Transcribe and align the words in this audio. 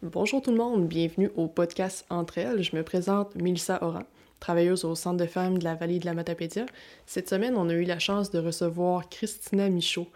Bonjour 0.00 0.40
tout 0.40 0.52
le 0.52 0.56
monde, 0.56 0.86
bienvenue 0.86 1.28
au 1.34 1.48
podcast 1.48 2.06
Entre 2.08 2.38
elles. 2.38 2.62
Je 2.62 2.76
me 2.76 2.84
présente 2.84 3.34
Mélissa 3.34 3.82
Oran, 3.82 4.04
travailleuse 4.38 4.84
au 4.84 4.94
Centre 4.94 5.16
de 5.16 5.26
femmes 5.26 5.58
de 5.58 5.64
la 5.64 5.74
vallée 5.74 5.98
de 5.98 6.06
la 6.06 6.14
Matapédia. 6.14 6.66
Cette 7.04 7.28
semaine, 7.28 7.56
on 7.56 7.68
a 7.68 7.72
eu 7.72 7.82
la 7.82 7.98
chance 7.98 8.30
de 8.30 8.38
recevoir 8.38 9.08
Christina 9.08 9.68
Michaud. 9.68 10.06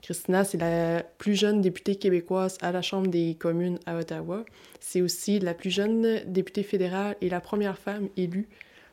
Christina, 0.00 0.44
c'est 0.44 0.58
la 0.58 1.02
plus 1.02 1.34
jeune 1.34 1.60
députée 1.60 1.96
québécoise 1.96 2.56
à 2.60 2.70
la 2.70 2.82
Chambre 2.82 3.08
des 3.08 3.34
communes 3.34 3.80
à 3.84 3.96
Ottawa. 3.96 4.44
C'est 4.78 5.02
aussi 5.02 5.40
la 5.40 5.54
plus 5.54 5.70
jeune 5.70 6.20
députée 6.24 6.62
fédérale 6.62 7.16
et 7.20 7.28
la 7.28 7.40
première 7.40 7.78
femme 7.78 8.10
élue 8.16 8.48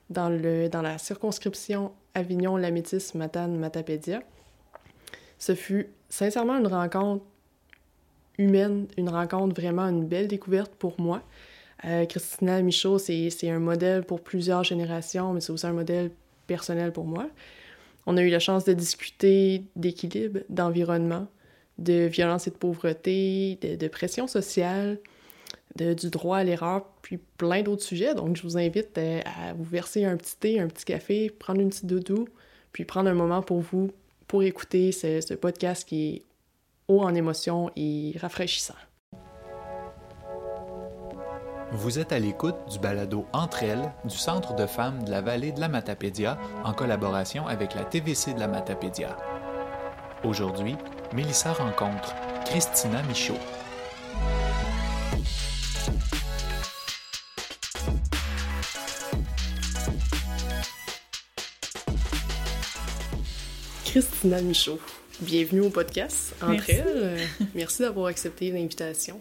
dans, 0.09 0.29
le, 0.29 0.67
la 0.67 0.97
circonscription 0.97 1.91
Avignon-Lamétis-Matane-Matapédia. 2.15 4.23
Ce 5.37 5.53
fut 5.53 5.91
sincèrement 6.09 6.57
une 6.57 6.65
rencontre 6.65 7.23
humaine, 8.39 8.87
une 8.97 9.09
rencontre 9.09 9.59
vraiment 9.59 9.83
une 9.83 10.05
belle 10.05 10.27
découverte 10.27 10.71
pour 10.73 10.99
moi. 10.99 11.21
Euh, 11.85 12.05
Christina 12.05 12.61
Michaud, 12.61 12.97
c'est 12.97 13.49
un 13.49 13.59
modèle 13.59 14.03
pour 14.03 14.21
plusieurs 14.21 14.63
générations, 14.63 15.33
mais 15.33 15.41
c'est 15.41 15.51
aussi 15.51 15.67
un 15.67 15.73
modèle 15.73 16.11
personnel 16.47 16.91
pour 16.91 17.05
moi. 17.05 17.29
On 18.05 18.17
a 18.17 18.21
eu 18.23 18.29
la 18.29 18.39
chance 18.39 18.65
de 18.65 18.73
discuter 18.73 19.63
d'équilibre, 19.75 20.39
d'environnement, 20.49 21.27
de 21.77 22.07
violence 22.07 22.47
et 22.47 22.51
de 22.51 22.55
pauvreté, 22.55 23.59
de, 23.61 23.87
pression 23.87 24.27
sociale, 24.27 24.99
de, 25.75 25.93
du 25.93 26.09
droit 26.09 26.37
à 26.37 26.43
l'erreur, 26.43 26.85
puis 27.01 27.19
plein 27.37 27.61
d'autres 27.61 27.83
sujets. 27.83 28.15
Donc, 28.15 28.35
je 28.35 28.43
vous 28.43 28.57
invite 28.57 28.97
à, 28.97 29.01
euh, 29.01 29.21
à, 29.25 29.53
vous 29.53 29.63
verser 29.63 30.05
un 30.05 30.17
petit 30.17 30.35
thé, 30.37 30.59
un 30.59 30.67
petit 30.67 30.85
café, 30.85 31.29
prendre 31.29 31.61
une 31.61 31.69
petite 31.69 31.85
doudou, 31.85 32.27
puis 32.71 32.83
prendre 32.83 33.09
un 33.09 33.13
moment 33.13 33.41
pour 33.41 33.59
vous, 33.59 33.91
pour 34.27 34.43
écouter 34.43 34.91
ce, 34.91 35.21
ce 35.21 35.33
podcast 35.33 35.87
qui 35.87 36.07
est 36.07 36.23
haut 36.89 37.01
en 37.03 37.15
émotion 37.15 37.71
et 37.77 38.15
rafraîchissant. 38.19 38.75
Vous 41.71 41.99
êtes 41.99 42.11
à 42.11 42.19
l'écoute 42.19 42.55
du 42.71 42.79
balado 42.79 43.27
Entre 43.31 43.61
elles 43.61 43.93
du 44.03 44.17
Centre 44.17 44.55
de 44.55 44.65
femmes 44.65 45.03
de 45.03 45.11
la 45.11 45.21
vallée 45.21 45.51
de 45.51 45.59
la 45.59 45.69
Matapédia 45.69 46.39
en 46.65 46.73
collaboration 46.73 47.47
avec 47.47 47.75
la 47.75 47.85
TVC 47.85 48.33
de 48.33 48.39
la 48.39 48.47
Matapédia. 48.47 49.15
Aujourd'hui, 50.23 50.75
Mélissa 51.13 51.53
rencontre 51.53 52.15
Christina 52.45 53.03
Michaud. 53.03 53.37
Christina 63.85 64.41
Michaud, 64.41 64.79
bienvenue 65.21 65.61
au 65.61 65.69
podcast 65.69 66.33
Entre 66.41 66.51
Merci. 66.51 66.71
elles. 66.71 67.17
Merci 67.55 67.81
d'avoir 67.81 68.07
accepté 68.07 68.51
l'invitation. 68.51 69.19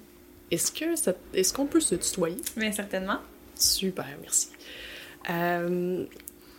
Est-ce 0.51 0.73
que 0.73 0.97
ça, 0.97 1.13
est-ce 1.35 1.53
qu'on 1.53 1.67
peut 1.67 1.81
se 1.81 1.95
tutoyer? 1.97 2.37
Bien, 2.57 2.73
certainement. 2.73 3.19
Super, 3.55 4.07
merci. 4.23 4.49
Euh, 5.29 6.05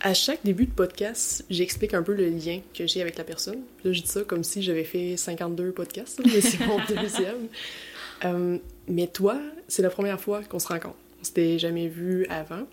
à 0.01 0.13
chaque 0.13 0.39
début 0.43 0.65
de 0.65 0.71
podcast, 0.71 1.45
j'explique 1.49 1.93
un 1.93 2.03
peu 2.03 2.13
le 2.13 2.29
lien 2.29 2.59
que 2.73 2.85
j'ai 2.85 3.01
avec 3.01 3.17
la 3.17 3.23
personne. 3.23 3.61
Là, 3.83 3.93
je 3.93 4.01
dis 4.01 4.07
ça 4.07 4.21
comme 4.23 4.43
si 4.43 4.61
j'avais 4.61 4.83
fait 4.83 5.17
52 5.17 5.71
podcasts, 5.71 6.21
mais 6.25 6.41
c'est 6.41 6.65
mon 6.65 6.77
deuxième. 6.89 7.47
Euh, 8.25 8.57
mais 8.87 9.07
toi, 9.07 9.39
c'est 9.67 9.81
la 9.81 9.89
première 9.89 10.19
fois 10.19 10.43
qu'on 10.43 10.59
se 10.59 10.67
rencontre. 10.67 10.97
On 11.21 11.23
s'était 11.23 11.57
jamais 11.57 11.87
vu 11.87 12.25
avant. 12.27 12.63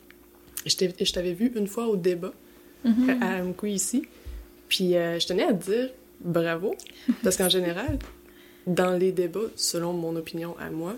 Je 0.67 1.12
t'avais 1.12 1.33
vu 1.33 1.53
une 1.55 1.69
fois 1.69 1.86
au 1.86 1.97
débat 1.97 2.33
mm 2.84 2.91
-hmm. 2.91 3.23
à 3.23 3.42
Amkoui 3.42 3.73
ici. 3.73 4.03
Puis 4.69 4.97
euh, 4.97 5.19
je 5.20 5.27
tenais 5.27 5.45
à 5.45 5.55
te 5.55 5.70
dire 5.70 5.91
bravo, 6.20 6.75
parce 7.22 7.36
qu'en 7.36 7.48
général, 7.48 7.98
dans 8.67 8.92
les 8.92 9.12
débats, 9.12 9.50
selon 9.56 9.92
mon 9.92 10.17
opinion 10.17 10.56
à 10.58 10.70
moi, 10.70 10.97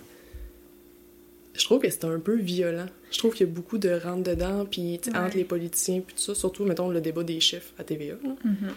je 1.54 1.64
trouve 1.64 1.80
que 1.80 1.90
c'est 1.90 2.04
un 2.04 2.20
peu 2.20 2.36
violent. 2.36 2.86
Je 3.10 3.18
trouve 3.18 3.34
qu'il 3.34 3.46
y 3.46 3.50
a 3.50 3.52
beaucoup 3.52 3.78
de 3.78 3.90
rentre-dedans, 3.90 4.64
puis 4.64 5.00
ouais. 5.06 5.16
entre 5.16 5.36
les 5.36 5.44
politiciens, 5.44 6.00
puis 6.00 6.14
tout 6.14 6.22
ça, 6.22 6.34
surtout, 6.34 6.64
mettons, 6.64 6.88
le 6.88 7.00
débat 7.00 7.24
des 7.24 7.40
chiffres 7.40 7.72
à 7.78 7.84
TVA. 7.84 8.14
Mm 8.14 8.36
-hmm. 8.44 8.72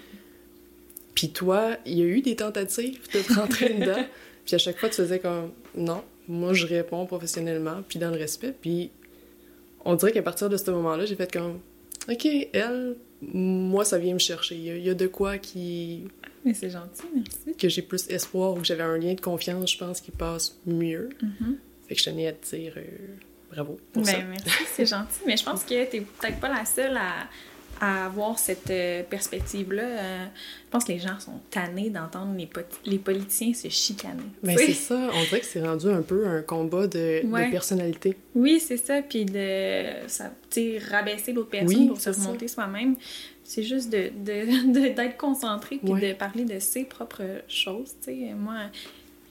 Puis 1.13 1.29
toi, 1.29 1.77
il 1.85 1.97
y 1.99 2.01
a 2.01 2.05
eu 2.05 2.21
des 2.21 2.35
tentatives 2.35 2.99
de 3.13 3.19
te 3.21 3.33
rentrer 3.33 3.73
dedans, 3.79 4.05
puis 4.45 4.55
à 4.55 4.57
chaque 4.57 4.77
fois, 4.79 4.89
tu 4.89 4.95
faisais 4.95 5.19
comme 5.19 5.51
non, 5.75 6.01
moi, 6.27 6.53
je 6.53 6.65
réponds 6.65 7.05
professionnellement, 7.05 7.83
puis 7.87 7.99
dans 7.99 8.09
le 8.09 8.17
respect, 8.17 8.53
puis 8.61 8.89
on 9.85 9.95
dirait 9.95 10.11
qu'à 10.11 10.23
partir 10.23 10.49
de 10.49 10.57
ce 10.57 10.71
moment-là, 10.71 11.05
j'ai 11.05 11.15
fait 11.15 11.31
comme 11.31 11.59
OK, 12.09 12.25
elle, 12.53 12.95
moi, 13.21 13.85
ça 13.85 13.97
vient 13.97 14.13
me 14.13 14.19
chercher. 14.19 14.55
Il 14.55 14.63
y 14.63 14.69
a, 14.71 14.75
il 14.75 14.83
y 14.83 14.89
a 14.89 14.93
de 14.93 15.07
quoi 15.07 15.37
qui. 15.37 16.05
Mais 16.45 16.53
c'est 16.53 16.69
gentil, 16.69 17.03
merci. 17.13 17.57
Que 17.57 17.69
j'ai 17.69 17.81
plus 17.81 18.07
espoir 18.09 18.53
ou 18.53 18.55
que 18.57 18.65
j'avais 18.65 18.83
un 18.83 18.97
lien 18.97 19.13
de 19.13 19.21
confiance, 19.21 19.71
je 19.71 19.77
pense, 19.77 20.01
qui 20.01 20.11
passe 20.11 20.59
mieux. 20.65 21.09
Mm 21.21 21.27
-hmm. 21.27 21.55
Fait 21.87 21.95
que 21.95 21.99
je 22.01 22.05
tenais 22.05 22.27
à 22.27 22.33
te 22.33 22.55
dire 22.55 22.73
euh, 22.77 22.81
bravo 23.51 23.79
pour 23.93 24.03
ben, 24.03 24.11
ça. 24.11 24.17
Merci, 24.23 24.63
c'est 24.75 24.85
gentil. 24.95 25.21
Mais 25.25 25.37
je 25.37 25.43
pense 25.43 25.63
que 25.63 25.85
t'es 25.91 26.01
peut-être 26.01 26.39
pas 26.39 26.49
la 26.49 26.65
seule 26.65 26.97
à, 26.97 27.27
à 27.81 28.05
avoir 28.05 28.37
cette 28.37 28.69
euh, 28.69 29.01
perspective-là. 29.03 29.83
Euh, 29.83 30.25
je 30.65 30.69
pense 30.69 30.83
que 30.83 30.91
les 30.91 30.99
gens 30.99 31.19
sont 31.19 31.41
tannés 31.49 31.89
d'entendre 31.89 32.33
les, 32.37 32.47
les, 32.85 32.99
politiciens 32.99 33.53
se 33.53 33.67
chicaner. 33.69 34.29
Mais 34.43 34.55
c'est 34.55 34.73
ça. 34.73 35.09
On 35.13 35.23
dirait 35.23 35.39
que 35.39 35.45
c'est 35.47 35.65
rendu 35.65 35.87
un 35.89 36.03
peu 36.03 36.27
un 36.27 36.43
combat 36.43 36.85
de, 36.85 37.25
ouais. 37.25 37.47
de 37.47 37.51
personnalité. 37.51 38.15
Oui, 38.35 38.59
c'est 38.59 38.77
ça. 38.77 39.01
Puis 39.01 39.25
de 39.25 39.83
ça, 40.07 40.31
rabaisser 40.91 41.33
l'autre 41.33 41.49
personne 41.49 41.75
oui, 41.75 41.87
pour 41.87 41.99
se 41.99 42.11
remonter 42.11 42.47
soi-même. 42.47 42.95
C'est 43.53 43.63
juste 43.63 43.89
d'être 43.89 44.23
de, 44.23 44.93
de, 44.93 45.17
concentré 45.17 45.77
puis 45.77 45.91
ouais. 45.91 46.13
de 46.13 46.13
parler 46.17 46.45
de 46.45 46.57
ses 46.59 46.85
propres 46.85 47.41
choses. 47.49 47.95
Moi, 48.37 48.55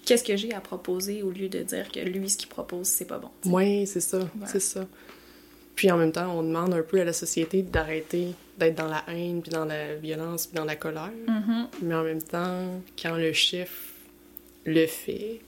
qu'est-ce 0.05 0.23
que 0.23 0.37
j'ai 0.37 0.53
à 0.53 0.61
proposer 0.61 1.23
au 1.23 1.31
lieu 1.31 1.49
de 1.49 1.61
dire 1.63 1.91
que 1.91 2.01
lui, 2.01 2.29
ce 2.29 2.37
qu'il 2.37 2.51
propose, 2.51 2.87
c'est 2.87 3.07
pas 3.07 3.17
bon. 3.17 3.31
Oui, 3.47 3.87
c'est 3.87 4.03
ça. 4.03 4.19
Ouais. 4.19 4.47
C'est 4.47 4.61
ça. 4.61 4.87
Puis 5.75 5.91
en 5.91 5.97
même 5.97 6.13
temps, 6.13 6.39
on 6.39 6.43
demande 6.43 6.75
un 6.75 6.83
peu 6.83 7.01
à 7.01 7.05
la 7.05 7.15
société 7.15 7.63
d'arrêter 7.63 8.35
d'être 8.59 8.77
dans 8.77 8.89
la 8.89 9.03
haine, 9.09 9.41
puis 9.41 9.53
dans 9.53 9.65
la 9.65 9.95
violence, 9.95 10.49
puis 10.49 10.57
dans 10.57 10.67
la 10.67 10.77
colère. 10.77 11.13
Mm 11.27 11.39
-hmm. 11.39 11.67
Mais 11.81 11.95
en 11.95 12.05
même 12.05 12.23
temps, 12.23 12.83
quand 13.01 13.17
le 13.17 13.33
chef 13.33 13.95
le 14.67 14.87
fait, 14.87 15.41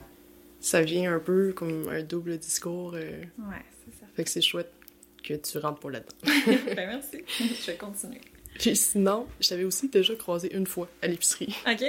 ça 0.60 0.80
vient 0.80 1.14
un 1.14 1.20
peu 1.20 1.52
comme 1.52 1.90
un 1.90 2.02
double 2.02 2.38
discours. 2.38 2.94
Euh... 2.94 3.22
Ouais, 3.50 3.64
c'est 3.84 3.94
ça. 4.00 4.06
Fait 4.14 4.24
que 4.24 4.30
c'est 4.30 4.40
chouette 4.50 4.72
que 5.22 5.34
tu 5.34 5.58
rentres 5.58 5.80
pour 5.80 5.90
là-dedans. 5.90 6.16
ben 6.76 6.86
merci. 6.94 7.18
Je 7.38 7.66
vais 7.70 7.76
continuer. 7.76 8.22
Puis 8.58 8.76
sinon, 8.76 9.26
je 9.40 9.48
t'avais 9.48 9.64
aussi 9.64 9.88
déjà 9.88 10.14
croisé 10.14 10.54
une 10.54 10.66
fois 10.66 10.88
à 11.00 11.06
l'épicerie. 11.08 11.54
OK. 11.66 11.84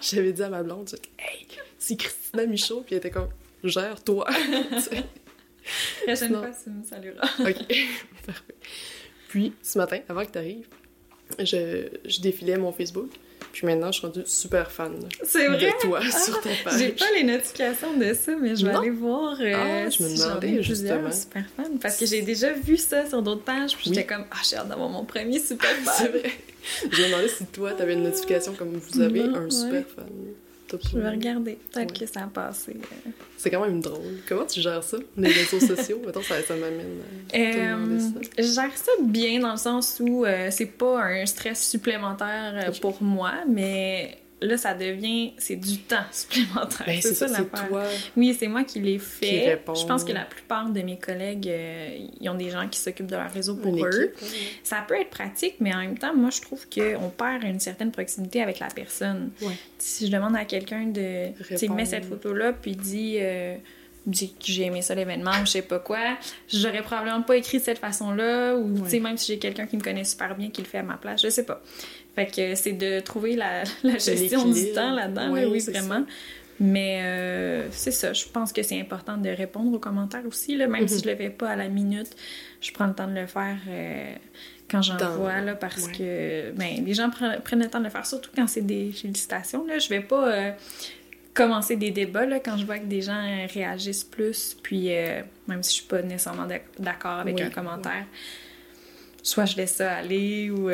J'avais 0.00 0.32
dit 0.32 0.42
à 0.42 0.48
ma 0.48 0.62
blonde, 0.62 0.88
Hey, 1.18 1.46
c'est 1.78 1.96
Christina 1.96 2.46
Michaud, 2.46 2.82
puis 2.82 2.94
elle 2.94 2.98
était 2.98 3.10
comme, 3.10 3.28
gère-toi. 3.62 4.26
La 4.30 4.80
prochaine 6.14 6.34
fois, 6.34 6.50
tu 6.62 6.70
me 6.70 6.84
salueras. 6.84 7.28
OK, 7.40 7.66
parfait. 8.26 8.54
Puis, 9.28 9.52
ce 9.62 9.78
matin, 9.78 10.00
avant 10.08 10.24
que 10.24 10.30
tu 10.30 10.38
arrives, 10.38 10.66
je, 11.38 11.88
je 12.04 12.20
défilais 12.20 12.56
mon 12.56 12.72
Facebook. 12.72 13.10
Puis 13.54 13.68
maintenant, 13.68 13.92
je 13.92 13.98
suis 13.98 14.06
rendue 14.08 14.22
super 14.26 14.68
fan 14.72 14.98
de 14.98 15.80
toi 15.80 16.00
ah, 16.02 16.10
sur 16.10 16.40
ta 16.40 16.50
page. 16.64 16.76
J'ai 16.76 16.88
pas 16.88 17.04
les 17.14 17.22
notifications 17.22 17.96
de 17.96 18.12
ça, 18.12 18.32
mais 18.34 18.56
je 18.56 18.66
vais 18.66 18.72
non. 18.72 18.80
aller 18.80 18.90
voir 18.90 19.36
euh, 19.40 19.84
ah, 19.86 19.88
je 19.88 20.02
me 20.02 20.08
demandais, 20.08 20.56
si 20.56 20.62
justement. 20.64 21.12
super 21.12 21.44
fan. 21.56 21.78
Parce 21.80 21.96
que 21.96 22.04
j'ai 22.04 22.22
déjà 22.22 22.52
vu 22.52 22.76
ça 22.76 23.08
sur 23.08 23.22
d'autres 23.22 23.44
pages, 23.44 23.76
puis 23.76 23.90
oui. 23.90 23.94
j'étais 23.94 24.06
comme, 24.12 24.24
ah, 24.32 24.38
j'ai 24.42 24.56
hâte 24.56 24.68
d'avoir 24.68 24.88
mon 24.88 25.04
premier 25.04 25.38
super 25.38 25.70
fan. 25.84 25.94
C'est 25.96 26.08
vrai. 26.08 26.32
Je 26.90 27.00
me 27.00 27.06
demandais 27.06 27.28
si 27.28 27.46
toi, 27.46 27.70
t'avais 27.74 27.92
une 27.92 28.02
notification 28.02 28.54
comme 28.54 28.72
vous 28.76 29.00
avez 29.00 29.22
non, 29.22 29.36
un 29.36 29.50
super 29.50 29.72
ouais. 29.72 29.86
fan. 29.94 30.06
Je 30.82 30.98
vais 30.98 31.10
regarder. 31.10 31.58
Peut-être 31.72 31.92
ouais. 31.92 32.06
que 32.06 32.12
ça 32.12 32.24
a 32.24 32.26
passé. 32.26 32.76
Euh... 32.76 33.10
C'est 33.36 33.50
quand 33.50 33.64
même 33.64 33.80
drôle. 33.80 34.20
Comment 34.28 34.46
tu 34.46 34.60
gères 34.60 34.82
ça, 34.82 34.96
les 35.16 35.30
réseaux 35.30 35.60
sociaux? 35.76 36.00
Mettons, 36.04 36.22
ça, 36.22 36.42
ça 36.42 36.54
m'amène 36.56 37.00
euh, 37.34 37.98
ça. 37.98 38.20
Je 38.38 38.42
gère 38.42 38.76
ça 38.76 38.92
bien 39.02 39.40
dans 39.40 39.52
le 39.52 39.58
sens 39.58 40.00
où 40.00 40.24
euh, 40.24 40.48
c'est 40.50 40.66
pas 40.66 41.02
un 41.04 41.26
stress 41.26 41.68
supplémentaire 41.68 42.54
euh, 42.54 42.70
okay. 42.70 42.80
pour 42.80 43.02
moi, 43.02 43.32
mais 43.48 44.18
là, 44.44 44.56
ça 44.56 44.74
devient... 44.74 45.32
C'est 45.38 45.56
du 45.56 45.78
temps 45.78 46.04
supplémentaire. 46.12 46.86
Ben, 46.86 47.00
c'est 47.00 47.14
ça, 47.14 47.28
ça 47.28 47.42
toi 47.42 47.84
Oui, 48.16 48.36
c'est 48.38 48.48
moi 48.48 48.64
qui 48.64 48.80
l'ai 48.80 48.98
fait. 48.98 49.60
Qui 49.66 49.80
je 49.80 49.86
pense 49.86 50.04
que 50.04 50.12
la 50.12 50.24
plupart 50.24 50.70
de 50.70 50.80
mes 50.82 50.98
collègues, 50.98 51.48
euh, 51.48 51.98
ils 52.20 52.28
ont 52.28 52.34
des 52.34 52.50
gens 52.50 52.68
qui 52.68 52.78
s'occupent 52.78 53.06
de 53.06 53.16
leur 53.16 53.30
réseau 53.30 53.56
pour 53.56 53.76
Une 53.76 53.86
eux. 53.86 54.04
Équipe, 54.04 54.18
oui. 54.22 54.48
Ça 54.62 54.84
peut 54.86 55.00
être 55.00 55.10
pratique, 55.10 55.56
mais 55.60 55.74
en 55.74 55.78
même 55.78 55.98
temps, 55.98 56.14
moi, 56.14 56.30
je 56.30 56.40
trouve 56.40 56.66
qu'on 56.68 57.10
perd 57.10 57.44
une 57.44 57.60
certaine 57.60 57.90
proximité 57.90 58.42
avec 58.42 58.58
la 58.58 58.68
personne. 58.68 59.30
Ouais. 59.42 59.54
Si 59.78 60.06
je 60.06 60.12
demande 60.12 60.36
à 60.36 60.44
quelqu'un 60.44 60.86
de... 60.86 61.28
Tu 61.56 61.68
met 61.70 61.84
cette 61.84 62.04
photo-là, 62.04 62.52
puis 62.52 62.76
dit... 62.76 63.16
Euh, 63.20 63.56
dit 64.06 64.34
que 64.34 64.52
j'ai 64.52 64.64
aimé 64.64 64.82
ça 64.82 64.94
l'événement 64.94 65.32
ou 65.42 65.46
je 65.46 65.52
sais 65.52 65.62
pas 65.62 65.78
quoi, 65.78 66.18
j'aurais 66.52 66.82
probablement 66.82 67.22
pas 67.22 67.36
écrit 67.36 67.58
de 67.58 67.62
cette 67.62 67.78
façon-là 67.78 68.54
ou 68.54 68.84
ouais. 68.84 69.00
même 69.00 69.16
si 69.16 69.32
j'ai 69.32 69.38
quelqu'un 69.38 69.66
qui 69.66 69.76
me 69.76 69.82
connaît 69.82 70.04
super 70.04 70.36
bien 70.36 70.50
qui 70.50 70.60
le 70.62 70.66
fait 70.66 70.78
à 70.78 70.82
ma 70.82 70.96
place, 70.96 71.22
je 71.22 71.30
sais 71.30 71.44
pas. 71.44 71.62
Fait 72.14 72.26
que 72.26 72.54
c'est 72.54 72.72
de 72.72 73.00
trouver 73.00 73.36
la, 73.36 73.64
la 73.82 73.98
gestion 73.98 74.48
du 74.50 74.72
temps 74.72 74.92
là-dedans, 74.92 75.32
oui, 75.32 75.44
oui, 75.44 75.60
vraiment. 75.60 76.04
Ça. 76.06 76.12
Mais 76.60 77.00
euh, 77.02 77.68
c'est 77.72 77.90
ça, 77.90 78.12
je 78.12 78.26
pense 78.26 78.52
que 78.52 78.62
c'est 78.62 78.80
important 78.80 79.16
de 79.16 79.28
répondre 79.28 79.72
aux 79.72 79.80
commentaires 79.80 80.24
aussi, 80.26 80.56
là, 80.56 80.68
même 80.68 80.82
mm 80.82 80.86
-hmm. 80.86 80.88
si 80.88 81.02
je 81.02 81.08
le 81.08 81.16
fais 81.16 81.30
pas 81.30 81.50
à 81.50 81.56
la 81.56 81.68
minute, 81.68 82.10
je 82.60 82.70
prends 82.72 82.86
le 82.86 82.94
temps 82.94 83.08
de 83.08 83.14
le 83.14 83.26
faire 83.26 83.58
euh, 83.68 84.14
quand 84.70 84.80
j'en 84.82 84.96
vois, 85.16 85.40
là, 85.40 85.54
parce 85.56 85.86
ouais. 85.86 85.92
que 85.92 86.52
ben, 86.52 86.84
les 86.84 86.94
gens 86.94 87.10
prennent, 87.10 87.40
prennent, 87.40 87.62
le 87.62 87.68
temps 87.68 87.80
de 87.80 87.84
le 87.84 87.90
faire, 87.90 88.06
surtout 88.06 88.30
quand 88.36 88.46
c'est 88.46 88.66
des 88.66 88.92
félicitations. 88.92 89.66
Là, 89.66 89.78
je 89.78 89.88
vais 89.88 90.00
pas... 90.00 90.26
Euh, 90.28 90.52
commencer 91.42 91.74
des 91.74 91.90
débats 91.90 92.26
là, 92.26 92.38
quand 92.38 92.56
je 92.56 92.64
vois 92.64 92.78
que 92.78 92.86
des 92.86 93.02
gens 93.02 93.20
réagissent 93.52 94.04
plus, 94.16 94.56
puis 94.62 94.82
euh, 94.94 95.20
même 95.48 95.62
si 95.64 95.70
je 95.70 95.78
suis 95.80 95.88
pas 95.94 96.00
nécessairement 96.00 96.46
d'accord 96.78 97.18
avec 97.24 97.40
un 97.40 97.50
commentaire, 97.50 98.06
soit 99.20 99.44
je 99.44 99.56
laisse 99.56 99.74
ça 99.80 99.96
aller 99.96 100.50
ou. 100.50 100.70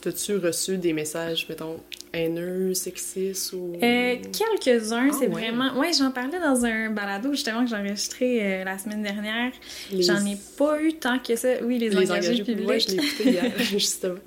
T'as-tu 0.00 0.36
reçu 0.36 0.78
des 0.78 0.92
messages, 0.92 1.46
mettons, 1.48 1.78
haineux, 2.12 2.72
sexistes 2.74 3.52
ou. 3.52 3.74
Euh, 3.82 4.16
quelques-uns, 4.32 5.10
ah, 5.10 5.16
c'est 5.18 5.26
vraiment. 5.26 5.78
Ouais, 5.78 5.90
j'en 5.92 6.10
parlais 6.10 6.38
dans 6.40 6.64
un 6.64 6.90
balado 6.90 7.32
justement 7.32 7.64
que 7.64 7.70
j'ai 7.70 7.76
enregistré 7.76 8.40
euh, 8.40 8.64
la 8.64 8.78
semaine 8.78 9.02
dernière. 9.02 9.52
J'en 9.92 10.24
ai 10.24 10.38
pas 10.56 10.80
eu 10.82 10.94
tant 10.94 11.18
que 11.18 11.36
ça. 11.36 11.48
Oui, 11.62 11.78
les, 11.78 11.90
les 11.90 12.10
engagés, 12.10 12.42
publics. 12.42 12.68
Ouais, 12.68 12.80
je 12.80 12.88
l'ai 12.88 12.94
écouté 12.94 13.30
hier, 13.30 13.52
justement. 13.58 14.18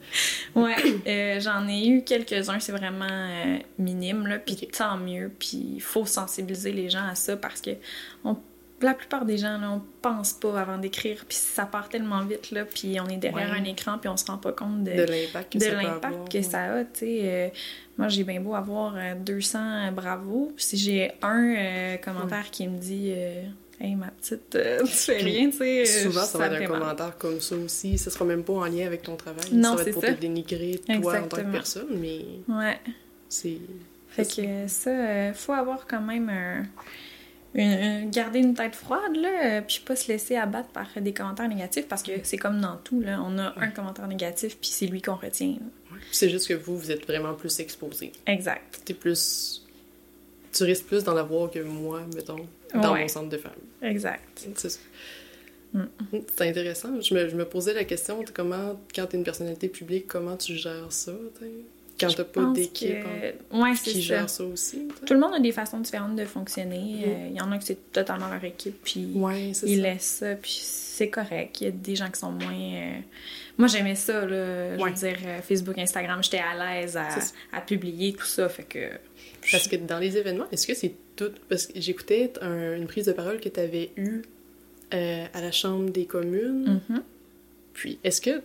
ouais, 0.55 0.75
euh, 1.07 1.39
j'en 1.39 1.67
ai 1.67 1.87
eu 1.87 2.03
quelques-uns, 2.03 2.59
c'est 2.59 2.71
vraiment 2.71 3.07
minime, 3.79 4.27
là. 4.27 4.39
Puis 4.39 4.55
tant 4.77 4.97
mieux. 4.97 5.31
Puis 5.39 5.73
il 5.75 5.81
faut 5.81 6.05
sensibiliser 6.05 6.71
les 6.71 6.89
gens 6.89 7.07
à 7.07 7.15
ça 7.15 7.35
parce 7.35 7.61
que 7.61 7.71
on 8.23 8.37
la 8.83 8.93
plupart 8.93 9.25
des 9.25 9.37
gens, 9.37 9.57
là, 9.57 9.71
on 9.71 9.81
pense 10.01 10.33
pas 10.33 10.59
avant 10.59 10.77
d'écrire, 10.77 11.25
puis 11.27 11.37
ça 11.37 11.65
part 11.65 11.89
tellement 11.89 12.23
vite, 12.25 12.51
là, 12.51 12.65
puis 12.65 12.99
on 12.99 13.07
est 13.07 13.17
derrière 13.17 13.51
un 13.51 13.63
écran, 13.63 13.97
puis 13.97 14.09
on 14.09 14.17
se 14.17 14.25
rend 14.25 14.37
pas 14.37 14.51
compte 14.51 14.83
de, 14.83 14.91
l'impact 14.91 15.53
que, 15.53 15.59
ça, 15.59 16.11
que 16.31 16.41
ça 16.41 16.63
a, 16.63 16.83
tu 16.83 16.99
sais. 16.99 17.19
Euh, 17.23 17.49
moi, 17.97 18.07
j'ai 18.07 18.23
bien 18.23 18.41
beau 18.41 18.55
avoir 18.55 18.95
200 19.15 19.59
euh, 19.59 19.91
bravos, 19.91 20.53
si 20.57 20.77
j'ai 20.77 21.11
un 21.21 21.55
euh, 21.55 21.97
commentaire 21.97 22.49
qui 22.51 22.67
me 22.67 22.77
dit... 22.77 23.13
Hey, 23.81 23.95
ma 23.95 24.07
petite, 24.07 24.51
tu 24.51 24.87
fais 24.87 25.17
rien, 25.17 25.49
tu 25.49 25.57
sais. 25.57 25.85
Souvent, 25.85 26.21
ça, 26.21 26.37
va 26.37 26.47
être 26.47 26.61
un 26.61 26.67
commentaire 26.67 27.17
comme 27.17 27.41
ça 27.41 27.55
aussi. 27.55 27.97
Ça 27.97 28.11
sera 28.11 28.23
même 28.23 28.43
pas 28.43 28.53
en 28.53 28.65
lien 28.65 28.85
avec 28.85 29.01
ton 29.01 29.15
travail. 29.15 29.45
Non, 29.51 29.75
ça 29.75 29.83
va 29.83 29.89
être 29.89 29.93
pour 29.93 30.03
te 30.03 30.11
dénigrer, 30.11 30.79
toi, 31.01 31.19
en 31.19 31.27
tant 31.27 31.37
que 31.37 31.51
personne, 31.51 31.97
mais... 31.99 32.21
Ouais. 32.47 32.79
C'est... 33.27 33.57
Fait 34.09 34.25
que 34.25 34.67
ça, 34.67 35.33
faut 35.33 35.53
avoir 35.53 35.87
quand 35.87 36.01
même 36.01 36.29
un 36.29 36.63
garder 37.55 38.39
une 38.39 38.55
tête 38.55 38.75
froide, 38.75 39.15
là, 39.15 39.57
euh, 39.57 39.61
puis 39.61 39.81
pas 39.85 39.95
se 39.95 40.07
laisser 40.07 40.35
abattre 40.35 40.69
par 40.69 40.87
des 40.99 41.13
commentaires 41.13 41.47
négatifs, 41.47 41.87
parce 41.87 42.01
que 42.01 42.11
c'est 42.23 42.37
comme 42.37 42.59
dans 42.59 42.77
tout, 42.77 43.01
là. 43.01 43.21
On 43.23 43.37
a 43.37 43.53
un 43.57 43.69
commentaire 43.69 44.07
négatif, 44.07 44.57
puis 44.59 44.69
c'est 44.69 44.87
lui 44.87 45.01
qu'on 45.01 45.15
retient. 45.15 45.57
C'est 46.11 46.29
juste 46.29 46.47
que 46.47 46.53
vous, 46.53 46.77
vous 46.77 46.91
êtes 46.91 47.05
vraiment 47.05 47.33
plus 47.33 47.59
exposé. 47.59 48.11
Exact. 48.25 48.81
T'es 48.85 48.93
plus... 48.93 49.65
Tu 50.51 50.63
risques 50.63 50.85
plus 50.85 51.03
d'en 51.03 51.17
avoir 51.17 51.49
que 51.49 51.59
moi, 51.59 52.01
mettons, 52.15 52.47
dans 52.73 52.95
mon 52.95 53.07
centre 53.07 53.29
de 53.29 53.37
femmes. 53.37 53.51
Exact. 53.81 54.47
C'est 54.55 54.79
mm. 55.73 55.87
C'est 56.35 56.47
intéressant. 56.47 57.01
Je 57.01 57.13
me, 57.13 57.27
je 57.27 57.35
me, 57.35 57.45
posais 57.45 57.73
la 57.73 57.83
question, 57.83 58.23
comment, 58.33 58.79
quand 58.93 59.07
t'es 59.07 59.17
une 59.17 59.23
personnalité 59.23 59.67
publique, 59.67 60.07
comment 60.07 60.37
tu 60.37 60.55
gères 60.55 60.91
ça, 60.91 61.13
quand 61.99 62.13
t'as 62.15 62.23
pas 62.23 62.45
d'équipe 62.53 63.05
hein, 63.51 63.73
qui 63.75 64.01
gère 64.01 64.29
ça 64.29 64.43
aussi. 64.43 64.87
Tout 65.05 65.13
le 65.13 65.19
monde 65.19 65.33
a 65.35 65.39
des 65.39 65.51
façons 65.51 65.79
différentes 65.79 66.15
de 66.15 66.25
fonctionner. 66.25 67.03
Euh, 67.05 67.27
il 67.29 67.35
y 67.35 67.41
en 67.41 67.51
a 67.51 67.57
que 67.57 67.63
c'est 67.63 67.91
totalement 67.91 68.29
leur 68.29 68.43
équipe, 68.43 68.77
puis 68.83 69.11
ils 69.65 69.81
laissent 69.81 70.19
ça, 70.19 70.35
puis 70.35 70.59
c'est 70.61 71.09
correct. 71.09 71.61
Il 71.61 71.63
y 71.65 71.67
a 71.67 71.71
des 71.71 71.95
gens 71.95 72.09
qui 72.09 72.19
sont 72.19 72.31
moins... 72.31 72.53
Euh, 72.53 72.99
moi, 73.57 73.67
j'aimais 73.67 73.95
ça, 73.95 74.25
là. 74.25 74.77
Je 74.77 74.83
veux 74.83 74.91
dire, 74.91 75.17
euh, 75.25 75.41
Facebook, 75.41 75.77
Instagram, 75.77 76.23
j'étais 76.23 76.39
à 76.39 76.81
l'aise 76.81 76.97
à, 76.97 77.61
publier 77.61 78.13
tout 78.13 78.25
ça, 78.25 78.49
fait 78.49 78.63
que... 78.63 78.89
Parce 79.51 79.67
que 79.67 79.75
dans 79.75 79.99
les 79.99 80.17
événements, 80.17 80.47
est-ce 80.51 80.65
que 80.65 80.73
c'est 80.73 80.95
tout... 81.15 81.31
Parce 81.49 81.67
que 81.67 81.79
j'écoutais 81.79 82.33
une 82.41 82.87
prise 82.87 83.05
de 83.05 83.13
parole 83.13 83.39
que 83.39 83.49
tu 83.49 83.59
avais 83.59 83.91
eue 83.97 84.23
à 84.91 85.41
la 85.41 85.51
Chambre 85.51 85.89
des 85.89 86.05
communes. 86.05 86.81
Mm-hmm. 86.89 87.01
Puis, 87.73 87.99
est-ce 88.03 88.21
que 88.21 88.41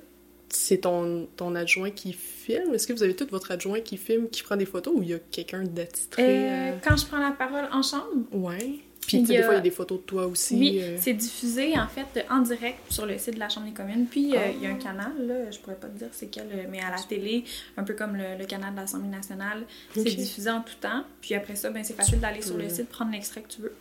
c'est 0.51 0.79
ton, 0.79 1.29
ton 1.37 1.55
adjoint 1.55 1.91
qui 1.91 2.13
filme? 2.13 2.75
Est-ce 2.75 2.87
que 2.87 2.93
vous 2.93 3.03
avez 3.03 3.15
tout 3.15 3.27
votre 3.31 3.51
adjoint 3.51 3.81
qui 3.81 3.97
filme, 3.97 4.29
qui 4.29 4.43
prend 4.43 4.57
des 4.57 4.67
photos 4.67 4.95
ou 4.97 5.03
il 5.03 5.11
y 5.11 5.15
a 5.15 5.19
quelqu'un 5.19 5.65
d'attitré? 5.65 6.23
Euh, 6.23 6.51
euh? 6.51 6.77
Quand 6.83 6.97
je 6.97 7.07
prends 7.07 7.19
la 7.19 7.33
parole 7.33 7.69
en 7.73 7.83
chambre? 7.83 8.05
Ouais. 8.33 8.81
Puis, 9.07 9.23
des 9.23 9.43
fois, 9.43 9.55
il 9.55 9.57
y 9.57 9.61
a 9.61 9.63
des 9.63 9.71
photos 9.71 10.01
de 10.01 10.05
toi 10.05 10.27
aussi. 10.27 10.55
Oui, 10.55 10.81
euh. 10.83 10.99
c'est 11.01 11.15
diffusé, 11.15 11.79
en 11.79 11.89
fait, 11.89 12.27
en 12.31 12.41
direct 12.43 12.79
sur 12.91 13.07
le 13.07 13.17
site 13.17 13.35
de 13.35 13.39
la 13.39 13.49
Chambre 13.49 13.67
des 13.67 13.73
communes. 13.73 14.05
Puis, 14.05 14.21
il 14.21 14.63
y 14.63 14.67
a 14.67 14.71
un 14.71 14.75
canal, 14.75 15.13
là, 15.27 15.51
je 15.51 15.59
pourrais 15.61 15.77
pas 15.77 15.87
te 15.87 15.97
dire 15.97 16.09
c'est 16.13 16.27
quel, 16.27 16.69
mais 16.71 16.81
à 16.81 16.91
la 16.91 16.99
télé, 16.99 17.45
un 17.79 17.85
peu 17.85 17.95
comme 17.95 18.17
le, 18.17 18.45
canal 18.45 18.75
de 18.75 18.81
l'Assemblée 18.81 19.09
nationale. 19.09 19.65
C'est 19.95 20.05
diffusé 20.05 20.51
en 20.51 20.61
tout 20.61 20.75
temps. 20.79 21.05
Puis 21.23 21.35
après 21.35 21.57
ça, 21.57 21.71
ben, 21.71 21.83
c'est 21.85 21.95
facile 21.95 22.21
d'aller 22.21 22.43
sur 22.43 22.59
le 22.59 22.69
site, 22.69 22.89
prendre 22.91 23.13
l'extrait 23.13 23.41
que 23.41 23.49
tu 23.49 23.63
veux, 23.63 23.73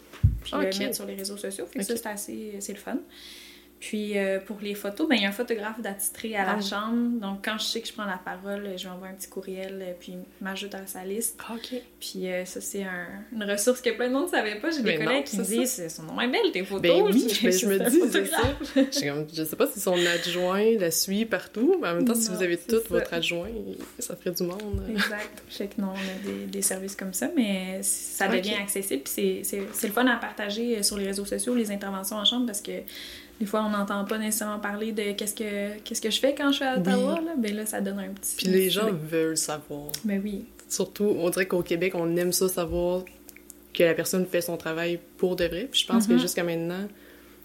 puis 0.44 0.54
le 0.54 0.80
mettre 0.80 0.96
sur 0.96 1.06
les 1.06 1.16
réseaux 1.16 1.38
sociaux. 1.38 1.66
Fait 1.66 1.80
que 1.80 1.86
ça, 1.86 1.98
c'est 1.98 2.08
assez... 2.08 2.56
c'est 2.62 2.74
le 2.74 2.80
fun. 2.80 2.98
Puis 3.80 4.18
euh, 4.18 4.40
pour 4.40 4.58
les 4.60 4.74
photos, 4.74 5.08
ben, 5.08 5.16
il 5.16 5.22
y 5.22 5.26
a 5.26 5.30
un 5.30 5.34
photographe 5.34 5.80
d'attitré 5.82 6.36
à 6.36 6.46
la 6.46 6.56
ah 6.58 6.62
chambre. 6.62 7.20
Donc 7.20 7.46
quand 7.46 7.58
je 7.60 7.64
sais 7.64 7.82
que 7.82 7.88
je 7.88 7.94
prends 7.94 8.06
la 8.06 8.18
parole, 8.18 8.72
je 8.76 8.84
lui 8.84 8.90
envoie 8.90 9.08
un 9.08 9.14
petit 9.14 9.30
courriel, 9.30 9.80
euh, 9.82 9.94
puis 10.00 10.14
m'ajoute 10.42 10.74
à 10.74 10.86
sa 10.88 11.04
liste. 11.04 11.40
Ah, 11.48 11.54
OK. 11.56 11.80
Puis 12.00 12.28
euh, 12.28 12.44
ça, 12.46 12.60
c'est 12.60 12.84
un, 12.84 13.06
une 13.32 13.44
ressource 13.44 13.82
que 13.82 13.92
plein 13.92 14.08
de 14.08 14.14
monde 14.14 14.26
ne 14.26 14.32
savait 14.32 14.56
pas. 14.56 14.72
J'ai 14.72 14.82
des 14.82 14.98
collègues 14.98 15.26
qui 15.26 15.38
me 15.38 15.44
disent 15.44 15.88
son 15.90 16.04
nom 16.04 16.20
est 16.20 16.28
belle, 16.28 16.52
tes 16.52 16.64
photos. 16.64 16.82
Ben 16.82 17.04
oui, 17.04 17.28
je, 17.42 17.52
je 17.52 17.68
me 17.68 17.90
dis, 17.90 18.02
c'est 18.12 18.26
ça. 18.26 18.42
je, 19.34 19.44
sais 19.44 19.56
pas 19.56 19.68
si 19.68 19.80
son 19.80 19.98
adjoint 20.06 20.78
la 20.80 20.90
suit 20.90 21.26
partout, 21.26 21.78
mais 21.80 21.90
en 21.90 21.96
même 21.96 22.06
temps, 22.06 22.16
si 22.16 22.32
vous 22.32 22.42
avez 22.42 22.58
tout 22.58 22.82
votre 22.90 23.14
adjoint, 23.14 23.50
ça 24.00 24.16
ferait 24.16 24.32
du 24.32 24.44
monde. 24.44 24.84
Exact. 24.90 25.44
Je 25.50 25.54
sais 25.54 25.68
que 25.68 25.80
non, 25.80 25.90
on 25.90 25.94
a 25.94 26.32
des, 26.32 26.46
des 26.46 26.62
services 26.64 26.96
comme 26.96 27.14
ça, 27.14 27.30
mais 27.36 27.80
ça 27.84 28.28
devient 28.28 28.56
accessible. 28.56 29.04
Puis 29.04 29.42
c'est 29.44 29.88
le 29.88 29.94
fun 29.94 30.08
à 30.08 30.16
partager 30.16 30.82
sur 30.82 30.98
les 30.98 31.06
réseaux 31.06 31.26
sociaux, 31.26 31.54
les 31.54 31.70
interventions 31.70 32.18
en 32.18 32.26
chambre, 32.26 32.48
parce 32.48 32.62
que 32.62 32.72
des 33.40 33.46
fois, 33.46 33.64
on 33.64 33.70
n'entend 33.70 34.04
pas 34.06 34.18
nécessairement 34.18 34.60
parler 34.60 34.92
de 34.92 35.12
qu'est-ce 35.12 35.36
que, 35.36 35.78
qu'est-ce 35.80 36.02
que 36.02 36.10
je 36.10 36.20
fais 36.20 36.34
quand 36.34 36.52
je 36.52 36.58
suis 36.58 36.66
à 36.66 36.78
Ottawa. 36.78 37.22
Là. 37.22 37.36
Ben 37.38 37.56
là, 37.56 37.66
ça 37.66 37.82
donne 37.82 38.00
un 38.00 38.10
petit. 38.10 38.36
Puis 38.38 38.48
les 38.48 38.70
gens 38.70 38.90
veulent 38.92 39.38
savoir. 39.38 39.92
Ben 40.04 40.20
oui. 40.24 40.46
Surtout, 40.68 41.16
on 41.20 41.30
dirait 41.30 41.46
qu'au 41.46 41.62
Québec, 41.62 41.94
on 41.96 42.16
aime 42.18 42.34
ça 42.34 42.50
savoir 42.50 43.04
que 43.74 43.84
la 43.84 43.94
personne 43.94 44.26
fait 44.26 44.42
son 44.42 44.58
travail 44.58 45.00
pour 45.18 45.36
de 45.36 45.46
vrai. 45.46 45.68
Puis 45.72 45.82
je 45.82 45.88
pense 45.88 46.08
que 46.08 46.14
mm-hmm. 46.14 46.20
jusqu'à 46.20 46.44
maintenant, 46.44 46.88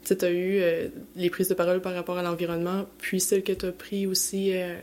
tu 0.04 0.16
as 0.18 0.30
eu 0.30 0.60
euh, 0.60 0.88
les 1.14 1.28
prises 1.28 1.48
de 1.48 1.54
parole 1.54 1.82
par 1.82 1.94
rapport 1.94 2.16
à 2.16 2.22
l'environnement, 2.22 2.86
puis 2.98 3.20
celle 3.20 3.42
que 3.42 3.52
tu 3.52 3.66
as 3.66 3.72
pris 3.72 4.06
aussi 4.06 4.56
euh, 4.56 4.76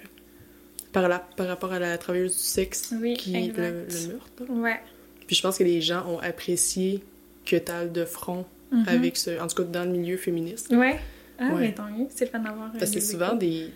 par, 0.94 1.10
la, 1.10 1.20
par 1.20 1.48
rapport 1.48 1.74
à 1.74 1.80
la 1.80 1.98
travailleuse 1.98 2.38
du 2.38 2.44
sexe 2.44 2.94
qui 3.18 3.52
le, 3.52 3.88
le 3.88 4.08
meurtre. 4.08 4.50
Ouais. 4.50 4.80
Puis 5.26 5.36
je 5.36 5.42
pense 5.42 5.58
que 5.58 5.64
les 5.64 5.82
gens 5.82 6.08
ont 6.08 6.20
apprécié 6.20 7.04
que 7.46 7.56
tu 7.56 7.72
as 7.72 7.86
de 7.86 8.06
front 8.06 8.46
Mhm. 8.71 8.86
avec 8.88 9.18
ce, 9.18 9.39
en 9.42 9.48
tout 9.48 9.56
cas 9.56 9.63
dans 9.63 9.83
le 9.83 9.92
milieu 9.92 10.18
féministe. 10.18 10.69
Ouais. 10.71 11.00
Ah, 11.39 11.51
mais 11.57 11.74
tant 11.74 11.89
mieux, 11.89 12.07
c'est 12.10 12.25
le 12.25 12.31
fun 12.31 12.39
d'avoir. 12.39 12.71
Parce 12.71 12.92
que 12.92 13.00
c'est 13.00 13.12
souvent 13.12 13.36
des. 13.36 13.71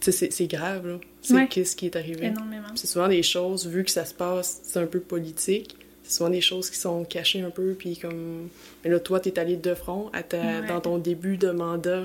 C'est 0.00 0.46
grave, 0.46 0.86
là. 0.86 0.98
C'est 1.22 1.48
qu'est-ce 1.48 1.76
qui 1.76 1.86
est 1.86 1.96
arrivé. 1.96 2.26
Énormément. 2.26 2.68
C'est 2.74 2.86
souvent 2.86 3.08
des 3.08 3.22
choses, 3.22 3.66
vu 3.66 3.84
que 3.84 3.90
ça 3.90 4.04
se 4.04 4.14
passe, 4.14 4.60
c'est 4.62 4.78
un 4.78 4.86
peu 4.86 5.00
politique, 5.00 5.76
c'est 6.08 6.16
souvent 6.16 6.30
des 6.30 6.40
choses 6.40 6.70
qui 6.70 6.78
sont 6.78 7.04
cachées 7.04 7.42
un 7.42 7.50
peu, 7.50 7.74
puis 7.78 7.98
comme... 7.98 8.48
Mais 8.82 8.90
là, 8.90 8.98
toi, 8.98 9.20
t'es 9.20 9.38
allé 9.38 9.56
de 9.56 9.74
front 9.74 10.08
à 10.14 10.22
ta... 10.22 10.62
dans 10.62 10.80
ton 10.80 10.96
début 10.96 11.36
de 11.36 11.50
mandat 11.50 12.04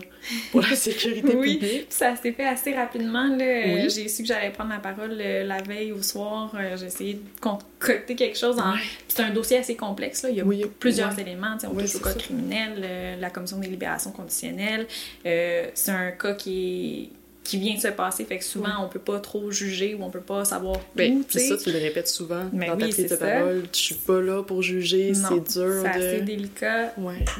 pour 0.52 0.62
la 0.62 0.76
sécurité 0.76 1.36
oui. 1.38 1.58
publique. 1.58 1.86
ça 1.90 2.14
s'est 2.18 2.34
fait 2.34 2.46
assez 2.46 2.74
rapidement, 2.74 3.28
là. 3.28 3.88
J'ai 3.88 4.10
su 4.10 4.24
que 4.24 4.28
j'allais 4.28 4.52
prendre 4.52 4.72
la 4.72 4.80
parole 4.80 5.18
euh, 5.20 5.46
la 5.46 5.62
veille 5.62 5.94
au 5.94 6.02
soir. 6.02 6.54
Euh, 6.56 6.76
j'ai 6.76 6.88
essayé 6.88 7.14
de 7.14 7.22
concocter 7.40 8.16
quelque 8.16 8.38
chose. 8.38 8.60
En... 8.60 8.74
C'est 9.08 9.24
un 9.24 9.30
dossier 9.30 9.60
assez 9.60 9.76
complexe, 9.76 10.24
là. 10.24 10.30
Il 10.32 10.36
y 10.36 10.64
a 10.64 10.68
plusieurs 10.80 11.18
éléments. 11.18 11.56
on 11.64 11.76
touche 11.76 11.96
au 11.96 12.00
code 12.00 12.18
criminel, 12.18 12.74
euh, 12.84 13.16
la 13.16 13.30
commission 13.30 13.58
des 13.58 13.68
libérations 13.68 14.12
conditionnelles. 14.12 14.86
c'est 15.24 15.92
un 15.92 16.12
cas 16.12 16.34
qui 16.34 17.10
est 17.14 17.23
qui 17.44 17.58
vient 17.58 17.76
de 17.76 17.80
se 17.80 17.90
passer. 17.90 18.24
Fait 18.26 18.38
que 18.38 18.44
souvent, 18.44 18.84
on 18.84 18.88
peut 18.88 19.00
pas 19.00 19.20
trop 19.20 19.52
juger 19.52 19.96
ou 19.96 20.04
on 20.04 20.10
peut 20.10 20.22
pas 20.22 20.46
savoir 20.46 20.80
ben, 20.96 21.24
C'est 21.28 21.40
ça, 21.40 21.58
tu 21.58 21.72
le 21.72 21.80
répètes 21.80 22.08
souvent 22.08 22.46
Mais 22.54 22.68
dans 22.68 22.78
ta 22.78 22.88
prise 22.88 23.10
de 23.10 23.16
parole. 23.16 23.64
Je 23.72 23.78
suis 23.78 23.96
pas 23.96 24.22
là 24.22 24.44
pour 24.44 24.62
juger, 24.62 25.14
c'est 25.14 25.60
dur. 25.60 25.82
C'est 25.82 25.88
assez 25.88 26.22
délicat 26.22 26.94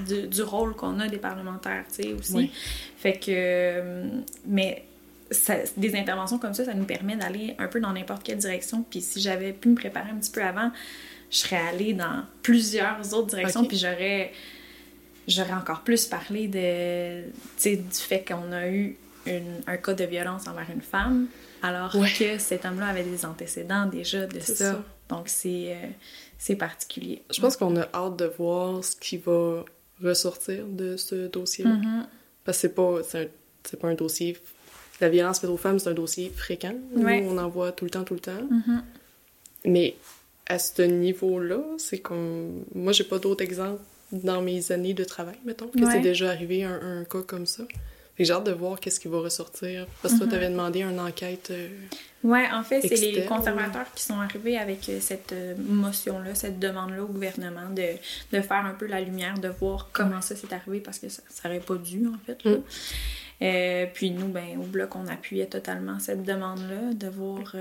du, 0.08 0.42
rôle 0.42 0.76
qu'on 0.76 1.00
a 1.00 1.08
des 1.08 1.18
parlementaires, 1.18 1.86
tu 1.96 2.04
sais, 2.04 2.14
aussi. 2.14 2.52
Fait 2.98 3.14
que... 3.14 3.32
Euh, 3.32 4.04
mais... 4.46 4.84
des 5.78 5.96
interventions 5.96 6.38
comme 6.38 6.54
ça, 6.54 6.66
ça 6.66 6.74
nous 6.74 6.86
permet 6.86 7.16
d'aller 7.16 7.56
un 7.58 7.68
peu 7.68 7.80
dans 7.80 7.94
n'importe 7.94 8.24
quelle 8.24 8.38
direction. 8.38 8.86
Puis 8.90 9.02
si 9.02 9.22
j'avais 9.22 9.54
pu 9.54 9.70
me 9.70 9.76
préparer 9.76 10.10
un 10.10 10.18
petit 10.18 10.32
peu 10.32 10.44
avant, 10.44 10.72
je 11.32 11.38
serais 11.38 11.62
allée 11.70 11.94
dans 11.94 12.24
plusieurs 12.42 13.14
autres 13.14 13.28
directions, 13.28 13.66
puis 13.66 13.78
j'aurais 13.78 14.32
j'aurais 15.28 15.54
encore 15.54 15.82
plus 15.82 16.06
parlé 16.06 16.48
de, 16.48 17.24
du 17.64 17.82
fait 17.92 18.26
qu'on 18.28 18.52
a 18.52 18.68
eu 18.68 18.98
un 19.28 19.78
cas 19.78 19.94
de 19.94 20.04
violence 20.04 20.48
envers 20.48 20.70
une 20.74 20.82
femme, 20.82 21.28
alors 21.62 21.92
que 21.92 22.38
cet 22.38 22.66
homme-là 22.66 22.88
avait 22.88 23.04
des 23.04 23.26
antécédents 23.26 23.86
déjà 23.86 24.26
de 24.26 24.40
ça. 24.40 24.84
Donc, 25.10 25.28
c'est 25.28 25.78
euh, 26.50 26.56
particulier. 26.56 27.24
Je 27.34 27.40
pense 27.42 27.58
qu'on 27.58 27.76
a 27.78 27.88
hâte 27.94 28.18
de 28.18 28.26
voir 28.26 28.84
ce 28.84 28.96
qui 28.96 29.18
va 29.18 29.64
ressortir 30.04 30.66
de 30.66 30.98
ce 30.98 31.28
dossier-là. 31.28 31.72
Mm-hmm. 31.72 32.06
Parce 32.44 32.58
que 32.58 32.62
c'est 32.62 32.76
pas, 32.76 32.98
c'est 33.64 33.80
pas 33.80 33.88
un 33.88 33.96
dossier... 33.96 34.38
La 35.02 35.10
violence 35.10 35.40
faite 35.40 35.50
aux 35.50 35.58
femmes, 35.58 35.80
c'est 35.80 35.90
un 35.90 35.94
dossier 35.94 36.32
fréquent. 36.34 36.76
Nous, 36.96 37.08
on 37.08 37.38
en 37.38 37.50
voit 37.50 37.72
tout 37.72 37.84
le 37.84 37.92
temps, 37.92 38.04
tout 38.04 38.14
le 38.14 38.20
temps. 38.20 38.32
Mm-hmm. 38.32 38.82
Mais 39.66 39.96
à 40.46 40.60
ce 40.60 40.82
niveau-là, 40.82 41.60
c'est 41.78 42.00
comme... 42.00 42.64
Moi, 42.76 42.92
j'ai 42.92 43.04
pas 43.04 43.20
d'autres 43.20 43.44
exemples 43.44 43.82
dans 44.12 44.42
mes 44.42 44.72
années 44.72 44.94
de 44.94 45.04
travail, 45.04 45.36
mettons, 45.46 45.68
que 45.68 45.90
c'est 45.92 46.02
déjà 46.02 46.30
arrivé 46.30 46.64
un, 46.64 47.00
un, 47.00 47.04
cas 47.04 47.22
comme 47.26 47.46
ça. 47.46 47.64
J'ai 48.20 48.32
hâte 48.32 48.46
de 48.46 48.52
voir 48.52 48.80
qu'est-ce 48.80 49.00
qui 49.00 49.08
va 49.08 49.20
ressortir. 49.20 49.88
Parce 50.02 50.14
que 50.14 50.20
toi, 50.20 50.28
tu 50.28 50.36
avais 50.36 50.50
demandé 50.50 50.84
une 50.84 51.00
enquête. 51.00 51.50
Euh, 51.50 51.68
ouais, 52.24 52.48
en 52.52 52.64
fait, 52.64 52.82
c'est 52.82 52.96
les 52.96 53.26
conservateurs 53.26 53.92
qui 53.96 54.04
sont 54.04 54.20
arrivés 54.20 54.58
avec 54.58 54.88
euh, 54.90 55.00
cette 55.00 55.34
euh, 55.34 55.56
motion-là, 55.58 56.36
cette 56.36 56.60
demande-là 56.60 57.04
au 57.04 57.08
gouvernement 57.08 57.70
de, 57.72 57.96
de, 58.32 58.42
faire 58.42 58.66
un 58.66 58.76
peu 58.76 58.86
la 58.86 59.02
lumière, 59.02 59.40
de 59.40 59.48
voir 59.48 59.90
comment 59.92 60.22
ça 60.22 60.36
s'est 60.36 60.54
arrivé 60.54 60.80
parce 60.80 61.00
que 61.00 61.10
ça 61.10 61.22
n'aurait 61.46 61.60
pas 61.60 61.76
dû, 61.76 62.06
en 62.08 62.20
fait. 62.24 62.46
Mm. 62.46 63.88
puis 63.94 64.12
nous, 64.12 64.28
ben, 64.28 64.60
au 64.60 64.64
bloc, 64.64 64.96
on 64.96 65.08
appuyait 65.08 65.48
totalement 65.48 65.98
cette 65.98 66.24
demande-là, 66.24 66.94
de 66.94 67.08
voir 67.08 67.56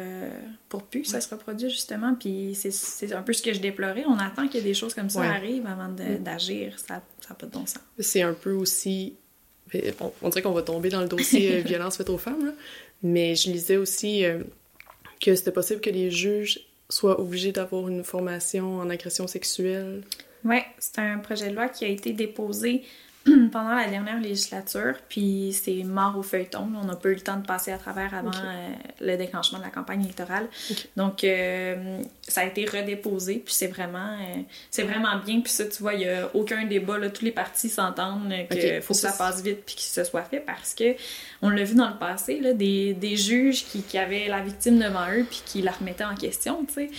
pour 0.69 0.83
plus 0.83 1.01
que 1.01 1.09
ça 1.09 1.23
se 1.23 1.31
reproduise, 1.31 1.71
justement. 1.71 2.15
Puis 2.15 2.55
c'est 2.55 3.15
un 3.15 3.23
peu 3.23 3.33
ce 3.33 3.43
que 3.43 3.55
je 3.55 3.61
déplorais. 3.61 4.05
On 4.07 4.19
attend 4.19 4.49
que 4.49 4.59
des 4.59 4.75
choses 4.75 4.93
comme 4.93 5.09
ça 5.09 5.23
arrivent 5.23 5.67
avant 5.67 5.89
mm. 5.89 6.19
d'agir. 6.19 6.79
Ça 6.79 7.03
n'a 7.31 7.35
pas 7.35 7.47
de 7.47 7.53
bon 7.53 7.65
sens. 7.65 7.81
C'est 7.99 8.23
un 8.23 8.35
peu 8.35 8.53
aussi 8.53 9.17
on, 10.23 10.29
dirait 10.29 10.43
qu'on 10.43 10.53
va 10.53 10.63
tomber 10.63 10.89
dans 10.89 11.01
le 11.01 11.09
dossier 11.09 11.57
euh, 11.57 11.61
violence 11.61 11.97
faite 11.97 12.11
aux 12.11 12.19
femmes, 12.19 12.53
mais 13.03 13.35
je 13.35 13.51
lisais 13.51 13.77
aussi 13.77 14.25
euh, 14.25 14.43
que 15.21 15.35
c'était 15.35 15.53
possible 15.53 15.81
que 15.81 15.91
les 15.91 16.11
juges 16.11 16.61
soient 16.89 17.21
obligés 17.21 17.53
d'avoir 17.53 17.89
une 17.89 18.05
formation 18.05 18.79
en 18.79 18.91
agression 18.91 19.27
sexuelle. 19.27 20.03
Oui, 20.45 20.59
c'est 20.79 20.99
un 20.99 21.19
projet 21.19 21.51
de 21.51 21.55
loi 21.55 21.69
qui 21.69 21.85
a 21.85 21.89
été 21.89 22.13
déposé 22.13 22.83
pendant 23.53 23.75
la 23.75 23.87
dernière 23.89 24.21
législature, 24.21 24.95
puis 25.09 25.53
c'est 25.53 25.85
mort 25.85 26.17
au 26.19 26.23
feuilleton. 26.23 26.69
On 26.81 26.85
n'a 26.85 26.97
pas 26.97 27.09
eu 27.11 27.15
le 27.15 27.21
temps 27.21 27.37
de 27.37 27.47
passer 27.47 27.71
à 27.71 27.79
travers 27.79 28.15
avant 28.15 28.31
euh, 28.31 28.69
le 29.01 29.17
déclenchement 29.17 29.59
de 29.59 29.65
la 29.65 29.71
campagne 29.71 30.03
électorale. 30.03 30.49
Donc, 30.97 31.23
euh, 31.23 32.03
ça 32.27 32.41
a 32.41 32.45
été 32.45 32.65
redéposé, 32.65 33.43
puis 33.45 33.55
c'est 33.55 33.69
vraiment, 33.69 34.17
euh, 34.21 34.43
c'est 34.71 34.83
vraiment 34.83 35.17
bien. 35.25 35.41
Puis 35.41 35.53
ça, 35.53 35.67
tu 35.67 35.83
vois, 35.83 35.95
il 35.95 36.01
n'y 36.01 36.09
a 36.09 36.31
aucun 36.35 36.65
débat. 36.65 36.99
Là, 36.99 37.11
tous 37.11 37.25
les 37.25 37.33
partis 37.33 37.69
s'entendent 37.69 38.33
qu'il 38.51 38.83
faut 38.83 38.95
que 38.95 39.01
ça 39.01 39.13
passe 39.13 39.43
vite 39.43 39.65
puis 39.65 39.77
que 39.77 39.83
ce 39.83 40.03
soit 40.03 40.25
fait 40.25 40.41
parce 40.41 40.75
que 40.75 40.97
on 41.43 41.51
l'a 41.51 41.65
vu 41.65 41.75
dans 41.75 41.89
le 41.89 41.99
passé, 41.99 42.41
là, 42.41 42.53
des, 42.53 42.95
des 42.95 43.17
juges 43.17 43.65
qui, 43.65 43.83
qui, 43.83 43.99
avaient 43.99 44.29
la 44.29 44.41
victime 44.41 44.79
devant 44.79 45.11
eux 45.13 45.25
puis 45.29 45.43
qui 45.45 45.63
la 45.63 45.73
remettaient 45.73 46.05
en 46.05 46.15
question, 46.15 46.65
tu 46.65 46.75
sais. 46.75 46.91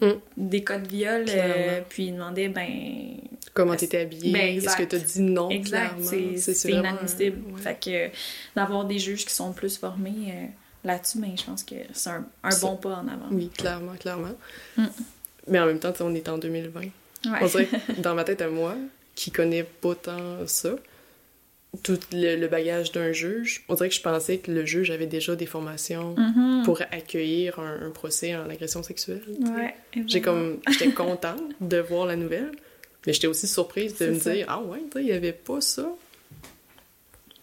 Mm. 0.00 0.10
des 0.36 0.62
cas 0.62 0.78
de 0.78 0.88
viol, 0.88 1.24
euh, 1.28 1.80
puis 1.88 2.06
il 2.06 2.14
demandait, 2.14 2.48
ben. 2.48 3.16
Comment 3.54 3.76
t'étais 3.76 4.00
habillée? 4.00 4.32
Ben, 4.32 4.58
Est-ce 4.58 4.76
que 4.76 4.82
t'as 4.82 4.98
dit 4.98 5.22
non? 5.22 5.48
Exact, 5.48 5.94
c'est 6.02 6.70
inadmissible. 6.70 7.38
Fait 7.58 7.78
que 7.80 8.10
d'avoir 8.54 8.84
des 8.84 8.98
juges 8.98 9.24
qui 9.24 9.32
sont 9.32 9.52
plus 9.52 9.78
formés 9.78 10.10
euh, 10.28 10.46
là-dessus, 10.84 11.18
ben, 11.18 11.32
je 11.36 11.44
pense 11.44 11.64
que 11.64 11.76
c'est 11.92 12.10
un, 12.10 12.26
un 12.42 12.58
bon 12.60 12.76
pas 12.76 12.96
en 12.96 13.08
avant. 13.08 13.28
Oui, 13.30 13.48
clairement, 13.48 13.94
clairement. 13.94 14.34
Mm. 14.76 14.84
Mais 15.48 15.60
en 15.60 15.66
même 15.66 15.78
temps, 15.78 15.92
on 16.00 16.14
est 16.14 16.28
en 16.28 16.38
2020. 16.38 16.80
On 17.40 17.46
dirait 17.46 17.68
dans 17.98 18.14
ma 18.14 18.24
tête 18.24 18.42
à 18.42 18.48
moi, 18.48 18.74
qui 19.14 19.30
connais 19.30 19.62
pas 19.62 19.94
tant 19.94 20.46
ça, 20.46 20.70
tout 21.82 21.98
le, 22.12 22.46
bagage 22.46 22.92
d'un 22.92 23.12
juge. 23.12 23.64
On 23.68 23.74
dirait 23.74 23.88
que 23.88 23.94
je 23.94 24.00
pensais 24.00 24.38
que 24.38 24.50
le 24.50 24.64
juge 24.64 24.90
avait 24.90 25.06
déjà 25.06 25.36
des 25.36 25.46
formations 25.46 26.14
mm-hmm. 26.14 26.64
pour 26.64 26.80
accueillir 26.90 27.58
un, 27.58 27.90
procès 27.90 28.34
en 28.36 28.48
agression 28.48 28.82
sexuelle. 28.82 29.22
Ouais, 29.40 29.74
J'ai 30.06 30.20
comme 30.20 30.58
j'étais 30.68 30.90
contente 30.90 31.42
de 31.60 31.78
voir 31.78 32.06
la 32.06 32.16
nouvelle, 32.16 32.52
mais 33.06 33.12
j'étais 33.12 33.26
aussi 33.26 33.46
surprise 33.46 33.96
de 33.98 34.06
me 34.06 34.18
dire 34.18 34.46
ah 34.48 34.60
ouais, 34.60 34.80
il 34.96 35.06
y 35.06 35.12
avait 35.12 35.32
pas 35.32 35.60
ça. 35.60 35.88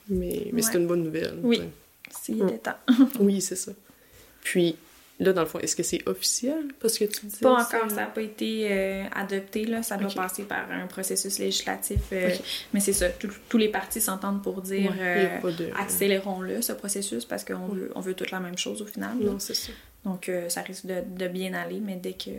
Mais, 0.09 0.47
mais 0.51 0.61
c'est 0.61 0.77
une 0.77 0.87
bonne 0.87 1.03
nouvelle. 1.03 1.35
Oui, 1.43 1.61
s'il 2.21 2.43
était 2.43 2.57
temps. 2.57 2.95
oui, 3.19 3.41
c'est 3.41 3.55
ça. 3.55 3.71
Puis 4.41 4.75
Là, 5.23 5.31
dans 5.31 5.41
le 5.41 5.47
fond, 5.47 5.59
est-ce 5.59 5.75
que 5.75 5.83
c'est 5.83 6.05
officiel? 6.07 6.65
Parce 6.81 6.97
que 6.97 7.05
tu 7.05 7.25
dis 7.25 7.39
Pas 7.39 7.53
encore, 7.53 7.89
ça 7.89 7.95
n'a 7.95 8.05
pas 8.07 8.21
été 8.21 8.67
euh, 8.69 9.03
adopté. 9.15 9.65
Là. 9.65 9.81
Ça 9.81 9.95
doit 9.95 10.11
passer 10.13 10.43
par 10.43 10.69
un 10.69 10.85
processus 10.87 11.39
législatif. 11.39 12.01
Euh, 12.11 12.29
mais 12.73 12.81
c'est 12.81 12.91
ça, 12.91 13.07
tous 13.09 13.57
les 13.57 13.69
partis 13.69 14.01
s'entendent 14.01 14.43
pour 14.43 14.61
dire 14.61 14.93
euh, 14.99 15.39
accélérons-le, 15.79 16.61
ce 16.61 16.73
processus, 16.73 17.23
parce 17.23 17.45
qu'on 17.45 17.67
veut, 17.67 17.91
on 17.95 18.01
veut 18.01 18.13
toute 18.15 18.31
la 18.31 18.41
même 18.41 18.57
chose 18.57 18.81
au 18.81 18.85
final. 18.85 19.15
Non, 19.19 19.39
c'est 19.39 19.55
ça. 19.55 19.71
Donc, 20.03 20.29
ça 20.49 20.61
risque 20.61 20.85
de, 20.85 21.27
bien 21.27 21.53
aller, 21.53 21.79
mais 21.79 21.95
dès 21.95 22.13
que. 22.13 22.31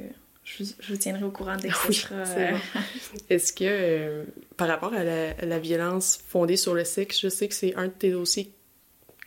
Je, 0.44 0.62
vous 0.90 0.98
tiendrai 0.98 1.24
au 1.24 1.30
courant 1.30 1.56
dès 1.56 1.70
que 1.70 1.74
sera... 1.92 2.16
Est-ce 3.30 3.50
que, 3.50 4.26
par 4.58 4.68
rapport 4.68 4.92
à 4.92 5.02
la, 5.02 5.30
à 5.30 5.46
la, 5.46 5.58
violence 5.58 6.22
fondée 6.28 6.58
sur 6.58 6.74
le 6.74 6.84
sexe, 6.84 7.18
je 7.18 7.30
sais 7.30 7.48
que 7.48 7.54
c'est 7.54 7.74
un 7.76 7.86
de 7.86 7.92
tes 7.92 8.10
dossiers 8.10 8.50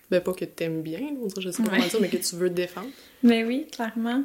ben, 0.10 0.22
pas 0.22 0.34
que 0.34 0.46
tu 0.46 0.64
aimes 0.64 0.82
bien, 0.82 1.00
je 1.38 1.50
sais 1.50 1.64
pas 1.64 1.70
comment 1.70 1.88
dire, 1.88 2.02
mais 2.02 2.10
que 2.10 2.18
tu 2.18 2.36
veux 2.36 2.50
défendre. 2.50 2.90
Ben 3.24 3.46
oui, 3.46 3.68
clairement. 3.72 4.24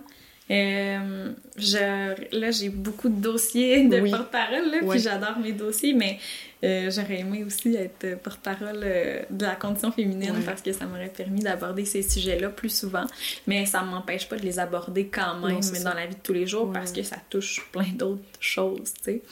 Euh, 0.51 1.33
je, 1.57 2.37
là, 2.39 2.51
j'ai 2.51 2.69
beaucoup 2.69 3.09
de 3.09 3.21
dossiers 3.21 3.89
de 3.89 4.11
porte-parole, 4.11 4.89
puis 4.89 4.99
j'adore 4.99 5.39
mes 5.39 5.53
dossiers, 5.53 5.95
mais 5.95 6.19
euh, 6.65 6.91
j'aurais 6.91 7.21
aimé 7.21 7.45
aussi 7.45 7.75
être 7.75 8.21
porte-parole 8.23 8.81
euh, 8.83 9.23
de 9.31 9.47
la 9.47 9.55
condition 9.55 9.93
féminine 9.93 10.35
parce 10.45 10.61
que 10.61 10.73
ça 10.73 10.85
m'aurait 10.85 11.09
permis 11.09 11.41
d'aborder 11.41 11.85
ces 11.85 12.03
sujets-là 12.03 12.51
plus 12.51 12.77
souvent. 12.77 13.07
Mais 13.47 13.67
ça 13.67 13.83
m'empêche 13.83 14.29
pas 14.29 14.37
de 14.37 14.43
les 14.43 14.59
aborder 14.59 15.07
quand 15.07 15.39
même 15.39 15.61
mais 15.73 15.81
dans 15.81 15.95
la 15.95 16.07
vie 16.07 16.17
de 16.17 16.21
tous 16.23 16.35
les 16.35 16.47
jours 16.47 16.71
parce 16.73 16.93
que 16.93 17.03
ça 17.03 17.17
touche 17.31 17.67
plein 17.73 17.89
d'autres 17.95 18.23
choses, 18.41 18.93
tu 18.95 19.05
sais. 19.05 19.23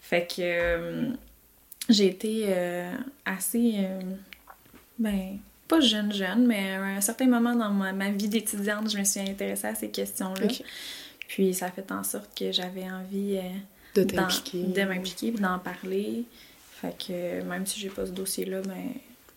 Fait 0.00 0.26
que 0.26 1.10
j'ai 1.88 2.06
été 2.06 2.46
assez. 3.24 3.86
ben 4.98 5.38
pas 5.68 5.80
jeune, 5.80 6.12
jeune, 6.12 6.46
mais 6.46 6.72
à 6.72 6.82
un 6.82 7.00
certain 7.00 7.26
moment 7.26 7.54
dans 7.54 7.70
ma, 7.70 8.10
vie 8.10 8.28
d'étudiante, 8.28 8.90
je 8.90 8.98
me 8.98 9.04
suis 9.04 9.20
intéressée 9.20 9.68
à 9.68 9.74
ces 9.74 9.88
questions-là. 9.88 10.48
Puis 11.28 11.54
ça 11.54 11.66
a 11.66 11.70
fait 11.70 11.90
en 11.92 12.04
sorte 12.04 12.28
que 12.38 12.52
j'avais 12.52 12.84
envie 12.84 13.38
euh, 13.38 14.04
de 14.04 14.14
m'impliquer, 14.84 15.30
d'en 15.32 15.58
parler. 15.58 16.24
Fait 16.80 16.94
que 16.98 17.42
même 17.44 17.66
si 17.66 17.80
j'ai 17.80 17.88
pas 17.88 18.06
ce 18.06 18.10
dossier-là, 18.10 18.60
ben. 18.62 18.92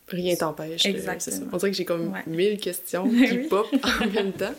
Rien 0.08 0.36
t'empêche. 0.36 0.86
Exactement. 0.86 1.48
On 1.52 1.58
dirait 1.58 1.72
que 1.72 1.78
j'ai 1.78 1.86
comme 1.86 2.14
mille 2.28 2.58
questions 2.58 3.10
qui 3.28 3.38
pop 3.50 3.68
en 4.02 4.08
même 4.08 4.34
temps. 4.34 4.54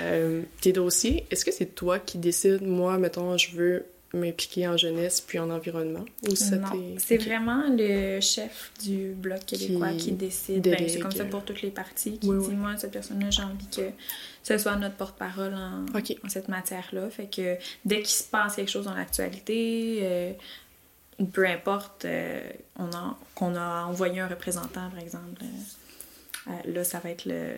Euh, 0.00 0.42
tes 0.60 0.72
dossiers, 0.72 1.26
est-ce 1.30 1.44
que 1.44 1.50
c'est 1.50 1.74
toi 1.74 1.98
qui 1.98 2.18
décides, 2.18 2.62
moi, 2.62 2.96
mettons, 2.98 3.36
je 3.36 3.54
veux 3.56 3.86
m'impliquer 4.14 4.66
en 4.68 4.76
jeunesse 4.76 5.20
puis 5.20 5.38
en 5.38 5.50
environnement? 5.50 6.04
Ou 6.28 6.34
c'est 6.34 7.18
vraiment 7.18 7.64
le 7.68 8.20
chef 8.20 8.72
du 8.82 9.12
Bloc 9.12 9.44
québécois 9.44 9.92
qui, 9.92 10.12
décide. 10.12 10.62
Ben, 10.62 10.88
c'est 10.88 10.98
comme 10.98 11.12
ça 11.12 11.24
pour 11.24 11.44
toutes 11.44 11.62
les 11.62 11.70
parties, 11.70 12.18
qui 12.18 12.28
dit, 12.28 12.54
moi, 12.54 12.76
cette 12.76 12.92
personne-là, 12.92 13.30
j'ai 13.30 13.42
envie 13.42 13.66
que 13.66 13.90
ce 14.42 14.56
soit 14.56 14.76
notre 14.76 14.96
porte-parole 14.96 15.54
en, 15.54 15.84
cette 16.28 16.48
matière-là. 16.48 17.10
Fait 17.10 17.26
que 17.26 17.56
dès 17.84 17.98
qu'il 17.98 18.08
se 18.08 18.24
passe 18.24 18.56
quelque 18.56 18.70
chose 18.70 18.86
dans 18.86 18.94
l'actualité, 18.94 19.98
euh, 20.02 20.32
ou 21.18 21.26
peu 21.26 21.46
importe, 21.46 22.04
euh, 22.04 22.48
on 22.76 22.86
a, 22.86 23.18
qu'on 23.34 23.54
a 23.56 23.84
envoyé 23.84 24.20
un 24.20 24.28
représentant, 24.28 24.88
par 24.88 24.98
exemple, 25.00 25.42
euh, 26.48 26.50
là, 26.64 26.84
ça 26.84 27.00
va 27.00 27.10
être 27.10 27.26
le 27.26 27.54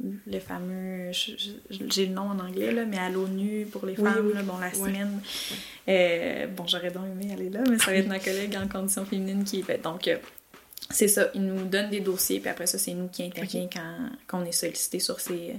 le 0.00 0.38
fameux, 0.40 1.12
j'ai 1.12 2.06
le 2.06 2.12
nom 2.12 2.22
en 2.22 2.38
anglais, 2.38 2.72
là, 2.72 2.84
mais 2.84 2.98
à 2.98 3.08
l'ONU 3.08 3.66
pour 3.70 3.86
les 3.86 3.94
femmes, 3.94 4.32
bon, 4.44 4.58
la 4.58 4.72
semaine. 4.72 5.20
Euh, 5.88 6.46
bon, 6.48 6.66
j'aurais 6.66 6.90
donc 6.90 7.04
aimé 7.06 7.32
aller 7.32 7.48
là, 7.48 7.60
mais 7.68 7.78
ça 7.78 7.92
va 7.92 7.96
être 7.96 8.08
ma 8.08 8.18
collègue 8.18 8.56
en 8.56 8.66
condition 8.66 9.04
féminine 9.04 9.44
qui 9.44 9.62
fait. 9.62 9.78
Donc, 9.78 10.08
euh, 10.08 10.16
c'est 10.90 11.08
ça, 11.08 11.30
ils 11.34 11.42
nous 11.42 11.64
donnent 11.64 11.90
des 11.90 12.00
dossiers, 12.00 12.40
puis 12.40 12.50
après 12.50 12.66
ça, 12.66 12.76
c'est 12.78 12.92
nous 12.92 13.08
qui 13.08 13.22
intervient 13.22 13.68
quand, 13.72 14.10
quand, 14.26 14.42
on 14.42 14.44
est 14.44 14.52
sollicité 14.52 14.98
sur 14.98 15.20
ces, 15.20 15.54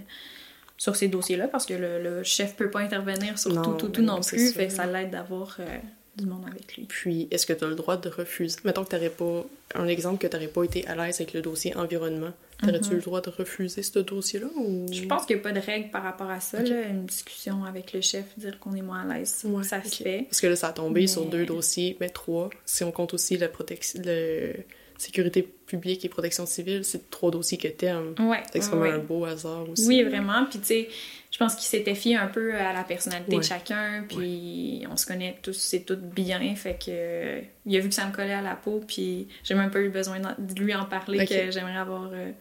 sur 0.77 0.95
ces 0.95 1.07
dossiers-là, 1.07 1.47
parce 1.47 1.65
que 1.65 1.73
le, 1.73 2.01
le, 2.01 2.23
chef 2.23 2.55
peut 2.55 2.69
pas 2.69 2.81
intervenir 2.81 3.39
sur 3.39 3.61
tout, 3.61 3.73
tout, 3.73 3.89
tout 3.89 4.01
non, 4.01 4.19
plus, 4.19 4.53
fait 4.53 4.69
ça 4.69 4.85
l'aide 4.85 5.11
d'avoir 5.11 5.55
euh, 5.59 5.77
du 6.17 6.25
monde 6.25 6.45
avec 6.45 6.75
lui. 6.75 6.83
Puis, 6.83 7.27
est-ce 7.31 7.45
que 7.45 7.53
tu 7.53 7.63
as 7.63 7.67
le 7.67 7.75
droit 7.75 7.97
de 7.97 8.09
refuser? 8.09 8.57
Mettons 8.65 8.83
que 8.83 8.89
tu 8.89 8.95
n'aurais 8.95 9.09
pas, 9.09 9.45
un 9.75 9.87
exemple 9.87 10.19
que 10.19 10.27
tu 10.27 10.35
n'aurais 10.35 10.49
pas 10.49 10.63
été 10.63 10.85
à 10.87 10.95
l'aise 10.95 11.15
avec 11.21 11.33
le 11.33 11.41
dossier 11.41 11.75
environnement, 11.75 12.31
T'aurais-tu 12.59 12.89
mhm. 12.89 12.95
le 12.95 13.01
droit 13.01 13.21
de 13.21 13.29
refuser 13.29 13.83
ce 13.83 13.99
dossier-là? 13.99 14.47
Ou... 14.55 14.85
Je 14.91 15.03
pense 15.05 15.25
qu'il 15.25 15.35
n'y 15.35 15.41
a 15.41 15.43
pas 15.43 15.51
de 15.51 15.59
règle 15.59 15.89
par 15.89 16.03
rapport 16.03 16.29
à 16.29 16.39
ça. 16.39 16.61
Là. 16.61 16.87
Une 16.87 17.05
discussion 17.05 17.63
avec 17.65 17.93
le 17.93 18.01
chef, 18.01 18.25
dire 18.37 18.59
qu'on 18.59 18.73
est 18.75 18.81
moins 18.81 19.09
à 19.09 19.17
l'aise, 19.17 19.45
ça 19.63 19.83
se 19.83 20.03
fait. 20.03 20.25
Parce 20.29 20.41
que 20.41 20.47
là, 20.47 20.55
ça 20.55 20.69
a 20.69 20.73
tombé 20.73 21.07
sur 21.07 21.25
deux 21.25 21.45
dossiers, 21.45 21.97
mais 21.99 22.09
trois. 22.09 22.49
Si 22.65 22.83
on 22.83 22.91
compte 22.91 23.13
aussi 23.13 23.37
la 23.37 23.49
protection, 23.49 24.01
le 24.05 24.53
sécurité 24.97 25.41
publique 25.43 26.05
et 26.05 26.09
protection 26.09 26.45
civile, 26.45 26.83
c'est 26.83 27.09
trois 27.09 27.31
dossiers 27.31 27.57
que 27.57 27.67
t'aimes. 27.67 28.15
Ouais. 28.19 28.43
C'est 28.51 28.59
vraiment 28.65 28.95
un 28.95 28.99
beau 28.99 29.25
hasard 29.25 29.69
aussi. 29.69 29.87
Oui, 29.87 30.03
vraiment. 30.03 30.45
Puis 30.45 30.59
tu 30.59 30.65
sais, 30.65 30.89
je 31.31 31.37
pense 31.37 31.55
qu'il 31.55 31.65
s'était 31.65 31.95
fié 31.95 32.15
un 32.15 32.27
peu 32.27 32.55
à 32.55 32.71
la 32.71 32.83
personnalité 32.83 33.35
de 33.35 33.41
chacun, 33.41 34.05
puis 34.07 34.85
on 34.89 34.95
se 34.95 35.05
connaît 35.05 35.37
tous, 35.41 35.53
c'est 35.53 35.81
tout 35.81 35.97
bien, 35.97 36.55
fait 36.55 36.77
que 36.83 37.41
il 37.65 37.75
a 37.75 37.79
vu 37.81 37.89
que 37.89 37.95
ça 37.95 38.07
me 38.07 38.13
collait 38.13 38.33
à 38.33 38.41
la 38.41 38.55
peau, 38.55 38.81
puis 38.87 39.27
j'ai 39.43 39.53
même 39.53 39.69
pas 39.69 39.81
eu 39.81 39.89
besoin 39.89 40.19
de 40.19 40.61
lui 40.61 40.73
en 40.73 40.85
parler 40.85 41.25
que 41.25 41.51
j'aimerais 41.51 41.77
avoir 41.77 42.09
euh, 42.13 42.31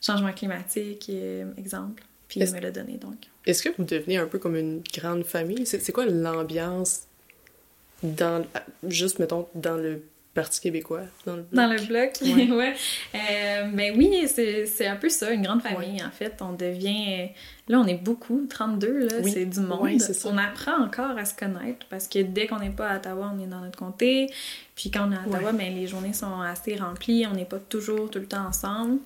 changement 0.00 0.32
climatique, 0.32 1.06
euh, 1.10 1.44
exemple, 1.58 2.02
puis 2.28 2.40
il 2.40 2.50
me 2.50 2.60
l'a 2.60 2.70
donné 2.70 2.96
donc. 2.96 3.16
Est-ce 3.44 3.62
que 3.62 3.68
vous 3.76 3.84
devenez 3.84 4.16
un 4.16 4.26
peu 4.26 4.38
comme 4.38 4.56
une 4.56 4.82
grande 4.94 5.24
famille? 5.24 5.66
C'est 5.66 5.92
quoi 5.92 6.06
l'ambiance 6.06 7.02
dans 8.02 8.46
juste 8.88 9.18
mettons 9.18 9.48
dans 9.54 9.76
le 9.76 10.02
Parti 10.32 10.60
québécois 10.60 11.02
dans 11.26 11.34
le 11.34 11.42
bloc. 11.42 11.54
Dans 11.54 11.66
le 11.66 11.86
bloc, 11.86 12.12
ouais. 12.22 12.50
ouais. 12.56 12.74
Euh, 13.16 13.64
ben 13.72 13.94
oui, 13.96 14.28
c'est 14.28 14.86
un 14.86 14.94
peu 14.94 15.08
ça, 15.08 15.32
une 15.32 15.42
grande 15.42 15.60
famille 15.60 16.00
en 16.04 16.10
fait. 16.10 16.40
On 16.40 16.52
devient. 16.52 17.30
Là, 17.66 17.80
on 17.80 17.86
est 17.86 18.00
beaucoup, 18.00 18.46
32, 18.48 19.08
là, 19.08 19.22
c'est 19.24 19.46
du 19.46 19.60
monde. 19.60 19.90
On 20.24 20.38
apprend 20.38 20.80
encore 20.84 21.18
à 21.18 21.24
se 21.24 21.34
connaître 21.34 21.84
parce 21.90 22.06
que 22.06 22.20
dès 22.20 22.46
qu'on 22.46 22.60
n'est 22.60 22.70
pas 22.70 22.90
à 22.90 22.96
Ottawa, 22.98 23.32
on 23.34 23.42
est 23.42 23.48
dans 23.48 23.60
notre 23.60 23.78
comté. 23.78 24.30
Puis 24.76 24.92
quand 24.92 25.08
on 25.08 25.12
est 25.12 25.16
à 25.16 25.26
Ottawa, 25.26 25.52
ben, 25.52 25.74
les 25.74 25.88
journées 25.88 26.12
sont 26.12 26.40
assez 26.40 26.76
remplies, 26.76 27.26
on 27.26 27.34
n'est 27.34 27.44
pas 27.44 27.58
toujours 27.58 28.08
tout 28.08 28.20
le 28.20 28.26
temps 28.26 28.46
ensemble. 28.46 28.98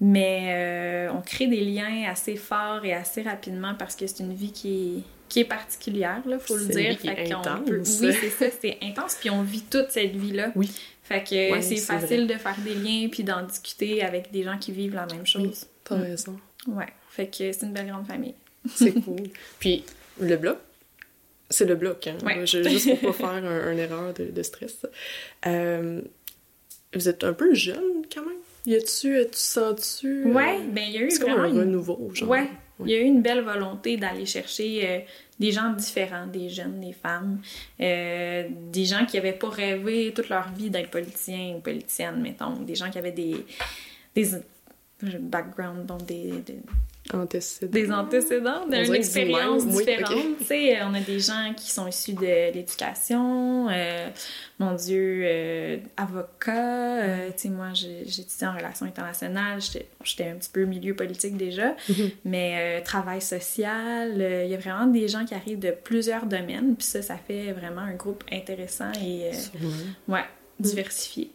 Mais 0.00 1.08
on 1.12 1.20
crée 1.20 1.48
des 1.48 1.64
liens 1.64 2.08
assez 2.08 2.36
forts 2.36 2.84
et 2.84 2.94
assez 2.94 3.22
rapidement 3.22 3.74
parce 3.76 3.96
que 3.96 4.06
c'est 4.06 4.22
une 4.22 4.34
vie 4.34 4.52
qui 4.52 4.98
est, 4.98 5.02
qui 5.32 5.40
est 5.40 5.44
particulière, 5.46 6.20
il 6.26 6.38
faut 6.38 6.58
le 6.58 6.66
dire. 6.66 6.98
Fait 7.00 7.32
intense. 7.32 8.00
Oui, 8.02 8.14
c'est 8.20 8.28
ça, 8.28 8.54
c'est 8.60 8.76
intense. 8.82 9.16
Puis 9.18 9.30
on 9.30 9.42
vit 9.42 9.62
toute 9.62 9.88
cette 9.88 10.14
vie-là. 10.14 10.52
Oui. 10.54 10.70
Fait 11.02 11.24
que 11.24 11.62
c'est 11.62 11.76
facile 11.78 12.26
de 12.26 12.34
faire 12.34 12.56
des 12.62 12.74
liens 12.74 13.08
puis 13.10 13.24
d'en 13.24 13.42
discuter 13.42 14.02
avec 14.02 14.30
des 14.30 14.42
gens 14.42 14.58
qui 14.58 14.72
vivent 14.72 14.94
la 14.94 15.06
même 15.06 15.26
chose. 15.26 15.42
Oui, 15.42 15.68
t'as 15.84 15.96
mm. 15.96 16.02
raison. 16.02 16.40
Ouais. 16.66 16.92
Fait 17.08 17.28
que 17.28 17.50
c'est 17.50 17.62
une 17.62 17.72
belle 17.72 17.86
grande 17.86 18.06
famille. 18.06 18.34
C'est 18.74 18.92
cool. 18.92 19.22
Puis 19.58 19.84
le 20.20 20.36
bloc, 20.36 20.58
c'est 21.50 21.64
le 21.64 21.74
bloc, 21.74 22.06
hein. 22.06 22.16
juste 22.44 23.00
pour 23.00 23.16
pas 23.16 23.40
faire 23.40 23.44
un, 23.44 23.72
une 23.72 23.78
erreur 23.78 24.14
de, 24.14 24.42
stress. 24.42 24.86
Euh, 25.46 26.00
vous 26.94 27.08
êtes 27.08 27.24
un 27.24 27.32
peu 27.32 27.54
jeune 27.54 28.04
quand 28.14 28.24
même. 28.24 28.38
Y 28.66 28.76
a-tu, 28.76 29.18
tu 29.32 29.38
sens-tu. 29.38 30.26
Ouais, 30.26 30.60
ben 30.70 30.84
il 30.86 30.92
y 30.92 30.98
a 30.98 31.00
eu 31.00 31.18
vraiment. 31.18 31.42
un 31.42 31.48
renouveau, 31.48 32.10
genre. 32.14 32.28
Ouais. 32.28 32.48
Il 32.84 32.92
y 32.92 32.94
a 32.94 32.98
eu 32.98 33.04
une 33.04 33.22
belle 33.22 33.42
volonté 33.42 33.96
d'aller 33.96 34.26
chercher 34.26 34.88
euh, 34.88 34.98
des 35.38 35.50
gens 35.52 35.72
différents, 35.72 36.26
des 36.26 36.48
jeunes, 36.48 36.80
des 36.80 36.92
femmes, 36.92 37.40
euh, 37.80 38.48
des 38.70 38.84
gens 38.84 39.04
qui 39.06 39.16
n'avaient 39.16 39.32
pas 39.32 39.48
rêvé 39.48 40.12
toute 40.14 40.28
leur 40.28 40.50
vie 40.52 40.70
d'être 40.70 40.90
politiciens 40.90 41.54
ou 41.56 41.60
politiciennes, 41.60 42.20
mettons, 42.20 42.60
des 42.60 42.74
gens 42.74 42.90
qui 42.90 42.98
avaient 42.98 43.12
des, 43.12 43.44
des 44.14 44.26
background, 45.02 45.86
bon, 45.86 45.96
des, 45.96 46.32
Antécédents. 47.12 47.72
Des 47.72 47.92
antécédents, 47.92 48.66
d'une 48.66 48.94
expérience 48.94 49.66
différente. 49.66 50.38
Tu 50.38 50.44
sais, 50.44 50.82
on 50.82 50.94
a 50.94 51.00
des 51.00 51.20
gens 51.20 51.52
qui 51.56 51.70
sont 51.70 51.86
issus 51.86 52.14
de 52.14 52.52
l'éducation, 52.52 53.68
euh, 53.70 54.08
mon 54.58 54.74
Dieu, 54.74 55.22
euh, 55.24 55.76
avocat. 55.96 57.02
Euh, 57.02 57.30
tu 57.36 57.42
sais, 57.42 57.48
moi, 57.48 57.68
étudié 57.72 58.46
en 58.46 58.54
relations 58.54 58.86
internationales, 58.86 59.60
j'étais 60.04 60.28
un 60.28 60.36
petit 60.36 60.50
peu 60.50 60.64
milieu 60.64 60.94
politique 60.94 61.36
déjà, 61.36 61.74
mhm. 61.88 62.10
mais 62.24 62.82
travail 62.82 63.20
social. 63.20 64.12
Il 64.16 64.50
y 64.50 64.54
a 64.54 64.58
vraiment 64.58 64.86
des 64.86 65.08
gens 65.08 65.24
qui 65.24 65.34
arrivent 65.34 65.58
de 65.58 65.72
plusieurs 65.72 66.26
domaines, 66.26 66.76
puis 66.76 66.86
ça, 66.86 67.02
ça 67.02 67.16
fait 67.16 67.52
vraiment 67.52 67.82
un 67.82 67.94
groupe 67.94 68.24
intéressant 68.32 68.92
et 69.02 69.30
ouais, 70.08 70.24
diversifié. 70.58 71.30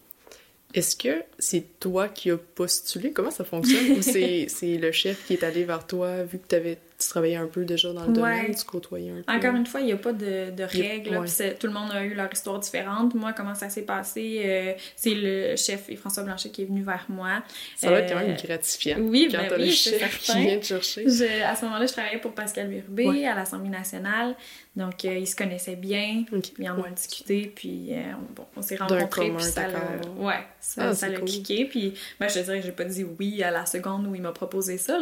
Est-ce 0.78 0.96
que 0.96 1.24
c'est 1.40 1.80
toi 1.80 2.08
qui 2.08 2.30
as 2.30 2.38
postulé? 2.38 3.12
Comment 3.12 3.32
ça 3.32 3.44
fonctionne? 3.44 3.98
Ou 3.98 4.02
c'est 4.04 4.48
le 4.78 4.92
chef 4.92 5.26
qui 5.26 5.34
est 5.34 5.44
allé 5.44 5.64
vers 5.64 5.88
toi 5.88 6.22
vu 6.24 6.38
que 6.38 6.48
tu 6.48 6.56
avais 6.56 6.78
tu 7.00 7.10
travaillais 7.10 7.36
un 7.36 7.46
peu 7.46 7.64
déjà 7.64 7.94
dans 7.94 8.06
le 8.06 8.14
domaine, 8.14 8.56
tu 8.56 8.66
côtoyais 8.66 9.12
un 9.12 9.22
peu? 9.22 9.32
Encore 9.32 9.56
une 9.56 9.68
fois, 9.68 9.82
il 9.82 9.86
n'y 9.86 9.92
a 9.92 9.98
pas 9.98 10.14
de, 10.14 10.50
de 10.50 10.64
règles. 10.64 11.24
Tout 11.60 11.68
le 11.68 11.74
monde 11.74 11.92
a 11.92 12.04
eu 12.04 12.16
leur 12.16 12.32
histoire 12.32 12.60
différente. 12.60 13.14
Moi, 13.14 13.34
comment 13.34 13.54
ça 13.54 13.70
s'est 13.70 13.84
passé? 13.84 14.42
Euh, 14.44 14.74
c'est 14.96 15.14
le 15.14 15.56
chef 15.56 15.94
François 15.98 16.24
Blanchet 16.24 16.50
qui 16.50 16.64
est 16.64 16.66
venu 16.66 16.82
vers 16.82 17.06
moi. 17.10 17.44
Ça 17.76 17.92
va 17.92 18.00
être 18.00 18.12
quand 18.12 18.20
même 18.20 18.32
euh, 18.32 18.48
gratifiant. 18.48 18.98
Oui, 19.00 19.28
quand 19.32 19.38
ben 19.48 19.62
le 19.62 19.70
chef 19.70 20.20
qui 20.20 20.40
vient 20.40 20.58
te 20.58 20.66
chercher. 20.66 21.06
à 21.44 21.56
ce 21.56 21.66
moment-là, 21.66 21.86
je 21.86 21.94
travaillais 21.94 22.20
pour 22.20 22.34
Pascal 22.34 22.68
Birubé 22.68 23.28
à 23.28 23.36
l'Assemblée 23.36 23.70
nationale. 23.70 24.36
Donc, 24.78 25.04
euh, 25.06 25.18
ils 25.18 25.28
se 25.28 25.36
connaissaient 25.36 25.76
bien. 25.76 26.24
Ils 26.60 26.70
en 26.70 26.78
ont 26.80 26.92
discuté. 26.96 27.52
Puis, 27.54 27.90
bon, 28.36 28.46
on 28.56 28.62
s'est 28.62 28.76
rencontrés. 28.76 29.32
Puis 29.32 29.44
ça 29.44 29.68
l'a... 29.68 29.80
Ouais, 30.18 30.46
ça, 30.62 30.92
ah, 31.02 31.10
l'a 31.10 31.20
cliqué. 31.20 31.66
Puis, 31.66 31.96
ben, 32.20 32.30
je 32.30 32.36
te 32.36 32.40
dirais 32.40 32.60
que 32.60 32.66
j'ai 32.66 32.72
pas 32.72 32.84
dit 32.84 33.04
oui 33.20 33.42
à 33.42 33.50
la 33.50 33.66
seconde 33.66 34.06
où 34.06 34.14
il 34.14 34.22
m'a 34.22 34.32
proposé 34.32 34.78
ça. 34.78 35.00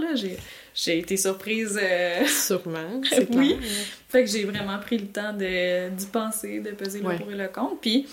J'ai 0.74 0.98
été 0.98 1.18
surprise 1.18 1.78
euh, 1.82 2.26
Sûrement, 2.28 3.02
c'est 3.10 3.30
Oui. 3.36 3.58
Fait 4.08 4.24
que 4.24 4.30
j'ai 4.30 4.46
vraiment 4.46 4.80
pris 4.80 4.98
le 4.98 5.08
temps 5.08 5.34
d'y 5.34 6.06
penser, 6.06 6.62
de 6.62 6.72
peser 6.72 7.00
le 7.00 7.18
pour 7.18 7.32
et 7.32 7.36
le 7.36 7.48
contre. 7.50 7.82
Puis 7.82 8.08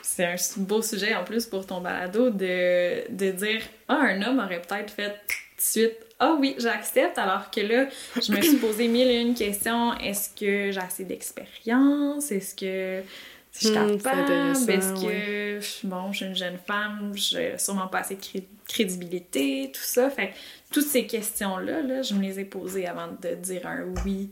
c'est 0.00 0.24
un 0.24 0.36
beau 0.58 0.82
sujet 0.82 1.14
en 1.14 1.24
plus 1.24 1.46
pour 1.46 1.66
ton 1.66 1.80
balado 1.80 2.30
de, 2.30 3.10
de 3.10 3.30
dire 3.32 3.60
Ah, 3.88 4.00
un 4.00 4.22
homme 4.22 4.38
aurait 4.38 4.62
peut-être 4.62 4.90
fait 4.90 5.10
tout 5.10 5.36
de 5.56 5.62
suite 5.62 5.96
Ah 6.24 6.36
oui, 6.38 6.54
j'accepte, 6.56 7.18
alors 7.18 7.50
que 7.50 7.60
là, 7.60 7.88
je 8.14 8.30
me 8.30 8.40
suis 8.40 8.56
posé 8.58 8.86
mille 8.86 9.08
et 9.08 9.20
une 9.20 9.34
questions. 9.34 9.98
Est-ce 9.98 10.30
que 10.30 10.70
j'ai 10.70 10.78
assez 10.78 11.04
d'expérience? 11.04 12.30
Est-ce 12.30 12.54
que 12.54 13.02
je 13.50 13.66
suis 13.66 13.76
hmm, 13.76 13.96
capable? 14.00 14.32
Est-ce 14.70 14.92
que, 15.02 15.84
bon, 15.84 16.12
je 16.12 16.18
suis 16.18 16.26
une 16.26 16.36
jeune 16.36 16.58
femme, 16.64 17.10
j'ai 17.16 17.58
sûrement 17.58 17.88
pas 17.88 17.98
assez 17.98 18.14
de 18.14 18.42
crédibilité, 18.68 19.72
tout 19.74 19.82
ça. 19.82 20.10
Fait 20.10 20.32
toutes 20.70 20.86
ces 20.86 21.08
questions-là, 21.08 21.82
là, 21.82 22.02
je 22.02 22.14
me 22.14 22.22
les 22.22 22.38
ai 22.38 22.44
posées 22.44 22.86
avant 22.86 23.08
de 23.08 23.34
dire 23.34 23.66
un 23.66 23.84
oui. 24.04 24.30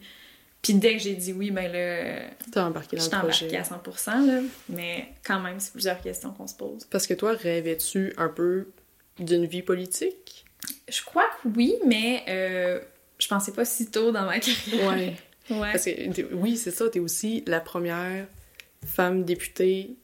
Puis 0.63 0.75
dès 0.75 0.97
que 0.97 1.03
j'ai 1.03 1.15
dit 1.15 1.33
oui, 1.33 1.51
ben 1.51 1.73
là. 1.73 2.31
T'as 2.53 2.67
embarqué 2.67 2.99
dans 2.99 3.05
le 3.05 3.29
projet. 3.29 3.57
à 3.57 3.63
100%, 3.63 4.27
là. 4.27 4.41
Mais 4.69 5.09
quand 5.25 5.41
même, 5.41 5.59
c'est 5.59 5.73
plusieurs 5.73 6.01
questions 6.01 6.31
qu'on 6.31 6.47
se 6.47 6.55
pose. 6.55 6.85
Parce 6.89 7.09
que 7.09 7.15
toi, 7.15 7.33
rêvais-tu 7.33 8.15
un 8.17 8.29
peu 8.29 8.69
d'une 9.19 9.47
vie 9.47 9.63
politique? 9.63 10.45
Je 10.89 11.03
crois 11.03 11.25
que 11.25 11.49
oui, 11.57 11.75
mais 11.87 12.25
euh, 12.29 12.81
je 13.19 13.29
pensais 13.29 13.53
pas 13.53 13.65
si 13.65 13.91
tôt 13.91 14.13
dans 14.13 14.25
ma 14.25 14.39
carrière. 14.39 14.89
Ouais. 14.89 15.17
ouais. 15.51 15.73
Parce 15.73 15.85
que, 15.85 16.35
oui, 16.35 16.57
c'est 16.57 16.71
ça, 16.71 16.89
t'es 16.89 17.01
aussi 17.01 17.45
la 17.47 17.61
première 17.61 18.27
femme 18.85 19.25
députée 19.25 19.97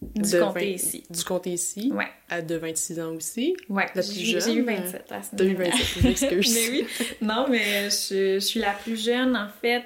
du 0.00 0.38
comté 0.38 0.72
ici. 0.72 1.04
Du 1.10 1.24
comté 1.24 1.50
ici. 1.50 1.92
Ouais. 1.94 2.08
À 2.28 2.40
de 2.40 2.56
26 2.56 3.00
ans 3.00 3.14
aussi. 3.14 3.56
Ouais. 3.68 3.86
La 3.94 4.02
plus 4.02 4.14
jeune. 4.14 4.40
J'ai 4.40 4.54
eu 4.54 4.62
27 4.62 5.12
à 5.12 5.20
T'as 5.36 5.44
eu 5.44 5.54
27, 5.54 6.04
m'excuse. 6.04 6.54
mais 6.54 6.70
oui. 6.70 6.86
Non, 7.20 7.46
mais 7.48 7.90
je, 7.90 8.34
je, 8.34 8.38
suis 8.38 8.60
la 8.60 8.72
plus 8.72 9.02
jeune, 9.02 9.36
en 9.36 9.48
fait, 9.48 9.84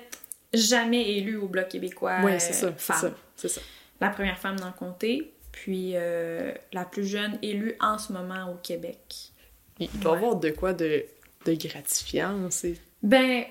jamais 0.52 1.16
élue 1.16 1.36
au 1.36 1.48
Bloc 1.48 1.68
québécois. 1.68 2.18
C'est 2.38 2.52
ça. 2.52 2.72
C'est 2.78 2.92
ça. 2.92 3.14
C'est 3.36 3.48
ça. 3.48 3.60
La 4.00 4.10
première 4.10 4.38
femme 4.38 4.58
dans 4.58 4.66
le 4.66 4.72
comté, 4.72 5.32
puis 5.50 5.92
euh, 5.94 6.52
la 6.72 6.84
plus 6.84 7.06
jeune 7.06 7.38
élue 7.42 7.74
en 7.80 7.98
ce 7.98 8.12
moment 8.12 8.50
au 8.50 8.56
Québec. 8.56 9.32
Il 9.78 9.90
doit 10.00 10.12
y 10.12 10.16
avoir 10.16 10.36
de 10.36 10.50
quoi 10.50 10.72
de, 10.72 11.04
de 11.46 11.54
gratifiant, 11.54 12.48
c'est... 12.50 12.76
Ben, 13.02 13.44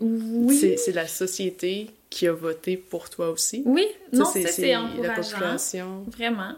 oui. 0.00 0.76
C'est 0.76 0.92
la 0.92 1.06
société 1.06 1.90
qui 2.10 2.26
a 2.26 2.32
voté 2.32 2.76
pour 2.76 3.10
toi 3.10 3.30
aussi. 3.30 3.62
Oui, 3.66 3.86
non, 4.12 4.24
ça 4.24 4.40
c'est 4.46 4.74
encourageant. 4.74 5.08
La 5.08 5.14
population. 5.14 6.04
Vraiment. 6.08 6.54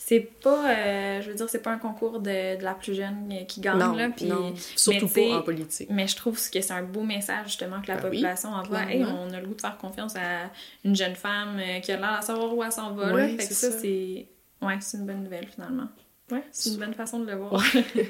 C'est 0.00 0.20
pas, 0.20 0.70
euh, 0.70 1.20
je 1.20 1.28
veux 1.28 1.34
dire, 1.34 1.50
c'est 1.50 1.60
pas 1.60 1.72
un 1.72 1.78
concours 1.78 2.20
de, 2.20 2.56
de, 2.56 2.62
la 2.62 2.72
plus 2.74 2.94
jeune 2.94 3.44
qui 3.46 3.60
gagne, 3.60 3.78
non, 3.78 3.92
là. 3.92 4.08
Puis, 4.08 4.26
non, 4.26 4.54
surtout 4.76 5.08
pas 5.08 5.38
en 5.38 5.42
politique. 5.42 5.90
Mais 5.90 6.06
je 6.06 6.16
trouve 6.16 6.36
que 6.36 6.60
c'est 6.60 6.72
un 6.72 6.84
beau 6.84 7.02
message, 7.02 7.48
justement, 7.48 7.82
que 7.82 7.88
la 7.88 7.96
ben 7.96 8.02
population 8.02 8.50
envoie. 8.50 8.84
Hey, 8.84 9.04
on 9.04 9.30
a 9.34 9.40
le 9.40 9.46
goût 9.46 9.54
de 9.54 9.60
faire 9.60 9.76
confiance 9.76 10.14
à 10.16 10.50
une 10.84 10.96
jeune 10.96 11.16
femme 11.16 11.58
euh, 11.58 11.80
qui 11.80 11.92
a 11.92 11.96
l'air 11.96 12.12
à 12.12 12.22
savoir 12.22 12.54
où 12.54 12.62
elle 12.62 12.72
s'en 12.72 12.92
va, 12.92 13.12
ouais, 13.12 13.36
Fait 13.36 13.48
que 13.48 13.54
ça, 13.54 13.70
c'est... 13.72 14.26
Ouais, 14.62 14.78
c'est 14.80 14.96
une 14.96 15.04
bonne 15.04 15.24
nouvelle, 15.24 15.48
finalement. 15.52 15.88
Ouais, 16.30 16.42
c'est 16.52 16.70
une 16.70 16.76
bonne 16.76 16.94
façon 16.94 17.20
de 17.20 17.26
le 17.26 17.36
voir. 17.36 17.62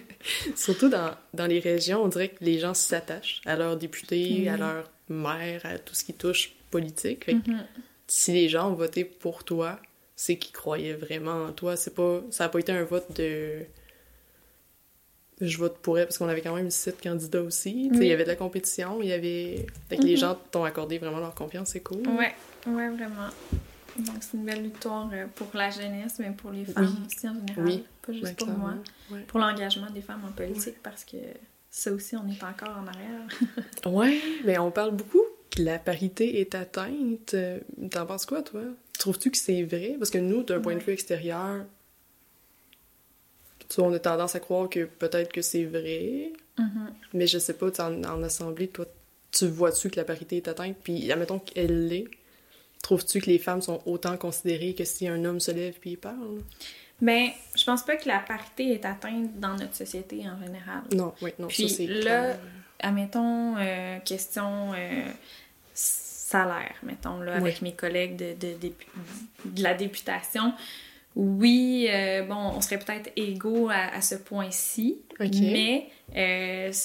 Surtout 0.57 0.88
dans, 0.88 1.14
dans, 1.35 1.46
les 1.46 1.61
régions, 1.61 2.02
on 2.02 2.09
dirait 2.09 2.31
que 2.31 2.42
les 2.42 2.59
gens 2.59 2.74
s'attachent 2.74 3.40
à 3.46 3.57
leurs 3.57 3.76
députés, 3.76 4.48
à 4.48 4.57
leur 4.57 4.90
maire, 5.09 5.61
à 5.64 5.78
tout 5.78 5.94
ce 5.94 6.04
qui 6.04 6.14
touche 6.14 6.52
politique. 6.70 7.28
Mm-hmm. 7.28 7.62
Si 8.09 8.33
les 8.33 8.48
gens 8.48 8.70
ont 8.70 8.74
voté 8.74 9.04
pour 9.04 9.44
toi, 9.44 9.78
c'est 10.16 10.37
qu'ils 10.37 10.52
croyaient 10.52 10.94
vraiment 10.94 11.44
en 11.44 11.52
toi. 11.52 11.76
C'est 11.76 11.94
pas, 11.94 12.22
ça 12.31 12.44
n'a 12.44 12.48
pas 12.48 12.59
été 12.59 12.72
un 12.72 12.85
vote 12.85 13.16
de 13.16 13.64
je 15.40 15.57
vote 15.57 15.78
pour 15.78 15.96
elle 15.96 16.07
parce 16.07 16.18
qu'on 16.18 16.28
avait 16.28 16.40
quand 16.40 16.57
même 16.57 16.70
sept 16.70 17.00
candidats 17.00 17.42
aussi. 17.42 17.90
Il 17.92 18.02
y 18.02 18.12
avait 18.12 18.24
de 18.24 18.28
la 18.28 18.37
compétition, 18.37 19.00
il 19.00 19.09
y 19.09 19.12
avait. 19.12 19.66
Fait 19.88 19.96
que 19.96 20.02
les 20.02 20.16
mm-hmm. 20.16 20.20
gens 20.20 20.38
t'ont 20.50 20.64
accordé 20.64 20.98
vraiment 20.98 21.20
leur 21.20 21.35
confiance, 21.35 21.68
c'est 21.68 21.81
cool. 21.81 22.02
Ouais, 22.09 22.35
ouais, 22.66 22.88
vraiment. 22.88 23.28
Donc 23.98 24.16
c'est 24.20 24.37
une 24.37 24.44
belle 24.44 24.62
victoire 24.62 25.09
euh, 25.12 25.26
pour 25.35 25.48
la 25.54 25.70
jeunesse, 25.70 26.16
mais 26.18 26.31
pour 26.31 26.50
les 26.50 26.64
femmes 26.64 27.04
aussi 27.07 27.28
en 27.28 27.35
général. 27.35 27.64
Oui. 27.64 27.85
Pas 28.09 28.14
juste 28.14 28.38
pour 28.38 28.49
moi. 28.49 28.75
Pour 29.27 29.38
l'engagement 29.38 29.90
des 29.90 30.01
femmes 30.01 30.23
en 30.27 30.33
politique 30.33 30.83
parce 30.83 31.05
que 31.05 31.18
ça 31.71 31.92
aussi, 31.92 32.16
on 32.16 32.27
est 32.29 32.42
encore 32.42 32.79
en 32.79 32.87
arrière. 32.87 33.29
ouais, 33.87 34.18
mais 34.44 34.59
on 34.59 34.71
parle 34.71 34.92
beaucoup 34.92 35.23
que 35.51 35.62
la 35.62 35.79
parité 35.79 36.40
est 36.40 36.55
atteinte. 36.55 37.35
Euh, 37.35 37.61
t'en 37.90 38.07
penses 38.07 38.25
quoi, 38.25 38.42
toi? 38.42 38.62
Trouves-tu 38.99 39.31
que 39.31 39.37
c'est 39.37 39.62
vrai? 39.62 39.97
Parce 39.99 40.11
que 40.11 40.18
nous, 40.18 40.42
d'un 40.42 40.61
point 40.61 40.75
de 40.75 40.81
vue 40.81 40.92
extérieur, 40.92 41.66
tu 43.68 43.81
on 43.81 43.92
a 43.92 43.99
tendance 43.99 44.35
à 44.35 44.40
croire 44.40 44.71
que 44.71 44.87
peut-être 44.87 45.31
que 45.31 45.42
c'est 45.42 45.64
vrai, 45.64 46.33
mm-hmm. 46.59 46.88
mais 47.12 47.27
je 47.27 47.38
sais 47.38 47.53
pas, 47.53 47.68
en, 47.81 48.03
en 48.05 48.23
assemblée, 48.23 48.68
toi, 48.68 48.87
tu 49.31 49.47
vois-tu 49.47 49.90
que 49.90 49.97
la 49.97 50.05
parité 50.05 50.38
est 50.38 50.49
atteinte? 50.49 50.77
Puis, 50.83 51.12
admettons 51.12 51.38
qu'elle 51.38 51.88
l'est, 51.88 52.09
trouves-tu 52.83 53.21
que 53.21 53.27
les 53.27 53.38
femmes 53.38 53.61
sont 53.61 53.83
autant 53.85 54.16
considérées 54.16 54.75
que 54.75 54.85
si 54.85 55.07
un 55.07 55.23
homme 55.27 55.38
se 55.38 55.51
lève 55.51 55.79
puis 55.79 55.90
il 55.90 55.99
parle? 55.99 56.38
Ben, 57.00 57.28
je 57.56 57.64
pense 57.64 57.84
pas 57.84 57.96
que 57.96 58.08
la 58.08 58.18
parité 58.18 58.72
est 58.72 58.84
atteinte 58.84 59.38
dans 59.38 59.54
notre 59.56 59.74
société 59.74 60.24
en 60.28 60.44
général. 60.44 60.82
Non, 60.92 61.14
oui, 61.22 61.30
non, 61.38 61.46
Puis 61.46 61.68
ça 61.68 61.76
c'est 61.76 61.87
là, 61.87 62.37
admettons, 62.80 63.56
euh, 63.56 63.98
question 64.00 64.72
euh, 64.74 65.04
salaire, 65.74 66.74
mettons, 66.82 67.20
là, 67.20 67.37
avec 67.37 67.62
mes 67.62 67.72
collègues 67.72 68.16
de, 68.16 68.34
de, 68.34 68.56
de, 69.44 69.62
la 69.62 69.74
députation. 69.74 70.52
Oui, 71.14 71.88
euh, 71.90 72.22
bon, 72.24 72.52
on 72.56 72.61
serait 72.61 72.78
peut-être 72.78 73.11
égaux 73.16 73.70
à, 73.70 74.00
ce 74.00 74.16
point-ci, 74.16 74.98
mais 75.20 75.88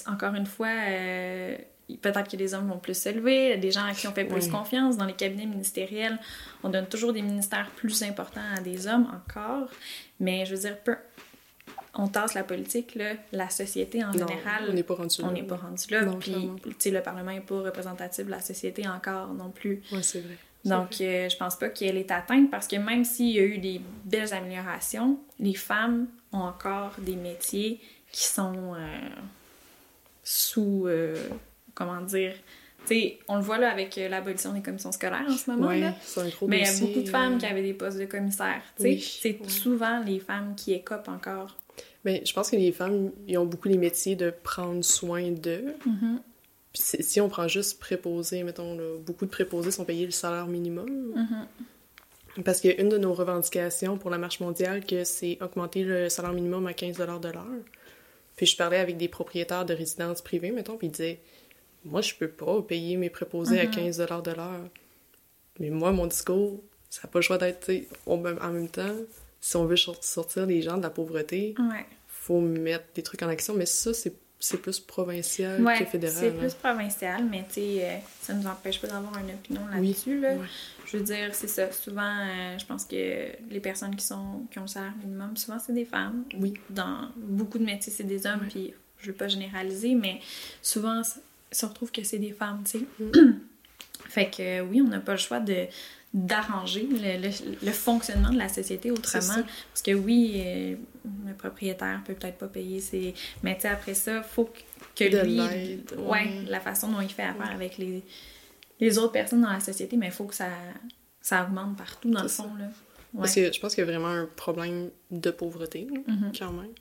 encore 0.08 0.36
une 0.36 0.46
fois, 0.46 0.70
peut-être 2.02 2.30
que 2.30 2.38
les 2.38 2.54
hommes 2.54 2.70
vont 2.70 2.80
plus 2.80 2.98
s'élever, 2.98 3.58
des 3.58 3.72
gens 3.72 3.86
à 3.86 3.94
qui 3.94 4.08
on 4.08 4.14
fait 4.14 4.26
plus 4.26 4.48
confiance. 4.48 4.98
Dans 4.98 5.06
les 5.06 5.14
cabinets 5.14 5.46
ministériels, 5.46 6.18
on 6.64 6.70
donne 6.70 6.88
toujours 6.88 7.14
des 7.14 7.22
ministères 7.22 7.70
plus 7.76 8.04
importants 8.04 8.42
à 8.56 8.62
des 8.62 8.88
hommes 8.88 9.08
encore. 9.14 9.68
Mais 10.20 10.46
je 10.46 10.56
veux 10.56 10.62
dire, 10.62 10.78
peu, 10.80 10.96
on 11.94 12.08
tasse 12.08 12.34
la 12.34 12.44
politique, 12.44 12.96
là, 12.96 13.14
la 13.32 13.50
société 13.50 14.04
en 14.04 14.12
général. 14.12 14.66
On 14.70 14.74
n'est 14.74 14.84
pas 14.84 14.96
rendu 14.96 15.22
là. 15.22 15.28
On 15.28 15.32
n'est 15.32 15.44
pas 15.44 15.58
rendu 15.58 15.84
là. 15.90 16.06
puis, 16.20 16.92
le 16.92 17.02
Parlement 17.02 17.32
n'est 17.32 17.42
pas 17.42 17.62
représentatif 17.62 18.26
de 18.26 18.32
la 18.32 18.42
société 18.42 18.88
encore 18.88 19.34
non 19.34 19.50
plus. 19.50 19.82
Oui, 19.92 20.00
c'est 20.02 20.22
vrai. 20.22 20.38
Donc, 20.66 21.02
euh, 21.02 21.28
je 21.28 21.36
pense 21.36 21.58
pas 21.58 21.70
qu'elle 21.70 21.98
est 21.98 22.10
atteinte 22.10 22.50
parce 22.50 22.68
que 22.68 22.78
même 22.78 23.04
s'il 23.04 23.32
y 23.32 23.40
a 23.40 23.44
eu 23.44 23.58
des 23.58 23.82
belles 24.06 24.34
améliorations, 24.34 25.20
les 25.40 25.56
femmes 25.56 26.08
ont 26.32 26.40
encore 26.40 26.94
des 27.00 27.18
métiers 27.18 27.82
qui 28.12 28.24
sont 28.24 28.74
euh, 28.76 29.00
sous. 30.24 30.86
Euh, 30.88 31.16
comment 31.86 32.02
dire 32.02 32.34
sais, 32.86 33.20
on 33.28 33.38
le 33.38 33.42
voit 33.42 33.58
là 33.58 33.72
avec 33.72 33.96
l'abolition 33.96 34.54
des 34.54 34.62
commissions 34.62 34.92
scolaires 34.92 35.26
en 35.28 35.38
ce 35.38 35.52
moment. 35.52 35.94
C'est 36.02 36.22
un 36.22 36.30
gros 36.30 36.48
Mais 36.48 36.62
il 36.62 36.66
y 36.66 36.70
a 36.70 36.80
beaucoup 36.80 37.02
de 37.02 37.10
femmes 37.10 37.38
qui 37.38 37.46
avaient 37.46 37.64
des 37.64 37.74
postes 37.74 38.00
de 38.00 38.06
commissaires. 38.06 38.62
Oui, 38.80 39.00
c'est 39.00 39.40
souvent 39.50 40.02
les 40.04 40.20
femmes 40.20 40.56
qui 40.56 40.74
écopent 40.74 41.10
encore. 41.10 41.58
Mais 42.06 42.22
je 42.26 42.34
pense 42.34 42.50
que 42.50 42.58
les 42.58 42.74
femmes, 42.74 43.12
ils 43.28 43.38
ont 43.38 43.46
beaucoup 43.46 43.70
les 43.70 43.78
métiers 43.78 44.16
de 44.16 44.30
prendre 44.30 44.84
soin 44.84 45.32
d'eux. 45.32 45.74
Mm-hmm. 45.88 46.18
si 46.74 47.22
on 47.22 47.30
prend 47.30 47.48
juste 47.48 47.80
préposé, 47.80 48.44
mettons, 48.44 48.78
beaucoup 49.06 49.26
de 49.26 49.32
préposés 49.32 49.72
sont 49.72 49.86
payés 49.86 50.06
le 50.06 50.12
salaire 50.12 50.48
minimum. 50.48 51.14
Mm-hmm. 51.16 52.44
Parce 52.44 52.60
qu'une 52.60 52.90
de 52.90 52.98
nos 52.98 53.14
revendications 53.14 53.98
pour 53.98 54.10
la 54.10 54.18
marche 54.18 54.42
mondiale, 54.42 54.86
que 54.86 55.04
c'est 55.04 55.38
augmenter 55.42 55.84
le 55.84 56.10
salaire 56.10 56.34
minimum 56.34 56.68
à 56.68 56.74
15 56.74 56.98
de 56.98 57.04
l'heure. 57.06 57.48
Puis 58.36 58.48
je 58.48 58.58
parlais 58.58 58.80
avec 58.80 58.98
des 58.98 59.08
propriétaires 59.08 59.66
de 59.66 59.74
résidences 59.74 60.22
privées, 60.22 60.52
mettons, 60.52 60.76
puis 60.76 60.88
ils 60.88 60.92
disaient 60.92 61.20
Moi, 61.86 62.02
je 62.02 62.14
peux 62.16 62.30
pas 62.30 62.62
payer 62.62 62.98
mes 62.98 63.10
préposés 63.10 63.60
à 63.60 63.66
15 63.66 64.00
mm-hmm. 64.00 64.22
de 64.24 64.32
l'heure. 64.32 64.70
Mais 65.60 65.70
moi, 65.70 65.92
mon 65.92 66.08
discours, 66.08 66.62
ça 66.90 67.02
n'a 67.04 67.10
pas 67.10 67.20
le 67.20 67.24
choix 67.24 67.38
d'être, 67.38 67.72
en 68.06 68.18
même 68.18 68.70
temps, 68.70 68.96
si 69.40 69.56
on 69.58 69.66
veut 69.66 69.76
sortir 69.76 70.46
les 70.46 70.62
gens 70.62 70.78
de 70.78 70.84
la 70.84 70.90
pauvreté, 70.90 71.54
ouais. 71.60 71.86
faut 72.08 72.40
mettre 72.40 72.86
des 72.96 73.04
trucs 73.04 73.22
en 73.24 73.28
action. 73.28 73.54
Mais 73.54 73.66
ça, 73.66 73.94
c'est 73.94 74.62
plus 74.62 74.80
provincial 74.80 75.64
que 75.80 75.86
fédéral. 75.86 76.18
C'est 76.18 76.38
plus 76.38 76.54
provincial, 76.54 77.26
mais 77.30 77.46
tu 77.48 77.56
sais, 77.56 77.80
euh, 77.82 77.98
ça 78.22 78.34
nous 78.34 78.46
empêche 78.46 78.80
pas 78.80 78.88
d'avoir 78.88 79.18
une 79.18 79.32
opinion 79.32 79.62
là-dessus. 79.68 80.20
Là. 80.20 80.36
Je 80.86 80.98
veux 80.98 81.04
dire, 81.04 81.34
c'est 81.34 81.48
ça. 81.48 81.72
Souvent, 81.72 82.02
euh, 82.02 82.58
je 82.58 82.66
pense 82.66 82.86
que 82.86 82.96
les 83.50 83.60
personnes 83.60 83.96
qui, 83.96 84.06
sont, 84.06 84.46
qui 84.52 84.60
ont 84.60 84.64
le 84.64 84.68
salaire 84.68 84.94
minimum, 85.04 85.36
souvent, 85.38 85.60
c'est 85.60 85.74
des 85.74 85.86
femmes. 85.86 86.26
Oui. 86.40 86.54
Dans 86.70 87.10
beaucoup 87.18 87.58
de 87.58 87.66
métiers, 87.66 87.92
c'est 87.92 88.04
des 88.04 88.28
hommes, 88.28 88.46
puis 88.50 88.74
je 89.00 89.08
veux 89.08 89.18
pas 89.18 89.28
généraliser, 89.28 89.96
mais 89.96 90.20
souvent, 90.62 91.02
ça 91.54 91.68
retrouve 91.68 91.92
que 91.92 92.04
c'est 92.04 92.20
des 92.20 92.32
femmes, 92.32 92.64
tu 92.66 92.80
sais. 92.80 92.86
Mm. 93.00 93.40
fait 94.10 94.30
que 94.30 94.62
oui, 94.62 94.82
on 94.82 94.90
n'a 94.90 95.00
pas 95.00 95.14
le 95.14 95.18
choix 95.18 95.40
de 95.40 95.68
d'arranger 96.14 96.88
le, 96.92 97.72
fonctionnement 97.72 98.30
de 98.30 98.38
la 98.38 98.48
société 98.48 98.92
autrement. 98.92 99.44
Parce 99.72 99.82
que 99.84 99.96
oui, 99.96 100.44
euh, 100.46 100.76
le 101.26 101.34
propriétaire 101.34 102.02
peut 102.06 102.14
peut-être 102.14 102.38
pas 102.38 102.48
payer 102.48 102.80
ses... 102.80 103.16
Mais 103.42 103.58
tu 103.58 103.66
après 103.66 103.96
ça, 103.96 104.22
faut 104.22 104.48
que, 104.96 105.04
lui... 105.26 105.40
Ouais, 105.98 106.44
la 106.48 106.60
façon 106.60 106.90
dont 106.92 107.02
il 107.02 107.10
fait 107.10 107.24
affaire 107.24 107.50
avec 107.52 107.80
les, 107.80 108.04
les 108.80 108.98
autres 109.00 109.14
personnes 109.14 109.42
dans 109.42 109.52
la 109.52 109.60
société, 109.60 109.98
mais 109.98 110.08
il 110.08 110.12
faut 110.12 110.26
que 110.26 110.36
ça, 110.36 110.50
ça 111.20 111.46
augmente 111.46 111.78
partout, 111.78 112.12
dans 112.12 112.22
le 112.22 112.28
fond. 112.28 112.54
Là. 112.60 112.66
Parce 113.18 113.34
que 113.34 113.52
je 113.52 113.60
pense 113.60 113.74
qu'il 113.74 113.84
y 113.84 113.88
a 113.88 113.90
vraiment 113.90 114.10
un 114.10 114.28
problème 114.36 114.92
de 115.10 115.32
pauvreté, 115.32 115.88
mm-hmm. 116.08 116.38
quand 116.38 116.52
même. 116.52 116.74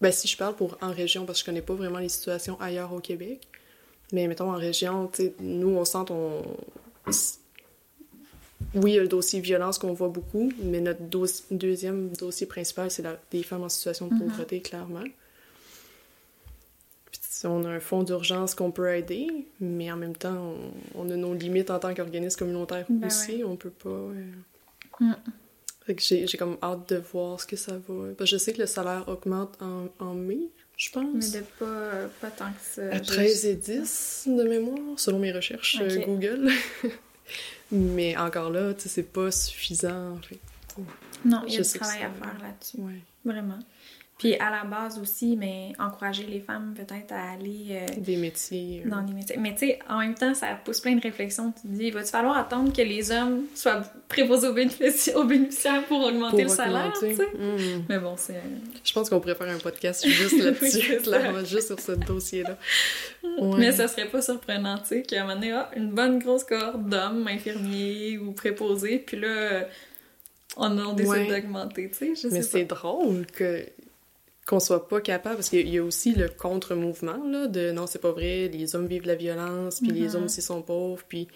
Ben, 0.00 0.12
si 0.12 0.28
je 0.28 0.36
parle 0.36 0.54
pour 0.54 0.78
en 0.80 0.92
région, 0.92 1.24
parce 1.26 1.40
que 1.40 1.46
je 1.46 1.50
connais 1.50 1.62
pas 1.62 1.74
vraiment 1.74 1.98
les 1.98 2.08
situations 2.08 2.60
ailleurs 2.60 2.92
au 2.92 3.00
Québec, 3.00 3.46
mais 4.12 4.28
mettons 4.28 4.50
en 4.50 4.56
région, 4.56 5.10
nous, 5.40 5.70
on 5.70 5.84
sent 5.84 6.10
on 6.10 6.42
oui, 8.74 8.92
il 8.92 8.94
y 8.94 8.98
a 8.98 9.02
le 9.02 9.08
dossier 9.08 9.40
violence 9.40 9.78
qu'on 9.78 9.92
voit 9.92 10.08
beaucoup, 10.08 10.52
mais 10.62 10.80
notre 10.80 11.00
deuxième 11.50 12.10
dossier 12.10 12.46
principal, 12.46 12.90
c'est 12.90 13.04
des 13.30 13.42
femmes 13.42 13.62
en 13.62 13.68
situation 13.68 14.08
de 14.08 14.14
mhm. 14.14 14.20
pauvreté, 14.20 14.60
clairement. 14.60 15.04
on 17.44 17.64
a 17.64 17.68
un 17.68 17.80
fonds 17.80 18.02
d'urgence 18.02 18.54
qu'on 18.54 18.70
peut 18.70 18.94
aider, 18.94 19.26
mais 19.60 19.90
en 19.90 19.96
même 19.96 20.16
temps, 20.16 20.54
on, 20.94 21.10
a 21.10 21.16
nos 21.16 21.32
limites 21.32 21.70
en 21.70 21.78
tant 21.78 21.94
qu'organisme 21.94 22.38
communautaire 22.38 22.84
ben 22.90 23.06
aussi. 23.06 23.42
On 23.44 23.56
peut 23.56 23.70
pas. 23.70 23.88
Euh, 23.88 24.24
mm. 25.00 25.14
J'ai 25.96 26.38
comme 26.38 26.58
hâte 26.62 26.88
de 26.90 26.96
voir 27.12 27.40
ce 27.40 27.46
que 27.46 27.56
ça 27.56 27.72
va. 27.72 28.08
Parce 28.16 28.30
que 28.30 28.36
je 28.36 28.36
sais 28.36 28.52
que 28.52 28.60
le 28.60 28.66
salaire 28.66 29.08
augmente 29.08 29.58
en, 29.60 30.14
mai, 30.14 30.50
je 30.76 30.90
pense. 30.90 31.32
Mais 31.32 31.40
de 31.40 31.44
pas, 31.58 32.08
pas 32.20 32.30
tant 32.30 32.52
que 32.52 32.60
ça. 32.60 32.94
À 32.94 33.00
13 33.00 33.46
et 33.46 33.54
10 33.54 34.24
de 34.28 34.42
mémoire, 34.44 34.98
selon 34.98 35.18
mes 35.18 35.32
recherches 35.32 35.78
euh, 35.80 36.04
Google. 36.04 36.50
Mais 37.70 38.16
encore 38.16 38.50
là, 38.50 38.72
tu 38.74 38.82
sais, 38.82 38.88
c'est 38.88 39.02
pas 39.02 39.30
suffisant, 39.30 40.18
fait. 40.22 40.38
Non, 41.24 41.42
il 41.46 41.54
y 41.54 41.58
a 41.58 41.62
du 41.62 41.68
travail 41.68 42.02
à 42.02 42.10
faire 42.10 42.38
là-dessus. 42.40 42.78
Vraiment. 43.24 43.58
Puis 44.18 44.34
à 44.34 44.50
la 44.50 44.64
base 44.64 44.98
aussi, 44.98 45.36
mais 45.36 45.72
encourager 45.78 46.24
les 46.24 46.40
femmes 46.40 46.74
peut-être 46.74 47.12
à 47.12 47.30
aller. 47.30 47.66
Euh, 47.70 47.86
des 47.98 48.16
métiers. 48.16 48.82
Euh. 48.84 48.90
Dans 48.90 49.02
des 49.02 49.12
métiers. 49.12 49.36
Mais 49.38 49.52
tu 49.52 49.68
sais, 49.68 49.78
en 49.88 50.00
même 50.00 50.14
temps, 50.14 50.34
ça 50.34 50.58
pousse 50.64 50.80
plein 50.80 50.96
de 50.96 51.00
réflexions. 51.00 51.52
Tu 51.52 51.68
te 51.68 51.72
dis, 51.72 51.90
va-tu 51.92 52.10
falloir 52.10 52.36
attendre 52.36 52.72
que 52.72 52.82
les 52.82 53.12
hommes 53.12 53.44
soient 53.54 53.82
préposés 54.08 54.48
aux, 54.48 54.54
bénéficiaires 55.24 55.84
pour 55.86 56.04
augmenter 56.04 56.42
le 56.42 56.48
salaire? 56.48 56.92
Tu 56.98 57.14
sais? 57.14 57.28
Hmm. 57.32 57.84
Mais 57.88 58.00
bon, 58.00 58.14
c'est. 58.16 58.42
Je 58.82 58.92
pense 58.92 59.08
qu'on 59.08 59.20
pourrait 59.20 59.36
faire 59.36 59.50
un 59.50 59.58
podcast 59.58 60.04
juste 60.04 60.38
là-dessus, 60.42 60.98
juste 61.46 61.66
sur 61.68 61.78
ce 61.78 61.92
dossier-là. 61.92 62.58
Mais 63.56 63.70
ça 63.70 63.86
serait 63.86 64.08
pas 64.08 64.20
surprenant, 64.20 64.78
tu 64.78 64.88
sais, 64.88 65.02
qu'à 65.02 65.20
un 65.20 65.26
moment 65.26 65.34
donné, 65.36 65.52
ah, 65.52 65.70
une 65.76 65.92
bonne 65.92 66.18
grosse 66.18 66.42
cohorte 66.42 66.84
d'hommes 66.88 67.28
infirmiers 67.28 68.18
ou 68.18 68.32
préposés, 68.32 68.98
puis 68.98 69.20
là, 69.20 69.68
on, 70.56 70.76
on 70.76 70.92
décide 70.94 71.28
d'augmenter, 71.28 71.88
tu 71.96 72.16
sais. 72.16 72.28
Mais 72.32 72.42
c'est 72.42 72.64
drôle 72.64 73.26
que 73.26 73.64
qu'on 74.48 74.60
soit 74.60 74.88
pas 74.88 75.02
capable, 75.02 75.36
parce 75.36 75.50
qu'il 75.50 75.68
y 75.68 75.76
a 75.76 75.84
aussi 75.84 76.14
le 76.14 76.28
contre-mouvement, 76.28 77.22
là, 77.26 77.46
de 77.48 77.70
non, 77.70 77.86
c'est 77.86 78.00
pas 78.00 78.12
vrai, 78.12 78.48
les 78.48 78.74
hommes 78.74 78.86
vivent 78.86 79.06
la 79.06 79.14
violence, 79.14 79.80
puis 79.80 79.90
les 79.90 80.08
mm-hmm. 80.08 80.16
hommes 80.16 80.24
aussi 80.24 80.40
sont 80.40 80.62
pauvres, 80.62 81.02
puis 81.06 81.28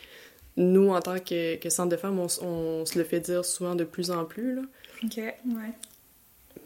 nous, 0.57 0.89
en 0.89 1.01
tant 1.01 1.19
que, 1.19 1.57
que 1.57 1.69
centre 1.69 1.91
de 1.91 1.97
femmes, 1.97 2.19
on, 2.19 2.29
se 2.87 2.99
le 2.99 3.05
fait 3.05 3.21
dire 3.21 3.45
souvent 3.45 3.75
de 3.75 3.85
plus 3.85 4.11
en 4.11 4.25
plus, 4.25 4.55
là. 4.55 4.63
OK, 5.05 5.17
ouais. 5.19 5.35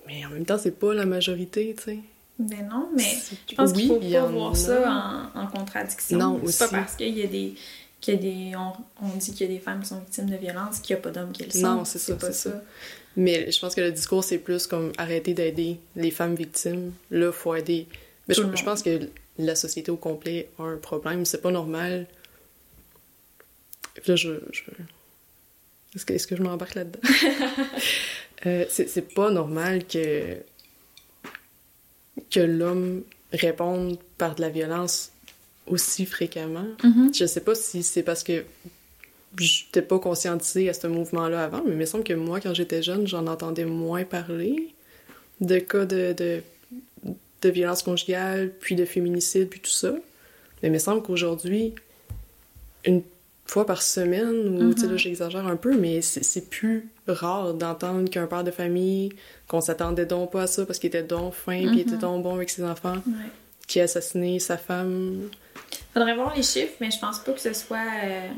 Mais 0.06 0.24
en 0.24 0.30
même 0.30 0.46
temps, 0.46 0.59
c'est 0.59 0.78
pas 0.78 0.94
la 0.94 1.04
majorité, 1.04 1.74
tu 1.76 1.82
sais. 1.82 1.98
Ben 2.38 2.68
non, 2.68 2.90
mais 2.94 3.16
je 3.48 3.54
pense 3.54 3.72
qu'il 3.72 3.88
faut 3.88 3.98
pas 3.98 4.26
voir 4.26 4.56
ça 4.56 5.30
en, 5.35 5.40
en, 5.40 5.46
contradiction. 5.48 6.18
Non, 6.18 6.40
C'est 6.46 6.70
pas 6.70 6.78
parce 6.78 6.94
qu'il 6.94 7.16
y 7.18 7.22
a 7.22 7.26
des... 7.26 7.54
Qu'il 8.00 8.14
y 8.14 8.16
a 8.16 8.20
des 8.20 8.56
on, 8.56 8.72
on 9.02 9.16
dit 9.16 9.32
qu'il 9.32 9.50
y 9.50 9.50
a 9.50 9.54
des 9.54 9.61
femmes 9.61 9.80
qui 9.80 9.88
sont 9.88 9.98
victimes 9.98 10.30
de 10.30 10.37
violence 10.37 10.80
qu'il 10.80 10.94
n'y 10.94 11.00
a 11.00 11.02
pas 11.02 11.11
d'hommes 11.11 11.32
qui 11.32 11.44
le 11.44 11.50
sont. 11.50 11.76
Non, 11.76 11.85
c'est 11.85 11.98
ça, 11.98 12.14
pas 12.14 12.32
ça. 12.32 12.62
Mais 13.16 13.50
je 13.50 13.59
pense 13.59 13.74
que 13.74 13.80
le 13.80 13.92
discours, 13.92 14.22
c'est 14.22 14.38
plus 14.38 14.66
comme 14.66 14.92
arrêter 14.98 15.32
d'aider 15.32 15.80
les 15.96 16.11
femmes 16.11 16.35
victimes. 16.35 16.92
Là, 17.11 17.32
faut 17.32 17.54
aider. 17.54 17.88
Mais 18.28 18.35
je, 18.35 18.42
pense 18.64 18.82
que 18.82 19.09
la 19.38 19.54
société 19.54 19.90
au 19.90 19.96
complet 19.96 20.50
a 20.59 20.64
un 20.64 20.76
problème. 20.76 21.24
C'est 21.24 21.40
pas 21.40 21.50
normal. 21.50 22.06
Là, 24.06 24.16
je. 24.16 24.32
Est-ce 25.94 26.04
que, 26.04 26.12
est 26.12 26.26
que 26.26 26.37
je 26.37 26.42
m'embarque 26.42 26.74
là-dedans? 26.74 27.00
euh, 28.46 28.66
c'est 28.68 29.14
pas 29.14 29.30
normal 29.30 29.87
que. 29.87 30.37
que 32.30 32.40
l'homme 32.40 33.02
réponde 33.32 33.98
par 34.18 34.35
de 34.35 34.42
la 34.42 34.50
violence 34.50 35.12
aussi 35.66 36.07
fréquemment. 36.07 36.66
Mm-hmm. 36.83 37.18
Je 37.18 37.26
sais 37.26 37.40
pas 37.40 37.55
si 37.55 37.83
c'est 37.83 38.02
parce 38.02 38.22
que 38.22 38.44
j'étais 39.38 39.83
pas 39.83 39.98
conscientisée 39.98 40.68
à 40.68 40.72
ce 40.72 40.87
mouvement-là 40.87 41.44
avant, 41.44 41.62
mais 41.64 41.72
il 41.72 41.76
me 41.76 41.85
semble 41.85 42.05
que 42.05 42.14
moi, 42.14 42.40
quand 42.40 42.55
j'étais 42.55 42.83
jeune, 42.83 43.07
j'en 43.07 43.26
entendais 43.26 43.64
moins 43.64 44.05
parler 44.05 44.74
de 45.40 45.59
cas 45.59 45.85
de, 45.85 46.14
de, 46.14 46.42
de, 47.42 47.48
violence 47.48 47.83
conjugale, 47.83 48.52
puis 48.61 48.74
de 48.74 48.85
féminicide, 48.85 49.48
puis 49.48 49.61
tout 49.61 49.70
ça. 49.70 49.92
Mais 50.62 50.68
il 50.68 50.72
me 50.72 50.79
semble 50.79 51.02
qu'aujourd'hui, 51.02 51.74
une 52.85 53.02
fois 53.44 53.66
par 53.66 53.83
semaine, 53.83 54.62
ou 54.62 54.74
tu 54.74 54.81
sais, 54.81 54.87
là, 54.87 54.94
mm-hmm. 54.94 54.98
j'exagère 54.98 55.46
un 55.46 55.57
peu, 55.57 55.76
mais 55.76 56.00
c'est 56.00 56.48
plus 56.48 56.88
rare 57.07 57.55
d'entendre 57.55 58.09
qu'un 58.09 58.26
père 58.26 58.42
de 58.42 58.50
famille, 58.50 59.12
qu'on 59.46 59.61
s'attendait 59.61 60.07
donc 60.07 60.33
pas 60.33 60.42
à 60.42 60.46
ça 60.46 60.64
parce 60.64 60.79
qu'il 60.79 60.88
était 60.88 61.02
donc 61.02 61.35
fin, 61.35 61.59
puis 61.66 61.76
il 61.76 61.81
était 61.81 61.92
mm-hmm. 61.92 62.00
donc 62.00 62.22
bon 62.22 62.35
avec 62.35 62.50
ses 62.50 62.64
enfants, 62.64 62.96
qui 63.66 63.81
a 63.81 63.85
assassiné 63.85 64.38
sa 64.38 64.57
femme. 64.57 65.29
Faudrait 65.92 66.14
voir 66.14 66.35
les 66.35 66.42
chiffres, 66.42 66.74
mais 66.81 66.90
je 66.90 66.98
pense 66.98 67.20
pas 67.20 67.33
que 67.33 67.40
ce 67.40 67.52
soit. 67.52 67.85
Euh, 68.05 68.29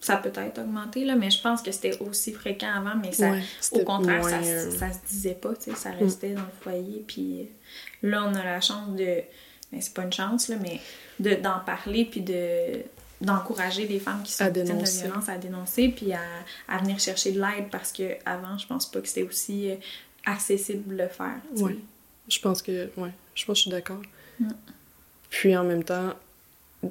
ça 0.00 0.16
peut 0.16 0.32
être 0.34 0.60
augmenté, 0.60 1.04
là, 1.04 1.16
mais 1.16 1.30
je 1.30 1.40
pense 1.40 1.60
que 1.60 1.72
c'était 1.72 1.98
aussi 2.00 2.32
fréquent 2.32 2.72
avant, 2.72 2.94
mais 3.02 3.12
ça, 3.12 3.32
au 3.72 3.80
contraire, 3.80 4.22
ça, 4.24 4.38
euh, 4.38 4.70
ça, 4.70 4.92
se 4.92 4.98
disait 5.08 5.34
pas, 5.34 5.54
tu 5.54 5.70
sais, 5.70 5.76
ça 5.76 5.90
mm. 5.90 5.98
restait 5.98 6.34
dans 6.34 6.42
le 6.42 6.62
foyer, 6.62 7.04
puis 7.06 7.48
là, 8.02 8.24
on 8.24 8.34
a 8.34 8.44
la 8.44 8.60
chance 8.60 8.94
de, 8.94 9.22
mais 9.72 9.80
c'est 9.80 9.94
pas 9.94 10.04
une 10.04 10.12
chance, 10.12 10.48
là, 10.48 10.56
mais 10.60 10.80
d'en 11.18 11.60
parler, 11.60 12.04
puis 12.04 12.20
de 12.20 12.82
d'encourager 13.20 13.88
les 13.88 13.98
femmes 13.98 14.22
qui 14.22 14.30
sont 14.30 14.44
victimes 14.44 14.78
de 14.78 14.84
violence 14.84 15.28
à 15.28 15.38
dénoncer, 15.38 15.88
puis 15.88 16.12
à, 16.12 16.20
à 16.68 16.78
venir 16.78 17.00
chercher 17.00 17.32
de 17.32 17.40
l'aide, 17.40 17.68
parce 17.68 17.90
que 17.92 18.16
avant 18.24 18.56
je 18.58 18.66
pense 18.68 18.88
pas 18.88 19.00
que 19.00 19.08
c'était 19.08 19.24
aussi 19.24 19.70
euh, 19.70 19.74
accessible 20.24 20.96
de 20.96 21.02
le 21.02 21.08
faire, 21.08 21.40
Oui, 21.56 21.80
je 22.28 22.38
pense 22.38 22.62
que, 22.62 22.88
ouais, 22.96 23.10
je 23.34 23.44
pense 23.44 23.54
que 23.54 23.58
je 23.58 23.62
suis 23.62 23.70
d'accord. 23.70 24.02
Mm. 24.38 24.50
Puis 25.30 25.56
en 25.56 25.64
même 25.64 25.82
temps, 25.82 26.14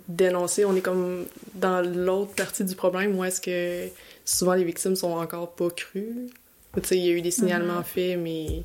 dénoncer. 0.08 0.66
On 0.66 0.76
est 0.76 0.82
comme 0.82 1.26
dans 1.56 1.82
l'autre 1.82 2.34
partie 2.34 2.64
du 2.64 2.76
problème 2.76 3.18
où 3.18 3.24
est-ce 3.24 3.42
que 3.42 3.90
souvent 4.26 4.54
les 4.54 4.64
victimes 4.64 4.96
sont 4.96 5.12
encore 5.12 5.54
pas 5.54 5.70
crues. 5.70 6.28
Tu 6.76 6.82
sais, 6.84 6.98
il 6.98 7.06
y 7.06 7.10
a 7.10 7.14
eu 7.14 7.22
des 7.22 7.32
signalements 7.32 7.80
mm-hmm. 7.80 7.84
faits, 7.84 8.20
mais, 8.20 8.64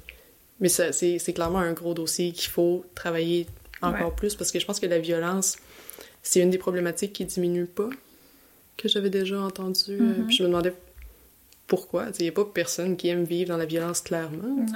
mais 0.61 0.69
c'est 0.69 1.33
clairement 1.33 1.61
un 1.61 1.73
gros 1.73 1.95
dossier 1.95 2.33
qu'il 2.33 2.51
faut 2.51 2.85
travailler 2.95 3.47
encore 3.81 4.15
plus 4.15 4.35
parce 4.35 4.53
que 4.53 4.59
je 4.59 4.67
pense 4.67 4.81
que 4.81 4.87
la 4.87 4.99
violence, 4.99 5.57
c'est 6.23 6.41
une 6.41 6.51
des 6.51 6.59
problématiques 6.59 7.15
qui 7.15 7.25
diminue 7.25 7.67
pas, 7.67 7.89
que 8.77 8.89
j'avais 8.89 9.11
déjà 9.11 9.41
entendu. 9.41 9.99
Euh, 10.01 10.25
puis 10.27 10.37
je 10.37 10.43
me 10.43 10.49
demandais 10.49 10.75
pourquoi. 11.67 12.09
Il 12.19 12.23
n'y 12.23 12.29
a 12.29 12.33
pas 12.33 12.45
personne 12.45 12.97
qui 12.97 13.09
aime 13.09 13.25
vivre 13.25 13.49
dans 13.49 13.57
la 13.57 13.67
violence 13.67 14.01
clairement. 14.01 14.67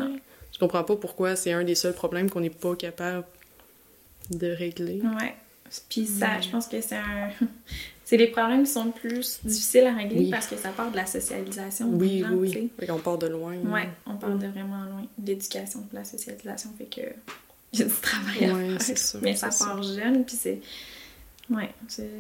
Je 0.52 0.58
comprends 0.58 0.84
pas 0.84 0.96
pourquoi 0.96 1.36
c'est 1.36 1.52
un 1.52 1.64
des 1.64 1.74
seuls 1.74 1.92
problèmes 1.92 2.30
qu'on 2.30 2.40
n'est 2.40 2.48
pas 2.48 2.74
capable 2.74 3.24
de 4.30 4.48
régler. 4.48 5.02
Ouais. 5.02 5.34
Puis 5.88 6.06
ça, 6.06 6.40
je 6.40 6.48
pense 6.48 6.66
que 6.66 6.80
c'est 6.80 6.96
un. 6.96 7.30
c'est 8.04 8.16
les 8.16 8.28
problèmes 8.28 8.64
qui 8.64 8.70
sont 8.70 8.90
plus 8.90 9.40
difficiles 9.44 9.86
à 9.86 9.94
régler 9.94 10.30
parce 10.30 10.46
que 10.46 10.56
ça 10.56 10.70
part 10.70 10.90
de 10.90 10.96
la 10.96 11.06
socialisation. 11.06 11.88
Oui, 11.90 12.24
oui, 12.30 12.70
oui. 12.80 12.90
on 12.90 12.98
part 12.98 13.18
de 13.18 13.26
loin. 13.26 13.54
Oui, 13.64 13.80
on 14.06 14.16
part 14.16 14.36
de 14.36 14.46
vraiment 14.46 14.84
loin. 14.84 15.04
L'éducation, 15.24 15.80
de 15.90 15.96
la 15.96 16.04
socialisation 16.04 16.70
fait 16.78 16.84
que 16.84 17.00
a 17.82 17.84
du 17.84 17.94
travail 18.00 18.44
à 18.44 18.78
faire. 18.78 19.20
Mais 19.22 19.34
ça 19.34 19.48
part 19.48 19.82
jeune, 19.82 20.24
puis 20.24 20.36
c'est. 20.38 20.60
Ouais, 21.50 21.70
c'est. 21.88 22.10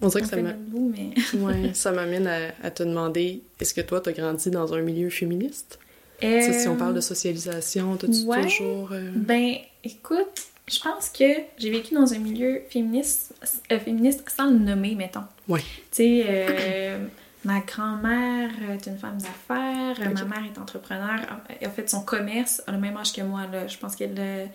On 0.00 0.08
dirait 0.08 0.22
que 0.22 0.28
ça 0.28 0.36
ouais, 1.34 1.74
ça 1.74 1.92
m'amène 1.92 2.26
à, 2.26 2.70
te 2.70 2.82
demander 2.82 3.42
est-ce 3.60 3.72
que 3.72 3.80
toi, 3.80 4.00
tu 4.00 4.10
as 4.10 4.12
grandi 4.12 4.50
dans 4.50 4.74
un 4.74 4.82
milieu 4.82 5.08
féministe? 5.08 5.78
Si 6.20 6.68
on 6.68 6.76
parle 6.76 6.94
de 6.94 6.98
euh, 6.98 7.02
socialisation, 7.02 7.96
t'as-tu 7.96 8.24
toujours. 8.26 8.92
Euh, 8.92 9.10
ben, 9.14 9.56
écoute, 9.84 10.48
je 10.68 10.80
pense 10.80 11.10
que 11.10 11.24
j'ai 11.58 11.70
vécu 11.70 11.94
dans 11.94 12.12
un 12.12 12.18
milieu 12.18 12.62
féministe, 12.68 13.34
euh, 13.70 13.78
féministe 13.78 14.24
sans 14.28 14.50
le 14.50 14.58
nommer, 14.58 14.94
mettons. 14.94 15.24
Oui. 15.48 15.60
Tu 15.90 16.22
sais, 16.22 16.98
ma 17.44 17.60
grand-mère 17.60 18.50
est 18.72 18.86
une 18.86 18.98
femme 18.98 19.18
d'affaires, 19.18 19.98
ma 20.00 20.24
mère 20.24 20.44
est 20.44 20.58
entrepreneur, 20.58 21.20
elle 21.60 21.68
a 21.68 21.70
fait 21.70 21.88
son 21.88 22.02
commerce, 22.02 22.62
à 22.66 22.72
le 22.72 22.78
même 22.78 22.96
âge 22.96 23.12
que 23.12 23.22
moi, 23.22 23.46
là. 23.50 23.66
Je 23.66 23.78
pense 23.78 23.94
qu'elle 23.94 24.50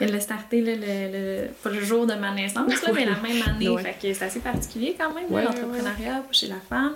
elle 0.00 0.14
a 0.14 0.20
starté 0.20 0.60
le, 0.60 0.74
le, 0.76 1.48
pas 1.62 1.70
le 1.70 1.80
jour 1.80 2.06
de 2.06 2.14
ma 2.14 2.32
naissance, 2.32 2.72
mais 2.92 3.04
la 3.04 3.16
même 3.16 3.42
année. 3.46 3.82
Fait 3.82 3.94
que 4.00 4.14
c'est 4.14 4.24
assez 4.24 4.40
particulier 4.40 4.96
quand 4.98 5.12
même, 5.12 5.26
l'entrepreneuriat 5.30 6.24
chez 6.30 6.48
la 6.48 6.60
femme. 6.68 6.94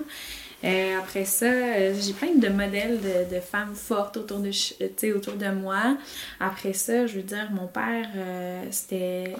Euh, 0.66 0.98
après 0.98 1.24
ça, 1.24 1.46
euh, 1.46 1.94
j'ai 2.00 2.12
plein 2.12 2.34
de 2.34 2.48
modèles 2.48 3.00
de, 3.00 3.34
de, 3.34 3.40
femmes 3.40 3.74
fortes 3.74 4.16
autour 4.16 4.40
de, 4.40 5.14
autour 5.14 5.34
de 5.34 5.50
moi. 5.50 5.96
Après 6.40 6.72
ça, 6.72 7.06
je 7.06 7.16
veux 7.16 7.22
dire, 7.22 7.50
mon 7.52 7.66
père, 7.66 8.08
euh, 8.16 8.64
c'était 8.70 9.34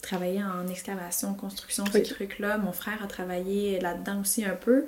travaillait 0.00 0.42
en 0.42 0.68
excavation, 0.68 1.32
construction, 1.32 1.84
ces 1.90 2.02
trucs-là. 2.02 2.58
Mon 2.58 2.72
frère 2.72 3.02
a 3.02 3.06
travaillé 3.06 3.80
là-dedans 3.80 4.20
aussi 4.20 4.44
un 4.44 4.54
peu. 4.54 4.84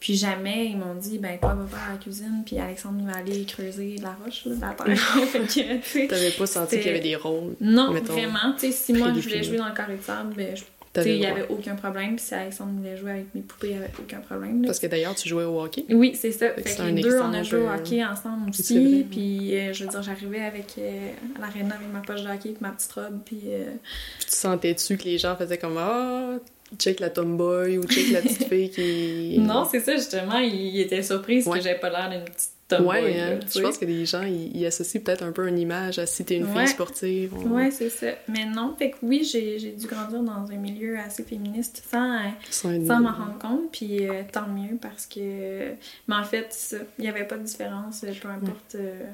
Puis 0.00 0.16
jamais 0.16 0.66
ils 0.66 0.76
m'ont 0.76 0.94
dit, 0.94 1.18
ben 1.18 1.38
quoi, 1.38 1.54
va 1.54 1.66
faire 1.66 1.92
la 1.92 1.98
cuisine, 1.98 2.42
puis 2.44 2.58
Alexandre 2.58 3.02
va 3.06 3.18
aller 3.18 3.44
creuser 3.46 3.96
la 4.02 4.12
roche, 4.12 4.44
là, 4.44 4.54
dans 4.56 4.84
la 4.84 4.94
terre. 4.94 6.08
T'avais 6.08 6.30
pas 6.32 6.46
senti 6.46 6.76
qu'il 6.76 6.86
y 6.86 6.90
avait 6.90 7.00
des 7.00 7.16
rôles? 7.16 7.56
Non, 7.60 7.92
vraiment. 7.92 8.52
Tu 8.58 8.66
sais, 8.66 8.72
si 8.72 8.92
moi 8.92 9.12
je 9.14 9.20
voulais 9.20 9.42
jouer 9.42 9.56
dans 9.56 9.68
le 9.68 9.74
carré 9.74 9.96
de 9.96 10.02
sable, 10.02 10.34
ben, 10.34 10.54
il 11.04 11.18
n'y 11.18 11.26
avait 11.26 11.46
aucun 11.48 11.74
problème. 11.74 12.16
Puis 12.16 12.24
si 12.26 12.34
Alexandre 12.34 12.72
voulait 12.78 12.96
jouer 12.96 13.10
avec 13.12 13.34
mes 13.34 13.42
poupées, 13.42 13.68
il 13.68 13.72
n'y 13.72 13.78
avait 13.78 13.92
aucun 13.98 14.20
problème. 14.20 14.64
Parce 14.64 14.78
que 14.78 14.86
d'ailleurs, 14.86 15.14
tu 15.14 15.28
jouais 15.28 15.44
au 15.44 15.60
hockey. 15.60 15.84
Oui, 15.90 16.12
c'est 16.14 16.32
ça. 16.32 16.50
Fait, 16.50 16.76
que 16.76 16.82
les 16.82 17.02
deux, 17.02 17.20
on 17.20 17.32
a 17.32 17.42
joué 17.42 17.60
au 17.60 17.68
hockey 17.68 18.04
ensemble 18.04 18.50
aussi. 18.50 19.06
Puis 19.10 19.56
euh, 19.56 19.72
je 19.72 19.84
veux 19.84 19.90
dire, 19.90 20.02
j'arrivais 20.02 20.40
avec 20.40 20.74
euh, 20.78 21.10
à 21.36 21.40
l'aréna 21.40 21.74
avec 21.74 21.92
ma 21.92 22.00
poche 22.00 22.22
de 22.22 22.28
hockey 22.28 22.50
et 22.50 22.56
ma 22.60 22.70
petite 22.70 22.92
robe. 22.92 23.20
Puis, 23.24 23.40
euh, 23.46 23.72
puis 24.18 24.26
tu 24.30 24.36
sentais-tu 24.36 24.96
que 24.96 25.04
les 25.04 25.18
gens 25.18 25.36
faisaient 25.36 25.58
comme 25.58 25.76
Ah, 25.78 26.38
check 26.78 27.00
la 27.00 27.10
tomboy 27.10 27.78
ou 27.78 27.84
check 27.84 28.10
la 28.12 28.22
petite 28.22 28.44
fille 28.48 28.70
qui. 28.70 29.38
non, 29.38 29.66
c'est 29.70 29.80
ça, 29.80 29.96
justement. 29.96 30.38
Ils 30.38 30.80
étaient 30.80 31.02
surpris 31.02 31.44
que 31.44 31.60
j'avais 31.60 31.78
pas 31.78 31.90
l'air 31.90 32.10
d'une 32.10 32.24
petite. 32.24 32.55
Ouais, 32.72 33.20
hein. 33.20 33.38
je 33.54 33.60
pense 33.60 33.78
que 33.78 33.84
les 33.84 34.06
gens, 34.06 34.24
ils, 34.24 34.66
associent 34.66 35.00
peut-être 35.00 35.22
un 35.22 35.30
peu 35.30 35.46
une 35.46 35.58
image 35.58 36.00
à 36.00 36.06
si 36.06 36.24
t'es 36.24 36.36
une 36.36 36.48
fille 36.52 36.66
sportive. 36.66 37.32
Ouais, 37.46 37.70
c'est 37.70 37.90
ça. 37.90 38.08
Mais 38.28 38.44
non, 38.44 38.74
fait 38.76 38.90
que 38.90 38.96
oui, 39.02 39.22
j'ai 39.24 39.72
dû 39.72 39.86
grandir 39.86 40.22
dans 40.22 40.50
un 40.50 40.56
milieu 40.56 40.98
assez 40.98 41.22
féministe 41.22 41.84
sans, 41.88 42.18
sans, 42.50 43.00
m'en 43.00 43.12
rendre 43.12 43.38
compte. 43.38 43.70
Puis 43.70 44.08
euh, 44.08 44.22
tant 44.32 44.48
mieux 44.48 44.76
parce 44.80 45.06
que. 45.06 45.70
Mais 46.08 46.14
en 46.16 46.24
fait, 46.24 46.76
il 46.98 47.02
n'y 47.02 47.08
avait 47.08 47.24
pas 47.24 47.36
de 47.36 47.44
différence, 47.44 48.02
euh, 48.02 48.12
peu 48.20 48.28
importe 48.28 48.74
euh, 48.74 49.04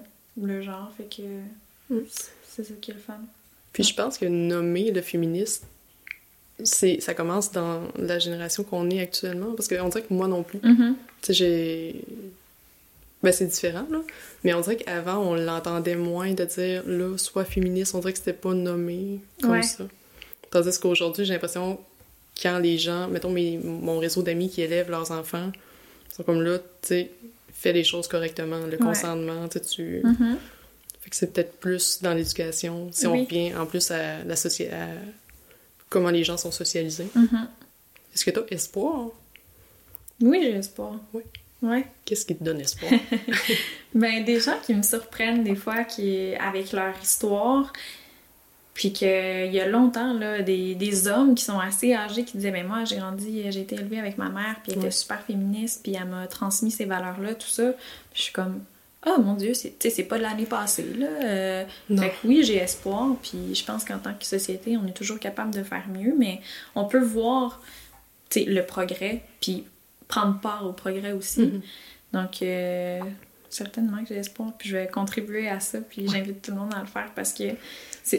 le 0.41 0.63
genre. 0.63 0.91
Fait 0.97 1.05
que. 1.05 1.95
Mm. 1.95 2.07
C'est 2.49 2.65
ça 2.65 2.75
qui 2.81 2.91
est 2.91 2.95
le 2.95 3.01
fun. 3.01 3.19
Puis 3.73 3.85
je 3.85 3.95
pense 3.95 4.19
que 4.19 4.27
nommer 4.27 4.91
le 4.91 5.03
féministe, 5.03 5.67
c'est 6.65 7.01
ça 7.01 7.13
commence 7.13 7.53
dans 7.53 7.83
la 7.97 8.19
génération 8.19 8.63
qu'on 8.63 8.89
est 8.91 9.01
actuellement 9.01 9.53
parce 9.55 9.69
qu'on 9.69 9.89
dirait 9.89 10.03
que 10.03 10.13
moi 10.13 10.29
non 10.29 10.43
plus 10.43 10.59
mm-hmm. 10.59 10.95
tu 11.23 11.27
sais 11.27 11.33
j'ai 11.33 12.05
ben 13.23 13.33
c'est 13.33 13.47
différent 13.47 13.87
là 13.91 14.01
mais 14.45 14.53
on 14.55 14.61
dirait 14.61 14.77
qu'avant 14.77 15.19
on 15.19 15.35
l'entendait 15.35 15.97
moins 15.97 16.33
de 16.33 16.45
dire 16.45 16.83
là 16.87 17.17
soit 17.19 17.45
féministe 17.45 17.95
on 17.95 18.01
dirait 18.01 18.13
que 18.13 18.19
c'était 18.19 18.33
pas 18.33 18.55
nommé 18.55 19.21
comme 19.43 19.63
ça 19.63 19.85
tandis 20.51 20.79
qu'aujourd'hui 20.79 21.25
j'ai 21.25 21.33
l'impression 21.33 21.79
quand 22.43 22.59
les 22.59 22.79
gens 22.79 23.09
mettons 23.09 23.31
mes, 23.31 23.59
mon 23.59 23.99
réseau 23.99 24.23
d'amis 24.23 24.51
qui 24.51 24.63
élèvent 24.63 24.91
leurs 24.91 25.11
enfants 25.11 25.53
sont 26.15 26.23
comme 26.23 26.43
là 26.43 26.59
tu 26.59 26.65
sais 26.83 27.11
fais 27.53 27.73
les 27.73 27.85
choses 27.85 28.09
correctement 28.09 28.67
le 28.67 28.77
consentement 28.77 29.49
tu 29.49 29.61
sais 29.63 29.83
mm-hmm. 29.83 30.37
fait 31.01 31.11
que 31.11 31.17
c'est 31.17 31.33
peut-être 31.33 31.59
plus 31.59 32.03
dans 32.03 32.15
l'éducation 32.15 32.89
si 32.91 33.07
on 33.07 33.13
revient 33.13 33.55
en 33.55 33.67
plus 33.67 33.91
à 33.91 34.25
la 34.25 34.37
société 34.37 34.75
comment 35.93 36.11
les 36.11 36.25
gens 36.25 36.39
sont 36.39 36.51
socialisés. 36.51 37.09
Mm-hmm. 37.15 37.47
Est-ce 38.15 38.25
que 38.25 38.31
tu 38.31 38.41
as 38.41 38.55
espoir? 38.55 39.11
Oui, 40.21 40.39
j'ai 40.43 40.53
espoir. 40.53 40.99
Oui. 41.13 41.23
Ouais. 41.63 41.87
Qu'est-ce 42.05 42.27
qui 42.27 42.37
te 42.37 42.43
donne 42.43 42.61
espoir? 42.61 42.93
ben, 43.95 44.25
des 44.25 44.41
gens 44.41 44.59
qui 44.65 44.75
me 44.75 44.83
surprennent 44.83 45.45
des 45.45 45.55
fois 45.55 45.85
qui, 45.85 46.35
avec 46.35 46.73
leur 46.73 46.95
histoire, 47.01 47.73
puis 48.75 48.93
qu'il 48.93 49.53
y 49.53 49.61
a 49.61 49.69
longtemps, 49.69 50.13
là, 50.15 50.43
des, 50.43 50.75
des, 50.75 51.07
hommes 51.07 51.35
qui 51.35 51.45
sont 51.45 51.61
assez 51.61 51.95
âgés 51.95 52.25
qui 52.25 52.37
disaient 52.37 52.51
Mais 52.51 52.65
moi, 52.65 52.85
j'ai 52.85 52.97
grandi, 52.97 53.51
j'ai 53.51 53.61
été 53.61 53.77
élevée 53.77 53.99
avec 53.99 54.19
ma 54.19 54.29
mère, 54.29 54.57
puis 54.63 54.73
elle 54.73 54.79
était 54.79 54.91
super 54.91 55.23
féministe, 55.23 55.81
puis 55.83 55.95
elle 55.95 56.09
m'a 56.09 56.27
transmis 56.27 56.71
ces 56.71 56.85
valeurs-là, 56.85 57.35
tout 57.35 57.49
ça. 57.49 57.73
Puis 58.13 58.19
je 58.19 58.23
suis 58.23 58.33
comme 58.33 58.63
oh 59.07 59.21
mon 59.21 59.35
Dieu, 59.35 59.53
c'est 59.55 60.05
pas 60.05 60.19
de 60.19 60.23
l'année 60.23 60.47
passée. 60.47 60.87
Là. 60.97 61.07
Euh, 61.07 61.65
fait 61.89 62.11
que 62.11 62.27
oui, 62.27 62.43
j'ai 62.45 62.57
espoir. 62.57 63.15
Puis 63.23 63.55
je 63.55 63.65
pense 63.65 63.85
qu'en 63.85 63.99
tant 63.99 64.15
que 64.15 64.25
société, 64.25 64.77
on 64.77 64.87
est 64.87 64.97
toujours 64.97 65.19
capable 65.19 65.53
de 65.53 65.63
faire 65.63 65.85
mieux, 65.89 66.15
mais 66.17 66.41
on 66.75 66.85
peut 66.85 67.03
voir 67.03 67.61
le 68.35 68.63
progrès, 68.63 69.23
puis 69.41 69.67
prendre 70.13 70.39
part 70.41 70.67
au 70.67 70.73
progrès 70.73 71.13
aussi. 71.13 71.43
Mm-hmm. 71.43 71.63
Donc, 72.13 72.43
euh, 72.43 73.01
certainement 73.49 74.03
que 74.03 74.09
j'ai 74.09 74.17
espoir. 74.17 74.53
Puis 74.59 74.69
je 74.69 74.77
vais 74.77 74.87
contribuer 74.87 75.49
à 75.49 75.59
ça. 75.59 75.81
Puis 75.81 76.07
j'invite 76.07 76.43
tout 76.43 76.51
le 76.51 76.59
monde 76.59 76.75
à 76.75 76.81
le 76.81 76.87
faire 76.87 77.11
parce 77.15 77.33
que 77.33 77.45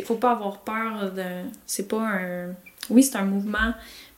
faut 0.04 0.16
pas 0.16 0.32
avoir 0.32 0.62
peur 0.62 1.12
de. 1.12 1.44
C'est 1.68 1.88
pas 1.88 2.02
un. 2.02 2.56
Oui, 2.90 3.04
c'est 3.04 3.18
un 3.18 3.26
mouvement. 3.26 3.74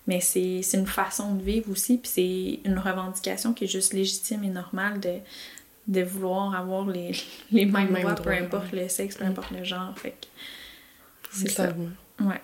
Mais 0.08 0.22
c'est 0.22 0.62
une 0.74 0.86
façon 0.86 1.34
de 1.34 1.42
vivre 1.42 1.72
aussi, 1.72 1.98
puis 1.98 2.12
c'est 2.14 2.70
une 2.70 2.78
revendication 2.78 3.54
qui 3.54 3.64
est 3.64 3.68
juste 3.68 3.92
légitime 3.92 4.44
et 4.44 4.50
normale 4.50 5.00
de, 5.00 5.16
de 5.88 6.04
vouloir 6.04 6.54
avoir 6.54 6.86
les, 6.86 7.12
les 7.52 7.66
mêmes, 7.66 7.92
droits, 7.92 8.14
peu 8.14 8.30
importe 8.30 8.72
le 8.72 8.88
sexe, 8.88 9.16
peu 9.16 9.24
mm. 9.26 9.30
importe 9.30 9.50
le 9.50 9.64
genre. 9.64 9.98
Fait 9.98 10.16
c'est 11.32 11.50
ça. 11.50 11.74
Ouais. 12.20 12.42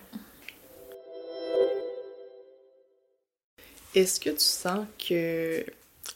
Est-ce 3.94 4.20
que 4.20 4.30
tu 4.30 4.40
sens 4.40 4.86
que 4.98 5.64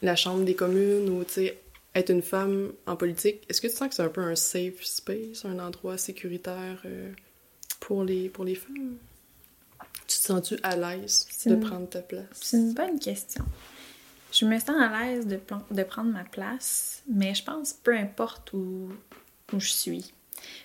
la 0.03 0.17
Chambre 0.17 0.45
des 0.45 0.55
communes 0.55 1.09
ou, 1.11 1.25
être 1.97 2.11
une 2.11 2.23
femme 2.23 2.73
en 2.87 2.95
politique, 2.95 3.43
est-ce 3.49 3.61
que 3.61 3.69
tu 3.69 3.75
sens 3.75 3.89
que 3.89 3.95
c'est 3.95 4.03
un 4.03 4.09
peu 4.09 4.21
un 4.21 4.37
safe 4.37 4.85
space, 4.85 5.45
un 5.45 5.59
endroit 5.59 5.97
sécuritaire 5.97 6.83
euh, 6.85 7.11
pour, 7.81 8.05
les, 8.05 8.29
pour 8.29 8.45
les 8.45 8.55
femmes? 8.55 8.97
Tu 10.07 10.19
te 10.19 10.23
sens-tu 10.23 10.57
à 10.62 10.77
l'aise 10.77 11.27
de 11.47 11.57
prendre 11.57 11.89
ta 11.89 12.01
place? 12.01 12.27
C'est 12.33 12.59
une 12.59 12.75
bonne 12.75 12.99
question. 12.99 13.45
Je 14.31 14.45
me 14.45 14.59
sens 14.59 14.77
à 14.79 15.05
l'aise 15.05 15.27
de, 15.27 15.41
de 15.71 15.83
prendre 15.83 16.12
ma 16.12 16.25
place, 16.25 17.03
mais 17.09 17.35
je 17.35 17.43
pense 17.43 17.73
peu 17.73 17.97
importe 17.97 18.53
où, 18.53 18.91
où 19.53 19.61
je 19.61 19.71
suis. 19.71 20.12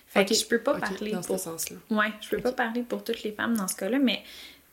Fait 0.06 0.26
que 0.26 0.34
je 0.34 0.44
peux 0.44 0.60
pas 0.60 0.78
parler 0.78 1.12
dans 1.12 1.22
pour... 1.22 1.38
ce 1.38 1.44
sens-là. 1.44 1.78
Ouais, 1.90 2.12
je 2.20 2.28
peux 2.28 2.42
pas 2.42 2.52
parler 2.52 2.82
pour 2.82 3.02
toutes 3.02 3.22
les 3.22 3.32
femmes 3.32 3.56
dans 3.56 3.68
ce 3.68 3.76
cas-là, 3.76 3.98
mais 3.98 4.22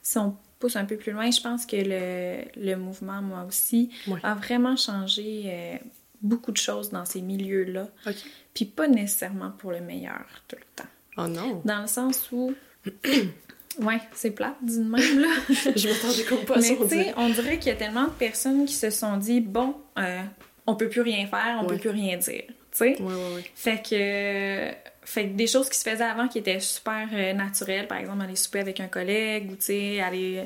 si 0.02 0.18
on 0.18 0.36
pousse 0.60 0.76
un 0.76 0.86
peu 0.86 0.98
plus 0.98 1.12
loin, 1.12 1.32
je 1.32 1.42
pense 1.42 1.66
que 1.66 1.78
le, 1.78 2.44
le 2.56 2.76
mouvement, 2.76 3.22
moi 3.22 3.46
aussi, 3.48 3.90
a 4.24 4.36
vraiment 4.36 4.76
changé 4.76 5.44
euh, 5.46 5.78
beaucoup 6.22 6.52
de 6.52 6.58
choses 6.58 6.90
dans 6.90 7.06
ces 7.06 7.22
milieux-là. 7.22 7.88
Puis 8.54 8.66
pas 8.66 8.88
nécessairement 8.88 9.52
pour 9.52 9.72
le 9.72 9.80
meilleur 9.82 10.26
tout 10.48 10.58
le 10.58 10.66
temps. 10.76 10.90
Oh 11.18 11.28
non! 11.28 11.62
Dans 11.66 11.82
le 11.82 11.88
sens 11.88 12.30
où 12.32 12.54
Ouais, 13.82 14.00
c'est 14.14 14.32
plate, 14.32 14.58
d'une 14.62 14.90
même, 14.90 15.20
là. 15.20 15.30
je 15.50 15.88
m'attendais 15.88 16.24
comme 16.24 16.44
pas 16.44 16.58
à 16.58 16.62
ça. 16.62 16.74
Mais 16.92 17.14
on 17.16 17.30
dirait 17.30 17.60
qu'il 17.60 17.70
y 17.70 17.76
a 17.76 17.78
tellement 17.78 18.06
de 18.06 18.12
personnes 18.12 18.66
qui 18.66 18.74
se 18.74 18.90
sont 18.90 19.16
dit, 19.16 19.40
bon, 19.40 19.76
euh, 19.98 20.22
on 20.68 20.76
peut 20.76 20.90
plus 20.90 21.02
rien 21.02 21.28
faire, 21.28 21.60
on 21.62 21.66
peut 21.66 21.78
plus 21.78 21.90
rien 21.90 22.18
dire. 22.18 22.44
Tu 22.72 22.78
sais. 22.78 23.02
Ouais, 23.02 23.14
ouais, 23.14 23.36
ouais. 23.36 23.52
Fait 23.56 23.82
que, 23.82 24.90
fait 25.06 25.28
que 25.28 25.34
des 25.34 25.48
choses 25.48 25.70
qui 25.70 25.78
se 25.78 25.90
faisaient 25.90 26.04
avant 26.04 26.28
qui 26.28 26.40
étaient 26.40 26.60
super 26.60 27.08
euh, 27.14 27.34
naturelles, 27.34 27.88
par 27.88 27.98
exemple 27.98 28.24
aller 28.24 28.36
souper 28.36 28.60
avec 28.60 28.80
un 28.80 28.88
collègue 28.88 29.52
ou, 29.52 29.56
tu 29.56 29.66
sais, 29.66 30.00
aller 30.02 30.46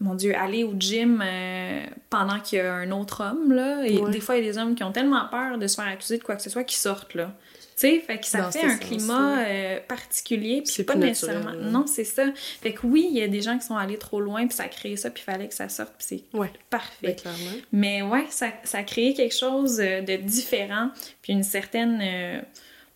mon 0.00 0.14
Dieu, 0.14 0.36
aller 0.36 0.64
au 0.64 0.74
gym 0.78 1.22
euh, 1.24 1.84
pendant 2.10 2.38
qu'il 2.40 2.58
y 2.58 2.60
a 2.60 2.74
un 2.74 2.90
autre 2.90 3.22
homme, 3.24 3.52
là. 3.52 3.84
Et 3.86 4.00
des 4.10 4.20
fois, 4.20 4.36
il 4.36 4.44
y 4.44 4.48
a 4.48 4.52
des 4.52 4.58
hommes 4.58 4.74
qui 4.74 4.84
ont 4.84 4.92
tellement 4.92 5.26
peur 5.30 5.58
de 5.58 5.66
se 5.66 5.76
faire 5.76 5.86
accuser 5.86 6.18
de 6.18 6.22
quoi 6.22 6.36
que 6.36 6.42
ce 6.42 6.50
soit 6.50 6.64
qu'ils 6.64 6.78
sortent, 6.78 7.14
là. 7.14 7.32
Tu 7.76 7.80
sais, 7.88 7.98
fait 8.00 8.18
que 8.18 8.26
ça 8.26 8.50
fait 8.50 8.64
un 8.64 8.78
climat 8.78 9.40
euh, 9.40 9.80
particulier, 9.86 10.62
puis 10.62 10.84
pas 10.84 10.94
nécessairement... 10.94 11.52
Non, 11.52 11.86
c'est 11.86 12.04
ça. 12.04 12.26
Fait 12.60 12.72
que 12.72 12.86
oui, 12.86 13.08
il 13.10 13.18
y 13.18 13.22
a 13.22 13.28
des 13.28 13.42
gens 13.42 13.58
qui 13.58 13.66
sont 13.66 13.76
allés 13.76 13.98
trop 13.98 14.20
loin, 14.20 14.46
puis 14.46 14.56
ça 14.56 14.64
a 14.64 14.68
créé 14.68 14.96
ça, 14.96 15.10
puis 15.10 15.22
il 15.26 15.32
fallait 15.32 15.48
que 15.48 15.54
ça 15.54 15.68
sorte, 15.68 15.92
puis 15.98 16.06
c'est 16.32 16.38
ouais. 16.38 16.52
parfait. 16.70 17.08
Ben, 17.08 17.16
clairement. 17.16 17.56
Mais 17.72 18.02
ouais, 18.02 18.26
ça, 18.30 18.48
ça 18.62 18.78
a 18.78 18.82
créé 18.84 19.14
quelque 19.14 19.36
chose 19.36 19.80
euh, 19.80 20.02
de 20.02 20.16
différent, 20.16 20.90
puis 21.22 21.32
une 21.32 21.42
certaine... 21.42 22.44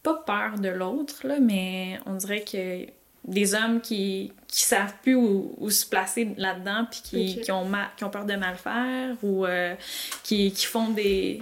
pas 0.02 0.14
peur 0.14 0.58
de 0.60 0.68
l'autre, 0.68 1.26
là, 1.26 1.40
mais 1.40 1.98
on 2.06 2.14
dirait 2.14 2.44
que 2.44 2.86
des 3.28 3.54
hommes 3.54 3.80
qui, 3.80 4.32
qui 4.46 4.62
savent 4.62 4.94
plus 5.02 5.14
où, 5.14 5.70
se 5.70 5.86
placer 5.86 6.34
là-dedans 6.36 6.86
puis 6.90 7.00
qui, 7.04 7.40
qui, 7.40 7.52
ont 7.52 7.70
qui 7.96 8.04
ont 8.04 8.10
peur 8.10 8.24
de 8.24 8.34
mal 8.34 8.56
faire 8.56 9.16
ou 9.22 9.44
euh, 9.44 9.74
qui, 10.24 10.50
qui 10.52 10.66
font 10.66 10.88
des 10.88 11.40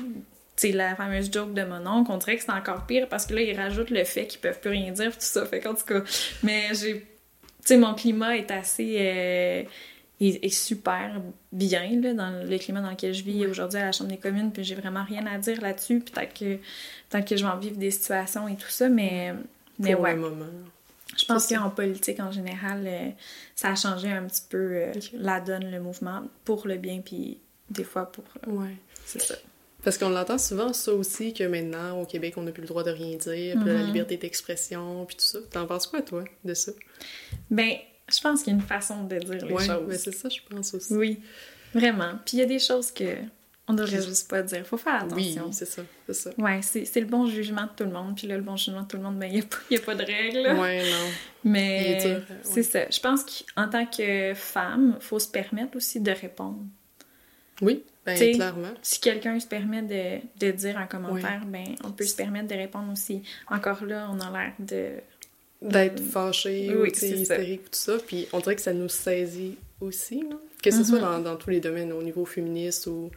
tu 0.57 0.73
la 0.73 0.97
fameuse 0.97 1.31
joke 1.31 1.53
de 1.53 1.62
mon 1.64 1.87
oncle, 1.87 2.11
on 2.11 2.16
dirait 2.16 2.37
que 2.37 2.42
c'est 2.42 2.53
encore 2.53 2.87
pire 2.87 3.09
parce 3.09 3.27
que 3.27 3.35
là, 3.35 3.42
ils 3.42 3.57
rajoutent 3.57 3.90
le 3.90 4.05
fait 4.05 4.27
qu'ils 4.27 4.40
peuvent 4.40 4.59
plus 4.59 4.71
rien 4.71 4.90
dire, 4.90 5.12
tout 5.12 5.19
ça. 5.21 5.45
Fait 5.47 5.61
qu'en 5.61 5.75
tout 5.75 5.85
cas, 5.85 6.03
mais 6.42 6.69
j'ai. 6.73 7.01
Tu 7.01 7.75
sais, 7.75 7.77
mon 7.77 7.95
climat 7.95 8.37
est 8.37 8.51
assez. 8.51 8.97
Euh, 8.99 9.62
est, 10.19 10.49
super 10.49 11.21
bien, 11.53 12.01
là, 12.01 12.14
dans 12.14 12.49
le 12.49 12.59
climat 12.59 12.81
dans 12.81 12.90
lequel 12.90 13.12
je 13.12 13.23
vis 13.23 13.47
aujourd'hui 13.47 13.79
à 13.79 13.87
la 13.87 13.92
Chambre 13.92 14.11
des 14.11 14.16
communes, 14.16 14.51
puis 14.51 14.64
j'ai 14.64 14.75
vraiment 14.75 15.05
rien 15.05 15.27
à 15.27 15.37
dire 15.37 15.61
là-dessus. 15.61 16.01
Peut-être 16.01 16.33
que, 16.33 16.59
tant 17.11 17.23
que 17.23 17.37
je 17.37 17.45
vais 17.45 17.51
en 17.51 17.59
vivre 17.59 17.77
des 17.77 17.90
situations 17.90 18.49
et 18.49 18.57
tout 18.57 18.71
ça, 18.71 18.88
mais. 18.88 19.35
mais 19.79 19.92
Pour 19.92 20.05
ouais. 20.05 20.16
moment. 20.16 20.47
Je 21.16 21.25
pense 21.25 21.47
qu'en 21.47 21.71
politique, 21.71 22.21
en 22.21 22.33
général, 22.33 22.85
euh, 22.87 23.11
ça 23.55 23.71
a 23.71 23.75
changé 23.75 24.11
un 24.11 24.25
petit 24.25 24.42
peu 24.49 24.57
euh, 24.57 24.92
la 25.12 25.40
donne, 25.40 25.71
le 25.71 25.81
mouvement, 25.81 26.23
pour 26.45 26.66
le 26.66 26.77
bien, 26.77 27.01
puis 27.01 27.38
des 27.71 27.85
fois 27.85 28.11
pour... 28.11 28.25
Ouais. 28.47 28.77
C'est 29.05 29.23
ça. 29.23 29.35
Parce 29.87 29.99
qu'on 29.99 30.09
l'entend 30.09 30.37
souvent, 30.37 30.72
ça 30.72 30.92
aussi, 30.92 31.33
que 31.33 31.44
maintenant, 31.44 32.01
au 32.03 32.07
Québec, 32.07 32.35
on 32.37 32.42
n'a 32.42 32.51
plus 32.51 32.62
le 32.62 32.66
droit 32.66 32.83
de 32.83 32.90
rien 32.90 33.16
dire, 33.16 33.57
puis 33.61 33.66
la 33.72 33.79
Mhm. 33.79 33.87
liberté 33.87 34.16
d'expression, 34.16 35.05
puis 35.07 35.14
tout 35.16 35.25
ça. 35.25 35.38
T'en 35.49 35.64
penses 35.64 35.87
quoi, 35.87 36.03
toi, 36.03 36.25
de 36.44 36.55
ça? 36.55 36.72
Ben, 37.51 37.70
je 38.12 38.20
pense 38.20 38.42
qu'il 38.42 38.53
y 38.53 38.57
a 38.57 38.59
une 38.59 38.66
façon 38.66 39.05
de 39.05 39.16
dire 39.18 39.46
les 39.46 39.53
ouais, 39.53 39.64
choses. 39.64 39.87
ben 39.88 39.96
c'est 39.96 40.11
ça, 40.11 40.29
je 40.29 40.40
pense 40.51 40.75
aussi. 40.75 40.92
Oui, 40.92 41.20
vraiment. 41.72 42.14
Puis 42.27 42.37
il 42.37 42.40
y 42.40 42.42
a 42.42 42.46
des 42.46 42.59
choses 42.59 42.90
que 42.90 43.05
on 43.68 43.75
devrait 43.75 44.03
juste 44.03 44.29
pas 44.29 44.42
dire. 44.42 44.66
Faut 44.66 44.77
faire 44.77 45.07
Oui, 45.12 45.31
attention. 45.37 45.53
c'est 45.53 45.66
ça, 45.66 45.83
c'est 46.07 46.14
ça. 46.14 46.31
Ouais, 46.38 46.61
c'est 46.62 47.01
le 47.01 47.07
bon 47.07 47.27
jugement 47.27 47.62
de 47.64 47.70
tout 47.77 47.85
le 47.85 47.90
monde. 47.92 48.16
Puis 48.16 48.27
là, 48.27 48.37
le 48.37 48.42
bon 48.42 48.57
jugement 48.57 48.83
de 48.83 48.88
tout 48.88 48.96
le 48.96 49.03
monde, 49.05 49.18
ben, 49.20 49.27
il 49.27 49.35
n'y 49.35 49.40
a, 49.40 49.44
pas- 49.44 49.57
il 49.70 49.77
y 49.77 49.81
a 49.81 49.83
pas 49.85 49.94
de 49.94 50.05
règles. 50.05 50.61
Ouais, 50.61 50.83
non. 50.83 51.09
Mais 51.44 52.01
euh, 52.05 52.20
c'est 52.42 52.57
ouais. 52.57 52.62
ça. 52.62 52.81
Je 52.90 53.01
pense 53.01 53.22
qu'en 53.25 53.68
tant 53.68 53.87
que 53.87 54.33
femme, 54.35 54.96
faut 55.01 55.18
se 55.20 55.29
permettre 55.29 55.77
aussi 55.77 56.01
de 56.01 56.11
répondre. 56.11 56.61
Oui, 57.62 57.83
ben 58.05 58.16
clairement. 58.16 58.75
Si 58.83 59.01
quelqu'un 59.01 59.38
se 59.40 59.47
permet 59.47 59.83
de, 59.83 60.21
de 60.47 60.53
dire 60.53 60.79
un 60.79 60.87
commentaire, 60.87 61.42
ben 61.47 61.75
on 61.85 61.90
peut 61.90 62.05
se 62.05 62.14
permettre 62.14 62.49
de 62.49 62.55
répondre 62.55 62.92
aussi. 62.92 63.23
Encore 63.51 63.85
là, 63.85 64.09
on 64.12 64.21
a 64.21 64.31
l'air 64.31 64.53
de... 64.59 64.90
D'être 65.62 66.03
fâché, 66.03 66.69
Oui, 66.71 66.75
ou 66.75 66.85
hystérique, 66.87 67.64
tout 67.64 67.79
ça. 67.79 67.97
Puis 68.07 68.29
on 68.33 68.40
dirait 68.40 68.57
que 68.57 68.61
ça 68.62 68.75
nous 68.75 68.90
saisit 68.90 69.57
aussi, 69.81 70.21
là. 70.21 70.37
Que 70.62 70.71
ce 70.71 70.85
soit 70.85 70.99
Mhm. 70.99 71.05
dans, 71.05 71.21
dans 71.21 71.37
tous 71.37 71.51
les 71.51 71.61
domaines, 71.61 71.92
au 71.92 72.03
niveau 72.03 72.25
féministe 72.27 72.87
ou 72.87 73.11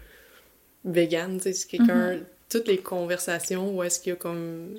vegan, 0.86 1.38
tu 1.38 1.44
sais, 1.44 1.54
si 1.54 1.68
quelqu'un... 1.68 2.16
Mhm. 2.16 2.24
Toutes 2.50 2.68
les 2.68 2.80
conversations 2.80 3.76
où 3.76 3.84
est-ce 3.84 4.00
qu'il 4.00 4.10
y 4.10 4.14
a 4.14 4.16
comme... 4.16 4.76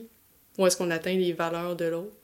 Où 0.59 0.67
est-ce 0.67 0.77
qu'on 0.77 0.91
atteint 0.91 1.15
les 1.15 1.33
valeurs 1.33 1.77
de 1.77 1.85
l'autre, 1.85 2.17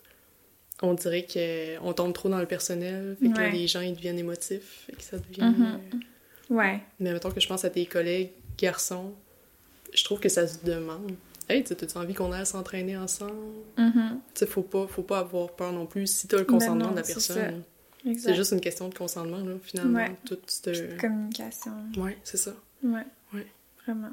on 0.82 0.92
dirait 0.94 1.24
qu'on 1.32 1.92
tombe 1.92 2.12
trop 2.12 2.28
dans 2.28 2.40
le 2.40 2.46
personnel, 2.46 3.16
fait 3.22 3.28
que 3.30 3.38
là, 3.38 3.48
les 3.50 3.68
gens, 3.68 3.80
ils 3.80 3.94
deviennent 3.94 4.18
émotifs, 4.18 4.86
fait 4.86 4.96
que 4.96 5.02
ça 5.02 5.18
devient... 5.18 5.42
Mhm. 5.56 5.80
Ouais. 6.50 6.80
Mais 7.00 7.12
mettons 7.12 7.30
que 7.30 7.40
je 7.40 7.48
pense 7.48 7.64
à 7.64 7.70
tes 7.70 7.86
collègues 7.86 8.30
garçons, 8.58 9.12
je 9.92 10.04
trouve 10.04 10.20
que 10.20 10.28
ça 10.28 10.46
se 10.46 10.64
demande. 10.64 11.12
Hey, 11.48 11.62
tu 11.62 11.74
as 11.74 11.96
envie 11.98 12.14
qu'on 12.14 12.32
aille 12.32 12.46
s'entraîner 12.46 12.96
ensemble? 12.96 13.32
Mhm. 13.78 14.20
Tu 14.34 14.40
sais, 14.40 14.46
faut 14.46 14.62
pas, 14.62 14.86
faut 14.88 15.02
pas 15.02 15.20
avoir 15.20 15.52
peur 15.52 15.72
non 15.72 15.86
plus 15.86 16.06
si 16.06 16.26
t'as 16.26 16.38
le 16.38 16.44
consentement 16.44 16.86
non, 16.86 16.90
de 16.90 16.96
la 16.96 17.02
personne. 17.02 17.62
C'est 18.18 18.34
juste 18.34 18.52
une 18.52 18.60
question 18.60 18.88
de 18.88 18.94
consentement, 18.94 19.38
là, 19.38 19.54
finalement. 19.62 19.98
Ouais. 19.98 20.16
Tout 20.24 20.38
cette... 20.46 20.96
Communication. 20.98 21.72
Ouais, 21.96 22.18
c'est 22.24 22.36
ça. 22.36 22.54
Ouais. 22.82 23.04
Ouais. 23.32 23.46
Vraiment. 23.84 24.12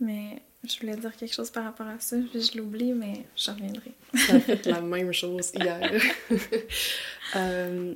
Mais 0.00 0.42
je 0.64 0.80
voulais 0.80 0.96
dire 0.96 1.16
quelque 1.16 1.34
chose 1.34 1.50
par 1.50 1.64
rapport 1.64 1.86
à 1.86 1.98
ça, 2.00 2.16
puis 2.30 2.40
je 2.40 2.58
l'oublie, 2.58 2.92
mais 2.92 3.24
je 3.36 3.50
reviendrai. 3.50 3.92
Ça 4.14 4.34
a 4.34 4.40
fait 4.40 4.66
la 4.66 4.80
même 4.82 5.12
chose 5.12 5.52
hier. 5.54 5.92
Euh, 7.36 7.92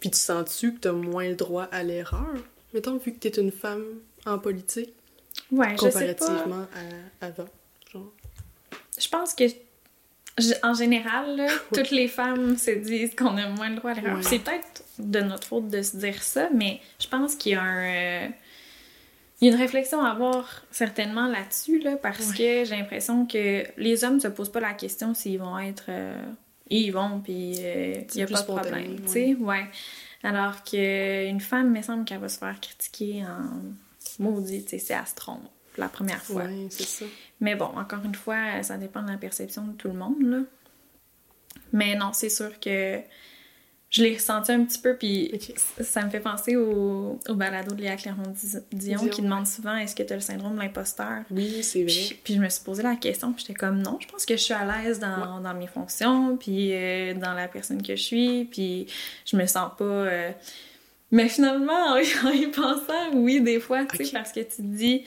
puis 0.00 0.10
tu 0.10 0.18
sens-tu 0.18 0.74
que 0.74 0.80
t'as 0.80 0.92
moins 0.92 1.26
le 1.26 1.34
droit 1.34 1.64
à 1.72 1.82
l'erreur? 1.82 2.34
Mettons, 2.74 2.96
vu 2.98 3.12
que 3.12 3.18
t'es 3.18 3.40
une 3.40 3.52
femme 3.52 3.84
en 4.26 4.38
politique, 4.38 4.92
Ouais, 5.50 5.74
je 5.80 5.88
sais 5.90 6.14
pas. 6.14 6.16
comparativement 6.26 6.66
à 7.20 7.26
avant. 7.26 7.48
Genre. 7.92 8.12
Je 9.00 9.08
pense 9.08 9.34
que, 9.34 9.44
je- 10.38 10.54
en 10.62 10.74
général, 10.74 11.36
là, 11.36 11.46
toutes 11.74 11.90
les 11.90 12.08
femmes 12.08 12.56
se 12.56 12.70
disent 12.72 13.14
qu'on 13.14 13.36
a 13.36 13.48
moins 13.48 13.70
le 13.70 13.76
droit 13.76 13.90
à 13.92 13.94
l'erreur. 13.94 14.16
Ouais. 14.16 14.22
C'est 14.22 14.38
peut-être 14.40 14.84
de 14.98 15.20
notre 15.20 15.46
faute 15.46 15.68
de 15.68 15.82
se 15.82 15.96
dire 15.96 16.22
ça, 16.22 16.48
mais 16.54 16.80
je 17.00 17.08
pense 17.08 17.34
qu'il 17.34 17.52
y 17.52 17.54
a 17.54 17.62
un... 17.62 18.24
euh, 18.26 18.28
il 19.40 19.48
y 19.48 19.50
a 19.50 19.54
une 19.54 19.60
réflexion 19.60 20.02
à 20.02 20.10
avoir 20.10 20.64
certainement 20.70 21.26
là-dessus, 21.26 21.78
là, 21.78 21.96
parce 21.96 22.32
que 22.32 22.36
j'ai 22.64 22.76
l'impression 22.76 23.24
que 23.26 23.64
les 23.78 24.04
hommes 24.04 24.16
ne 24.16 24.20
se 24.20 24.28
posent 24.28 24.52
pas 24.52 24.60
la 24.60 24.74
question 24.74 25.14
s'ils 25.14 25.38
vont 25.38 25.58
être... 25.58 25.84
euh, 25.88 26.14
ils 26.68 26.90
vont, 26.90 27.20
puis 27.20 27.54
euh, 27.60 27.94
il 28.14 28.16
n'y 28.16 28.22
a 28.22 28.26
pas 28.26 28.40
de 28.42 28.46
problème, 28.46 29.00
tu 29.00 29.08
sais, 29.08 29.34
ouais. 29.40 29.64
Alors 30.22 30.62
qu'une 30.64 31.40
femme, 31.40 31.68
il 31.68 31.78
me 31.78 31.82
semble 31.82 32.04
qu'elle 32.04 32.20
va 32.20 32.28
se 32.28 32.38
faire 32.38 32.60
critiquer 32.60 33.24
en 33.24 34.22
maudit, 34.22 34.64
tu 34.64 34.70
sais, 34.70 34.78
si 34.78 34.92
elle 34.92 35.06
se 35.06 35.14
trompe 35.14 35.42
la 35.78 35.88
première 35.88 36.22
fois. 36.22 36.44
C'est 36.68 36.84
ça. 36.84 37.04
Mais 37.40 37.54
bon, 37.54 37.66
encore 37.76 38.04
une 38.04 38.14
fois, 38.14 38.62
ça 38.62 38.76
dépend 38.76 39.02
de 39.02 39.10
la 39.10 39.16
perception 39.16 39.66
de 39.66 39.72
tout 39.72 39.88
le 39.88 39.94
monde, 39.94 40.22
là. 40.22 40.40
Mais 41.72 41.94
non, 41.94 42.12
c'est 42.12 42.30
sûr 42.30 42.58
que 42.60 43.00
je 43.90 44.02
l'ai 44.04 44.14
ressenti 44.14 44.52
un 44.52 44.64
petit 44.64 44.78
peu, 44.78 44.94
puis 44.96 45.32
ça 45.80 46.04
me 46.04 46.10
fait 46.10 46.20
penser 46.20 46.54
au, 46.56 47.18
au 47.28 47.34
balado 47.34 47.74
de 47.74 47.80
Léa 47.82 47.96
Clermont-Dion 47.96 48.60
Dion, 48.72 49.08
qui 49.08 49.20
demande 49.22 49.46
souvent 49.48 49.76
est-ce 49.76 49.96
que 49.96 50.04
tu 50.04 50.12
as 50.12 50.16
le 50.16 50.22
syndrome 50.22 50.54
de 50.54 50.60
l'imposteur? 50.60 51.22
Oui, 51.30 51.62
c'est 51.64 51.82
vrai. 51.82 51.92
puis, 51.92 52.18
puis 52.22 52.34
je 52.34 52.40
me 52.40 52.48
suis 52.48 52.62
posé 52.62 52.82
la 52.84 52.94
question, 52.94 53.32
puis 53.32 53.44
j'étais 53.46 53.58
comme 53.58 53.82
non, 53.82 53.98
je 54.00 54.06
pense 54.06 54.24
que 54.26 54.36
je 54.36 54.42
suis 54.42 54.54
à 54.54 54.64
l'aise 54.64 55.00
dans, 55.00 55.40
dans 55.40 55.54
mes 55.54 55.66
fonctions, 55.66 56.36
puis 56.36 56.70
euh, 56.72 57.14
dans 57.14 57.34
la 57.34 57.48
personne 57.48 57.82
que 57.82 57.96
je 57.96 58.02
suis, 58.02 58.44
puis 58.44 58.86
je 59.26 59.36
me 59.36 59.44
sens 59.46 59.70
pas. 59.76 59.84
euh, 59.84 60.30
Mais 61.10 61.28
finalement, 61.28 61.72
en, 61.94 61.96
y 62.32 62.46
pensant, 62.46 63.10
oui, 63.14 63.40
des 63.40 63.58
fois, 63.58 63.84
tu 63.86 64.04
sais, 64.04 64.12
parce 64.12 64.30
que 64.32 64.40
tu 64.40 64.56
te 64.56 64.62
dis. 64.62 65.02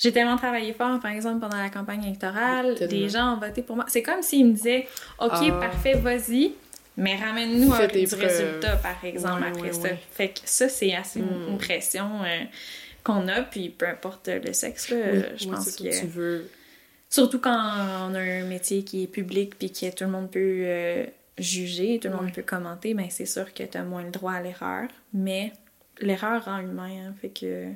J'ai 0.00 0.12
tellement 0.12 0.36
travaillé 0.36 0.72
fort, 0.74 1.00
par 1.00 1.10
exemple, 1.10 1.40
pendant 1.40 1.56
la 1.56 1.70
campagne 1.70 2.04
électorale. 2.04 2.76
Les 2.88 3.08
gens 3.08 3.34
ont 3.34 3.40
voté 3.40 3.62
pour 3.62 3.74
moi. 3.74 3.84
C'est 3.88 4.02
comme 4.02 4.22
s'ils 4.22 4.46
me 4.46 4.52
disaient 4.52 4.86
OK, 5.18 5.30
Ah. 5.32 5.58
parfais, 5.60 5.94
vas-y, 5.94 6.52
mais 6.98 7.16
ramène-nous 7.16 7.64
du 7.64 8.06
preuves. 8.06 8.20
résultat, 8.20 8.76
par 8.76 9.02
exemple, 9.04 9.42
après 9.44 9.72
ça. 9.72 9.88
Fait 10.12 10.28
que 10.28 10.40
ça, 10.44 10.68
c'est 10.68 10.94
assez 10.94 11.20
une- 11.20 11.26
Hmm. 11.46 11.48
une 11.52 11.58
pression 11.58 12.22
euh, 12.24 12.44
qu'on 13.02 13.26
a, 13.28 13.40
puis 13.42 13.70
peu 13.70 13.88
importe 13.88 14.28
le 14.28 14.52
sexe, 14.52 14.90
là, 14.90 14.96
je 15.36 15.48
pense 15.48 15.76
que. 15.76 15.90
ça. 15.90 16.00
Tu 16.00 16.06
veux... 16.06 16.50
Surtout 17.10 17.38
quand 17.40 17.58
on 18.10 18.14
a 18.14 18.20
un 18.20 18.44
métier 18.44 18.82
qui 18.84 19.04
est 19.04 19.06
public 19.06 19.58
puis 19.58 19.72
que 19.72 19.90
tout 19.94 20.04
le 20.04 20.10
monde 20.10 20.30
peut 20.30 20.38
euh, 20.66 21.06
juger, 21.38 21.98
tout 22.02 22.08
le 22.08 22.16
monde 22.16 22.32
peut 22.34 22.42
commenter, 22.42 22.92
ben 22.92 23.06
c'est 23.08 23.24
sûr 23.24 23.54
que 23.54 23.62
tu 23.62 23.78
as 23.78 23.82
moins 23.82 24.02
le 24.02 24.10
droit 24.10 24.32
à 24.32 24.42
l'erreur. 24.42 24.88
Mais 25.14 25.52
l'erreur 26.00 26.44
rend 26.44 26.58
humain, 26.58 26.90
hein, 27.08 27.14
fait 27.22 27.30
que 27.30 27.68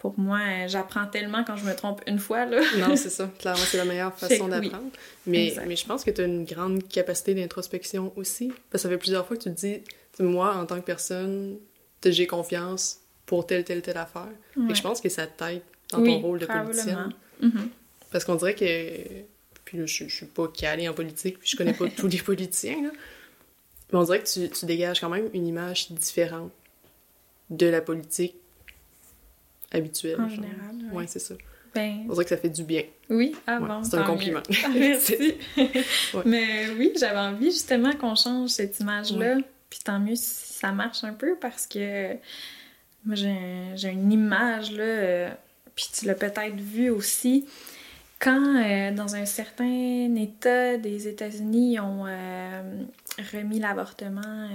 pour 0.00 0.18
moi, 0.18 0.38
euh, 0.38 0.66
j'apprends 0.66 1.06
tellement 1.06 1.44
quand 1.44 1.56
je 1.56 1.64
me 1.64 1.74
trompe 1.74 2.00
une 2.06 2.18
fois, 2.18 2.46
là. 2.46 2.60
Non, 2.78 2.96
c'est 2.96 3.10
ça. 3.10 3.30
Clairement, 3.38 3.60
c'est 3.60 3.76
la 3.76 3.84
meilleure 3.84 4.14
façon 4.14 4.44
oui. 4.44 4.50
d'apprendre. 4.50 4.90
Mais, 5.26 5.54
je 5.54 5.86
pense 5.86 6.04
que 6.04 6.10
tu 6.10 6.22
as 6.22 6.24
une 6.24 6.44
grande 6.44 6.88
capacité 6.88 7.34
d'introspection 7.34 8.10
aussi. 8.16 8.48
Parce 8.48 8.58
que 8.72 8.78
ça 8.78 8.88
fait 8.88 8.96
plusieurs 8.98 9.26
fois 9.26 9.36
que 9.36 9.42
tu 9.42 9.50
te 9.50 9.60
dis, 9.60 9.82
moi, 10.18 10.56
en 10.56 10.64
tant 10.64 10.76
que 10.76 10.86
personne, 10.86 11.58
j'ai 12.02 12.26
confiance 12.26 13.00
pour 13.26 13.46
telle, 13.46 13.62
telle, 13.62 13.82
telle 13.82 13.98
affaire. 13.98 14.28
Ouais. 14.56 14.68
que 14.68 14.74
je 14.74 14.82
pense 14.82 15.02
que 15.02 15.10
ça 15.10 15.26
t'aide 15.26 15.60
dans 15.90 16.00
Oui, 16.00 16.08
ton 16.08 16.20
rôle 16.20 16.38
de 16.38 16.46
politicienne. 16.46 17.12
Mhm. 17.42 17.68
Parce 18.10 18.24
qu'on 18.24 18.36
dirait 18.36 18.54
que. 18.54 18.64
Puis 19.66 19.78
là, 19.78 19.86
je, 19.86 20.08
je 20.08 20.16
suis 20.16 20.26
pas 20.26 20.48
calée 20.48 20.88
en 20.88 20.94
politique, 20.94 21.38
puis 21.38 21.48
je 21.48 21.56
connais 21.56 21.74
pas 21.74 21.88
tous 21.96 22.08
les 22.08 22.18
politiciens, 22.18 22.82
là. 22.82 22.90
Mais 23.92 23.98
on 23.98 24.04
dirait 24.04 24.22
que 24.22 24.28
tu, 24.28 24.48
tu 24.48 24.64
dégages 24.64 25.00
quand 25.00 25.10
même 25.10 25.28
une 25.34 25.46
image 25.46 25.92
différente 25.92 26.52
de 27.50 27.66
la 27.66 27.80
politique 27.82 28.39
habituelle. 29.72 30.16
En 30.20 30.28
genre. 30.28 30.30
général. 30.30 30.76
Ouais, 30.92 31.04
c'est 31.06 31.18
ça. 31.18 31.34
Ben, 31.74 32.04
On 32.08 32.12
dirait 32.14 32.24
que 32.24 32.30
ça 32.30 32.36
fait 32.36 32.48
du 32.48 32.64
bien. 32.64 32.82
oui, 33.10 33.34
ah 33.46 33.60
Ouais, 33.60 33.68
bon, 33.68 33.84
c'est 33.84 33.96
un 33.96 34.02
compliment. 34.02 34.42
Ah, 34.64 34.68
merci. 34.74 35.34
Ouais. 36.14 36.22
Mais 36.24 36.68
oui, 36.76 36.92
j'avais 36.98 37.18
envie 37.18 37.52
justement 37.52 37.92
qu'on 37.92 38.16
change 38.16 38.50
cette 38.50 38.80
image-là. 38.80 39.36
Puis 39.68 39.78
tant 39.84 40.00
mieux 40.00 40.16
si 40.16 40.52
ça 40.54 40.72
marche 40.72 41.04
un 41.04 41.12
peu 41.12 41.36
parce 41.40 41.68
que 41.68 42.14
moi, 43.04 43.14
j'ai 43.14 43.28
un- 43.30 43.76
j'ai 43.76 43.90
une 43.90 44.10
image, 44.10 44.72
là, 44.72 44.82
euh, 44.82 45.30
puis 45.76 45.86
tu 45.96 46.06
l'as 46.06 46.14
peut-être 46.14 46.56
vu 46.56 46.90
aussi. 46.90 47.46
quand 48.18 48.56
euh, 48.62 48.90
dans 48.90 49.14
un 49.14 49.24
certain 49.24 50.14
État 50.16 50.76
des 50.76 51.06
États-Unis, 51.08 51.74
ils 51.74 51.80
ont 51.80 52.04
euh, 52.06 52.62
remis 53.32 53.60
l'avortement, 53.60 54.48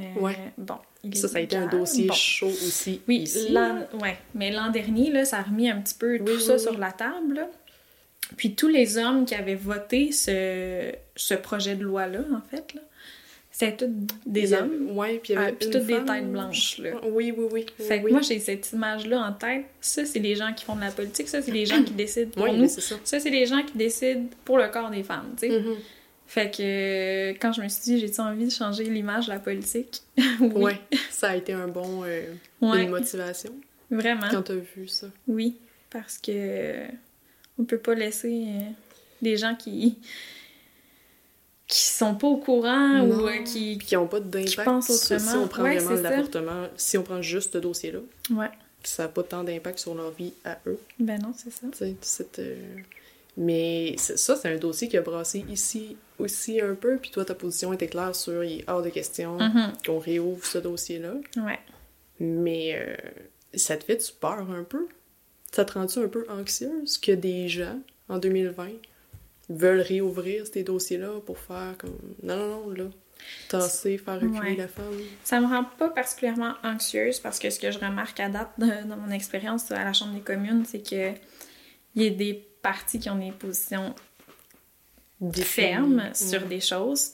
bon, 0.57 0.78
Ça, 1.14 1.28
ça 1.28 1.38
a 1.38 1.41
été 1.41 1.56
un 1.56 1.68
dossier 1.68 2.08
Bon. 2.08 2.14
chaud 2.14 2.47
aussi. 2.47 3.01
Oui, 3.08 3.18
ici. 3.20 3.49
l'an, 3.51 3.80
ouais. 4.01 4.18
mais 4.34 4.51
l'an 4.51 4.70
dernier, 4.72 5.12
là, 5.12 5.26
ça 5.26 5.39
a 5.39 5.41
remis 5.43 5.70
un 5.70 5.80
petit 5.82 5.95
peu 5.95 6.18
tout 6.20 6.26
Oui, 6.28 6.41
ça 6.41 6.53
oui, 6.53 6.60
sur 6.60 6.72
oui. 6.72 6.78
la 6.80 6.91
table. 6.91 7.36
là. 7.36 7.49
Puis 8.38 8.56
tous 8.56 8.68
les 8.68 8.97
hommes 8.97 9.26
qui 9.26 9.36
avaient 9.36 9.56
voté 9.56 10.12
ce, 10.12 10.91
ce 11.16 11.34
projet 11.36 11.76
de 11.76 11.84
loi-là, 11.84 12.20
en 12.34 12.41
fait, 12.49 12.74
là, 12.74 12.82
c'était 13.51 13.86
tous 13.86 13.93
des 14.26 14.51
hommes. 14.53 14.91
Ouais, 14.97 15.20
puis 15.24 15.32
il 15.32 15.36
y 15.36 15.38
avait 15.38 15.51
Ah, 15.51 15.56
puis 15.58 15.68
une 15.68 15.74
toutes 15.74 15.86
des 15.86 16.03
têtes 16.03 16.30
blanches, 16.32 16.78
là. 16.80 16.89
Oui, 17.03 17.34
oui, 17.38 17.45
oui. 17.51 17.66
Fait 17.78 17.99
que 18.01 18.06
oui. 18.06 18.12
moi, 18.12 18.22
j'ai 18.22 18.39
cette 18.39 18.72
image-là 18.74 19.20
en 19.30 19.32
tête. 19.32 19.66
Ça, 19.80 20.03
c'est 20.06 20.20
les 20.20 20.36
gens 20.36 20.51
qui 20.53 20.66
font 20.66 20.76
de 20.76 20.82
la 20.82 20.91
politique. 20.91 21.30
Ça, 21.30 21.41
c'est 21.41 21.51
les 21.51 21.66
gens 21.66 21.82
qui 21.84 21.93
décident 21.93 22.32
pour 22.32 22.43
Oui, 22.43 22.58
nous. 22.58 22.68
ça. 22.68 22.95
Ça, 23.03 23.20
c'est 23.20 23.30
les 23.30 23.45
gens 23.45 23.64
qui 23.64 23.78
décident 23.78 24.26
pour 24.43 24.58
le 24.58 24.68
corps 24.68 24.89
des 24.89 25.03
femmes, 25.03 25.34
tu 25.39 25.47
sais. 25.47 25.60
Mhm. 25.60 25.76
Fait 26.28 26.49
que 26.49 27.32
quand 27.39 27.53
je 27.53 27.61
me 27.61 27.67
suis 27.67 27.84
dit, 27.84 27.99
j'ai-tu 27.99 28.19
envie 28.19 28.45
de 28.45 28.49
changer 28.51 28.84
l'image 28.86 29.28
de 29.28 29.32
la 29.32 29.39
politique? 29.39 30.01
oui. 30.39 30.63
Ouais, 30.63 30.82
ça 31.11 31.30
a 31.30 31.36
été 31.36 31.53
un 31.53 31.67
bon... 31.67 32.03
euh, 32.03 32.34
Ouais, 32.61 32.84
une 32.84 32.89
motivation 32.89 33.53
vraiment. 33.91 34.28
quand 34.32 34.41
t'as 34.41 34.55
vu 34.55 34.88
ça. 34.88 35.07
Oui, 35.28 35.55
parce 35.91 36.17
que 36.17 36.88
on 37.59 37.63
peut 37.63 37.78
pas 37.78 37.93
laisser 37.93 38.47
euh, 38.49 38.59
des 39.21 39.38
gens 39.38 39.55
qui 39.55 39.97
qui 41.67 41.80
sont 41.82 42.13
pas 42.15 42.28
au 42.28 42.38
courant 42.38 42.89
Non. 43.03 43.05
ou 43.23 43.28
euh, 43.28 43.38
qui... 43.43 43.76
Puis 43.78 43.88
qui 43.88 43.95
n'ont 43.95 44.07
pas 44.07 44.19
d'impact 44.19 44.84
si 44.84 45.13
on 45.36 45.47
prend 45.47 45.63
Ouais, 45.63 45.78
vraiment 45.78 45.95
c'est 45.95 46.01
l'avortement, 46.03 46.67
si 46.78 46.97
on 46.97 47.03
prend 47.03 47.21
juste 47.23 47.53
ce 47.53 47.57
dossier-là, 47.57 47.99
Ouais, 48.32 48.51
ça 48.84 49.03
n'a 49.03 49.09
pas 49.09 49.23
tant 49.23 49.43
d'impact 49.43 49.80
sur 49.80 49.95
leur 49.95 50.11
vie 50.11 50.34
à 50.43 50.59
eux. 50.67 50.80
ben 50.99 51.19
non, 51.21 51.34
c'est 51.36 51.49
ça. 51.51 51.65
tu 51.71 51.78
sais, 51.80 51.95
cette, 52.01 52.38
euh, 52.39 52.55
Mais 53.38 53.96
ça, 53.98 54.36
c'est 54.38 54.54
un 54.54 54.58
dossier 54.58 54.88
qui 54.88 54.96
a 54.98 55.02
brassé 55.02 55.44
ici 55.50 55.98
aussi 56.20 56.62
un 56.62 56.74
peu, 56.76 56.98
puis 56.98 57.12
toi, 57.12 57.26
ta 57.26 57.36
position 57.36 57.74
était 57.74 57.88
claire 57.88 58.16
sur 58.16 58.44
il 58.44 58.60
est 58.62 58.70
hors 58.70 58.82
de 58.82 58.90
question 58.90 59.38
Mhm. 59.38 59.74
qu'on 59.86 60.00
réouvre 60.00 60.46
ce 60.46 60.58
dossier-là. 60.58 61.16
Ouais. 61.38 61.60
Mais 62.20 62.76
euh, 62.80 62.96
ça 63.54 63.76
te 63.76 63.84
fait-tu 63.84 64.14
peur 64.14 64.50
un 64.50 64.64
peu? 64.64 64.88
Ça 65.52 65.66
te 65.66 65.74
rend-tu 65.74 66.00
un 66.00 66.08
peu 66.08 66.26
anxieuse 66.30 66.98
que 66.98 67.12
des 67.12 67.50
gens, 67.50 67.78
en 68.08 68.18
2020, 68.20 68.70
veulent 69.50 69.82
réouvrir 69.82 70.48
ces 70.48 70.64
dossiers-là 70.64 71.20
pour 71.26 71.38
faire 71.38 71.76
comme... 71.78 71.98
Non, 72.24 72.38
non, 72.38 72.48
non, 72.48 72.70
là, 72.72 72.86
tasser, 73.50 73.98
faire 73.98 74.16
reculer 74.16 74.40
Ouais. 74.40 74.56
la 74.56 74.68
femme? 74.70 74.86
Ça 75.26 75.40
me 75.42 75.48
rend 75.48 75.66
pas 75.78 75.90
particulièrement 75.90 76.54
anxieuse 76.64 77.20
parce 77.20 77.40
que 77.40 77.50
ce 77.50 77.60
que 77.60 77.70
je 77.72 77.80
remarque 77.80 78.20
à 78.22 78.30
date 78.30 78.52
de- 78.58 78.88
dans 78.88 78.98
mon 78.98 79.12
expérience 79.12 79.70
à 79.72 79.84
la 79.84 79.92
Chambre 79.94 80.14
des 80.14 80.22
communes, 80.22 80.64
c'est 80.66 80.82
que 80.88 81.12
il 81.96 82.04
y 82.04 82.08
a 82.08 82.10
des 82.10 82.46
partis 82.66 82.97
qui 82.97 83.11
ont 83.11 83.20
des 83.20 83.32
positions 83.32 83.93
fermes 85.43 86.09
sur 86.16 86.41
des 86.47 86.59
choses. 86.59 87.11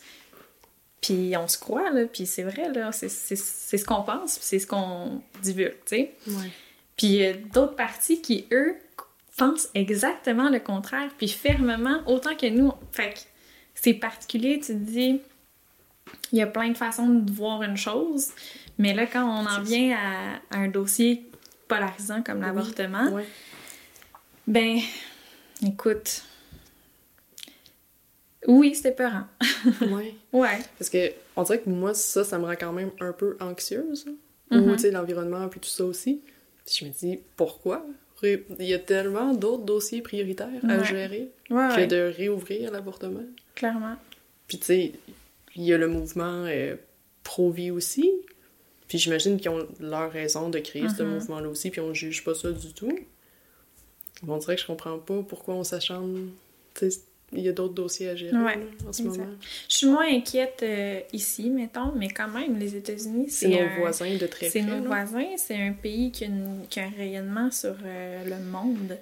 Puis 1.02 1.36
on 1.36 1.48
se 1.48 1.58
croit, 1.58 1.90
là, 1.90 2.06
puis 2.06 2.26
c'est 2.26 2.44
vrai, 2.44 2.72
là, 2.72 2.92
c'est 2.94 3.10
ce 3.10 3.86
qu'on 3.86 4.04
pense, 4.04 4.38
puis 4.38 4.46
c'est 4.48 4.60
ce 4.60 4.68
qu'on 4.68 5.22
divulgue, 5.42 5.76
tu 5.86 5.96
sais. 5.96 6.16
Ouais. 6.28 6.52
Puis 6.96 7.08
il 7.08 7.16
y 7.16 7.26
a 7.26 7.34
d'autres 7.34 7.76
partis 7.76 8.22
qui, 8.22 8.46
eux, 8.52 8.78
pensent 9.36 9.70
exactement 9.74 10.50
le 10.50 10.60
contraire, 10.60 11.10
puis 11.18 11.28
fermement, 11.28 12.02
autant 12.06 12.36
que 12.36 12.46
nous. 12.46 12.72
Fait 12.92 13.14
que 13.14 13.20
c'est 13.74 13.96
particulier, 13.96 14.60
tu 14.60 14.68
te 14.68 14.72
dis, 14.74 15.20
il 16.32 16.38
y 16.38 16.42
a 16.42 16.48
plein 16.48 16.70
de 16.70 16.78
façons 16.78 17.10
de 17.10 17.32
voir 17.32 17.64
une 17.64 17.78
chose, 17.78 18.30
mais 18.78 18.94
là, 18.94 19.06
quand 19.06 19.26
on 19.26 19.48
en 19.48 19.62
vient 19.62 19.98
à, 19.98 20.56
à 20.56 20.60
un 20.60 20.68
dossier 20.68 21.30
polarisant 21.68 22.22
comme 22.22 22.42
l'avortement, 22.42 23.10
ben, 24.46 24.80
écoute, 25.66 26.24
oui, 28.48 28.74
c'était 28.76 28.92
peurant. 28.92 29.26
ouais. 29.82 30.16
Ouais. 30.34 30.60
Parce 30.80 30.90
que 30.90 31.12
on 31.36 31.44
dirait 31.44 31.60
que 31.60 31.70
moi, 31.70 31.94
ça, 31.94 32.24
ça 32.24 32.40
me 32.40 32.46
rend 32.46 32.54
quand 32.56 32.72
même 32.74 32.92
un 33.02 33.12
peu 33.12 33.36
anxieuse. 33.40 34.06
Ou, 34.50 34.74
tu 34.76 34.80
sais, 34.80 34.92
l'environnement, 34.92 35.48
puis 35.50 35.60
tout 35.60 35.70
ça 35.70 35.86
aussi. 35.86 36.22
Puis 36.66 36.76
je 36.80 36.86
me 36.86 36.90
dis, 36.92 37.20
pourquoi? 37.38 37.86
Il 38.24 38.44
y 38.60 38.74
a 38.74 38.80
tellement 38.80 39.34
d'autres 39.34 39.64
dossiers 39.64 40.02
prioritaires 40.02 40.48
à 40.70 40.84
gérer 40.84 41.32
Ouais, 41.50 41.68
que 41.70 41.76
ouais, 41.78 41.88
de 41.88 42.14
réouvrir 42.16 42.72
l'avortement. 42.72 43.24
clairement. 43.56 43.96
Puis, 44.48 44.58
tu 44.60 44.66
sais, 44.66 44.92
il 45.56 45.64
y 45.64 45.74
a 45.74 45.78
le 45.78 45.88
mouvement 45.88 46.46
euh, 46.48 46.76
pro-vie 47.24 47.72
aussi. 47.72 48.12
Puis 48.88 48.98
j'imagine 48.98 49.40
qu'ils 49.40 49.50
ont 49.52 49.66
leur 49.80 50.12
raison 50.12 50.50
de 50.50 50.60
créer 50.60 50.88
ce 50.90 51.02
Mhm. 51.04 51.10
mouvement-là 51.14 51.50
aussi, 51.50 51.70
puis 51.72 51.80
on 51.82 51.94
juge 51.94 52.24
pas 52.24 52.36
ça 52.36 52.52
du 52.52 52.74
tout. 52.74 52.98
On 54.28 54.38
dirait 54.38 54.56
que 54.56 54.62
je 54.62 54.68
comprends 54.68 54.98
pas 55.00 55.22
pourquoi 55.28 55.56
on 55.56 55.64
s'acharne. 55.64 56.30
Il 57.34 57.40
y 57.40 57.48
a 57.48 57.54
d'autres 57.54 57.74
dossiers 57.74 58.10
à 58.10 58.16
gérer 58.16 58.36
Ouais, 58.38 58.56
là, 58.58 58.62
en 58.90 58.92
ce 58.94 59.04
exact. 59.04 59.18
moment. 59.20 59.38
Je 59.70 59.76
suis 59.76 59.88
moins 59.88 60.08
inquiète 60.14 60.60
euh, 60.64 61.00
ici, 61.14 61.50
mettons, 61.50 61.94
mais 61.96 62.10
quand 62.10 62.28
même, 62.28 62.58
les 62.60 62.76
États-Unis, 62.76 63.30
C'est 63.30 63.48
c'est 63.48 63.52
nos 63.52 63.60
un- 63.62 63.80
voisins 63.80 64.18
de 64.18 64.28
très 64.28 64.50
C'est 64.50 64.62
nos 64.64 64.84
voisins, 64.84 65.38
c'est 65.38 65.56
un 65.56 65.72
pays 65.72 66.12
qui 66.12 66.26
a, 66.26 66.28
une- 66.28 66.66
qui 66.70 66.80
a 66.82 66.84
un 66.84 66.90
rayonnement 66.90 67.50
sur 67.50 67.76
euh, 67.86 68.26
le 68.26 68.38
monde. 68.44 68.98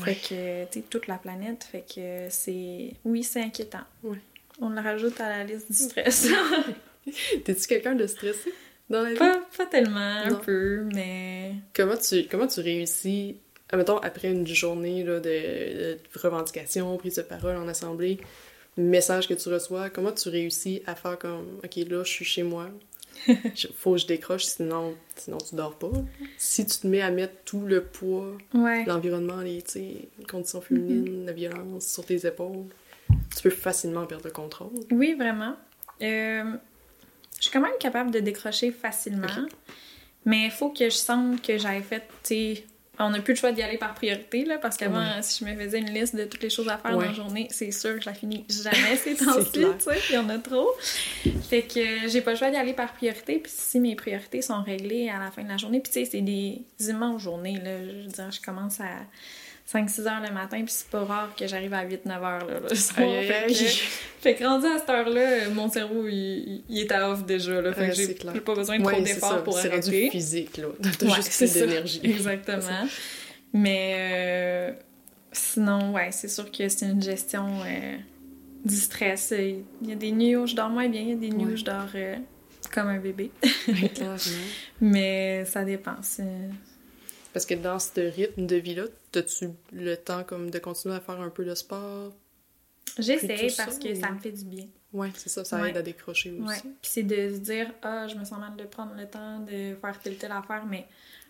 Ouais. 0.00 0.14
Fait 0.14 0.28
que, 0.28 0.64
tu 0.72 0.80
sais, 0.80 0.84
toute 0.90 1.06
la 1.06 1.14
planète. 1.16 1.62
Fait 1.70 1.84
que 1.94 2.26
c'est. 2.28 2.90
Oui, 3.04 3.22
c'est 3.22 3.40
inquiétant. 3.42 3.84
Ouais. 4.02 4.18
On 4.60 4.68
le 4.70 4.80
rajoute 4.80 5.20
à 5.20 5.28
la 5.28 5.44
liste 5.44 5.70
du 5.70 5.76
stress. 5.78 6.28
T'es-tu 7.44 7.66
quelqu'un 7.66 7.94
de 7.94 8.06
stressé 8.06 8.52
dans 8.88 9.02
la 9.02 9.10
vie? 9.12 9.16
pas, 9.18 9.40
pas 9.56 9.66
tellement, 9.66 10.22
un 10.24 10.34
peu, 10.34 10.82
mais. 10.92 11.52
Comment 11.74 11.96
tu, 11.96 12.24
comment 12.28 12.46
tu 12.46 12.60
réussis, 12.60 13.36
mettons, 13.76 13.98
après 13.98 14.30
une 14.30 14.46
journée 14.46 15.04
là, 15.04 15.20
de, 15.20 15.28
de 15.94 15.98
revendication, 16.20 16.96
prise 16.96 17.16
de 17.16 17.22
parole 17.22 17.56
en 17.56 17.68
assemblée, 17.68 18.18
message 18.76 19.28
que 19.28 19.34
tu 19.34 19.48
reçois, 19.48 19.90
comment 19.90 20.12
tu 20.12 20.28
réussis 20.28 20.82
à 20.86 20.94
faire 20.94 21.18
comme, 21.18 21.46
OK, 21.64 21.76
là, 21.88 22.02
je 22.04 22.08
suis 22.10 22.24
chez 22.24 22.42
moi, 22.42 22.68
faut 23.76 23.92
que 23.92 23.98
je 23.98 24.06
décroche, 24.06 24.44
sinon, 24.44 24.94
sinon 25.16 25.38
tu 25.38 25.54
dors 25.54 25.76
pas. 25.76 25.90
Si 26.38 26.64
tu 26.64 26.78
te 26.78 26.86
mets 26.86 27.02
à 27.02 27.10
mettre 27.10 27.34
tout 27.44 27.60
le 27.66 27.82
poids, 27.84 28.36
Ouais. 28.54 28.84
l'environnement, 28.86 29.40
les, 29.40 29.62
conditions 30.28 30.60
féminines, 30.60 31.26
la 31.26 31.32
violence 31.32 31.86
sur 31.86 32.04
tes 32.04 32.26
épaules, 32.26 32.66
tu 33.36 33.42
peux 33.42 33.50
facilement 33.50 34.06
perdre 34.06 34.24
le 34.26 34.30
contrôle. 34.32 34.70
Oui, 34.90 35.14
vraiment. 35.14 35.56
Euh, 36.02 36.44
je 37.36 37.42
suis 37.42 37.50
quand 37.50 37.60
même 37.60 37.76
capable 37.78 38.10
de 38.10 38.20
décrocher 38.20 38.70
facilement. 38.70 39.26
Mais 40.24 40.46
il 40.46 40.50
faut 40.50 40.70
que 40.70 40.84
je 40.84 40.94
sente 40.94 41.42
que 41.42 41.56
j'avais 41.58 41.80
fait, 41.82 42.02
on 43.06 43.10
n'a 43.10 43.20
plus 43.20 43.34
le 43.34 43.38
choix 43.38 43.52
d'y 43.52 43.62
aller 43.62 43.78
par 43.78 43.94
priorité, 43.94 44.44
là, 44.44 44.58
parce 44.58 44.76
qu'avant, 44.76 44.98
Ouais. 45.00 45.22
si 45.22 45.44
je 45.44 45.50
me 45.50 45.56
faisais 45.56 45.78
une 45.78 45.90
liste 45.92 46.14
de 46.16 46.24
toutes 46.24 46.42
les 46.42 46.50
choses 46.50 46.68
à 46.68 46.76
faire 46.78 46.96
Ouais. 46.96 47.04
dans 47.04 47.10
la 47.10 47.16
journée, 47.16 47.48
c'est 47.50 47.70
sûr 47.70 47.94
que 47.96 48.00
je 48.02 48.06
la 48.06 48.14
finis 48.14 48.44
jamais 48.48 48.96
ces 49.02 49.14
temps-ci, 49.16 49.50
tu 49.52 49.60
sais, 49.78 49.98
il 50.10 50.14
y 50.14 50.18
en 50.18 50.28
a 50.28 50.38
trop. 50.38 50.68
Fait 51.48 51.62
que 51.62 51.78
euh, 52.04 52.08
j'ai 52.08 52.20
pas 52.20 52.32
le 52.32 52.36
choix 52.36 52.50
d'y 52.50 52.56
aller 52.56 52.72
par 52.74 52.92
priorité, 52.92 53.38
puis 53.38 53.52
si 53.54 53.80
mes 53.80 53.94
priorités 53.96 54.42
sont 54.42 54.62
réglées 54.62 55.08
à 55.08 55.18
la 55.18 55.30
fin 55.30 55.42
de 55.42 55.48
la 55.48 55.56
journée, 55.56 55.80
puis 55.80 55.92
tu 55.92 56.00
sais, 56.04 56.10
c'est 56.10 56.20
des 56.20 56.62
immenses 56.80 57.22
journées, 57.22 57.58
là, 57.62 57.78
je 57.84 58.02
veux 58.06 58.12
dire, 58.12 58.30
je 58.30 58.40
commence 58.40 58.80
à 58.80 58.86
5-6 59.72 60.00
heures 60.08 60.20
le 60.26 60.32
matin, 60.34 60.56
puis 60.64 60.72
c'est 60.72 60.88
pas 60.88 61.04
rare 61.04 61.32
que 61.38 61.46
j'arrive 61.46 61.72
à 61.74 61.84
8-9 61.84 62.10
heures, 62.10 62.46
là, 62.46 62.60
le 62.68 62.74
soir. 62.74 62.98
Aïe, 63.08 63.26
Fait 63.26 63.34
aïe. 63.44 63.54
que- 63.54 64.20
fait 64.20 64.34
que 64.34 64.44
rendu 64.44 64.66
à 64.66 64.78
cette 64.78 64.90
heure-là, 64.90 65.48
mon 65.50 65.70
cerveau, 65.70 66.08
il, 66.08 66.64
il 66.68 66.80
est 66.80 66.90
à 66.92 67.10
off 67.10 67.24
déjà. 67.24 67.60
Là, 67.62 67.72
fait 67.72 67.82
Ouais, 67.82 67.88
que 67.90 67.94
j'ai 68.34 68.40
pas 68.40 68.54
besoin 68.54 68.78
de 68.78 68.84
Ouais, 68.84 68.92
trop 68.94 69.02
d'efforts 69.02 69.44
pour 69.44 69.58
c'est 69.58 69.68
rendu 69.68 69.88
arrêter. 69.88 70.10
physique, 70.10 70.56
là. 70.56 70.66
T'as 70.98 71.06
Ouais, 71.06 71.14
juste 71.16 71.36
plus 71.36 71.52
d'énergie. 71.52 72.00
Exactement. 72.04 72.86
Mais 73.52 73.94
euh, 73.96 74.72
sinon, 75.32 75.92
ouais, 75.94 76.10
c'est 76.12 76.28
sûr 76.28 76.50
que 76.50 76.68
c'est 76.68 76.86
une 76.86 77.02
gestion 77.02 77.46
euh, 77.64 77.96
du 78.64 78.76
stress. 78.76 79.32
Il 79.38 79.64
y 79.88 79.92
a 79.92 79.96
des 79.96 80.10
nuits 80.12 80.36
où 80.36 80.46
je 80.46 80.54
dors 80.56 80.68
moins 80.68 80.88
bien, 80.88 81.00
il 81.02 81.08
y 81.10 81.12
a 81.12 81.16
des 81.16 81.30
nuits 81.30 81.52
où 81.52 81.56
je 81.56 81.64
dors 81.64 81.86
euh, 81.94 82.16
comme 82.72 82.88
un 82.88 82.98
bébé. 82.98 83.30
Mais 84.80 85.44
ça 85.46 85.64
dépend. 85.64 85.96
Parce 87.32 87.46
que 87.46 87.54
dans 87.54 87.78
ce 87.78 88.00
rythme 88.00 88.46
de 88.46 88.56
vie-là, 88.56 88.84
as-tu 89.18 89.50
le 89.72 89.96
temps 89.96 90.24
comme 90.24 90.50
de 90.50 90.58
continuer 90.58 90.94
à 90.94 91.00
faire 91.00 91.20
un 91.20 91.30
peu 91.30 91.44
de 91.44 91.54
sport? 91.54 92.12
J'essaie 92.98 93.48
parce 93.56 93.74
ça, 93.74 93.78
que 93.80 93.94
ça 93.94 94.10
me 94.10 94.18
fait 94.18 94.32
du 94.32 94.44
bien. 94.44 94.66
Ouais, 94.92 95.10
c'est 95.14 95.28
ça, 95.28 95.44
ça 95.44 95.60
Ouais. 95.60 95.70
aide 95.70 95.76
à 95.76 95.82
décrocher 95.82 96.32
aussi. 96.32 96.42
Ouais. 96.42 96.60
Puis 96.82 96.90
c'est 96.90 97.02
de 97.04 97.32
se 97.34 97.38
dire, 97.38 97.72
ah, 97.82 98.08
je 98.08 98.16
me 98.16 98.24
sens 98.24 98.38
mal 98.40 98.56
de 98.56 98.64
prendre 98.64 98.94
le 98.96 99.06
temps 99.06 99.38
de 99.40 99.76
faire 99.80 100.00
telle 100.02 100.16
telle 100.16 100.32
affaire, 100.32 100.64
mais 100.66 100.86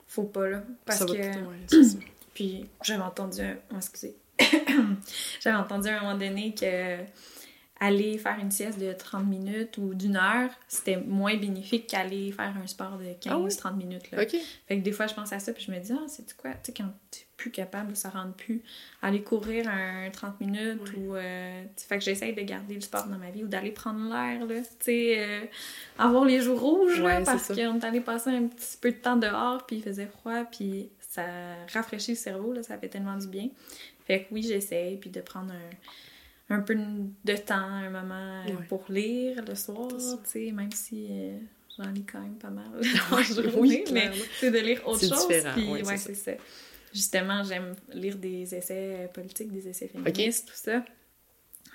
faut 0.06 0.24
pas 0.24 0.48
là. 0.48 0.62
Parce 0.86 1.00
ça 1.00 1.04
va 1.04 1.14
que. 1.14 1.18
ouais, 1.18 1.56
ça. 1.84 1.98
Puis 2.34 2.66
j'avais 2.82 3.02
entendu 3.02 3.40
un... 3.42 3.56
oh, 3.72 3.76
excusez. 3.76 4.16
j'avais 5.40 5.56
entendu 5.56 5.88
à 5.88 5.98
un 5.98 6.00
moment 6.02 6.16
donné 6.18 6.54
que 6.54 6.98
aller 7.82 8.18
faire 8.18 8.38
une 8.38 8.50
sieste 8.50 8.78
de 8.78 8.92
30 8.92 9.26
minutes 9.26 9.78
ou 9.78 9.94
d'une 9.94 10.16
heure, 10.16 10.50
c'était 10.68 10.98
moins 10.98 11.34
bénéfique 11.36 11.86
qu'aller 11.86 12.30
faire 12.30 12.54
un 12.62 12.66
sport 12.66 12.98
de 12.98 13.04
15-30 13.04 13.28
Ah 13.30 13.38
oui? 13.72 13.84
minutes. 13.84 14.10
Là. 14.10 14.18
Fait 14.26 14.78
que 14.78 14.82
des 14.82 14.92
fois, 14.92 15.06
je 15.06 15.14
pense 15.14 15.32
à 15.32 15.38
ça, 15.38 15.52
puis 15.54 15.64
je 15.66 15.72
me 15.72 15.78
dis, 15.78 15.92
ah, 15.92 16.04
c'est 16.06 16.36
quoi? 16.36 16.50
Tu 16.52 16.58
sais, 16.64 16.72
quand 16.76 16.92
t'es 17.10 17.20
plus 17.38 17.50
capable, 17.50 17.96
ça 17.96 18.10
rentre 18.10 18.34
plus. 18.34 18.62
Aller 19.00 19.22
courir 19.22 19.66
un 19.66 20.10
30 20.10 20.40
minutes 20.42 20.82
ou. 20.98 21.14
euh, 21.16 21.62
fait 21.74 21.96
que 21.98 22.04
j'essaye 22.04 22.34
de 22.34 22.42
garder 22.42 22.74
le 22.74 22.82
sport 22.82 23.06
dans 23.06 23.16
ma 23.16 23.30
vie 23.30 23.44
ou 23.44 23.48
d'aller 23.48 23.70
prendre 23.70 24.10
l'air, 24.10 24.44
là. 24.44 24.60
Tu 24.60 24.66
sais, 24.80 25.14
euh, 25.18 25.40
avoir 25.98 26.26
les 26.26 26.42
joues 26.42 26.56
rouges, 26.56 27.00
là, 27.00 27.22
parce 27.22 27.48
qu'on 27.48 27.78
est 27.80 27.84
allé 27.84 28.00
passer 28.02 28.28
un 28.28 28.46
petit 28.46 28.76
peu 28.78 28.90
de 28.92 28.96
temps 28.98 29.16
dehors, 29.16 29.64
puis 29.66 29.76
il 29.76 29.82
faisait 29.82 30.06
froid, 30.06 30.44
puis 30.44 30.90
ça 31.00 31.24
rafraîchit 31.72 32.10
le 32.12 32.16
cerveau, 32.18 32.52
là, 32.52 32.62
ça 32.62 32.76
fait 32.76 32.88
tellement 32.88 33.16
du 33.16 33.26
bien. 33.26 33.48
Fait 34.06 34.24
que 34.24 34.26
oui, 34.34 34.42
j'essaie, 34.42 34.98
puis 35.00 35.08
de 35.08 35.20
prendre 35.22 35.52
un, 35.52 35.70
un 36.50 36.60
peu 36.60 36.76
de 36.76 37.36
temps, 37.36 37.54
un 37.54 37.90
moment 37.90 38.44
pour 38.68 38.84
lire 38.88 39.42
le 39.46 39.54
soir, 39.54 39.88
tu 39.88 40.30
sais, 40.30 40.52
même 40.52 40.72
si 40.72 41.06
euh, 41.10 41.38
j'en 41.78 41.90
lis 41.90 42.04
quand 42.04 42.20
même 42.20 42.38
pas 42.38 42.50
mal 42.50 42.66
oui, 43.56 43.84
mais 43.92 44.10
c'est 44.38 44.50
de 44.50 44.58
lire 44.58 44.86
autre 44.86 45.06
chose. 45.06 45.28
Puis, 45.54 45.70
ouais, 45.70 45.96
c'est 45.96 46.14
ça. 46.14 46.32
Justement, 46.92 47.44
j'aime 47.44 47.74
lire 47.94 48.16
des 48.16 48.52
essais 48.54 49.08
politiques, 49.14 49.52
des 49.52 49.68
essais 49.68 49.88
féministes, 49.88 50.48
tout 50.48 50.54
ça. 50.56 50.82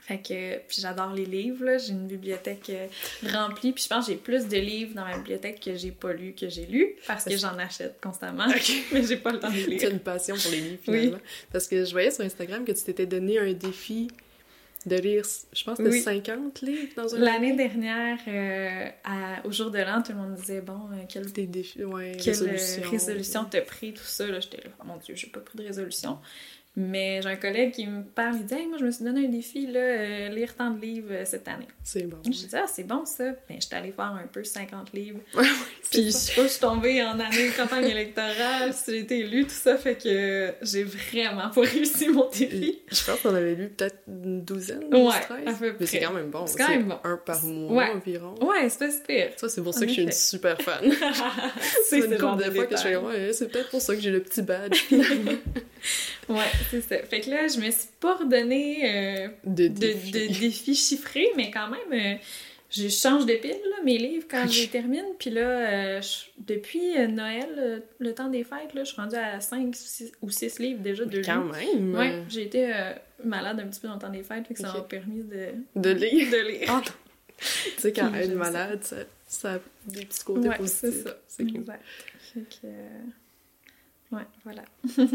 Fait 0.06 0.20
que, 0.20 0.58
puis 0.68 0.82
j'adore 0.82 1.14
les 1.14 1.26
livres, 1.26 1.80
J'ai 1.80 1.94
une 1.94 2.06
bibliothèque 2.06 2.70
euh, 2.70 2.88
remplie. 3.32 3.72
Puis 3.72 3.86
je 3.86 3.90
pense 3.90 4.06
que 4.06 4.12
j'ai 4.12 4.18
plus 4.20 4.48
de 4.48 4.58
livres 4.58 4.94
dans 4.94 5.04
ma 5.04 5.18
bibliothèque 5.18 5.60
que 5.60 5.76
j'ai 5.76 5.92
pas 5.92 6.14
lu 6.14 6.34
que 6.34 6.48
j'ai 6.48 6.68
lu 6.68 6.96
parce 7.08 7.26
que 7.26 7.36
j'en 7.36 7.58
achète 7.58 8.00
constamment. 8.00 8.46
mais 8.92 9.04
j'ai 9.04 9.18
pas 9.18 9.32
le 9.32 9.40
temps 9.40 9.50
de 9.50 9.56
lire. 9.68 9.80
Tu 9.80 9.86
as 9.88 9.90
une 9.90 10.00
passion 10.00 10.36
pour 10.36 10.52
les 10.52 10.62
livres, 10.62 10.82
finalement. 10.84 11.18
Parce 11.52 11.68
que 11.68 11.84
je 11.84 11.92
voyais 11.92 12.12
sur 12.12 12.24
Instagram 12.24 12.64
que 12.66 12.72
tu 12.74 12.84
t'étais 12.84 13.08
donné 13.08 13.40
un 13.40 13.52
défi 13.54 14.10
de 14.86 14.96
lire, 14.96 15.26
je 15.54 15.64
pense, 15.64 15.80
de 15.80 15.90
50 15.90 16.62
livres 16.62 16.94
dans 16.96 17.16
un 17.16 17.20
L'année 17.20 17.56
dernière, 17.56 18.20
euh, 18.28 18.90
au 19.44 19.52
jour 19.52 19.72
de 19.72 19.80
l'an, 19.80 20.02
tout 20.02 20.12
le 20.12 20.20
monde 20.20 20.36
disait, 20.36 20.62
bon, 20.62 20.80
euh, 20.92 21.04
quelle, 21.10 21.32
Des 21.32 21.48
défis, 21.48 21.84
ouais, 21.84 22.18
quelle 22.24 22.58
résolution 22.90 23.46
t'as 23.46 23.62
pris, 23.62 23.94
tout 23.94 24.04
ça. 24.04 24.28
Là, 24.28 24.40
j'étais 24.40 24.58
là, 24.58 24.70
oh 24.80 24.84
mon 24.86 24.98
Dieu, 24.98 25.16
j'ai 25.16 25.28
pas 25.28 25.40
pris 25.40 25.58
de 25.58 25.64
résolution. 25.64 26.20
Mais 26.78 27.22
j'ai 27.22 27.30
un 27.30 27.36
collègue 27.38 27.72
qui 27.72 27.88
me 27.88 28.04
parle, 28.04 28.36
il 28.36 28.46
dit 28.46 28.68
Moi, 28.68 28.78
je 28.78 28.86
me 28.86 28.92
suis 28.92 29.06
donné 29.06 29.26
un 29.26 29.30
défi, 29.30 29.68
là, 29.68 29.80
euh, 29.80 30.30
lire 30.30 30.56
tant 30.56 30.72
de 30.72 30.82
livres 30.82 31.12
euh, 31.12 31.26
cette 31.26 31.48
année. 31.48 31.68
C'est 31.84 32.04
bon. 32.04 32.18
Je 32.26 32.30
dis 32.32 32.50
Ah, 32.54 32.66
c'est 32.68 32.84
bon 32.84 33.06
ça. 33.06 33.32
Ben, 33.48 33.58
j'étais 33.60 33.76
allée 33.76 33.92
faire 33.92 34.06
un 34.06 34.28
peu 34.28 34.44
50 34.44 34.92
livres. 34.94 35.20
Puis 35.92 36.06
je 36.06 36.10
sais 36.10 36.34
pas, 36.36 36.44
je 36.44 36.48
suis 36.48 36.60
tombée 36.60 37.02
en 37.02 37.18
année 37.20 37.50
de 37.50 37.56
campagne 37.56 37.86
électorale, 37.86 38.74
j'ai 38.88 39.00
été 39.00 39.20
élue, 39.20 39.44
tout 39.46 39.52
ça, 39.52 39.78
fait 39.78 39.96
que 39.96 40.54
j'ai 40.62 40.84
vraiment 40.84 41.50
pas 41.50 41.62
réussi 41.62 42.10
mon 42.10 42.30
défi. 42.30 42.80
Je 42.92 43.06
pense 43.06 43.22
qu'on 43.22 43.36
avait 43.36 43.56
lu 43.56 43.70
peut-être 43.70 44.00
une 44.08 44.44
douzaine, 44.44 44.94
ouais, 44.94 45.20
13. 45.22 45.48
À 45.48 45.54
peu 45.54 45.56
près. 45.56 45.76
Mais 45.80 45.86
c'est 45.86 46.00
quand 46.00 46.14
même 46.14 46.30
bon. 46.30 46.46
C'est 46.46 46.58
quand 46.58 46.70
même 46.70 46.88
bon. 46.88 47.00
Un 47.04 47.18
par 47.18 47.42
mois 47.44 47.86
environ. 47.96 48.36
Ouais, 48.42 48.68
c'est 48.70 48.80
pas 48.80 48.92
super. 48.92 49.32
Ça, 49.38 49.48
c'est 49.48 49.62
pour 49.62 49.74
ça 49.74 49.82
que 49.82 49.88
je 49.88 49.94
suis 49.94 50.04
une 50.04 50.12
super 50.12 50.62
fan. 50.62 50.92
c'est 51.90 52.00
une 52.00 52.18
couple 52.18 52.44
de 52.44 52.52
fois 52.52 52.66
que 52.66 52.76
je 52.76 52.82
fais 52.82 52.96
Ouais, 52.98 53.32
c'est 53.34 53.50
peut-être 53.50 53.70
pour 53.70 53.82
ça 53.82 53.96
que 53.96 54.02
j'ai 54.02 54.12
le 54.12 54.22
petit 54.22 54.42
badge. 54.42 54.84
ouais, 56.30 56.52
c'est 56.70 56.82
ça. 56.82 56.98
Fait 57.04 57.22
que 57.22 57.30
là, 57.30 57.48
je 57.48 57.60
me 57.60 57.70
suis 57.72 57.90
pas 58.00 58.16
redonné 58.16 59.26
euh, 59.26 59.28
de, 59.46 59.68
défis. 59.68 60.76
chiffrés, 60.76 61.30
mais 61.36 61.52
quand 61.52 61.70
même, 61.70 62.16
euh, 62.16 62.18
je 62.70 62.88
change 62.90 63.26
de 63.26 63.34
pile, 63.34 63.52
là, 63.52 63.84
mes 63.84 63.98
livres, 63.98 64.26
quand 64.30 64.48
je 64.48 64.62
les 64.62 64.68
termine. 64.68 65.06
Puis 65.20 65.30
là, 65.30 65.42
euh, 65.42 66.02
depuis 66.40 66.94
Noël, 67.08 67.84
le 68.00 68.14
temps 68.14 68.30
des 68.30 68.44
fêtes, 68.44 68.74
là, 68.74 68.84
je 68.84 68.92
suis 68.92 69.02
rendue 69.02 69.16
à 69.16 69.40
5 69.40 69.76
ou 70.22 70.30
6 70.30 70.60
livres 70.60 70.82
déjà 70.82 71.06
de 71.06 71.22
Quand 71.22 71.46
même! 71.46 71.96
Ouais, 71.96 72.24
j'ai 72.30 72.44
été 72.44 72.72
malade 73.24 73.60
un 73.60 73.68
petit 73.68 73.80
peu 73.80 73.88
dans 73.88 73.96
le 73.96 74.02
temps 74.02 74.10
des 74.10 74.24
fêtes, 74.24 74.48
fait 74.48 74.54
que 74.54 74.60
ça 74.60 74.74
m'a 74.74 74.82
permis 74.82 75.24
de... 75.24 75.50
De 75.76 75.90
lire? 75.92 76.32
De 76.32 76.48
lire. 76.50 76.68
Ah, 76.70 76.82
tu 77.38 77.46
sais, 77.78 77.94
quand 77.94 78.12
elle 78.14 78.32
est 78.32 78.36
malade, 78.36 78.84
ça, 78.84 78.98
ça, 79.28 79.54
a 79.56 79.60
des 79.88 80.06
petits 80.06 80.24
côtés 80.24 80.48
ouais, 80.48 80.58
positifs. 80.58 80.90
c'est 80.94 81.04
ça. 81.04 81.18
C'est 81.28 81.44
exact. 81.44 81.84
Fait 82.34 82.44
que... 82.62 82.68
Ouais, 84.16 84.24
voilà. 84.44 84.64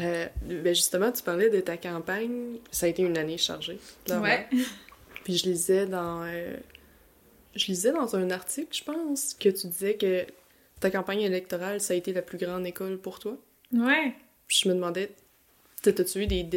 Euh, 0.00 0.26
ben 0.42 0.74
justement, 0.74 1.10
tu 1.10 1.22
parlais 1.22 1.50
de 1.50 1.60
ta 1.60 1.76
campagne. 1.76 2.58
Ça 2.70 2.86
a 2.86 2.88
été 2.88 3.02
une 3.02 3.18
année 3.18 3.38
chargée. 3.38 3.78
Ouais. 4.08 4.46
Puis 5.24 5.36
je 5.36 5.46
lisais 5.46 5.86
dans. 5.86 6.22
Euh, 6.24 6.56
je 7.54 7.66
lisais 7.66 7.92
dans 7.92 8.14
un 8.14 8.30
article, 8.30 8.68
je 8.76 8.84
pense, 8.84 9.34
que 9.34 9.48
tu 9.48 9.66
disais 9.66 9.94
que 9.96 10.24
ta 10.80 10.90
campagne 10.90 11.22
électorale, 11.22 11.80
ça 11.80 11.94
a 11.94 11.96
été 11.96 12.12
la 12.12 12.22
plus 12.22 12.38
grande 12.38 12.66
école 12.66 12.98
pour 12.98 13.18
toi. 13.18 13.36
Ouais. 13.72 14.14
Puis 14.46 14.60
je 14.62 14.68
me 14.68 14.74
demandais, 14.74 15.10
t'as-tu 15.82 16.22
eu 16.22 16.26
des. 16.26 16.48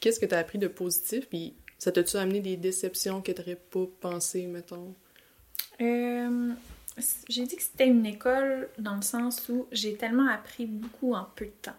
Qu'est-ce 0.00 0.20
que 0.20 0.26
t'as 0.26 0.38
appris 0.38 0.58
de 0.58 0.68
positif? 0.68 1.28
Puis 1.28 1.54
ça 1.78 1.92
t'a-tu 1.92 2.16
amené 2.16 2.40
des 2.40 2.56
déceptions 2.56 3.22
que 3.22 3.32
t'aurais 3.32 3.56
pas 3.56 3.86
pensé, 4.00 4.46
mettons? 4.46 4.94
Euh, 5.80 6.52
j'ai 7.28 7.44
dit 7.44 7.56
que 7.56 7.62
c'était 7.62 7.86
une 7.86 8.06
école 8.06 8.68
dans 8.78 8.96
le 8.96 9.02
sens 9.02 9.48
où 9.48 9.66
j'ai 9.72 9.94
tellement 9.94 10.28
appris 10.28 10.66
beaucoup 10.66 11.14
en 11.14 11.26
peu 11.36 11.46
de 11.46 11.50
temps. 11.62 11.76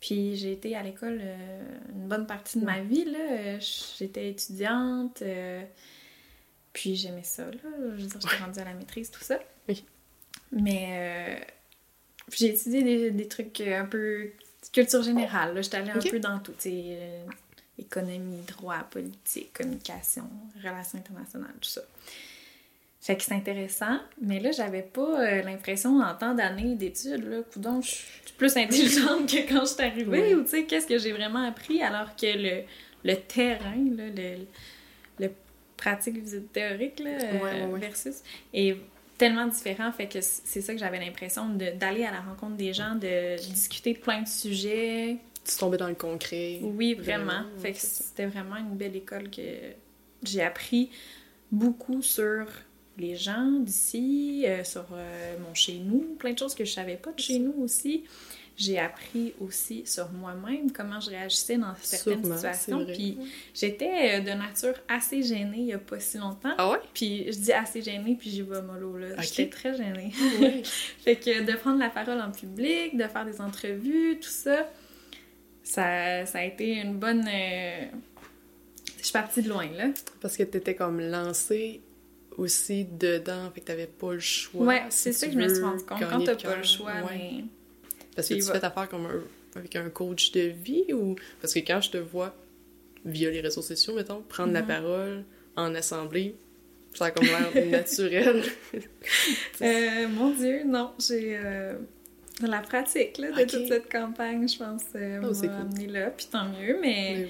Puis 0.00 0.36
j'ai 0.36 0.52
été 0.52 0.76
à 0.76 0.82
l'école 0.82 1.20
euh, 1.20 1.78
une 1.92 2.08
bonne 2.08 2.26
partie 2.26 2.60
de 2.60 2.64
ma 2.64 2.80
vie. 2.80 3.04
Là. 3.04 3.58
J'étais 3.58 4.30
étudiante. 4.30 5.22
Euh, 5.22 5.62
puis 6.72 6.94
j'aimais 6.94 7.24
ça. 7.24 7.44
Là. 7.44 7.70
Je 7.96 8.02
veux 8.02 8.08
dire, 8.08 8.20
j'étais 8.20 8.44
rendue 8.44 8.60
à 8.60 8.64
la 8.64 8.74
maîtrise, 8.74 9.10
tout 9.10 9.22
ça. 9.22 9.38
Oui. 9.68 9.84
Mais 10.52 11.38
euh, 11.40 11.44
j'ai 12.32 12.54
étudié 12.54 13.10
des, 13.10 13.28
trucs 13.28 13.60
un 13.60 13.86
peu 13.86 14.30
culture 14.72 15.02
générale. 15.02 15.60
J'étais 15.62 15.78
allée 15.78 15.90
un 15.90 15.98
peu 15.98 16.20
dans 16.20 16.38
tout. 16.38 16.54
économie, 17.76 18.42
droit, 18.42 18.84
politique, 18.90 19.52
communication, 19.52 20.30
relations 20.62 20.98
internationales, 20.98 21.54
tout 21.60 21.70
ça. 21.70 21.82
Fait 23.00 23.16
que 23.16 23.22
c'est 23.22 23.34
intéressant, 23.34 24.00
mais 24.20 24.40
là, 24.40 24.50
j'avais 24.50 24.82
pas 24.82 25.40
l'impression, 25.42 26.00
en 26.00 26.14
tant 26.14 26.34
d'années 26.34 26.74
d'études, 26.74 27.24
là, 27.24 27.42
coudon, 27.52 27.80
je 27.80 28.32
plus 28.38 28.56
intelligente 28.56 29.28
que 29.28 29.48
quand 29.48 29.60
je 29.60 29.72
suis 29.74 29.82
arrivée, 29.82 30.34
ou 30.34 30.42
tu 30.42 30.50
sais, 30.50 30.64
qu'est-ce 30.64 30.86
que 30.86 30.98
j'ai 30.98 31.12
vraiment 31.12 31.42
appris, 31.46 31.82
alors 31.82 32.14
que 32.16 32.26
le, 32.26 32.62
le 33.04 33.16
terrain, 33.16 33.76
là, 33.96 34.04
le, 34.14 34.46
le 35.18 35.32
pratique 35.76 36.18
visite 36.18 36.52
théorique 36.52 37.00
là, 37.00 37.10
euh, 37.22 37.76
versus 37.76 38.22
est 38.54 38.76
tellement 39.16 39.46
différent, 39.46 39.90
fait 39.92 40.06
que 40.06 40.20
c'est 40.20 40.60
ça 40.60 40.72
que 40.72 40.78
j'avais 40.78 41.00
l'impression 41.00 41.48
d'aller 41.48 42.04
à 42.04 42.12
la 42.12 42.20
rencontre 42.20 42.56
des 42.56 42.72
gens, 42.72 42.94
de 42.94 43.36
discuter 43.36 43.94
de 43.94 43.98
plein 43.98 44.22
de 44.22 44.28
sujets. 44.28 45.16
Tu 45.44 45.56
tombais 45.56 45.76
dans 45.78 45.88
le 45.88 45.94
concret. 45.94 46.60
Oui, 46.62 46.94
vraiment. 46.94 47.42
fait 47.60 47.72
que 47.72 47.78
c'était 47.80 48.26
vraiment 48.26 48.56
une 48.56 48.76
belle 48.76 48.94
école 48.94 49.30
que 49.30 49.42
j'ai 50.22 50.42
appris 50.42 50.90
beaucoup 51.50 52.02
sur 52.02 52.46
les 52.98 53.16
gens 53.16 53.60
d'ici, 53.60 54.44
euh, 54.46 54.64
sur 54.64 54.86
euh, 54.92 55.36
mon 55.46 55.54
chez 55.54 55.74
nous, 55.74 56.16
plein 56.18 56.32
de 56.32 56.38
choses 56.38 56.54
que 56.54 56.64
je 56.64 56.72
savais 56.72 56.96
pas 56.96 57.12
de 57.12 57.20
chez 57.20 57.38
nous 57.38 57.54
aussi. 57.58 58.04
J'ai 58.56 58.78
appris 58.80 59.34
aussi 59.40 59.86
sur 59.86 60.10
moi-même 60.10 60.72
comment 60.72 60.98
je 60.98 61.10
réagissais 61.10 61.58
dans 61.58 61.74
certaines 61.80 62.24
situations. 62.24 62.84
Puis 62.86 63.16
j'étais 63.54 64.16
euh, 64.16 64.20
de 64.20 64.30
nature 64.30 64.74
assez 64.88 65.22
gênée 65.22 65.58
il 65.58 65.66
y 65.66 65.72
a 65.72 65.78
pas 65.78 66.00
si 66.00 66.18
longtemps. 66.18 66.54
Ah 66.58 66.70
ouais? 66.70 66.80
Puis 66.92 67.32
je 67.32 67.38
dis 67.38 67.52
assez 67.52 67.82
gênée, 67.82 68.16
puis 68.18 68.30
j'y 68.30 68.42
vais 68.42 68.60
mollo 68.62 68.96
là. 68.96 69.20
J'étais 69.20 69.48
très 69.48 69.76
gênée. 69.76 70.12
Ah 70.20 70.68
fait 71.04 71.16
que 71.16 71.44
de 71.44 71.56
prendre 71.56 71.78
la 71.78 71.88
parole 71.88 72.20
en 72.20 72.32
public, 72.32 72.96
de 72.96 73.04
faire 73.04 73.24
des 73.24 73.40
entrevues, 73.40 74.18
tout 74.20 74.28
ça, 74.28 74.68
ça, 75.62 76.26
ça 76.26 76.38
a 76.38 76.42
été 76.42 76.80
une 76.80 76.98
bonne. 76.98 77.28
Je 77.28 79.04
suis 79.04 79.12
partie 79.12 79.42
de 79.42 79.50
loin, 79.50 79.68
là. 79.76 79.86
Parce 80.20 80.36
que 80.36 80.42
t'étais 80.42 80.74
comme 80.74 81.00
lancée 81.00 81.80
aussi 82.38 82.84
dedans, 82.84 83.50
fait 83.52 83.60
que 83.60 83.66
t'avais 83.66 83.86
pas 83.86 84.14
le 84.14 84.20
choix. 84.20 84.64
Ouais, 84.64 84.82
c'est 84.88 85.12
ça 85.12 85.26
que 85.26 85.32
je 85.32 85.38
me 85.38 85.48
suis 85.48 85.62
rendu 85.62 85.84
compte. 85.84 85.98
Quand 86.00 86.24
t'as 86.24 86.36
pas 86.36 86.56
le 86.56 86.62
choix, 86.62 86.92
mais... 87.10 87.44
Parce 88.16 88.28
que 88.28 88.34
tu 88.34 88.42
fais 88.42 88.64
affaire 88.64 88.88
comme 88.88 89.06
avec 89.54 89.76
un 89.76 89.90
coach 89.90 90.32
de 90.32 90.40
vie 90.40 90.92
ou... 90.92 91.16
Parce 91.40 91.52
que 91.52 91.60
quand 91.60 91.80
je 91.80 91.90
te 91.90 91.98
vois, 91.98 92.34
via 93.04 93.30
les 93.30 93.40
réseaux 93.40 93.62
sociaux, 93.62 93.94
mettons, 93.94 94.22
prendre 94.22 94.52
la 94.52 94.62
mhm. 94.62 94.68
parole 94.68 95.24
en 95.56 95.74
assemblée, 95.74 96.36
ça 96.94 97.06
a 97.06 97.10
comme 97.10 97.26
l'air 97.26 97.66
naturel. 97.70 98.42
euh, 99.60 100.08
mon 100.08 100.30
Dieu, 100.30 100.62
non, 100.64 100.92
j'ai... 100.98 101.36
Euh, 101.36 101.74
la 102.40 102.60
pratique 102.60 103.18
là, 103.18 103.32
de 103.32 103.42
toute 103.42 103.66
cette 103.66 103.90
campagne, 103.90 104.48
je 104.48 104.58
pense, 104.58 104.84
euh, 104.94 105.20
oh, 105.24 105.46
m'a 105.46 105.56
amené 105.58 105.86
là, 105.88 106.10
puis 106.10 106.28
tant 106.30 106.48
mieux, 106.48 106.78
mais, 106.80 107.26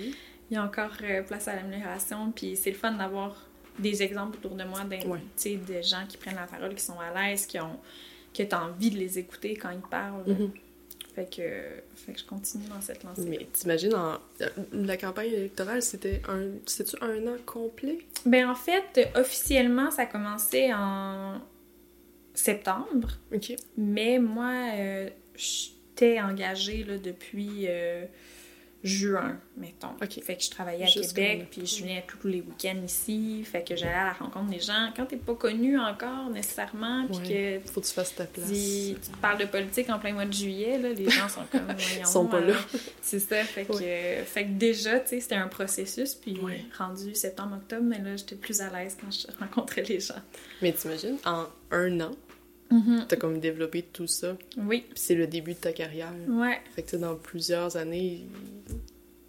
il 0.51 0.55
y 0.55 0.57
a 0.57 0.65
encore 0.65 0.93
euh, 1.03 1.23
place 1.23 1.49
à 1.49 1.57
l'amélioration, 1.57 2.33
puis 2.33 2.57
c'est 2.57 2.71
le 2.71 2.77
fun 2.77 2.93
d'avoir 2.93 3.48
des 3.79 4.03
exemples 4.03 4.39
autour 4.39 4.57
de 4.57 4.65
moi 4.65 4.81
ouais. 4.91 5.57
de 5.57 5.83
gens 5.83 6.05
qui 6.09 6.17
prennent 6.17 6.37
la 6.37 6.47
parole, 6.47 6.75
qui 6.75 6.85
sont 6.85 6.99
à 6.99 7.13
l'aise, 7.13 7.47
qui 7.47 7.59
ont 7.61 7.79
que 8.35 8.43
tu 8.43 8.55
as 8.55 8.65
envie 8.65 8.91
de 8.91 8.99
les 8.99 9.19
écouter 9.19 9.57
quand 9.57 9.71
ils 9.71 9.81
parlent. 9.81 10.25
Mm-hmm. 10.27 10.51
Fait 11.15 11.25
que, 11.25 11.97
fait 11.97 12.13
que 12.13 12.21
je 12.21 12.25
continue 12.25 12.69
dans 12.69 12.81
cette 12.81 13.03
lancée. 13.03 13.27
Mais 13.27 13.49
t'imagines, 13.53 13.95
en, 13.95 14.19
la 14.73 14.97
campagne 14.97 15.33
électorale, 15.33 15.83
c'était 15.83 16.23
un, 16.29 16.51
tu 16.65 16.83
un 17.01 17.27
an 17.27 17.37
complet? 17.45 17.99
Ben 18.25 18.49
en 18.49 18.55
fait, 18.55 19.11
officiellement, 19.17 19.91
ça 19.91 20.03
a 20.03 20.07
commencé 20.07 20.73
en 20.73 21.41
septembre. 22.35 23.09
OK. 23.35 23.57
Mais 23.77 24.21
moi, 24.21 24.53
euh, 24.77 25.11
j'étais 25.35 26.21
engagée 26.21 26.85
là, 26.85 26.99
depuis 26.99 27.65
euh, 27.67 28.05
juin, 28.85 29.39
mettons. 29.57 29.89
Fait 29.99 30.37
que 30.37 30.43
je 30.43 30.51
travaillais 30.51 30.85
à 30.85 30.87
Québec, 30.87 31.49
puis 31.51 31.67
je 31.67 31.83
venais 31.83 32.05
tous 32.07 32.29
les 32.29 32.41
week-ends 32.41 32.81
ici. 32.85 33.43
Fait 33.45 33.63
que 33.63 33.75
j'allais 33.75 33.93
à 33.93 34.05
la 34.05 34.13
rencontre 34.13 34.51
des 34.51 34.61
gens. 34.61 34.93
Quand 34.97 35.07
t'es 35.07 35.17
pas 35.17 35.35
connu 35.35 35.79
encore 35.79 36.31
nécessairement, 36.31 37.07
puis 37.07 37.29
que. 37.29 37.61
Faut 37.71 37.81
que 37.81 37.87
tu 37.87 37.93
fasses 37.93 38.15
ta 38.15 38.25
place. 38.25 38.49
tu 38.49 38.97
parles 39.21 39.39
de 39.39 39.47
politique 39.47 39.91
en 39.91 39.99
plein 39.99 40.13
mois 40.13 40.27
de 40.27 40.33
juillet, 40.33 40.79
là, 40.79 40.91
les 40.91 41.11
gens 41.11 41.29
sont 41.29 41.45
comme. 41.51 41.67
Ils 41.99 42.07
sont 42.07 42.27
pas 42.27 42.41
là. 42.41 42.55
C'est 43.03 43.19
ça. 43.19 43.43
Fait 43.43 43.65
que, 43.65 44.25
fait 44.25 44.45
que 44.45 44.51
déjà, 44.51 45.01
tu 45.01 45.09
sais, 45.09 45.21
c'était 45.21 45.35
un 45.35 45.49
processus. 45.49 46.15
Puis 46.15 46.39
rendu 46.77 47.15
septembre-octobre, 47.15 47.83
mais 47.83 47.99
là, 47.99 48.17
j'étais 48.17 48.37
plus 48.37 48.61
à 48.61 48.71
l'aise 48.71 48.97
quand 49.01 49.11
je 49.11 49.27
rencontrais 49.39 49.83
les 49.83 50.01
gens. 50.01 50.15
Mais 50.63 50.73
t'imagines, 50.73 51.19
en 51.25 51.47
un 51.71 52.01
an, 52.01 52.11
mm-hmm. 52.71 53.07
t'as 53.07 53.17
comme 53.17 53.39
développé 53.39 53.83
tout 53.83 54.07
ça. 54.07 54.37
Oui. 54.57 54.85
Puis 54.89 54.99
c'est 54.99 55.15
le 55.15 55.27
début 55.27 55.55
de 55.55 55.59
ta 55.59 55.73
carrière. 55.73 56.13
Ouais. 56.29 56.61
Fait 56.75 56.83
que 56.83 56.97
dans 56.97 57.17
plusieurs 57.17 57.77
années, 57.77 58.27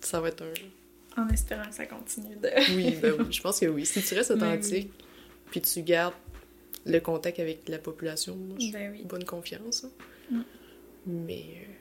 ça 0.01 0.19
va 0.19 0.29
être 0.29 0.43
un... 0.43 1.21
En 1.21 1.27
espérant 1.29 1.67
que 1.67 1.75
ça 1.75 1.85
continue 1.85 2.35
de... 2.35 2.49
oui, 2.75 2.97
ben 3.01 3.13
oui, 3.19 3.25
je 3.29 3.41
pense 3.41 3.59
que 3.59 3.65
oui. 3.65 3.85
Si 3.85 4.01
tu 4.01 4.13
restes 4.13 4.35
ben 4.37 4.53
authentique, 4.53 4.91
puis 5.51 5.61
tu 5.61 5.81
gardes 5.81 6.13
le 6.85 6.99
contact 6.99 7.39
avec 7.39 7.67
la 7.67 7.77
population, 7.77 8.35
moi, 8.35 8.57
ben 8.71 8.91
oui. 8.91 9.03
bonne 9.03 9.25
confiance. 9.25 9.85
Hein. 9.85 9.89
Mm. 10.31 10.41
Mais... 11.07 11.43
Euh, 11.43 11.73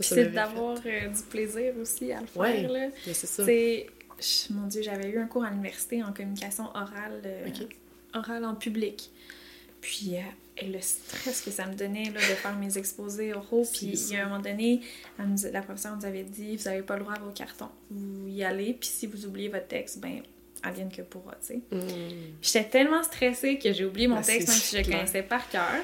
c'est 0.00 0.26
d'avoir 0.32 0.76
euh, 0.84 1.08
du 1.08 1.22
plaisir 1.30 1.74
aussi 1.80 2.10
à 2.12 2.20
le 2.20 2.26
faire. 2.26 2.42
Ouais, 2.42 2.62
là. 2.62 2.88
c'est 3.04 3.14
ça. 3.14 3.44
Mon 4.50 4.66
Dieu, 4.66 4.82
j'avais 4.82 5.10
eu 5.10 5.18
un 5.18 5.26
cours 5.26 5.44
à 5.44 5.50
l'université 5.50 6.02
en 6.02 6.12
communication 6.12 6.64
orale, 6.74 7.22
euh, 7.24 7.48
orale 8.12 8.44
en 8.44 8.54
public. 8.54 9.10
Puis 9.80 10.16
et 10.56 10.66
le 10.66 10.80
stress 10.80 11.40
que 11.40 11.50
ça 11.50 11.66
me 11.66 11.74
donnait 11.74 12.10
là, 12.10 12.20
de 12.20 12.34
faire 12.34 12.56
mes 12.56 12.78
exposés 12.78 13.34
oraux. 13.34 13.66
Puis 13.72 13.86
il 13.86 14.12
y 14.12 14.16
a 14.16 14.24
un 14.24 14.28
moment 14.28 14.40
donné, 14.40 14.80
la 15.52 15.62
professeure 15.62 15.96
nous 15.96 16.04
avait 16.04 16.22
dit 16.22 16.56
Vous 16.56 16.64
n'avez 16.64 16.82
pas 16.82 16.96
le 16.96 17.02
droit 17.02 17.14
à 17.14 17.18
vos 17.18 17.32
cartons. 17.32 17.70
Vous 17.90 18.28
y 18.28 18.44
allez, 18.44 18.74
puis 18.74 18.88
si 18.88 19.06
vous 19.06 19.26
oubliez 19.26 19.48
votre 19.48 19.66
texte, 19.66 20.00
ben, 20.00 20.22
vienne 20.72 20.90
que 20.90 21.02
pourra, 21.02 21.34
tu 21.40 21.46
sais. 21.46 21.60
Mm. 21.70 22.36
J'étais 22.40 22.64
tellement 22.64 23.02
stressée 23.02 23.58
que 23.58 23.72
j'ai 23.72 23.84
oublié 23.84 24.06
mon 24.06 24.16
ah, 24.16 24.22
texte, 24.22 24.48
même 24.48 24.56
si 24.56 24.76
je 24.76 24.82
le 24.82 24.84
connaissais 24.84 25.22
par 25.22 25.48
cœur. 25.48 25.82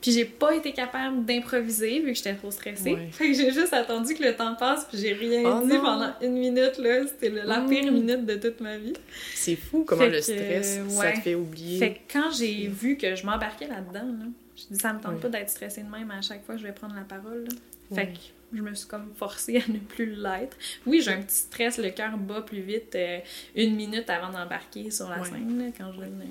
Puis 0.00 0.12
j'ai 0.12 0.24
pas 0.24 0.54
été 0.54 0.72
capable 0.72 1.24
d'improviser 1.24 2.00
vu 2.00 2.12
que 2.12 2.14
j'étais 2.14 2.34
trop 2.34 2.50
stressée. 2.50 2.96
Fait 3.12 3.28
que 3.28 3.34
j'ai 3.34 3.52
juste 3.52 3.72
attendu 3.72 4.14
que 4.14 4.22
le 4.22 4.34
temps 4.34 4.54
passe, 4.54 4.86
puis 4.86 4.98
j'ai 4.98 5.12
rien 5.12 5.42
oh 5.44 5.66
dit 5.66 5.76
pendant 5.78 6.12
une 6.22 6.32
minute, 6.32 6.78
là. 6.78 7.06
C'était 7.06 7.28
la 7.28 7.60
pire 7.60 7.90
mm. 7.90 7.94
minute 7.94 8.24
de 8.24 8.36
toute 8.36 8.60
ma 8.60 8.78
vie. 8.78 8.94
C'est 9.34 9.56
fou 9.56 9.84
comment 9.86 10.06
le 10.06 10.20
stress, 10.20 10.80
ça 10.88 11.12
te 11.12 11.18
fait 11.20 11.34
oublier. 11.34 11.78
Fait 11.78 11.94
que 11.94 12.12
quand 12.12 12.30
j'ai 12.32 12.66
vu 12.68 12.96
que 12.96 13.14
je 13.14 13.26
m'embarquais 13.26 13.68
là-dedans, 13.68 14.06
là, 14.06 14.26
je 14.56 14.74
dis 14.74 14.80
ça 14.80 14.92
me 14.92 15.00
tente 15.00 15.20
pas 15.20 15.28
d'être 15.28 15.50
stressée 15.50 15.82
de 15.82 15.90
même 15.90 16.10
à 16.10 16.22
chaque 16.22 16.44
fois 16.44 16.54
que 16.54 16.60
je 16.60 16.66
vais 16.66 16.72
prendre 16.72 16.94
la 16.94 17.02
parole. 17.02 17.46
Fait 17.94 18.06
que 18.06 18.18
je 18.52 18.62
me 18.62 18.74
suis 18.74 18.88
comme 18.88 19.12
forcée 19.16 19.56
à 19.58 19.68
ne 19.72 19.78
plus 19.78 20.14
l'être. 20.14 20.56
Oui, 20.86 21.00
j'ai 21.02 21.12
un 21.12 21.22
petit 21.22 21.36
stress, 21.36 21.78
le 21.78 21.90
cœur 21.90 22.16
bat 22.16 22.42
plus 22.42 22.60
vite 22.60 22.94
euh, 22.94 23.18
une 23.54 23.74
minute 23.74 24.08
avant 24.08 24.30
d'embarquer 24.30 24.90
sur 24.90 25.08
la 25.08 25.24
scène, 25.24 25.72
quand 25.76 25.92
je 25.92 25.98
donne 25.98 26.22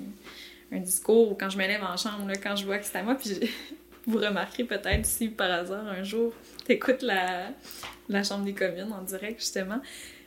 un, 0.72 0.78
discours 0.78 1.32
ou 1.32 1.34
quand 1.34 1.50
je 1.50 1.58
me 1.58 1.66
lève 1.66 1.82
en 1.82 1.96
chambre, 1.96 2.30
quand 2.42 2.56
je 2.56 2.64
vois 2.64 2.78
que 2.78 2.84
c'est 2.84 2.98
à 2.98 3.02
moi. 3.02 3.14
Puis 3.14 3.50
vous 4.06 4.18
remarquerez 4.18 4.64
peut-être 4.64 5.06
si 5.06 5.28
par 5.28 5.50
hasard 5.50 5.86
un 5.86 6.02
jour 6.02 6.32
t'écoutes 6.64 7.02
la, 7.02 7.48
la 8.08 8.22
Chambre 8.22 8.44
des 8.44 8.54
communes 8.54 8.92
en 8.92 9.02
direct, 9.02 9.40
justement, 9.40 9.80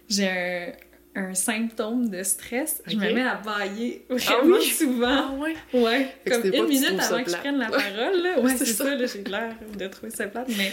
j'ai 0.10 0.28
un, 0.28 0.72
un 1.16 1.34
symptôme 1.34 2.10
de 2.10 2.24
stress, 2.24 2.82
je 2.88 2.96
me 2.96 3.14
mets 3.14 3.22
à 3.22 3.36
bailler 3.36 4.06
ah 4.10 4.16
vraiment 4.16 4.62
souvent. 4.62 5.08
Ah 5.08 5.34
ouais? 5.38 5.56
Ouais. 5.74 6.16
Comme 6.28 6.46
une 6.46 6.68
minute 6.68 7.00
avant 7.00 7.24
que 7.24 7.30
je 7.30 7.38
prenne 7.38 7.58
la 7.58 7.70
parole, 7.70 8.22
là. 8.22 8.40
Ouais, 8.40 8.56
c'est 8.58 8.66
ça, 8.66 8.96
là, 8.96 9.06
j'ai 9.06 9.24
l'air 9.24 9.56
de 9.78 9.88
trouver 9.88 10.12
ça 10.12 10.28
plate, 10.28 10.50
mais 10.58 10.72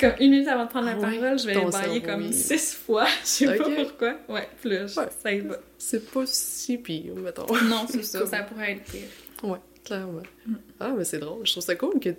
comme 0.00 0.12
une 0.18 0.30
minute 0.30 0.48
avant 0.48 0.64
de 0.64 0.70
prendre 0.70 0.86
la 0.86 0.92
ah 0.92 1.00
parole, 1.00 1.38
je 1.38 1.46
vais 1.46 1.70
bailler 1.70 2.02
comme 2.02 2.32
six 2.32 2.74
fois. 2.74 3.06
Je 3.22 3.26
sais 3.26 3.58
pas 3.58 3.70
pourquoi. 3.70 4.16
Ouais, 4.28 4.48
plus 4.60 4.88
ça 4.88 5.32
y 5.32 5.40
va. 5.40 5.56
C'est 5.78 6.10
pas 6.10 6.24
si 6.26 6.78
pire, 6.78 7.14
mettons. 7.16 7.46
Non, 7.64 7.86
c'est 7.88 8.02
ça, 8.02 8.26
ça 8.26 8.42
pourrait 8.42 8.72
être 8.72 8.84
pire. 8.84 9.08
Ouais, 9.42 9.58
clairement. 9.84 10.22
Mm. 10.46 10.54
Ah, 10.80 10.92
mais 10.96 11.04
c'est 11.04 11.18
drôle. 11.18 11.46
Je 11.46 11.52
trouve 11.52 11.62
ça 11.62 11.76
cool 11.76 12.00
que 12.00 12.10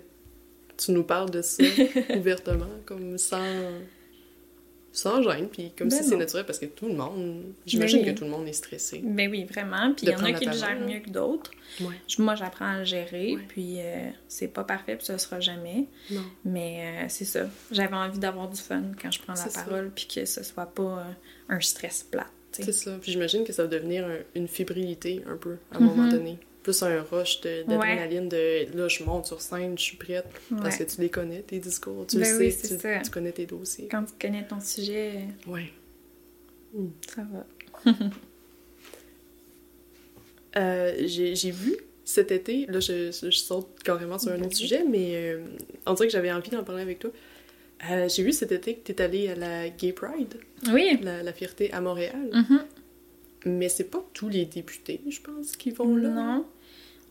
tu 0.76 0.92
nous 0.92 1.04
parles 1.04 1.30
de 1.30 1.42
ça 1.42 1.62
ouvertement, 2.16 2.70
comme 2.86 3.18
sans 3.18 3.42
sans 4.92 5.22
gêne, 5.22 5.48
puis 5.48 5.72
comme 5.76 5.88
ben 5.88 5.96
si 5.96 6.04
c'est 6.04 6.16
naturel, 6.16 6.44
parce 6.44 6.58
que 6.58 6.66
tout 6.66 6.86
le 6.86 6.94
monde, 6.94 7.42
j'imagine 7.64 8.02
ben 8.02 8.12
que 8.12 8.18
tout 8.18 8.24
le 8.24 8.30
monde 8.30 8.46
est 8.46 8.52
stressé. 8.52 9.00
Ben 9.02 9.30
oui, 9.30 9.44
vraiment, 9.44 9.92
puis 9.94 10.06
il 10.06 10.12
y 10.12 10.14
en 10.14 10.22
a 10.22 10.32
qui 10.32 10.44
le 10.44 10.52
gèrent 10.52 10.80
mieux 10.80 11.00
que 11.00 11.10
d'autres. 11.10 11.50
Moi, 12.18 12.34
j'apprends 12.34 12.66
à 12.66 12.78
le 12.78 12.84
gérer, 12.84 13.38
puis 13.48 13.76
euh, 13.78 14.10
c'est 14.28 14.48
pas 14.48 14.64
parfait, 14.64 14.96
puis 14.96 15.06
ça 15.06 15.16
sera 15.16 15.40
jamais. 15.40 15.86
Non. 16.10 16.22
Mais 16.44 16.82
euh, 16.84 17.06
c'est 17.08 17.24
ça, 17.24 17.48
j'avais 17.70 17.96
envie 17.96 18.18
d'avoir 18.18 18.48
du 18.48 18.60
fun 18.60 18.82
quand 19.00 19.10
je 19.10 19.20
prends 19.22 19.34
la 19.34 19.64
parole, 19.64 19.90
puis 19.94 20.06
que 20.06 20.26
ce 20.26 20.42
soit 20.42 20.66
pas 20.66 20.82
euh, 20.82 21.54
un 21.54 21.60
stress 21.60 22.02
plat. 22.02 22.26
C'est 22.52 22.72
ça, 22.72 22.98
puis 23.00 23.12
j'imagine 23.12 23.44
que 23.44 23.52
ça 23.54 23.62
va 23.62 23.68
devenir 23.68 24.06
une 24.34 24.46
fébrilité 24.46 25.22
un 25.26 25.36
peu, 25.36 25.56
à 25.72 25.78
un 25.78 25.80
moment 25.80 26.06
mm-hmm. 26.06 26.10
donné 26.10 26.38
plus 26.62 26.82
un 26.82 27.02
rush 27.02 27.40
d'adrénaline 27.40 28.28
de, 28.28 28.76
là, 28.76 28.88
je 28.88 29.04
monte 29.04 29.26
sur 29.26 29.40
scène, 29.40 29.76
je 29.76 29.82
suis 29.82 29.96
prête. 29.96 30.26
Parce 30.62 30.76
que 30.76 30.84
tu 30.84 31.00
les 31.00 31.10
connais, 31.10 31.42
tes 31.42 31.58
discours. 31.58 32.06
Tu 32.06 32.18
ben 32.18 32.38
le 32.38 32.50
sais, 32.50 32.78
tu, 33.02 33.10
connais 33.10 33.32
tes 33.32 33.46
dossiers. 33.46 33.88
Quand 33.88 34.04
tu 34.04 34.12
connais 34.20 34.46
ton 34.46 34.60
sujet, 34.60 35.26
ouais. 35.46 35.72
ça 37.14 37.22
va. 37.32 37.92
euh, 40.56 40.94
J'ai 41.06 41.50
vu 41.50 41.76
cet 42.04 42.30
été, 42.32 42.66
là, 42.66 42.80
je, 42.80 43.10
je, 43.10 43.30
saute 43.30 43.68
carrément 43.84 44.18
sur 44.18 44.32
un 44.32 44.42
autre 44.42 44.56
sujet, 44.56 44.84
mais 44.88 45.14
euh, 45.14 45.44
on 45.86 45.94
dirait 45.94 46.08
que 46.08 46.12
j'avais 46.12 46.32
envie 46.32 46.50
d'en 46.50 46.64
parler 46.64 46.82
avec 46.82 46.98
toi. 46.98 47.10
Euh, 47.90 48.08
J'ai 48.08 48.22
vu 48.22 48.32
cet 48.32 48.52
été 48.52 48.76
que 48.76 48.92
tu 48.92 48.92
es 48.92 49.02
allée 49.02 49.28
à 49.28 49.34
la 49.34 49.68
Gay 49.68 49.92
Pride. 49.92 50.34
Oui. 50.72 50.98
La, 51.02 51.22
la 51.22 51.32
fierté 51.32 51.72
à 51.72 51.80
Montréal. 51.80 52.30
Mm-hmm. 52.32 52.60
Mais 53.44 53.68
c'est 53.68 53.90
pas 53.90 54.04
tous 54.12 54.28
les 54.28 54.44
députés, 54.44 55.00
je 55.08 55.20
pense, 55.20 55.56
qui 55.56 55.70
vont 55.70 55.96
là. 55.96 56.08
Non. 56.08 56.46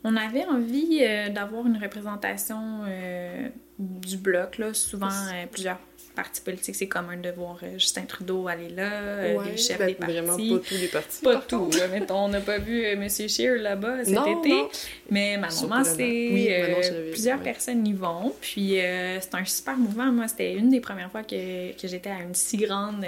On 0.03 0.15
avait 0.15 0.45
envie 0.45 0.99
euh, 1.01 1.29
d'avoir 1.29 1.67
une 1.67 1.77
représentation 1.77 2.82
euh, 2.88 3.49
du 3.77 4.17
bloc, 4.17 4.57
là. 4.57 4.73
Souvent, 4.73 5.09
euh, 5.09 5.45
plusieurs 5.51 5.77
partis 6.15 6.41
politiques, 6.41 6.75
c'est 6.75 6.88
commun 6.88 7.17
de 7.17 7.29
voir 7.29 7.59
Justin 7.77 8.01
Trudeau 8.01 8.47
aller 8.47 8.69
là, 8.69 9.38
ouais, 9.38 9.51
les 9.51 9.57
chefs 9.57 9.77
ben, 9.77 9.88
des 9.88 9.93
partis. 9.93 10.13
Vraiment 10.13 10.38
pas 10.38 10.67
tous 10.67 10.75
les 10.75 10.88
partis. 10.88 11.21
Pas 11.21 11.36
tout. 11.38 11.69
on 12.09 12.27
n'a 12.27 12.41
pas 12.41 12.57
vu 12.57 12.84
M. 12.84 13.07
Scheer 13.07 13.61
là-bas 13.61 14.03
cet 14.03 14.27
été. 14.27 14.63
Mais 15.09 15.38
Manon 15.38 15.67
Massé, 15.67 17.11
plusieurs 17.11 17.39
personnes 17.39 17.86
y 17.88 17.93
vont. 17.93 18.34
Puis 18.41 18.73
c'est 18.75 19.36
un 19.36 19.45
super 19.45 19.77
mouvement. 19.77 20.11
Moi, 20.11 20.27
c'était 20.27 20.53
une 20.53 20.69
des 20.69 20.82
premières 20.82 21.11
fois 21.11 21.23
que, 21.23 21.79
que 21.79 21.88
j'étais 21.88 22.09
à 22.09 22.21
une 22.21 22.36
si 22.36 22.57
grande 22.57 23.05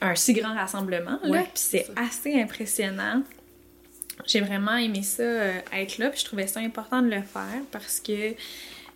un 0.00 0.14
si 0.14 0.32
grand 0.32 0.54
rassemblement. 0.54 1.18
Là, 1.22 1.42
puis 1.42 1.50
c'est 1.54 1.86
assez 1.96 2.40
impressionnant. 2.40 3.22
J'ai 4.26 4.40
vraiment 4.40 4.76
aimé 4.76 5.02
ça 5.02 5.22
euh, 5.22 5.60
être 5.72 5.98
là, 5.98 6.10
puis 6.10 6.20
je 6.20 6.24
trouvais 6.24 6.46
ça 6.46 6.60
important 6.60 7.02
de 7.02 7.08
le 7.08 7.22
faire 7.22 7.60
parce 7.70 8.00
que 8.00 8.34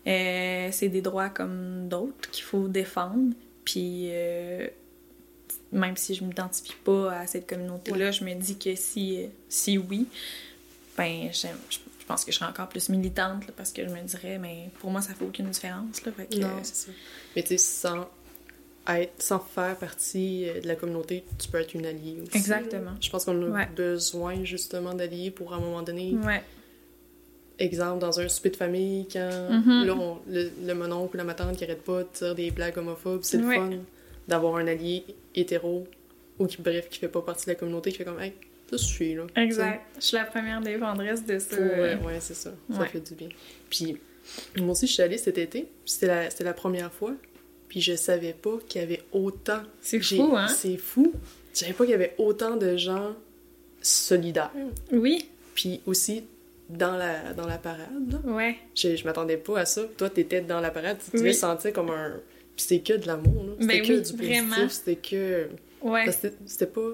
euh, 0.06 0.68
c'est 0.70 0.88
des 0.88 1.02
droits 1.02 1.28
comme 1.28 1.88
d'autres 1.88 2.30
qu'il 2.30 2.44
faut 2.44 2.68
défendre. 2.68 3.32
Puis 3.64 4.08
euh, 4.10 4.68
même 5.72 5.96
si 5.96 6.14
je 6.14 6.24
m'identifie 6.24 6.76
pas 6.84 7.12
à 7.12 7.26
cette 7.26 7.48
communauté-là, 7.48 8.12
je 8.12 8.24
me 8.24 8.34
dis 8.34 8.58
que 8.58 8.74
si, 8.74 9.26
si 9.48 9.76
oui, 9.76 10.06
ben 10.96 11.30
je, 11.32 11.48
pense 12.06 12.24
que 12.24 12.32
je 12.32 12.38
serais 12.38 12.50
encore 12.50 12.68
plus 12.68 12.88
militante 12.88 13.44
parce 13.56 13.72
que 13.72 13.86
je 13.86 13.92
me 13.92 14.00
dirais, 14.00 14.38
mais 14.38 14.70
pour 14.80 14.90
moi, 14.90 15.02
ça 15.02 15.14
fait 15.14 15.24
aucune 15.24 15.50
différence. 15.50 16.04
Là, 16.04 16.12
non, 16.36 16.60
c'est 16.62 16.74
ça. 16.74 16.92
Mais 17.36 17.42
tu 17.42 17.48
sais, 17.48 17.58
sans 17.58 18.08
être, 18.88 19.22
sans 19.22 19.38
faire 19.38 19.76
partie 19.76 20.48
euh, 20.48 20.60
de 20.60 20.68
la 20.68 20.74
communauté, 20.74 21.24
tu 21.38 21.48
peux 21.48 21.58
être 21.58 21.74
une 21.74 21.86
alliée 21.86 22.18
aussi. 22.22 22.36
Exactement. 22.36 22.92
Je 23.00 23.10
pense 23.10 23.24
qu'on 23.24 23.54
a 23.54 23.66
besoin 23.66 24.44
justement 24.44 24.94
d'alliés 24.94 25.30
pour 25.30 25.52
à 25.52 25.56
un 25.56 25.60
moment 25.60 25.82
donné. 25.82 26.14
Ouais. 26.24 26.42
Exemple, 27.58 27.98
dans 27.98 28.20
un 28.20 28.28
souper 28.28 28.50
de 28.50 28.56
famille, 28.56 29.08
quand 29.12 29.18
mm-hmm. 29.18 29.84
là, 29.84 30.16
le, 30.28 30.50
le 30.64 30.74
mononcle 30.74 31.16
ou 31.16 31.18
la 31.18 31.24
matante 31.24 31.56
qui 31.56 31.64
arrête 31.64 31.82
pas 31.82 32.04
de 32.04 32.08
dire 32.12 32.34
des 32.34 32.50
blagues 32.52 32.78
homophobes, 32.78 33.24
c'est 33.24 33.38
le 33.38 33.50
fun 33.50 33.70
d'avoir 34.28 34.56
un 34.56 34.66
allié 34.68 35.04
hétéro 35.34 35.86
ou 36.38 36.46
qui, 36.46 36.62
bref, 36.62 36.88
qui 36.88 37.00
fait 37.00 37.08
pas 37.08 37.22
partie 37.22 37.46
de 37.46 37.50
la 37.50 37.54
communauté, 37.56 37.90
qui 37.90 37.98
fait 37.98 38.04
comme, 38.04 38.20
hey, 38.20 38.32
ça 38.70 38.78
suis 38.78 39.14
là. 39.14 39.26
Exact. 39.34 39.82
Je 39.96 40.04
suis 40.04 40.16
la 40.16 40.24
première 40.24 40.60
défendresse 40.60 41.24
de 41.24 41.38
ça. 41.38 41.56
Ouais, 41.56 41.96
ouais 41.96 42.20
c'est 42.20 42.34
ça. 42.34 42.50
Ça 42.72 42.84
fait 42.84 43.00
du 43.00 43.14
bien. 43.14 43.28
Puis, 43.70 43.96
moi 44.56 44.70
aussi, 44.70 44.86
je 44.86 44.92
suis 44.92 45.02
allée 45.02 45.18
cet 45.18 45.38
été. 45.38 45.68
C'était 45.84 46.06
la, 46.06 46.28
la 46.40 46.54
première 46.54 46.92
fois. 46.92 47.14
Puis 47.68 47.80
je 47.80 47.94
savais 47.94 48.32
pas 48.32 48.58
qu'il 48.66 48.80
y 48.80 48.84
avait 48.84 49.02
autant. 49.12 49.60
C'est 49.80 50.00
fou, 50.00 50.34
hein? 50.34 50.48
C'est 50.48 50.76
fou. 50.76 51.12
Je 51.52 51.60
savais 51.60 51.72
pas 51.72 51.84
qu'il 51.84 51.92
y 51.92 51.94
avait 51.94 52.14
autant 52.18 52.56
de 52.56 52.76
gens 52.76 53.14
solidaires. 53.82 54.52
Oui. 54.92 55.28
Puis 55.54 55.80
aussi 55.86 56.24
dans 56.68 56.96
la, 56.96 57.32
dans 57.34 57.46
la 57.46 57.58
parade. 57.58 58.20
Ouais. 58.24 58.56
Je, 58.74 58.96
je 58.96 59.04
m'attendais 59.04 59.36
pas 59.36 59.60
à 59.60 59.66
ça. 59.66 59.82
Toi, 59.96 60.10
t'étais 60.10 60.40
dans 60.40 60.60
la 60.60 60.70
parade, 60.70 60.98
tu 61.02 61.18
te 61.18 61.32
sentais 61.32 61.72
comme 61.72 61.90
un. 61.90 62.20
Puis 62.56 62.66
c'était 62.68 62.80
que 62.80 62.98
de 62.98 63.06
l'amour, 63.06 63.44
là. 63.44 63.52
C'était 63.60 63.80
ben 63.80 63.86
que 63.86 64.10
du 64.10 64.16
positif, 64.16 64.70
c'était 64.70 64.96
que. 64.96 65.48
Ouais. 65.82 66.04
C'était 66.46 66.66
pas. 66.66 66.90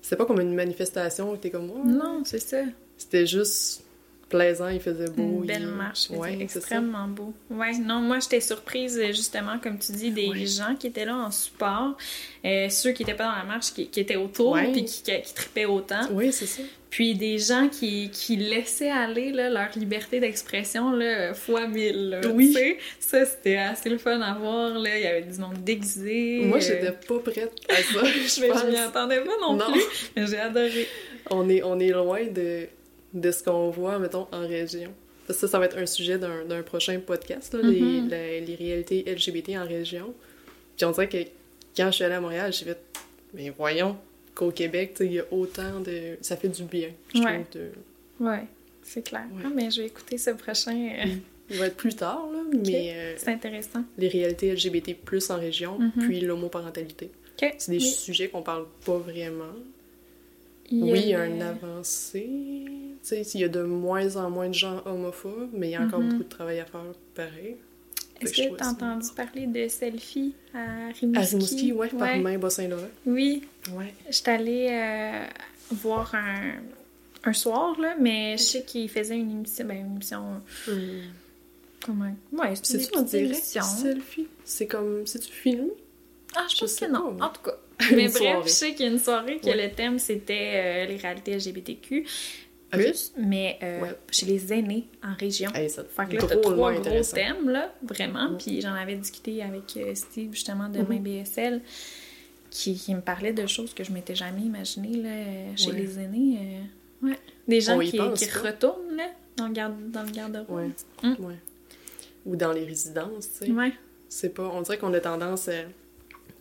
C'était 0.00 0.16
pas 0.16 0.26
comme 0.26 0.40
une 0.40 0.54
manifestation 0.54 1.32
où 1.32 1.36
t'es 1.36 1.50
comme. 1.50 1.66
moi. 1.66 1.82
non, 1.84 2.22
c'est 2.24 2.38
ça. 2.38 2.62
C'était 2.96 3.26
juste 3.26 3.84
plaisant, 4.28 4.68
il 4.68 4.80
faisait 4.80 5.08
beau. 5.10 5.40
Une 5.40 5.46
belle 5.46 5.66
marche, 5.66 6.10
ouais, 6.10 6.38
extrêmement 6.40 7.08
beau. 7.08 7.32
Ouais, 7.50 7.72
non, 7.78 8.00
moi 8.00 8.18
j'étais 8.20 8.40
surprise 8.40 9.00
justement, 9.08 9.58
comme 9.58 9.78
tu 9.78 9.92
dis, 9.92 10.10
des 10.10 10.46
gens 10.46 10.74
qui 10.78 10.88
étaient 10.88 11.04
là 11.04 11.16
en 11.16 11.30
support, 11.30 11.96
euh, 12.44 12.68
ceux 12.68 12.92
qui 12.92 13.02
étaient 13.02 13.14
pas 13.14 13.24
dans 13.24 13.38
la 13.38 13.44
marche, 13.44 13.72
qui, 13.72 13.88
qui 13.88 14.00
étaient 14.00 14.16
autour, 14.16 14.56
puis 14.72 14.84
qui, 14.84 15.02
qui, 15.02 15.34
tripaient 15.34 15.66
autant. 15.66 16.06
Oui, 16.12 16.32
c'est 16.32 16.46
ça. 16.46 16.62
Puis 16.90 17.14
des 17.14 17.38
gens 17.38 17.68
qui, 17.68 18.08
qui 18.10 18.36
laissaient 18.36 18.90
aller 18.90 19.30
là, 19.30 19.50
leur 19.50 19.68
liberté 19.76 20.20
d'expression 20.20 20.90
là, 20.92 21.34
fois 21.34 21.66
mille. 21.66 22.20
oui. 22.32 22.56
Ça, 22.98 23.26
c'était 23.26 23.56
assez 23.56 23.90
le 23.90 23.98
fun 23.98 24.20
à 24.20 24.34
voir. 24.34 24.70
Là. 24.70 24.96
Il 24.96 25.02
y 25.02 25.06
avait 25.06 25.22
du 25.22 25.38
monde 25.38 25.62
déguisé. 25.62 26.40
Moi, 26.44 26.60
j'étais 26.60 26.92
pas 26.92 27.18
prête 27.18 27.52
à 27.68 27.76
ça. 27.76 28.04
je, 28.04 28.28
je 28.28 28.70
m'y 28.70 28.76
attendais 28.76 29.20
pas 29.20 29.36
non, 29.40 29.54
non. 29.54 29.70
plus. 29.70 29.82
Mais 30.16 30.26
j'ai 30.26 30.38
adoré. 30.38 30.86
On 31.30 31.48
est, 31.50 31.62
on 31.62 31.78
est 31.78 31.90
loin 31.90 32.24
de 32.24 32.68
de 33.14 33.30
ce 33.30 33.42
qu'on 33.42 33.70
voit, 33.70 33.98
mettons, 33.98 34.26
en 34.32 34.46
région. 34.46 34.92
Ça, 35.30 35.46
ça 35.46 35.58
va 35.58 35.66
être 35.66 35.76
un 35.76 35.86
sujet 35.86 36.18
d'un 36.18 36.62
prochain 36.62 36.98
podcast, 37.00 37.52
là, 37.54 37.60
les, 37.62 37.80
Mm-hmm. 37.80 38.08
la- 38.08 38.40
les 38.40 38.54
réalités 38.54 39.04
LGBT 39.06 39.58
en 39.58 39.66
région. 39.66 40.14
Puis 40.76 40.84
on 40.86 40.90
dirait 40.92 41.08
que 41.08 41.18
quand 41.76 41.86
je 41.86 41.96
suis 41.96 42.04
allée 42.04 42.14
à 42.14 42.20
Montréal, 42.20 42.52
j'ai 42.52 42.64
fait, 42.64 42.78
mais 43.34 43.50
voyons 43.50 43.96
qu'au 44.34 44.50
Québec, 44.50 44.96
il 45.00 45.12
y 45.12 45.20
a 45.20 45.24
autant 45.30 45.80
de. 45.80 46.16
Ça 46.22 46.36
fait 46.36 46.48
du 46.48 46.62
bien, 46.62 46.88
je 47.14 47.20
Ouais. 47.20 47.44
trouve. 47.50 47.62
De... 47.62 48.24
Ouais, 48.24 48.44
c'est 48.82 49.02
clair. 49.02 49.24
Ouais. 49.34 49.42
Ah, 49.44 49.50
mais 49.54 49.70
je 49.70 49.82
vais 49.82 49.88
écouter 49.88 50.16
ce 50.18 50.30
prochain. 50.30 50.72
euh, 51.04 51.06
Il 51.50 51.56
va 51.56 51.66
être 51.66 51.76
plus 51.76 51.94
tard, 51.94 52.28
là, 52.32 52.40
mais 52.66 52.92
euh, 52.94 53.14
C'est 53.18 53.30
intéressant. 53.32 53.82
les 53.98 54.08
réalités 54.08 54.50
LGBT 54.54 54.94
plus 54.94 55.30
en 55.30 55.38
région, 55.38 55.78
Mhm. 55.78 55.92
puis 55.98 56.20
l'homoparentalité. 56.20 57.10
OK. 57.42 57.54
C'est 57.58 57.70
des 57.70 57.78
Oui. 57.78 57.90
sujets 57.90 58.28
qu'on 58.28 58.42
parle 58.42 58.66
pas 58.86 58.96
vraiment. 58.98 59.52
Il 60.70 60.82
Oui, 60.84 61.00
il 61.00 61.08
y 61.08 61.14
a 61.14 61.26
le- 61.26 61.34
un 61.34 61.40
avancé. 61.40 62.28
Tu 62.28 62.96
sais, 63.02 63.22
il 63.22 63.40
y 63.40 63.44
a 63.44 63.48
de 63.48 63.62
moins 63.62 64.16
en 64.16 64.28
moins 64.30 64.48
de 64.48 64.54
gens 64.54 64.82
homophobes, 64.84 65.50
mais 65.52 65.68
il 65.68 65.72
y 65.72 65.76
a 65.76 65.82
encore 65.82 66.00
Mhm. 66.00 66.10
beaucoup 66.10 66.24
de 66.24 66.28
travail 66.28 66.60
à 66.60 66.64
faire 66.66 66.82
pareil. 67.14 67.56
Est-ce 68.20 68.34
je 68.34 68.48
que 68.50 68.56
tu 68.56 68.62
as 68.62 68.68
entendu 68.68 69.06
parler 69.16 69.46
de 69.46 69.68
selfie 69.68 70.34
à 70.52 70.88
Rimouski? 70.88 71.16
À 71.16 71.20
Rimouski, 71.22 71.72
ouais, 71.72 71.88
par 71.88 72.16
main 72.18 72.36
Bas-Saint-Laurent. 72.38 72.88
Oui, 73.06 73.44
Ouais. 73.74 73.94
j'étais 74.10 74.30
allée 74.32 74.68
euh, 74.70 75.24
voir 75.70 76.14
un, 76.16 76.54
un 77.24 77.32
soir, 77.32 77.78
là, 77.80 77.94
mais 78.00 78.36
je 78.36 78.42
sais 78.42 78.62
qu'il 78.64 78.88
faisait 78.90 79.16
une 79.16 79.30
émission, 79.30 79.64
ben, 79.66 79.78
une 79.78 79.92
émission, 79.94 80.42
comment... 81.84 82.12
Ouais, 82.32 82.52
petites 82.54 82.90
direct, 83.06 83.14
émissions. 83.14 83.62
selfie? 83.62 84.26
C'est 84.44 84.66
comme... 84.66 85.06
C'est-tu 85.06 85.32
filmé? 85.32 85.68
Ah, 86.36 86.44
je 86.50 86.56
Je 86.56 86.60
pense 86.60 86.74
que 86.74 86.84
non, 86.86 87.14
pas. 87.14 87.26
en 87.26 87.30
tout 87.30 87.42
cas. 87.42 87.56
Mais 87.92 88.08
bref, 88.08 88.12
soirée. 88.16 88.42
je 88.44 88.48
sais 88.48 88.74
qu'il 88.74 88.86
y 88.86 88.88
a 88.88 88.92
une 88.92 88.98
soirée 88.98 89.38
que 89.38 89.46
Ouais. 89.46 89.68
le 89.68 89.74
thème, 89.74 89.98
c'était 89.98 90.52
euh, 90.54 90.86
les 90.86 90.96
réalités 90.96 91.34
LGBTQ+, 91.36 92.04
plus, 92.70 93.12
mais 93.16 93.58
euh, 93.62 93.80
Ouais. 93.82 93.90
chez 94.10 94.26
les 94.26 94.52
aînés 94.52 94.86
en 95.02 95.14
région. 95.14 95.50
Hey, 95.54 95.70
ça 95.70 95.84
Fait 95.84 96.06
que 96.06 96.16
là, 96.16 96.22
t'as 96.28 96.36
trois 96.36 96.72
gros 96.72 97.02
thèmes, 97.02 97.48
là, 97.48 97.72
vraiment. 97.82 98.30
Mm. 98.30 98.38
Puis 98.38 98.60
j'en 98.60 98.74
avais 98.74 98.96
discuté 98.96 99.42
avec 99.42 99.62
euh, 99.76 99.94
Steve, 99.94 100.32
justement, 100.32 100.68
de. 100.68 100.80
Main 100.82 100.98
BSL, 101.00 101.62
qui, 102.50 102.74
qui 102.74 102.94
me 102.94 103.00
parlait 103.00 103.32
de 103.32 103.46
choses 103.46 103.72
que 103.74 103.84
je 103.84 103.92
m'étais 103.92 104.14
jamais 104.14 104.42
imaginées, 104.42 104.96
là, 105.02 105.56
chez 105.56 105.70
Ouais. 105.70 105.78
les 105.78 105.98
aînés. 105.98 106.38
euh, 107.04 107.06
ouais. 107.08 107.18
Des 107.46 107.60
gens 107.60 107.78
qui, 107.78 107.96
pense 107.96 108.18
qui 108.18 108.30
retournent, 108.38 108.96
là, 108.96 109.08
dans 109.36 109.46
le, 109.46 109.52
garde, 109.54 109.90
dans 109.90 110.02
le 110.02 110.10
garde-robe. 110.10 110.50
Ouais. 110.58 110.68
Mm. 111.02 111.24
ouais. 111.24 111.36
Ou 112.26 112.36
dans 112.36 112.52
les 112.52 112.64
résidences, 112.64 113.30
tu 113.40 113.46
sais. 113.46 113.72
C'est 114.10 114.34
pas... 114.34 114.50
On 114.52 114.60
dirait 114.62 114.76
qu'on 114.78 114.92
a 114.94 115.00
tendance 115.00 115.48
à... 115.48 115.62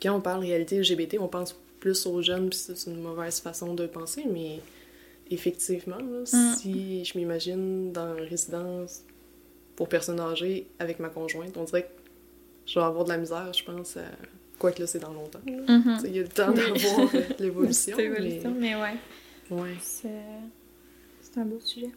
Quand 0.01 0.15
on 0.15 0.21
parle 0.21 0.41
réalité 0.41 0.79
LGBT, 0.79 1.17
on 1.19 1.27
pense 1.27 1.55
plus 1.79 2.05
aux 2.05 2.21
jeunes, 2.21 2.49
puis 2.49 2.57
c'est 2.59 2.89
une 2.89 3.01
mauvaise 3.01 3.39
façon 3.39 3.73
de 3.73 3.85
penser, 3.87 4.25
mais 4.31 4.59
effectivement, 5.29 5.97
là, 5.97 6.21
Mm. 6.33 6.55
si 6.55 7.05
je 7.05 7.17
m'imagine 7.17 7.91
dans 7.91 8.15
une 8.17 8.23
résidence 8.25 9.01
pour 9.75 9.87
personnes 9.89 10.19
âgées 10.19 10.67
avec 10.79 10.99
ma 10.99 11.09
conjointe, 11.09 11.55
on 11.57 11.63
dirait 11.63 11.83
que 11.83 11.89
je 12.65 12.79
vais 12.79 12.85
avoir 12.85 13.03
de 13.05 13.09
la 13.09 13.17
misère, 13.17 13.51
je 13.53 13.63
pense, 13.63 13.97
à... 13.97 14.01
Quoique 14.59 14.79
là, 14.81 14.87
c'est 14.87 14.99
dans 14.99 15.13
longtemps. 15.13 15.39
Mhm. 15.45 15.99
Sais, 16.01 16.07
Il 16.09 16.15
y 16.15 16.19
a 16.19 16.23
le 16.23 16.27
temps 16.29 16.51
d'avoir 16.51 17.13
euh, 17.13 17.21
l'évolution, 17.39 17.95
C'est 17.95 18.03
évolution, 18.05 18.55
mais, 18.57 18.75
ouais. 18.75 18.93
mais... 19.51 19.55
Ouais. 19.61 19.75
C'est 19.81 20.09
c'est 21.21 21.39
un 21.39 21.45
beau 21.45 21.59
sujet. 21.59 21.91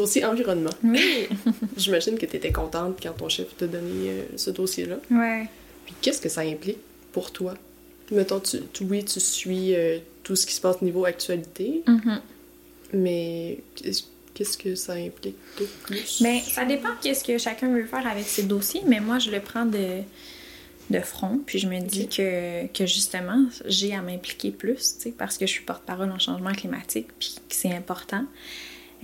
Dossier 0.00 0.24
environnement. 0.24 0.70
Oui. 0.84 1.28
J'imagine 1.76 2.16
que 2.18 2.26
tu 2.26 2.36
étais 2.36 2.52
contente 2.52 2.98
quand 3.02 3.12
ton 3.12 3.28
chef 3.28 3.56
t'a 3.56 3.66
donné 3.66 4.10
euh, 4.10 4.22
ce 4.36 4.50
dossier-là. 4.50 4.96
ouais. 5.10 5.46
Puis 5.86 5.94
qu'est-ce 6.02 6.20
que 6.20 6.28
ça 6.28 6.42
implique 6.42 6.78
pour 7.12 7.30
toi? 7.32 7.54
Mettons, 8.12 8.40
tu, 8.40 8.58
tu- 8.72 8.84
oui, 8.84 9.04
tu 9.04 9.18
suis 9.20 9.74
euh, 9.74 9.98
tout 10.22 10.36
ce 10.36 10.46
qui 10.46 10.52
se 10.54 10.60
passe 10.60 10.80
niveau 10.82 11.04
actualité, 11.04 11.82
Mhm. 11.86 12.20
mais 12.92 13.58
qu'est-ce 14.34 14.56
que 14.58 14.74
ça 14.74 14.92
implique 14.94 15.36
de 15.58 15.64
plus? 15.84 16.22
Ben, 16.22 16.38
ça 16.40 16.64
dépend 16.64 16.90
qu'est-ce 17.02 17.24
que 17.24 17.38
chacun 17.38 17.68
veut 17.72 17.84
faire 17.86 18.06
avec 18.06 18.24
ses 18.26 18.44
dossiers, 18.44 18.82
mais 18.86 19.00
moi, 19.00 19.18
je 19.18 19.30
le 19.30 19.40
prends 19.40 19.66
de, 19.66 20.00
de 20.90 21.00
front, 21.00 21.40
puis 21.44 21.58
je 21.58 21.66
me 21.66 21.80
dis 21.80 22.08
que, 22.08 22.66
que 22.68 22.86
justement, 22.86 23.44
j'ai 23.66 23.94
à 23.94 24.00
m'impliquer 24.02 24.50
plus, 24.50 24.74
tu 24.96 25.02
sais, 25.04 25.14
parce 25.16 25.36
que 25.38 25.46
je 25.46 25.52
suis 25.52 25.64
porte-parole 25.64 26.10
en 26.10 26.18
changement 26.18 26.52
climatique, 26.52 27.08
puis 27.18 27.34
que 27.48 27.54
c'est 27.54 27.72
important. 27.72 28.24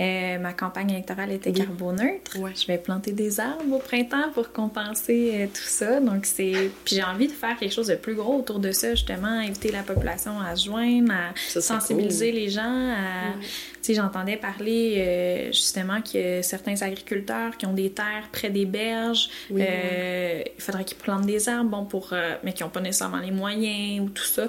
Euh, 0.00 0.38
ma 0.38 0.52
campagne 0.52 0.90
électorale 0.90 1.30
était 1.30 1.50
Oui. 1.50 1.56
carboneutre. 1.64 2.38
Ouais. 2.40 2.50
Je 2.56 2.66
vais 2.66 2.78
planter 2.78 3.12
des 3.12 3.38
arbres 3.38 3.76
au 3.76 3.78
printemps 3.78 4.30
pour 4.34 4.50
compenser 4.52 5.30
euh, 5.34 5.46
tout 5.46 5.62
ça. 5.68 6.00
Donc, 6.00 6.26
c'est. 6.26 6.70
Puis 6.84 6.96
j'ai 6.96 7.04
envie 7.04 7.28
de 7.28 7.32
faire 7.32 7.56
quelque 7.56 7.72
chose 7.72 7.86
de 7.86 7.94
plus 7.94 8.14
gros 8.16 8.38
autour 8.38 8.58
de 8.58 8.72
ça, 8.72 8.90
justement, 8.96 9.28
inviter 9.28 9.70
la 9.70 9.82
population 9.84 10.40
à 10.40 10.56
se 10.56 10.64
joindre, 10.66 11.12
à 11.12 11.32
Ça 11.48 11.60
sensibiliser 11.60 12.32
les 12.32 12.48
gens, 12.50 12.62
à. 12.62 13.36
Ouais. 13.38 13.44
Tu 13.82 13.92
sais, 13.92 13.94
j'entendais 13.94 14.36
parler 14.36 14.94
euh, 14.98 15.46
justement 15.52 16.00
que 16.02 16.42
certains 16.42 16.80
agriculteurs 16.82 17.56
qui 17.56 17.66
ont 17.66 17.74
des 17.74 17.90
terres 17.90 18.28
près 18.32 18.50
des 18.50 18.64
berges, 18.64 19.28
Oui, 19.50 19.62
il 19.62 20.62
faudrait 20.62 20.84
qu'ils 20.84 20.96
plantent 20.96 21.26
des 21.26 21.48
arbres, 21.48 21.70
bon, 21.70 21.84
pour, 21.84 22.12
mais 22.42 22.52
qui 22.52 22.62
n'ont 22.64 22.70
pas 22.70 22.80
nécessairement 22.80 23.20
les 23.20 23.30
moyens 23.30 24.00
ou 24.04 24.08
tout 24.08 24.24
ça. 24.24 24.48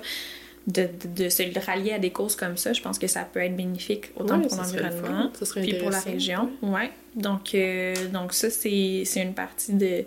De, 0.68 0.89
de, 1.16 1.26
de 1.26 1.30
se 1.30 1.66
rallier 1.66 1.93
à 1.93 1.99
des 1.99 2.09
causes 2.09 2.36
comme 2.36 2.57
ça, 2.57 2.74
je 2.74 2.82
pense 2.82 2.97
que 2.97 3.05
ça 3.05 3.22
peut 3.22 3.39
être 3.39 3.55
bénéfique 3.55 4.05
autant 4.16 4.39
pour 4.39 4.51
le 4.51 4.57
l'environnement, 4.57 5.32
serait 5.39 5.61
puis 5.61 5.76
pour 5.76 5.91
la 5.91 5.99
région. 5.99 6.49
Ouais. 6.63 6.89
Donc, 7.16 7.53
euh, 7.53 7.93
donc 8.11 8.34
ça, 8.34 8.49
c'est 8.49 9.05
une 9.16 9.36
partie 9.36 9.74
de, 9.74 10.05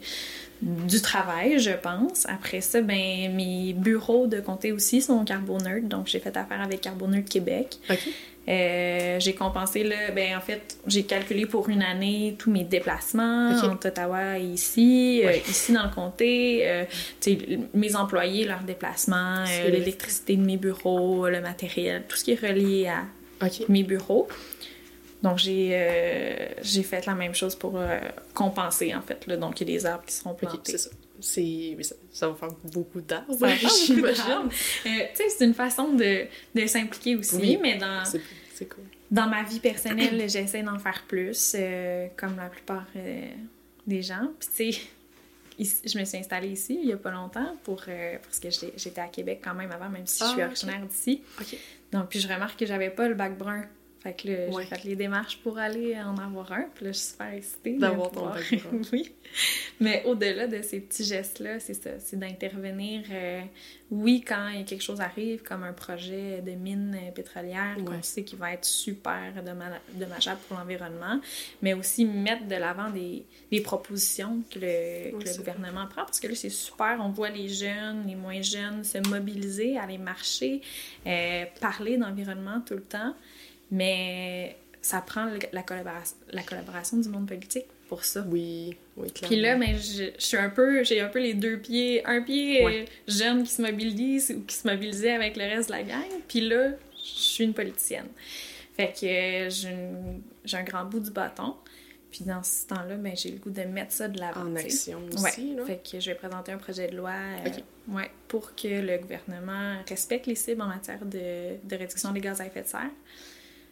du 0.60 1.00
travail, 1.00 1.58
je 1.58 1.70
pense. 1.70 2.26
Après 2.26 2.60
ça, 2.60 2.80
ben, 2.80 3.32
mes 3.34 3.72
bureaux 3.72 4.26
de 4.26 4.40
comté 4.40 4.72
aussi 4.72 5.00
sont 5.00 5.24
carboneutres, 5.24 5.86
donc 5.86 6.08
j'ai 6.08 6.18
fait 6.18 6.36
affaire 6.36 6.60
avec 6.60 6.80
Carboneutre 6.80 7.28
Québec. 7.28 7.78
Euh, 8.48 9.20
j'ai 9.20 9.34
compensé, 9.34 9.84
là, 9.84 10.10
ben, 10.14 10.36
en 10.36 10.40
fait, 10.40 10.78
j'ai 10.86 11.02
calculé 11.02 11.44
pour 11.44 11.68
une 11.68 11.82
année 11.82 12.34
tous 12.38 12.50
mes 12.50 12.64
déplacements 12.64 13.52
Ok. 13.54 13.64
entre 13.64 13.88
Ottawa 13.88 14.38
et 14.38 14.44
ici, 14.44 15.20
euh, 15.24 15.32
ici 15.48 15.72
dans 15.72 15.84
le 15.84 15.90
comté, 15.94 16.62
euh, 16.64 16.84
mes 17.74 17.94
employés, 17.94 18.46
leurs 18.46 18.62
déplacements, 18.62 19.44
l'électricité 19.66 20.36
de 20.36 20.42
mes 20.42 20.56
bureaux, 20.56 21.28
le 21.28 21.40
matériel, 21.42 22.04
tout 22.08 22.16
ce 22.16 22.24
qui 22.24 22.32
est 22.32 22.40
relié 22.40 22.88
à 22.88 23.04
mes 23.68 23.82
bureaux. 23.82 24.28
Donc, 25.22 25.36
j'ai 25.38 26.48
j'ai 26.62 26.82
fait 26.84 27.04
la 27.04 27.14
même 27.14 27.34
chose 27.34 27.54
pour 27.54 27.78
compenser, 28.32 28.94
en 28.94 29.02
fait. 29.02 29.26
Là. 29.26 29.36
Donc, 29.36 29.60
il 29.60 29.68
y 29.68 29.74
a 29.74 29.78
des 29.78 29.84
arbres 29.86 30.04
qui 30.06 30.14
seront 30.14 30.34
plantés. 30.34 30.58
c'est 30.64 30.78
ça. 30.78 30.90
C'est... 31.20 31.76
Ça, 31.82 31.94
ça 32.10 32.28
va 32.28 32.34
faire 32.34 32.50
beaucoup 32.72 33.00
d'arbres, 33.00 33.32
Ça 33.32 33.46
va 33.46 33.48
faire 33.56 33.68
beaucoup 33.68 33.84
j'imagine. 33.86 34.48
Euh, 34.86 35.06
tu 35.14 35.16
sais, 35.16 35.28
c'est 35.30 35.44
une 35.44 35.54
façon 35.54 35.94
de, 35.94 36.26
de 36.54 36.66
s'impliquer 36.66 37.16
aussi, 37.16 37.36
Oui. 37.36 37.58
mais 37.60 37.76
dans, 37.76 38.02
cool. 38.58 38.84
dans 39.10 39.28
ma 39.28 39.42
vie 39.42 39.60
personnelle, 39.60 40.18
j'essaie 40.28 40.62
d'en 40.62 40.78
faire 40.78 41.04
plus, 41.08 41.54
euh, 41.58 42.06
comme 42.16 42.36
la 42.36 42.48
plupart 42.48 42.86
euh, 42.96 43.26
des 43.86 44.02
gens. 44.02 44.30
Puis, 44.38 44.48
tu 44.56 44.72
sais, 44.72 44.80
je 45.84 45.98
me 45.98 46.04
suis 46.04 46.18
installée 46.18 46.50
ici 46.50 46.78
il 46.82 46.88
y 46.88 46.92
a 46.92 46.96
pas 46.96 47.10
longtemps 47.10 47.56
pour, 47.64 47.82
euh, 47.88 48.16
parce 48.22 48.38
que 48.38 48.48
j'étais 48.76 49.00
à 49.00 49.08
Québec 49.08 49.40
quand 49.42 49.54
même 49.54 49.72
avant, 49.72 49.88
même 49.88 50.06
si 50.06 50.22
je 50.22 50.28
suis 50.30 50.42
Ah, 50.42 50.46
originaire 50.46 50.86
d'ici. 50.86 51.22
Donc, 51.90 52.10
puis 52.10 52.20
je 52.20 52.28
remarque 52.28 52.58
que 52.60 52.66
j'avais 52.66 52.90
pas 52.90 53.08
le 53.08 53.14
bac 53.14 53.36
brun. 53.36 53.64
Fait 54.00 54.12
que 54.14 54.28
là, 54.28 54.48
Ouais. 54.50 54.62
j'ai 54.62 54.76
fait 54.76 54.84
les 54.84 54.94
démarches 54.96 55.38
pour 55.38 55.58
aller 55.58 55.96
en 56.00 56.16
avoir 56.18 56.52
un. 56.52 56.66
Puis 56.74 56.84
là, 56.84 56.92
je 56.92 56.98
suis 56.98 57.08
super 57.08 57.32
excitée. 57.32 57.72
D'avoir 57.78 58.10
ton 58.12 58.30
oui. 58.92 59.12
Mais 59.80 60.02
au-delà 60.06 60.46
de 60.46 60.62
ces 60.62 60.78
petits 60.80 61.04
gestes-là, 61.04 61.58
c'est 61.58 61.74
ça. 61.74 61.98
C'est 61.98 62.16
d'intervenir, 62.18 63.02
euh, 63.10 63.40
oui, 63.90 64.22
quand 64.26 64.50
quelque 64.66 64.82
chose 64.82 65.00
arrive, 65.00 65.42
comme 65.42 65.64
un 65.64 65.72
projet 65.72 66.40
de 66.42 66.52
mine 66.52 66.96
euh, 66.96 67.10
pétrolière 67.10 67.76
Ouais. 67.78 67.84
qu'on 67.84 68.02
sait 68.02 68.22
qui 68.22 68.36
va 68.36 68.52
être 68.52 68.64
super 68.64 69.32
domma- 69.44 69.80
dommageable 69.94 70.40
pour 70.46 70.58
l'environnement, 70.58 71.20
mais 71.60 71.74
aussi 71.74 72.04
mettre 72.04 72.46
de 72.46 72.54
l'avant 72.54 72.90
des, 72.90 73.24
des 73.50 73.60
propositions 73.60 74.42
que 74.48 74.60
le, 74.60 75.18
que 75.18 75.36
gouvernement 75.38 75.86
prend. 75.88 76.04
Parce 76.04 76.20
que 76.20 76.28
là, 76.28 76.34
c'est 76.36 76.50
super. 76.50 76.98
On 77.00 77.08
voit 77.10 77.30
les 77.30 77.48
jeunes, 77.48 78.06
les 78.06 78.14
moins 78.14 78.42
jeunes 78.42 78.84
se 78.84 78.98
mobiliser, 79.08 79.76
aller 79.76 79.98
marcher, 79.98 80.60
euh, 81.06 81.44
parler 81.60 81.96
d'environnement 81.96 82.60
tout 82.64 82.74
le 82.74 82.82
temps. 82.82 83.14
Mais 83.70 84.56
ça 84.80 85.00
prend 85.00 85.26
le- 85.26 85.38
la 85.52 85.62
collaboration, 85.62 86.16
la 86.32 86.42
collaboration 86.42 86.96
du 86.98 87.08
monde 87.08 87.26
politique 87.28 87.66
pour 87.88 88.04
ça. 88.04 88.24
Oui, 88.28 88.76
oui, 88.96 89.10
clairement. 89.12 89.28
Puis 89.28 89.40
là, 89.40 89.56
ben, 89.56 89.76
je, 89.78 90.04
je 90.18 90.24
suis 90.24 90.36
un 90.36 90.50
peu, 90.50 90.84
j'ai 90.84 91.00
un 91.00 91.08
peu 91.08 91.18
les 91.20 91.34
deux 91.34 91.58
pieds, 91.58 92.04
un 92.06 92.22
pied 92.22 92.64
Ouais. 92.64 92.84
jeune 93.06 93.42
qui 93.44 93.50
se 93.52 93.62
mobilise 93.62 94.30
ou 94.36 94.44
qui 94.44 94.54
se 94.56 94.66
mobilisait 94.66 95.12
avec 95.12 95.36
le 95.36 95.44
reste 95.44 95.68
de 95.68 95.74
la 95.74 95.82
gang, 95.82 96.04
puis 96.28 96.40
là, 96.40 96.70
je 96.96 97.20
suis 97.22 97.44
une 97.44 97.54
politicienne. 97.54 98.08
Fait 98.76 98.92
que 98.92 99.48
j'ai 99.50 100.56
un 100.56 100.62
grand 100.62 100.84
bout 100.84 101.00
du 101.00 101.10
bâton, 101.10 101.56
puis 102.10 102.24
dans 102.24 102.42
ce 102.42 102.66
temps-là, 102.68 102.94
ben, 102.96 103.14
j'ai 103.16 103.30
le 103.32 103.38
goût 103.38 103.50
de 103.50 103.62
mettre 103.62 103.92
ça 103.92 104.06
de 104.08 104.18
l'avant. 104.20 104.42
En 104.42 104.56
action 104.56 104.98
Ouais. 104.98 105.30
aussi, 105.30 105.54
là. 105.54 105.64
Fait 105.66 105.82
que 105.90 105.98
je 106.00 106.10
vais 106.10 106.14
présenter 106.16 106.52
un 106.52 106.58
projet 106.58 106.88
de 106.88 106.96
loi 106.96 107.10
euh, 107.44 107.94
ouais, 107.94 108.10
pour 108.28 108.54
que 108.54 108.68
le 108.68 108.98
gouvernement 108.98 109.76
respecte 109.88 110.26
les 110.26 110.34
cibles 110.36 110.62
en 110.62 110.68
matière 110.68 111.04
de, 111.04 111.56
de 111.64 111.76
réduction 111.76 112.12
des 112.12 112.20
gaz 112.20 112.40
à 112.40 112.46
effet 112.46 112.62
de 112.62 112.68
serre. 112.68 112.90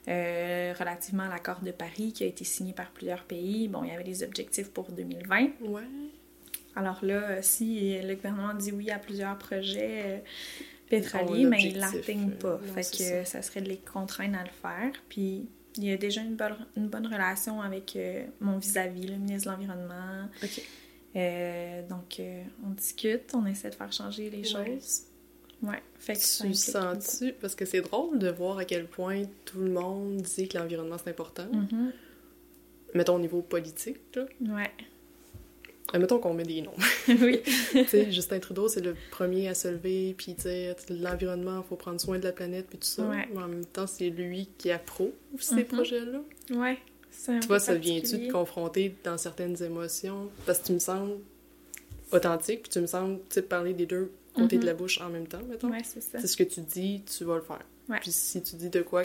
Euh, 0.09 0.73
relativement 0.79 1.25
à 1.25 1.29
l'accord 1.29 1.61
de 1.63 1.73
Paris 1.73 2.13
qui 2.13 2.23
a 2.23 2.27
été 2.27 2.45
signé 2.45 2.73
par 2.73 2.91
plusieurs 2.93 3.25
pays. 3.25 3.67
Bon, 3.67 3.83
il 3.83 3.91
y 3.91 3.93
avait 3.93 4.05
des 4.05 4.23
objectifs 4.23 4.71
pour 4.71 4.93
2020. 4.93 5.49
Ouais. 5.63 5.83
Alors 6.77 7.05
là, 7.05 7.31
euh, 7.31 7.39
si 7.43 7.99
le 8.01 8.15
gouvernement 8.15 8.55
dit 8.55 8.71
oui 8.71 8.91
à 8.91 8.99
plusieurs 8.99 9.37
projets 9.37 10.03
euh, 10.05 10.19
pétroliers, 10.89 11.41
Ils 11.41 11.49
mais 11.49 11.63
il 11.63 11.75
l'objectif, 11.75 11.97
l'atteignent 11.99 12.31
pas. 12.31 12.61
non, 12.65 12.75
fait 12.75 12.83
c'est 12.85 12.97
que 12.99 13.25
ça. 13.25 13.25
ça 13.25 13.43
serait 13.43 13.63
de 13.63 13.69
les 13.69 13.79
contraindre 13.79 14.39
à 14.39 14.45
le 14.45 14.51
faire. 14.51 14.93
Puis 15.09 15.49
Il 15.77 15.85
y 15.85 15.93
a 15.93 15.97
déjà 15.97 16.21
une 16.23 16.37
bonne, 16.37 16.57
une 16.77 16.89
bonne 16.89 17.07
relation 17.07 17.61
avec 17.61 17.99
mon 18.41 18.59
vis-à-vis, 18.59 19.09
le 19.09 19.17
ministre 19.17 19.51
de 19.51 19.55
l'Environnement. 19.57 20.29
OK. 20.43 20.63
Euh, 21.17 21.87
donc, 21.89 22.21
euh, 22.21 22.43
on 22.65 22.71
discute, 22.71 23.33
on 23.35 23.47
essaie 23.47 23.71
de 23.71 23.75
faire 23.75 23.93
changer 23.93 24.29
les 24.29 24.45
choses. 24.45 25.05
Ouais. 25.63 25.83
Fait 25.99 26.13
que 26.15 26.19
Tu 26.19 26.55
sens-tu, 26.55 27.33
parce 27.41 27.55
que 27.55 27.65
c'est 27.65 27.81
drôle 27.81 28.19
de 28.19 28.29
voir 28.31 28.59
à 28.59 28.65
quel 28.65 28.87
point 28.87 29.23
tout 29.45 29.59
le 29.61 29.71
monde 29.71 30.17
dit 30.23 30.49
que 30.49 30.59
l'environnement 30.59 30.97
c'est 31.03 31.11
important. 31.11 31.47
Mhm. 31.53 31.93
Mettons 32.95 33.17
au 33.17 33.19
niveau 33.19 33.43
politique, 33.43 33.99
là. 34.15 34.27
Ouais. 34.41 34.71
Mettons 35.99 36.19
qu'on 36.19 36.35
met 36.35 36.43
des 36.45 36.63
noms. 36.63 36.75
oui. 37.09 37.41
tu 37.73 37.85
sais, 37.87 38.11
Justin 38.13 38.39
Trudeau, 38.41 38.69
c'est 38.69 38.81
le 38.81 38.95
premier 39.11 39.49
à 39.49 39.55
se 39.55 39.69
lever, 39.69 40.15
puis 40.17 40.35
sais, 40.37 40.75
l'environnement, 40.91 41.63
faut 41.63 41.77
prendre 41.77 42.01
soin 42.01 42.19
de 42.19 42.25
la 42.25 42.33
planète, 42.33 42.67
puis 42.69 42.79
tout 42.79 42.87
ça. 42.87 43.05
Ouais. 43.09 43.29
Mais 43.33 43.43
en 43.43 43.49
même 43.49 43.65
temps, 43.65 43.87
c'est 43.87 44.11
lui 44.11 44.49
qui 44.59 44.71
approuve 44.71 45.13
ces 45.39 45.55
Mhm. 45.57 45.65
projets-là. 45.65 46.21
Ouais. 46.57 46.79
Tu 47.41 47.47
vois, 47.47 47.61
ça 47.61 47.75
vient-tu 47.75 48.27
te 48.27 48.31
confronter 48.33 48.95
dans 49.05 49.17
certaines 49.17 49.61
émotions? 49.63 50.29
Parce 50.45 50.59
que 50.59 50.67
tu 50.67 50.73
me 50.75 50.79
sembles 50.79 51.15
authentique, 52.13 52.63
puis 52.63 52.71
tu 52.71 52.81
me 52.81 52.87
sembles, 52.87 53.19
tu 53.29 53.35
sais, 53.35 53.43
parler 53.43 53.73
des 53.73 53.87
deux 53.87 54.11
côtés 54.37 54.57
Mhm. 54.57 54.63
de 54.63 54.67
la 54.67 54.75
bouche 54.75 55.01
en 55.01 55.09
même 55.09 55.27
temps, 55.27 55.43
mettons. 55.49 55.71
Ouais, 55.71 55.83
c'est 55.85 56.01
ça. 56.01 56.19
C'est 56.21 56.27
ce 56.27 56.37
que 56.37 56.45
tu 56.45 56.61
dis, 56.61 57.03
tu 57.05 57.25
vas 57.25 57.37
le 57.37 57.43
faire. 57.43 57.63
Ouais. 57.89 57.99
Puis 58.01 58.13
si 58.13 58.43
tu 58.43 58.57
dis 58.57 58.69
de 58.71 58.83
quoi 58.83 59.05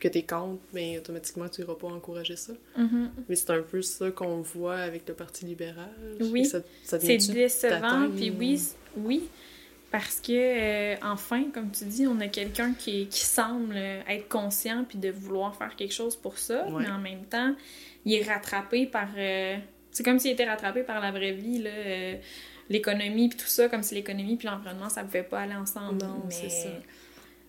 que 0.00 0.06
t'es 0.08 0.22
contre, 0.22 0.60
ben 0.72 0.98
automatiquement 0.98 1.48
tu 1.48 1.62
iras 1.62 1.74
pas 1.74 1.88
encourager 1.88 2.36
ça. 2.36 2.52
Mhm. 2.76 3.10
Mais 3.28 3.34
c'est 3.36 3.50
un 3.50 3.62
peu 3.62 3.82
ça 3.82 4.10
qu'on 4.10 4.42
voit 4.42 4.76
avec 4.76 5.08
le 5.08 5.14
Parti 5.14 5.44
libéral. 5.44 5.90
Oui. 6.20 6.40
Et 6.42 6.44
Ça, 6.44 6.60
ça 6.84 7.00
C'est 7.00 7.16
décevant, 7.32 8.08
puis 8.14 8.30
oui, 8.30 8.60
oui, 8.96 9.28
parce 9.90 10.20
que, 10.20 10.32
euh, 10.32 10.96
enfin, 11.02 11.44
comme 11.52 11.70
tu 11.72 11.84
dis, 11.86 12.06
on 12.06 12.20
a 12.20 12.28
quelqu'un 12.28 12.74
qui, 12.74 13.06
qui 13.08 13.24
semble 13.24 13.74
être 13.76 14.28
conscient 14.28 14.84
puis 14.88 14.98
de 14.98 15.10
vouloir 15.10 15.56
faire 15.56 15.74
quelque 15.74 15.94
chose 15.94 16.14
pour 16.14 16.38
ça, 16.38 16.68
Ouais. 16.68 16.82
mais 16.84 16.90
en 16.90 16.98
même 16.98 17.24
temps, 17.24 17.54
il 18.04 18.14
est 18.14 18.22
rattrapé 18.22 18.86
par... 18.86 19.08
euh, 19.16 19.56
c'est 19.90 20.04
comme 20.04 20.18
s'il 20.20 20.30
était 20.30 20.44
rattrapé 20.48 20.82
par 20.84 21.00
la 21.00 21.10
vraie 21.10 21.32
vie, 21.32 21.58
là, 21.58 21.70
euh, 21.70 22.14
l'économie 22.68 23.28
puis 23.28 23.38
tout 23.38 23.46
ça, 23.46 23.68
comme 23.68 23.82
si 23.82 23.94
l'économie 23.94 24.36
puis 24.36 24.46
l'environnement, 24.48 24.88
ça 24.88 25.02
pouvait 25.04 25.22
pas 25.22 25.40
aller 25.40 25.54
ensemble. 25.54 26.02
Non, 26.04 26.22
mais 26.26 26.30
c'est 26.34 26.48
ça. 26.50 26.68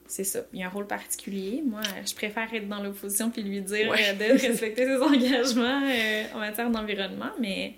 C'est 0.07 0.24
ça. 0.24 0.39
Il 0.53 0.59
y 0.59 0.63
a 0.63 0.67
un 0.67 0.70
rôle 0.70 0.88
particulier. 0.88 1.61
Moi, 1.63 1.82
je 2.05 2.15
préfère 2.15 2.51
être 2.53 2.67
dans 2.67 2.82
l'opposition 2.82 3.30
puis 3.30 3.43
lui 3.43 3.61
dire 3.61 3.89
Ouais. 3.91 4.09
euh, 4.09 4.13
de 4.13 4.39
respecter 4.41 4.86
ses 4.86 4.97
engagements 5.01 5.84
euh, 5.88 6.24
en 6.34 6.39
matière 6.39 6.70
d'environnement, 6.72 7.32
mais 7.39 7.76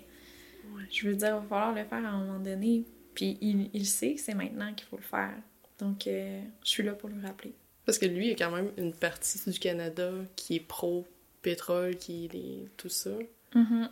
Ouais. 0.74 0.82
je 0.90 1.08
veux 1.08 1.14
dire, 1.14 1.28
il 1.28 1.32
va 1.32 1.42
falloir 1.42 1.72
le 1.74 1.84
faire 1.84 2.04
à 2.04 2.08
un 2.08 2.24
moment 2.24 2.38
donné. 2.38 2.84
Puis 3.14 3.36
il, 3.42 3.68
il 3.74 3.84
sait 3.84 4.14
que 4.14 4.20
c'est 4.22 4.34
maintenant 4.34 4.72
qu'il 4.72 4.86
faut 4.86 4.96
le 4.96 5.02
faire. 5.02 5.34
Donc, 5.78 6.06
euh, 6.06 6.40
je 6.64 6.70
suis 6.70 6.82
là 6.82 6.92
pour 6.92 7.10
lui 7.10 7.20
rappeler. 7.20 7.52
Parce 7.84 7.98
que 7.98 8.06
lui, 8.06 8.26
il 8.26 8.30
y 8.30 8.32
a 8.32 8.36
quand 8.36 8.54
même 8.54 8.70
une 8.78 8.94
partie 8.94 9.38
du 9.50 9.58
Canada 9.58 10.10
qui 10.36 10.56
est 10.56 10.60
pro-pétrole, 10.60 11.96
qui 11.96 12.26
est 12.32 12.68
tout 12.78 12.88
ça. 12.88 13.10
Mhm. 13.54 13.90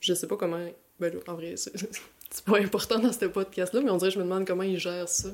Je 0.00 0.14
sais 0.14 0.26
pas 0.26 0.36
comment... 0.36 0.66
Ben 1.00 1.12
là, 1.12 1.20
en 1.28 1.34
vrai, 1.34 1.54
c'est 2.30 2.44
pas 2.44 2.58
important 2.58 2.98
dans 2.98 3.12
ce 3.12 3.26
podcast-là, 3.26 3.80
mais 3.82 3.90
on 3.90 3.96
dirait 3.96 4.10
que 4.10 4.14
je 4.14 4.18
me 4.20 4.24
demande 4.24 4.46
comment 4.46 4.62
il 4.62 4.78
gère 4.78 5.08
ça. 5.08 5.28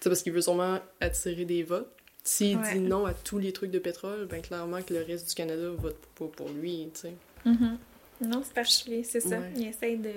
C'est 0.00 0.08
parce 0.10 0.22
qu'il 0.22 0.32
veut 0.32 0.42
sûrement 0.42 0.78
attirer 1.00 1.44
des 1.44 1.62
votes. 1.62 1.90
S'il 2.26 2.56
Ouais. 2.56 2.72
dit 2.74 2.80
non 2.80 3.04
à 3.04 3.12
tous 3.12 3.38
les 3.38 3.52
trucs 3.52 3.70
de 3.70 3.78
pétrole, 3.78 4.26
ben 4.26 4.40
clairement 4.40 4.80
que 4.82 4.94
le 4.94 5.02
reste 5.02 5.28
du 5.28 5.34
Canada 5.34 5.68
vote 5.76 5.98
pas 6.18 6.26
pour 6.26 6.48
lui, 6.48 6.88
tu 6.94 7.00
sais. 7.00 7.14
Mhm. 7.44 7.78
Non, 8.22 8.42
c'est 8.42 8.54
particulier, 8.54 9.04
c'est 9.04 9.20
ça. 9.20 9.38
Ouais. 9.40 9.52
Il 9.56 9.66
essaie 9.66 9.96
de. 9.96 10.12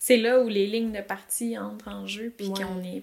C'est 0.00 0.16
là 0.16 0.40
où 0.40 0.48
les 0.48 0.66
lignes 0.66 0.92
de 0.92 1.00
parti 1.00 1.56
entrent 1.58 1.88
en 1.88 2.06
jeu, 2.06 2.32
puis 2.36 2.48
Ouais. 2.48 2.62
qu'on 2.64 2.82
est. 2.82 3.02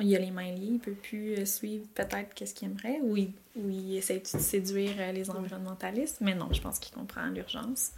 Il 0.00 0.14
a 0.14 0.18
les 0.18 0.30
mains 0.30 0.50
liées, 0.52 0.72
il 0.72 0.78
peut 0.78 0.92
plus 0.92 1.34
euh, 1.38 1.44
suivre 1.46 1.86
peut-être 1.94 2.34
qu'est-ce 2.34 2.54
qu'il 2.54 2.68
aimerait, 2.68 2.98
ou 3.02 3.16
il, 3.16 3.30
ou 3.56 3.68
il 3.70 3.96
essaie 3.96 4.18
de 4.18 4.26
séduire 4.26 4.92
euh, 4.98 5.12
les 5.12 5.30
environnementalistes, 5.30 6.18
mais 6.20 6.34
non, 6.34 6.48
je 6.52 6.60
pense 6.60 6.78
qu'il 6.78 6.94
comprend 6.94 7.26
l'urgence. 7.28 7.92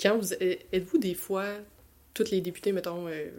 Quand 0.00 0.16
vous 0.16 0.32
êtes-vous 0.34 0.98
des 0.98 1.14
fois 1.14 1.44
toutes 2.14 2.30
les 2.30 2.40
députés, 2.40 2.70
mettons, 2.72 3.08
euh, 3.08 3.30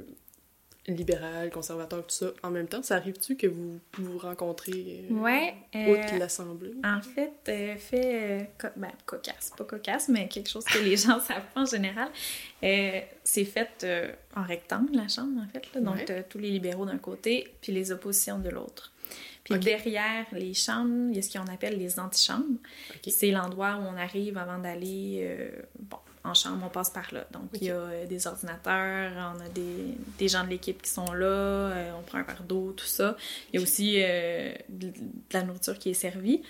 libérales, 0.88 1.51
conservateurs, 1.51 2.01
tout 2.07 2.16
ça, 2.16 2.32
en 2.43 2.49
même 2.49 2.68
temps, 2.68 2.82
ça 2.82 2.95
arrive-tu 2.95 3.36
que 3.36 3.45
vous 3.47 3.80
vous 3.93 4.18
rencontrez 4.18 5.05
euh, 5.12 5.14
Ouais. 5.14 5.53
euh, 5.76 6.18
l'Assemblée? 6.18 6.74
En 6.84 7.01
fait, 7.01 7.32
euh, 7.47 7.76
fait 7.78 8.41
euh, 8.41 8.43
co- 8.60 8.74
ben, 8.76 8.91
cocasse, 9.05 9.53
pas 9.55 9.64
cocasse, 9.66 10.10
mais 10.10 10.28
quelque 10.28 10.49
chose 10.49 10.64
que 10.66 10.80
les 10.80 10.97
gens 10.97 11.20
savent 11.20 11.45
pas 11.53 11.62
en 11.62 11.66
général. 11.66 12.10
Euh, 12.64 12.99
c'est 13.24 13.45
fait 13.45 13.86
en 14.36 14.43
rectangle, 14.43 14.95
la 14.95 15.07
Chambre, 15.07 15.41
en 15.41 15.47
fait. 15.47 15.64
Là. 15.76 15.82
Donc, 15.82 15.95
Ouais. 16.10 16.24
tous 16.28 16.39
les 16.39 16.49
libéraux 16.49 16.86
d'un 16.86 16.97
côté, 16.97 17.53
puis 17.62 17.72
les 17.72 17.91
oppositions 17.91 18.39
de 18.39 18.49
l'autre. 18.49 18.91
Puis 19.50 19.60
derrière 19.60 20.26
les 20.32 20.54
chambres, 20.54 21.10
il 21.10 21.16
y 21.16 21.20
a 21.20 21.22
ce 21.22 21.38
qu'on 21.38 21.47
appelle 21.52 21.78
les 21.78 22.00
antichambres. 22.00 22.60
C'est 23.08 23.32
l'endroit 23.32 23.78
où 23.78 23.86
on 23.88 23.97
arrive 23.97 24.38
avant 24.38 24.60
d'aller 24.60 25.20
euh, 25.24 25.50
bon, 25.80 25.97
en 26.24 26.34
chambre, 26.34 26.64
on 26.66 26.70
passe 26.70 26.89
par 26.89 27.14
là. 27.14 27.26
Donc, 27.32 27.43
il 27.54 27.66
y 27.66 27.72
a 27.72 27.76
euh, 27.76 28.06
des 28.06 28.28
ordinateurs, 28.28 29.34
on 29.36 29.39
a 29.39 29.50
des, 29.50 29.95
des 30.18 30.28
gens 30.28 30.43
de 30.43 30.50
l'équipe 30.50 30.82
qui 30.82 30.89
sont 30.89 31.12
là, 31.14 31.26
euh, 31.26 31.91
on 31.97 32.02
prend 32.04 32.20
un 32.20 32.24
verre 32.24 32.43
d'eau, 32.43 32.74
tout 32.74 32.86
ça. 32.86 33.16
Il 33.52 33.60
y 33.60 33.60
a 33.60 33.64
aussi 33.64 33.95
euh, 33.97 34.54
de, 34.70 34.88
de 34.88 34.93
la 35.34 35.43
nourriture 35.43 35.78
qui 35.78 35.89
est 35.89 35.93
servie. 35.93 36.41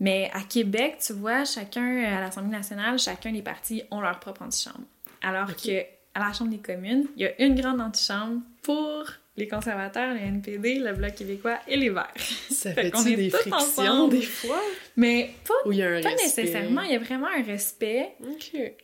Mais 0.00 0.30
à 0.32 0.40
Québec, 0.42 0.98
tu 1.04 1.12
vois, 1.12 1.44
chacun, 1.44 2.04
à 2.04 2.20
l'Assemblée 2.20 2.50
nationale, 2.50 2.98
chacun 2.98 3.32
des 3.32 3.42
partis 3.42 3.82
ont 3.90 4.00
leur 4.00 4.18
propre 4.18 4.42
antichambre. 4.42 4.84
Alors 5.22 5.54
que 5.54 5.84
à 6.14 6.20
la 6.20 6.32
Chambre 6.32 6.50
des 6.50 6.58
communes, 6.58 7.06
il 7.16 7.22
y 7.22 7.26
a 7.26 7.42
une 7.42 7.54
grande 7.60 7.80
antichambre 7.80 8.40
pour 8.62 9.04
les 9.36 9.48
conservateurs, 9.48 10.12
le 10.12 10.20
NPD, 10.20 10.80
le 10.80 10.92
Bloc 10.92 11.14
québécois 11.14 11.58
et 11.66 11.76
les 11.76 11.88
Verts. 11.90 12.12
Ça 12.50 12.72
Fait 12.74 12.88
est 12.88 13.16
des 13.16 13.30
frictions 13.30 13.56
ensemble. 13.56 14.12
des 14.14 14.22
fois? 14.22 14.60
Mais 14.96 15.30
pas, 15.46 15.54
Ou 15.66 15.72
il 15.72 15.78
y 15.78 15.82
a 15.82 15.88
un 15.90 16.00
pas 16.02 16.10
respect? 16.10 16.42
nécessairement, 16.42 16.82
il 16.82 16.92
y 16.92 16.96
a 16.96 16.98
vraiment 16.98 17.28
un 17.28 17.42
respect. 17.42 18.10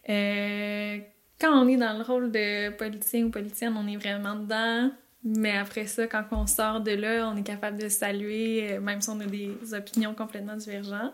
Euh, 0.08 0.98
quand 1.40 1.62
on 1.62 1.68
est 1.68 1.76
dans 1.76 1.96
le 1.98 2.02
rôle 2.04 2.30
de 2.30 2.70
politicien 2.70 3.24
ou 3.24 3.30
politicienne, 3.30 3.74
on 3.76 3.86
est 3.86 3.96
vraiment 3.96 4.36
dedans. 4.36 4.90
Mais 5.24 5.56
après 5.58 5.86
ça, 5.86 6.06
quand 6.06 6.22
on 6.30 6.46
sort 6.46 6.80
de 6.80 6.92
là, 6.92 7.28
on 7.32 7.36
est 7.36 7.42
capable 7.42 7.78
de 7.78 7.88
saluer, 7.88 8.72
euh, 8.72 8.80
même 8.80 9.00
si 9.00 9.10
on 9.10 9.18
a 9.20 9.26
des 9.26 9.50
opinions 9.74 10.14
complètement 10.14 10.54
divergentes. 10.56 11.12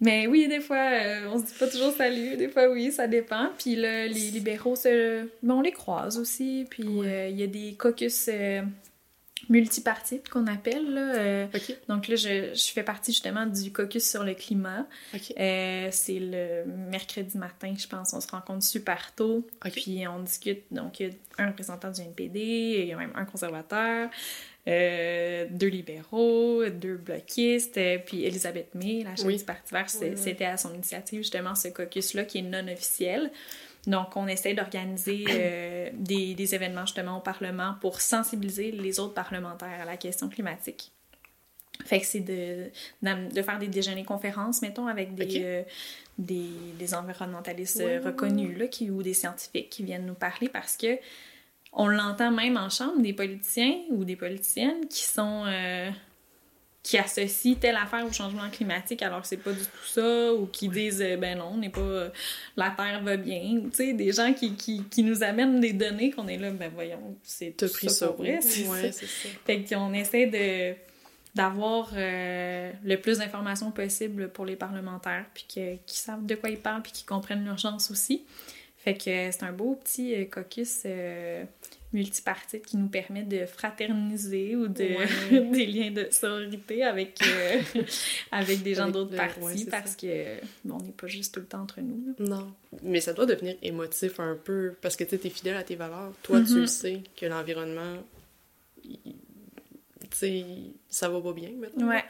Mais 0.00 0.26
oui, 0.28 0.46
des 0.46 0.60
fois, 0.60 0.76
euh, 0.76 1.28
on 1.32 1.38
se 1.38 1.46
dit 1.46 1.54
pas 1.58 1.66
toujours 1.66 1.92
salut, 1.92 2.36
des 2.36 2.48
fois 2.48 2.68
oui, 2.70 2.92
ça 2.92 3.08
dépend. 3.08 3.50
Puis 3.58 3.74
là, 3.74 4.06
les 4.06 4.30
libéraux, 4.30 4.76
se... 4.76 5.24
ben, 5.42 5.54
on 5.54 5.60
les 5.60 5.72
croise 5.72 6.18
aussi. 6.18 6.66
Puis 6.70 6.84
euh, 6.86 7.28
il 7.28 7.38
y 7.38 7.42
a 7.42 7.48
des 7.48 7.74
caucus 7.74 8.28
euh, 8.32 8.62
multipartites 9.48 10.28
qu'on 10.28 10.46
appelle. 10.46 10.92
Là, 10.92 11.14
euh, 11.14 11.46
donc 11.88 12.08
là, 12.08 12.16
je, 12.16 12.54
je 12.54 12.72
fais 12.72 12.82
partie 12.82 13.12
justement 13.12 13.46
du 13.46 13.72
caucus 13.72 14.08
sur 14.08 14.24
le 14.24 14.34
climat. 14.34 14.86
Euh, 15.38 15.88
c'est 15.90 16.18
le 16.20 16.64
mercredi 16.64 17.36
matin, 17.38 17.74
je 17.76 17.86
pense. 17.86 18.12
On 18.12 18.20
se 18.20 18.28
rencontre 18.28 18.62
super 18.62 19.12
tôt. 19.14 19.46
Puis 19.72 20.06
on 20.06 20.20
discute. 20.20 20.62
Donc, 20.70 21.00
il 21.00 21.08
y 21.08 21.10
a 21.10 21.42
un 21.42 21.48
représentant 21.48 21.90
du 21.90 22.00
NPD, 22.00 22.40
il 22.82 22.86
y 22.86 22.92
a 22.92 22.96
même 22.96 23.12
un 23.14 23.24
conservateur, 23.24 24.10
euh, 24.68 25.46
deux 25.50 25.68
libéraux, 25.68 26.62
deux 26.68 26.96
bloquistes, 26.96 27.78
euh, 27.78 27.98
puis 28.04 28.24
Elisabeth 28.24 28.74
May, 28.74 29.02
la 29.02 29.16
chef 29.16 29.24
Oui. 29.24 29.38
du 29.38 29.44
Parti 29.44 29.72
vert, 29.72 29.88
c'était 29.88 30.44
à 30.44 30.56
son 30.58 30.74
initiative, 30.74 31.20
justement, 31.20 31.54
ce 31.54 31.68
caucus-là 31.68 32.24
qui 32.24 32.38
est 32.38 32.42
non 32.42 32.68
officiel. 32.70 33.30
Donc, 33.86 34.16
on 34.16 34.26
essaie 34.26 34.52
d'organiser 34.52 35.24
euh, 35.30 35.88
des, 35.94 36.34
des 36.34 36.54
événements, 36.54 36.84
justement, 36.84 37.18
au 37.18 37.20
Parlement 37.20 37.76
pour 37.80 38.00
sensibiliser 38.02 38.70
les 38.70 39.00
autres 39.00 39.14
parlementaires 39.14 39.80
à 39.80 39.84
la 39.86 39.96
question 39.96 40.28
climatique. 40.28 40.92
Fait 41.86 42.00
que 42.00 42.06
c'est 42.06 42.20
de, 42.20 42.70
faire 43.42 43.58
des 43.58 43.68
déjeuners-conférences, 43.68 44.60
mettons, 44.62 44.88
avec 44.88 45.14
des, 45.14 45.24
Ok. 45.24 45.36
euh, 45.36 45.62
des, 46.18 46.48
des 46.78 46.94
environnementalistes 46.94 47.82
reconnus 48.04 48.58
là, 48.58 48.66
qui, 48.66 48.90
ou 48.90 49.02
des 49.02 49.14
scientifiques 49.14 49.70
qui 49.70 49.84
viennent 49.84 50.04
nous 50.04 50.14
parler 50.14 50.48
parce 50.48 50.76
que 50.76 50.98
on 51.72 51.86
l'entend 51.88 52.30
même 52.30 52.56
en 52.56 52.70
chambre, 52.70 53.00
des 53.00 53.12
politiciens 53.12 53.74
ou 53.90 54.04
des 54.04 54.16
politiciennes 54.16 54.86
qui 54.88 55.02
sont... 55.04 55.44
euh, 55.46 55.90
qui 56.82 56.96
associent 56.96 57.54
telle 57.60 57.76
affaire 57.76 58.06
au 58.06 58.12
changement 58.12 58.48
climatique 58.50 59.02
alors 59.02 59.20
que 59.20 59.26
c'est 59.28 59.36
pas 59.36 59.52
du 59.52 59.58
tout 59.60 59.86
ça, 59.86 60.32
ou 60.32 60.46
qui 60.46 60.68
disent 60.68 61.02
euh, 61.02 61.16
ben 61.18 61.36
non, 61.36 61.50
on 61.54 61.56
n'est 61.58 61.68
pas. 61.68 61.80
euh, 61.80 62.08
la 62.56 62.70
Terre 62.70 63.02
va 63.02 63.16
bien. 63.18 63.60
Tu 63.64 63.70
sais, 63.74 63.92
des 63.92 64.10
gens 64.12 64.32
qui, 64.32 64.54
qui, 64.54 64.84
qui 64.84 65.02
nous 65.02 65.22
amènent 65.22 65.60
des 65.60 65.74
données 65.74 66.10
qu'on 66.12 66.26
est 66.28 66.38
là, 66.38 66.50
ben 66.50 66.70
voyons, 66.72 67.16
c'est 67.22 67.54
tout 67.56 67.68
pris 67.68 67.90
ça 67.90 67.94
ça 67.94 68.06
pour 68.08 68.18
vrai. 68.24 68.38
c'est 68.40 68.66
Ouais, 68.68 68.90
ça. 68.92 69.00
ça. 69.06 69.28
Fait 69.44 69.64
qu'on 69.64 69.92
essaie 69.92 70.26
de 70.26 70.74
d'avoir 71.34 71.90
euh, 71.94 72.72
le 72.82 72.96
plus 72.96 73.18
d'informations 73.18 73.70
possible 73.70 74.28
pour 74.30 74.46
les 74.46 74.56
parlementaires, 74.56 75.26
puis 75.34 75.44
qu'ils 75.46 75.78
savent 75.86 76.24
de 76.24 76.34
quoi 76.36 76.48
ils 76.48 76.58
parlent, 76.58 76.82
puis 76.82 76.92
qu'ils 76.92 77.06
comprennent 77.06 77.44
l'urgence 77.44 77.90
aussi. 77.90 78.24
Fait 78.78 78.94
que 78.94 79.04
c'est 79.32 79.42
un 79.42 79.52
beau 79.52 79.74
petit 79.74 80.14
euh, 80.14 80.24
caucus 80.26 80.82
euh, 80.86 81.44
multipartite 81.92 82.64
qui 82.64 82.76
nous 82.76 82.88
permet 82.88 83.24
de 83.24 83.44
fraterniser 83.44 84.54
ou 84.54 84.68
de 84.68 84.84
Ouais. 84.84 85.40
des 85.52 85.66
liens 85.66 85.90
de 85.90 86.06
sororité 86.12 86.84
avec, 86.84 87.18
euh, 87.26 87.60
avec 88.30 88.62
des 88.62 88.74
gens 88.74 88.88
d'autres 88.88 89.16
partis 89.16 89.40
ouais, 89.40 89.64
parce 89.70 89.96
que 89.96 90.36
bon, 90.64 90.76
on 90.80 90.82
n'est 90.84 90.92
pas 90.92 91.08
juste 91.08 91.34
tout 91.34 91.40
le 91.40 91.46
temps 91.46 91.62
entre 91.62 91.80
nous. 91.80 92.14
là. 92.18 92.24
Non. 92.36 92.54
Mais 92.82 93.00
ça 93.00 93.12
doit 93.12 93.26
devenir 93.26 93.56
émotif 93.62 94.20
un 94.20 94.36
peu, 94.42 94.74
parce 94.80 94.94
que 94.96 95.02
tu 95.04 95.16
es 95.16 95.30
fidèle 95.30 95.56
à 95.56 95.64
tes 95.64 95.74
valeurs. 95.74 96.12
Toi, 96.22 96.40
tu 96.42 96.52
Mhm. 96.52 96.60
le 96.60 96.66
sais 96.66 97.00
que 97.16 97.26
l'environnement, 97.26 97.96
il- 98.84 98.98
sais, 100.12 100.44
ça 100.88 101.08
va 101.08 101.20
pas 101.20 101.32
bien 101.32 101.50
maintenant. 101.58 101.88
Ouais. 101.88 102.04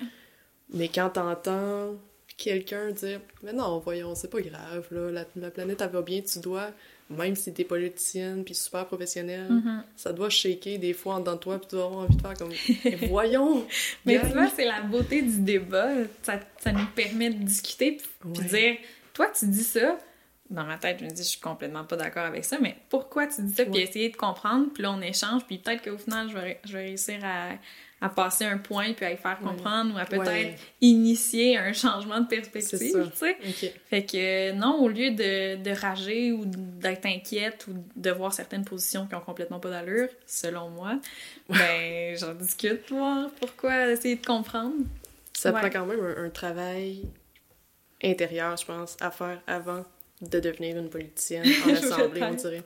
Mais 0.75 0.89
quand 0.89 1.11
t'entends 1.11 1.97
quelqu'un 2.39 2.91
dire 2.93 3.21
Mais 3.43 3.53
non, 3.53 3.79
voyons, 3.81 4.15
c'est 4.15 4.31
pas 4.31 4.41
grave, 4.41 4.87
là, 4.91 5.11
la, 5.11 5.25
la, 5.37 5.51
planète, 5.51 5.83
elle 5.83 5.91
va 5.91 6.01
bien, 6.01 6.23
tu 6.23 6.39
dois, 6.39 6.71
même 7.11 7.35
si 7.37 7.53
t'es 7.53 7.65
politicienne 7.65 8.45
puis 8.45 8.55
super 8.55 8.87
professionnelle, 8.87 9.49
Mhm. 9.51 9.83
ça 9.97 10.13
doit 10.15 10.31
shaker 10.31 10.79
des 10.79 10.95
fois 10.95 11.17
en 11.17 11.21
dedans 11.21 11.35
de 11.35 11.39
toi, 11.41 11.59
puis 11.59 11.67
tu 11.69 11.75
dois 11.77 11.85
avoir 11.87 12.01
envie 12.05 12.17
de 12.17 12.23
faire 12.23 12.35
comme 12.35 12.53
Voyons 13.09 13.67
Mais 14.07 14.21
tu 14.21 14.27
vois, 14.29 14.49
c'est 14.49 14.65
la 14.65 14.81
beauté 14.83 15.21
du 15.21 15.41
débat. 15.41 15.91
Ça, 16.23 16.41
ça 16.61 16.73
nous 16.73 16.87
permet 16.95 17.29
de 17.31 17.43
discuter 17.45 17.93
puis 17.99 18.07
puis 18.33 18.41
Ouais. 18.43 18.49
dire 18.49 18.77
Toi, 19.13 19.27
tu 19.39 19.47
dis 19.47 19.65
ça. 19.65 19.99
Dans 20.51 20.65
ma 20.65 20.79
tête, 20.79 20.99
je 21.01 21.05
me 21.05 21.11
dis 21.11 21.23
Je 21.23 21.29
suis 21.29 21.41
complètement 21.41 21.85
pas 21.85 21.97
d'accord 21.97 22.25
avec 22.25 22.45
ça, 22.45 22.59
mais 22.61 22.77
pourquoi 22.89 23.27
tu 23.27 23.43
dis 23.43 23.55
ça 23.55 23.65
Puis 23.67 23.81
essayer 23.81 24.09
de 24.09 24.17
comprendre. 24.17 24.69
Puis 24.73 24.83
là, 24.83 24.93
on 24.93 25.01
échange. 25.03 25.45
Puis 25.47 25.59
peut-être 25.59 25.83
qu'au 25.85 25.99
final, 25.99 26.29
je 26.29 26.35
vais, 26.35 26.41
ré- 26.41 26.61
je 26.65 26.73
vais 26.73 26.85
réussir 26.87 27.19
à, 27.23 27.51
à 28.01 28.09
passer 28.09 28.45
un 28.47 28.57
point 28.57 28.93
puis 28.95 29.05
à 29.05 29.13
y 29.13 29.17
faire 29.19 29.39
Ouais. 29.43 29.49
comprendre 29.49 29.95
ou 29.95 29.99
à 29.99 30.07
peut-être 30.07 30.27
Ouais. 30.27 30.57
initier 30.81 31.59
un 31.59 31.73
changement 31.75 32.21
de 32.21 32.27
perspective. 32.29 32.79
Tu 33.13 33.17
sais. 33.17 33.75
Fait 33.91 34.05
que 34.07 34.53
non, 34.53 34.81
au 34.81 34.89
lieu 34.89 35.11
de, 35.11 35.57
de 35.63 35.71
rager 35.71 36.33
ou 36.33 36.45
d'être 36.47 37.05
inquiète 37.05 37.67
ou 37.69 37.75
de 37.97 38.11
voir 38.11 38.33
certaines 38.33 38.65
positions 38.65 39.07
qui 39.07 39.15
ont 39.17 39.21
complètement 39.21 39.59
pas 39.61 39.69
d'allure, 39.71 40.09
selon 40.27 40.71
moi, 40.71 40.99
ben 41.51 42.17
j'en 42.17 42.33
discute, 42.35 42.89
voir 42.91 43.31
pourquoi, 43.41 43.91
essayer 43.91 44.17
de 44.17 44.25
comprendre. 44.25 44.77
Ça 45.35 45.53
Ouais. 45.53 45.61
prend 45.61 45.69
quand 45.71 45.87
même 45.87 46.01
un, 46.01 46.25
un 46.25 46.31
travail 46.31 47.03
intérieur, 48.03 48.57
je 48.57 48.65
pense, 48.65 48.97
à 49.01 49.11
faire 49.11 49.41
avant 49.47 49.85
de 50.23 50.41
devenir 50.41 50.77
une 50.77 50.89
politicienne 50.91 51.45
en 51.67 51.71
assemblée, 51.71 52.23
on 52.23 52.35
dirait. 52.35 52.63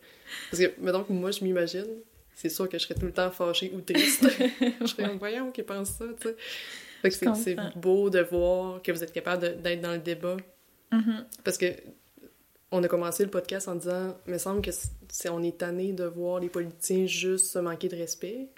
Parce 0.50 0.62
que, 0.62 0.72
mettons 0.80 1.04
que 1.04 1.12
moi, 1.12 1.30
je 1.30 1.44
m'imagine, 1.44 1.86
c'est 2.34 2.48
sûr 2.48 2.68
que 2.68 2.78
je 2.78 2.84
serais 2.84 2.94
tout 2.94 3.06
le 3.06 3.12
temps 3.12 3.30
fâchée 3.30 3.70
ou 3.74 3.80
triste. 3.80 4.24
je 4.80 4.86
serais 4.86 5.04
comme, 5.08 5.18
voyons, 5.18 5.50
qui 5.50 5.62
pense 5.62 5.90
ça, 5.90 6.06
tu 6.20 6.28
sais. 6.28 6.36
Fait 7.02 7.10
que 7.10 7.34
c'est- 7.34 7.56
beau 7.76 8.10
de 8.10 8.20
voir 8.20 8.80
que 8.80 8.92
vous 8.92 9.02
êtes 9.02 9.12
capable 9.12 9.60
d'être 9.60 9.80
dans 9.80 9.92
le 9.92 9.98
débat. 9.98 10.36
Mhm. 10.92 11.24
Parce 11.44 11.58
que 11.58 11.66
on 12.70 12.82
a 12.82 12.88
commencé 12.88 13.22
le 13.24 13.30
podcast 13.30 13.68
en 13.68 13.74
disant, 13.74 14.16
il 14.26 14.32
me 14.32 14.38
semble 14.38 14.62
que 14.62 14.70
c'est 15.10 15.28
on 15.28 15.42
est 15.42 15.58
tanné 15.58 15.92
de 15.92 16.04
voir 16.04 16.40
les 16.40 16.48
politiciens 16.48 17.06
juste 17.06 17.46
se 17.46 17.58
manquer 17.58 17.88
de 17.88 17.96
respect. 17.96 18.48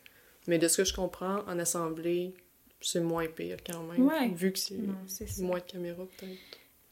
Mais 0.47 0.59
de 0.59 0.69
ce 0.69 0.77
que 0.79 0.85
je 0.85 0.93
comprends, 0.95 1.39
en 1.49 1.59
assemblée, 1.59 2.35
c'est 2.81 3.01
moins 3.01 3.27
pire 3.27 3.57
quand 3.67 3.83
même. 3.85 4.07
Ouais. 4.07 4.29
Vu 4.29 4.53
que 4.53 4.59
c'est 4.59 5.39
moins 5.41 5.59
de 5.59 5.65
caméras, 5.65 6.05
peut-être. 6.19 6.39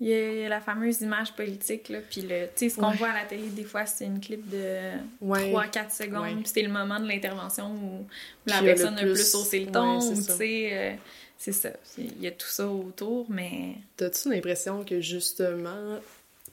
Il 0.04 0.08
y, 0.08 0.14
a, 0.14 0.32
il 0.32 0.38
y 0.40 0.44
a 0.44 0.48
la 0.48 0.60
fameuse 0.60 1.00
image 1.02 1.32
politique, 1.34 1.88
là, 1.88 2.00
puis 2.10 2.22
le, 2.22 2.46
tu 2.46 2.50
sais, 2.56 2.68
ce 2.70 2.76
qu'on 2.76 2.90
Ouais. 2.90 2.96
voit 2.96 3.10
à 3.10 3.22
la 3.22 3.24
télé, 3.24 3.48
des 3.50 3.62
fois, 3.62 3.86
c'est 3.86 4.04
une 4.06 4.18
clip 4.20 4.48
de 4.50 4.90
Ouais. 5.20 5.52
3-4 5.52 5.92
secondes, 5.92 6.22
Ouais. 6.22 6.34
puis 6.34 6.46
c'est 6.52 6.62
le 6.62 6.70
moment 6.72 6.98
de 6.98 7.06
l'intervention 7.06 7.70
où 7.72 8.06
la 8.46 8.60
personne 8.62 8.98
a 8.98 9.02
plus- 9.02 9.12
plus 9.14 9.34
haussé 9.36 9.64
le 9.64 9.70
ton, 9.70 10.00
c'est 10.00 10.08
ou 10.12 10.16
tu 10.16 10.22
ça. 10.22 10.36
sais, 10.36 10.68
euh, 10.72 10.92
c'est 11.38 11.52
ça. 11.52 11.70
C'est- 11.84 12.02
Il 12.02 12.20
y 12.22 12.26
a 12.26 12.32
tout 12.32 12.48
ça 12.48 12.66
autour, 12.68 13.26
mais... 13.30 13.76
T'as-tu 13.96 14.28
l'impression 14.30 14.84
que 14.84 15.00
justement 15.00 15.98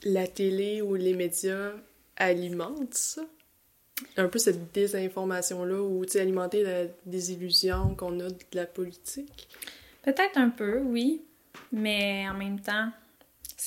la 0.03 0.27
télé 0.27 0.81
ou 0.83 0.93
les 0.95 1.15
médias 1.15 1.71
alimentent 2.17 2.93
ça? 2.93 3.23
Un 4.15 4.27
peu 4.29 4.37
cette 4.39 4.71
désinformation-là 4.73 5.81
ou 5.81 6.05
tu 6.05 6.11
sais, 6.13 6.21
alimenter 6.21 6.63
la 6.63 6.83
désillusion 7.05 7.95
qu'on 7.95 8.19
a 8.19 8.29
de 8.29 8.35
la 8.53 8.65
politique? 8.65 9.47
Peut-être 10.03 10.37
un 10.37 10.49
peu, 10.49 10.79
oui, 10.79 11.21
mais 11.73 12.25
en 12.29 12.33
même 12.35 12.59
temps, 12.61 12.89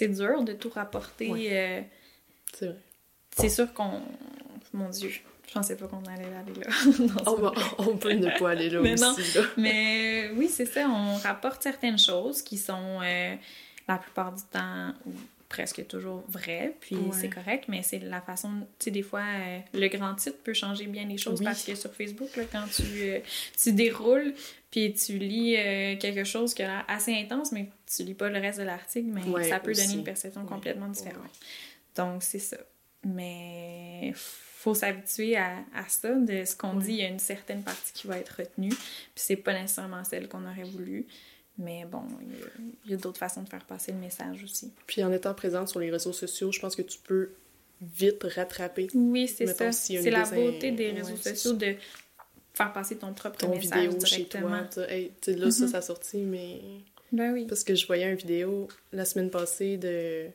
c'est 0.02 0.08
dur 0.08 0.42
de 0.44 0.52
tout 0.52 0.70
rapporter. 0.70 1.30
Ouais. 1.30 1.48
euh, 1.50 1.80
C'est 2.52 2.66
vrai. 2.66 2.76
c'est 3.36 3.48
sûr 3.48 3.72
qu'on... 3.72 4.00
Mon 4.72 4.88
Dieu, 4.88 5.10
je 5.10 5.52
pensais 5.52 5.76
pas 5.76 5.86
qu'on 5.86 6.02
allait 6.04 6.24
aller 6.34 6.54
là. 6.54 6.66
dans 7.24 7.32
On, 7.32 7.36
ce- 7.36 7.40
va- 7.42 7.52
on 7.78 7.96
peut 7.96 8.12
ne 8.12 8.38
pas 8.38 8.50
aller 8.50 8.70
là 8.70 8.80
Mais 8.82 8.92
aussi. 8.94 9.02
non. 9.02 9.14
là. 9.42 9.48
Mais 9.58 10.30
oui, 10.36 10.48
c'est 10.48 10.64
ça, 10.66 10.88
on 10.88 11.16
rapporte 11.16 11.62
certaines 11.62 11.98
choses 11.98 12.40
qui 12.42 12.56
sont 12.56 13.00
euh, 13.02 13.34
la 13.88 13.98
plupart 13.98 14.32
du 14.32 14.42
temps 14.50 14.92
presque 15.52 15.86
toujours 15.86 16.24
vraies, 16.28 16.74
puis 16.80 16.96
Ouais. 16.96 17.10
c'est 17.12 17.28
correct, 17.28 17.64
mais 17.68 17.82
c'est 17.82 17.98
la 17.98 18.22
façon, 18.22 18.48
tu 18.78 18.84
sais, 18.86 18.90
des 18.90 19.02
fois, 19.02 19.20
euh, 19.22 19.58
le 19.74 19.88
grand 19.88 20.14
titre 20.14 20.38
peut 20.42 20.54
changer 20.54 20.86
bien 20.86 21.04
les 21.06 21.18
choses 21.18 21.40
Oui. 21.40 21.44
parce 21.44 21.62
que 21.64 21.74
sur 21.74 21.92
Facebook, 21.94 22.34
là, 22.36 22.44
quand 22.50 22.64
tu, 22.74 22.82
euh, 23.02 23.18
tu 23.62 23.72
déroules, 23.72 24.32
puis 24.70 24.94
tu 24.94 25.18
lis 25.18 25.54
euh, 25.58 25.96
quelque 25.98 26.24
chose 26.24 26.54
qui 26.54 26.62
a 26.62 26.68
l'air 26.68 26.84
assez 26.88 27.14
intense, 27.14 27.52
mais 27.52 27.66
tu 27.94 28.02
lis 28.02 28.14
pas 28.14 28.30
le 28.30 28.38
reste 28.40 28.60
de 28.60 28.64
l'article, 28.64 29.08
mais 29.08 29.22
Ouais, 29.24 29.44
ça 29.44 29.60
peut 29.60 29.72
aussi. 29.72 29.82
donner 29.82 29.98
une 29.98 30.04
perception 30.04 30.40
Ouais. 30.40 30.48
complètement 30.48 30.88
différente. 30.88 31.30
Donc, 31.96 32.22
c'est 32.22 32.38
ça. 32.38 32.56
Mais 33.04 34.12
faut 34.14 34.74
s'habituer 34.74 35.36
à, 35.36 35.56
à 35.74 35.86
ça, 35.88 36.14
de 36.14 36.44
ce 36.46 36.56
qu'on 36.56 36.74
dit, 36.76 36.92
il 36.92 36.96
y 37.00 37.02
a 37.02 37.08
une 37.08 37.18
certaine 37.18 37.62
partie 37.62 37.92
qui 37.92 38.06
va 38.06 38.16
être 38.18 38.36
retenue, 38.38 38.70
puis 38.70 38.78
c'est 39.16 39.36
pas 39.36 39.52
nécessairement 39.52 40.04
celle 40.04 40.28
qu'on 40.28 40.46
aurait 40.46 40.62
voulu. 40.62 41.06
Mais 41.62 41.84
bon, 41.84 42.02
il 42.84 42.90
y 42.90 42.94
a, 42.94 42.96
d'autres 42.96 43.18
façons 43.18 43.42
de 43.42 43.48
faire 43.48 43.64
passer 43.64 43.92
le 43.92 43.98
message 43.98 44.42
aussi. 44.44 44.72
Puis 44.86 45.02
en 45.04 45.12
étant 45.12 45.32
présente 45.34 45.68
sur 45.68 45.80
les 45.80 45.90
réseaux 45.90 46.12
sociaux, 46.12 46.50
je 46.52 46.60
pense 46.60 46.74
que 46.76 46.82
tu 46.82 46.98
peux 46.98 47.30
vite 47.80 48.22
rattraper 48.24 48.88
Oui, 48.94 49.28
c'est 49.28 49.46
ça. 49.46 49.72
C'est 49.72 50.10
la 50.10 50.24
beauté 50.24 50.70
des 50.72 50.90
réseaux 50.90 51.16
sociaux 51.16 51.52
de 51.54 51.74
faire 52.54 52.72
passer 52.72 52.96
ton 52.96 53.12
propre 53.14 53.38
ton 53.38 53.48
message 53.50 53.86
vidéo 53.88 54.04
chez 54.04 54.16
directement. 54.24 54.62
toi. 54.72 54.90
Hey, 54.90 55.10
là, 55.28 55.50
ça, 55.50 55.64
Mhm. 55.64 55.70
ça 55.70 55.78
a 55.78 55.82
sorti, 55.82 56.18
mais 56.18 56.60
Ben 57.12 57.32
oui. 57.32 57.46
Parce 57.46 57.62
que 57.64 57.74
je 57.74 57.86
voyais 57.86 58.08
une 58.10 58.16
vidéo 58.16 58.68
la 58.92 59.04
semaine 59.04 59.30
passée 59.30 59.76
de 59.76 60.26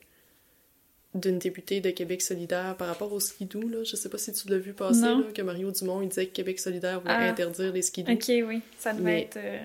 d'une 1.15 1.39
députée 1.39 1.81
de 1.81 1.89
Québec 1.89 2.21
solidaire 2.21 2.75
par 2.77 2.87
rapport 2.89 3.11
au 3.11 3.19
skidoo, 3.19 3.61
là. 3.67 3.83
Je 3.83 3.95
sais 3.95 4.09
pas 4.09 4.19
si 4.19 4.31
tu 4.33 4.49
l'as 4.49 4.59
vu 4.59 4.73
passer, 4.73 5.01
là, 5.01 5.23
que 5.33 5.41
Mario 5.41 5.71
Dumont, 5.71 6.01
il 6.03 6.09
disait 6.09 6.27
que 6.27 6.33
Québec 6.33 6.59
solidaire 6.59 6.99
voulait 6.99 7.13
Ah. 7.15 7.29
interdire 7.31 7.73
les 7.73 7.81
skidoo. 7.81 8.11
Ok, 8.11 8.25
oui. 8.27 8.61
Ça 8.77 8.93
devait 8.93 9.03
Mais- 9.03 9.21
être 9.23 9.37
euh, 9.37 9.59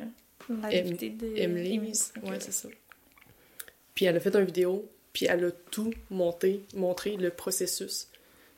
la 0.61 0.73
Em- 0.73 0.85
députée 0.85 1.11
de... 1.11 1.27
Emily, 1.37 1.75
Emily. 1.75 1.99
Ok. 2.23 2.31
ouais, 2.31 2.41
c'est 2.41 2.53
ça. 2.53 2.69
Puis 3.95 4.05
elle 4.07 4.17
a 4.17 4.21
fait 4.21 4.35
une 4.35 4.45
vidéo, 4.45 4.89
puis 5.13 5.27
elle 5.27 5.45
a 5.45 5.51
tout 5.71 5.93
monté, 6.11 6.63
montré 6.75 7.17
le 7.17 7.31
processus 7.31 8.09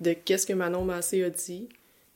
de 0.01 0.13
qu'est-ce 0.13 0.47
que 0.47 0.53
Manon 0.53 0.85
Massé 0.85 1.23
a 1.25 1.31
dit, 1.31 1.69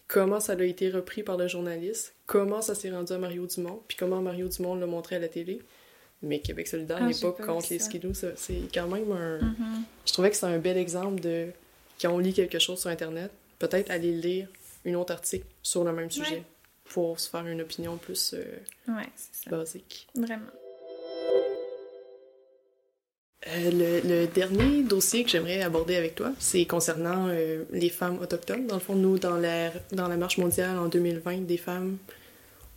comment 0.07 0.41
ça 0.41 0.53
a 0.53 0.62
été 0.62 0.91
repris 0.91 1.22
par 1.22 1.37
le 1.37 1.49
journaliste, 1.49 2.14
comment 2.26 2.62
ça 2.62 2.74
s'est 2.74 2.91
rendu 2.91 3.12
à 3.12 3.18
Mario 3.18 3.47
Dumont, 3.47 3.81
puis 3.89 3.97
comment 3.97 4.20
Mario 4.22 4.49
Dumont 4.49 4.74
l'a 4.74 4.87
montré 4.87 5.16
à 5.16 5.18
la 5.18 5.29
télé. 5.29 5.61
Mais 6.22 6.41
Québec 6.41 6.66
solidaire 6.66 6.99
Ah, 7.01 7.07
n'est 7.07 7.14
pas 7.14 7.31
contre 7.33 7.68
les 7.70 7.79
ça- 8.14 8.33
c'est 8.37 8.62
quand 8.74 8.89
même 8.89 9.12
un... 9.12 9.39
Mhm. 9.41 9.85
Je 10.05 10.12
trouvais 10.12 10.31
que 10.31 10.37
c'est 10.37 10.47
un 10.47 10.59
bel 10.59 10.76
exemple 10.76 11.20
de 11.20 11.47
quand 12.01 12.11
on 12.12 12.18
lit 12.18 12.33
quelque 12.33 12.59
chose 12.59 12.81
sur 12.81 12.91
Internet, 12.91 13.31
peut-être 13.61 13.91
aller 13.91 14.11
lire 14.12 14.49
une 14.85 14.97
autre 14.97 15.12
article 15.12 15.45
sur 15.62 15.85
le 15.85 15.93
même 15.93 16.11
sujet. 16.11 16.43
Pour 16.91 17.18
se 17.20 17.28
faire 17.30 17.47
une 17.47 17.61
opinion 17.61 17.97
plus 17.97 18.34
euh, 18.34 18.45
Ouais, 18.89 19.09
c'est 19.16 19.45
ça. 19.45 19.51
basique. 19.57 20.07
Vraiment. 20.14 20.47
Euh, 23.47 23.70
le, 23.70 24.09
le 24.09 24.26
dernier 24.26 24.82
dossier 24.82 25.22
que 25.22 25.30
j'aimerais 25.30 25.62
aborder 25.62 25.95
avec 25.97 26.16
toi, 26.16 26.32
c'est 26.41 26.64
concernant 26.66 27.28
euh, 27.28 27.64
les 27.70 27.89
femmes 27.89 28.18
autochtones. 28.20 28.66
Dans 28.66 28.74
le 28.74 28.80
fond, 28.80 28.95
nous, 28.97 29.18
dans 29.18 29.36
la, 29.36 29.70
dans 29.93 30.09
la 30.09 30.16
marche 30.16 30.39
mondiale 30.39 30.76
en 30.78 30.86
2020 30.89 31.47
des 31.47 31.57
femmes, 31.57 31.99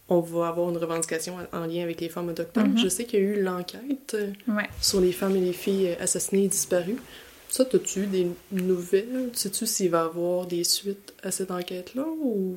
on 0.07 0.19
va 0.19 0.49
avoir 0.49 0.69
une 0.69 0.77
revendication 0.77 1.37
en, 1.51 1.57
en 1.61 1.65
lien 1.65 1.81
avec 1.83 1.99
les 1.99 2.09
femmes 2.09 2.29
autochtones. 2.29 2.73
Mhm. 2.73 2.77
Je 2.77 2.89
sais 2.89 3.05
qu'il 3.05 3.19
y 3.19 3.23
a 3.23 3.25
eu 3.25 3.41
l'enquête 3.41 4.15
Ouais. 4.47 4.69
sur 4.81 5.01
les 5.01 5.11
femmes 5.13 5.35
et 5.35 5.41
les 5.41 5.53
filles 5.53 5.95
assassinées 5.99 6.43
et 6.45 6.47
disparues. 6.49 6.97
Ça, 7.49 7.63
as-tu 7.63 8.05
des 8.05 8.27
nouvelles? 8.51 9.29
Sais-tu 9.33 9.65
s'il 9.65 9.89
va 9.89 10.03
y 10.03 10.05
avoir 10.05 10.45
des 10.45 10.63
suites 10.63 11.13
à 11.23 11.31
cette 11.31 11.51
enquête-là 11.51 12.05
ou... 12.07 12.55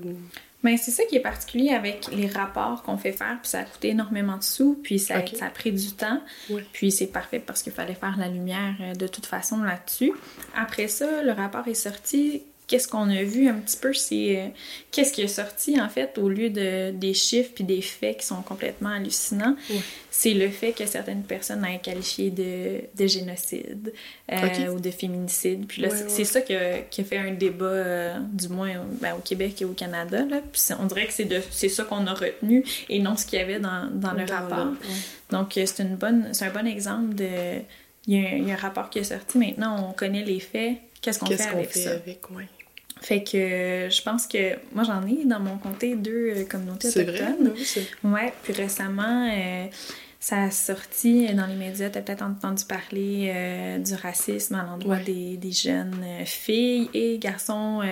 Ben, 0.65 0.79
c'est 0.79 0.91
ça 0.91 1.05
qui 1.05 1.17
est 1.17 1.21
particulier 1.21 1.71
avec 1.71 2.09
les 2.11 2.27
rapports 2.27 2.83
qu'on 2.83 2.97
fait 2.97 3.13
faire, 3.13 3.39
puis 3.43 3.51
ça 3.51 3.61
a 3.61 3.65
coûté 3.65 3.89
énormément 3.91 4.39
de 4.39 4.43
sous, 4.43 4.81
puis 4.83 4.99
ça, 4.99 5.17
a 5.17 5.51
pris 5.51 5.73
du 5.73 5.93
temps. 5.93 6.23
Puis 6.73 6.91
c'est 6.91 7.07
parfait 7.07 7.39
parce 7.39 7.63
qu'il 7.63 7.73
fallait 7.73 7.95
faire 7.95 8.17
la 8.17 8.29
lumière 8.29 8.75
euh, 8.81 8.95
de 8.95 9.07
toute 9.07 9.27
façon 9.27 9.63
là-dessus. 9.63 10.13
Après 10.57 10.89
ça, 10.89 11.23
le 11.23 11.33
rapport 11.33 11.69
est 11.69 11.75
sorti. 11.75 12.45
Qu'est-ce 12.67 12.89
qu'on 12.89 13.11
a 13.11 13.23
vu 13.23 13.47
un 13.49 13.55
petit 13.55 13.77
peu, 13.77 13.93
c'est 13.93 14.39
euh, 14.41 14.47
qu'est-ce 14.91 15.13
qui 15.13 15.21
est 15.21 15.29
sorti 15.29 15.79
en 15.79 15.89
fait 15.91 16.17
au 16.17 16.31
lieu 16.31 16.49
de, 16.49 16.93
des 16.93 17.13
chiffres 17.13 17.51
puis 17.55 17.63
des 17.65 17.83
faits 17.83 18.21
qui 18.21 18.27
sont 18.27 18.41
complètement 18.41 18.89
hallucinants. 18.89 19.55
C'est 20.11 20.33
le 20.33 20.49
fait 20.49 20.73
que 20.73 20.87
certaines 20.87 21.25
personnes 21.25 21.63
aient 21.65 21.79
qualifié 21.81 22.31
de, 22.31 22.81
de 22.97 23.07
génocide 23.07 23.93
euh, 24.33 24.37
ou 24.71 24.81
de 24.81 24.91
féminicide. 24.91 25.67
Puis 25.67 25.83
là, 25.83 25.89
c'est 26.09 26.25
ça 26.25 26.41
qui 26.41 26.55
a, 26.55 26.79
qui 26.83 27.03
a 27.03 27.05
fait 27.05 27.19
un 27.19 27.33
débat, 27.33 27.67
euh, 27.67 28.19
du 28.33 28.49
moins 28.49 28.71
au- 28.79 28.95
ben, 29.01 29.15
au 29.15 29.21
Québec 29.21 29.61
et 29.61 29.65
au 29.67 29.73
Canada. 29.73 30.25
Là. 30.25 30.41
Puis 30.51 30.63
on 30.81 30.87
dirait 30.87 31.07
que 31.07 31.13
c'est 31.51 31.69
ça 31.69 31.85
qu'on 31.85 32.07
a 32.07 32.15
retenu 32.15 32.65
et 32.89 32.99
non 32.99 33.17
ce 33.17 33.27
qu'il 33.27 33.39
y 33.39 33.43
avait 33.43 33.59
dans, 33.61 33.91
dans 33.93 34.13
le 34.13 34.25
Dans 34.25 34.35
rapport. 34.37 34.67
Donc, 35.31 35.53
c'est 35.55 35.81
une 35.83 35.97
bonne, 35.97 36.29
c'est 36.33 36.47
un 36.47 36.51
bon 36.51 36.67
exemple 36.67 37.15
de. 37.15 37.29
Il 38.07 38.15
y, 38.15 38.25
a 38.25 38.29
un, 38.29 38.37
il 38.37 38.49
y 38.49 38.51
a 38.51 38.55
un 38.55 38.59
rapport 38.59 38.89
qui 38.91 38.99
est 39.01 39.05
sorti. 39.05 39.39
Maintenant, 39.39 39.89
on 39.89 39.93
connaît 39.93 40.23
les 40.25 40.39
faits. 40.41 40.77
Qu'est-ce 41.05 41.19
qu'on 41.19 41.27
fait 41.27 41.37
Qu'est-ce 41.37 41.49
qu'on 41.51 41.59
avec 41.59 41.71
fait 41.71 41.79
ça? 41.81 41.91
avec? 41.91 42.31
Ouais. 42.31 42.49
Fait 43.03 43.23
que 43.23 43.37
euh, 43.37 43.91
je 43.91 44.01
pense 44.03 44.27
que 44.27 44.55
moi, 44.73 44.83
j'en 44.85 45.07
ai 45.07 45.25
dans 45.27 45.41
mon 45.41 45.59
comté 45.59 45.95
deux 45.95 46.33
euh, 46.37 46.45
communautés 46.47 46.91
C'est 46.91 47.05
vrai? 47.05 47.21
autochtones. 47.23 47.53
oui, 47.55 48.11
Ouais, 48.11 48.33
puis 48.43 48.53
récemment, 48.55 49.29
euh, 49.31 49.67
ça 50.21 50.45
a 50.45 50.51
sorti 50.51 51.27
dans 51.35 51.45
les 51.47 51.57
médias, 51.57 51.91
t'as 51.91 52.01
peut-être 52.01 52.23
entendu 52.23 52.65
parler 52.65 53.79
du 53.85 53.95
racisme 53.95 54.55
à 54.55 54.63
l'endroit 54.63 54.97
Ouais. 54.97 55.03
des, 55.05 55.37
des 55.37 55.53
jeunes 55.53 56.03
filles 56.25 56.89
et 56.95 57.19
garçons 57.19 57.83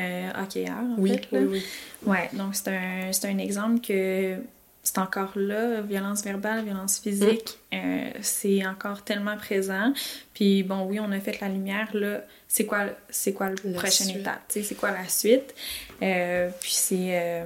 hockeyeurs, 0.40 0.78
en 0.78 0.94
Oui, 0.98 1.10
fait. 1.10 1.28
là. 1.36 1.40
oui, 1.42 1.46
oui. 1.50 1.62
Ouais, 2.06 2.30
donc 2.32 2.54
c'est 2.54 2.68
un, 2.68 3.12
c'est 3.12 3.28
un 3.28 3.36
exemple 3.36 3.80
que 3.86 4.36
c'est 4.82 4.98
encore 4.98 5.32
là, 5.36 5.80
violence 5.80 6.24
verbale, 6.24 6.64
violence 6.64 6.98
physique, 6.98 7.58
mm. 7.72 7.76
euh, 7.76 8.10
c'est 8.20 8.66
encore 8.66 9.02
tellement 9.02 9.36
présent. 9.36 9.92
Puis 10.34 10.62
bon, 10.62 10.84
oui, 10.86 10.98
on 11.00 11.12
a 11.12 11.20
fait 11.20 11.40
la 11.40 11.48
lumière, 11.48 11.88
là, 11.94 12.22
c'est 12.48 12.66
quoi, 12.66 12.86
c'est 13.08 13.32
quoi 13.32 13.50
le 13.50 13.72
prochain 13.74 14.06
étape, 14.08 14.42
c'est 14.48 14.76
quoi 14.76 14.90
la 14.90 15.08
suite? 15.08 15.54
Euh, 16.02 16.50
puis 16.60 16.72
c'est... 16.72 17.08
Euh, 17.10 17.44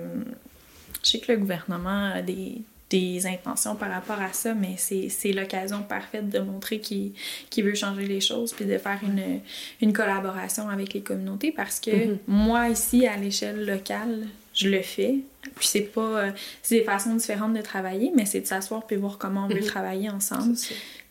je 1.03 1.13
sais 1.13 1.21
que 1.21 1.31
le 1.31 1.39
gouvernement 1.39 2.15
a 2.15 2.23
des, 2.23 2.63
des 2.91 3.27
intentions 3.27 3.77
par 3.77 3.91
rapport 3.91 4.21
à 4.21 4.33
ça, 4.33 4.55
mais 4.55 4.77
c'est 4.77 5.33
l'occasion 5.33 5.83
parfaite 5.83 6.29
de 6.29 6.41
montrer 6.41 6.81
qu'il 6.81 7.13
veut 7.59 7.75
changer 7.75 8.07
les 8.07 8.21
choses 8.21 8.53
puis 8.53 8.65
de 8.65 8.77
faire 8.79 8.99
une, 9.05 9.41
une 9.81 9.93
collaboration 9.93 10.69
avec 10.69 10.95
les 10.95 11.03
communautés 11.03 11.53
parce 11.53 11.79
que 11.79 11.91
mm-hmm. 11.91 12.19
moi, 12.27 12.69
ici, 12.69 13.07
à 13.07 13.17
l'échelle 13.17 13.65
locale, 13.67 14.27
je 14.57 14.69
le 14.69 14.83
fais. 14.83 15.21
Puis 15.55 15.69
c'est 15.69 15.83
pas. 15.83 16.01
Euh, 16.01 16.31
c'est 16.63 16.79
des 16.79 16.85
façons 16.85 17.15
différentes 17.15 17.55
de 17.55 17.61
travailler, 17.61 18.11
mais 18.17 18.27
c'est 18.27 18.41
de 18.41 18.47
s'asseoir 18.47 18.87
puis 18.87 18.97
voir 18.97 19.19
comment 19.19 19.45
on 19.45 19.49
veut 19.49 19.61
mhm. 19.61 19.67
travailler 19.67 20.11
ensemble. 20.11 20.57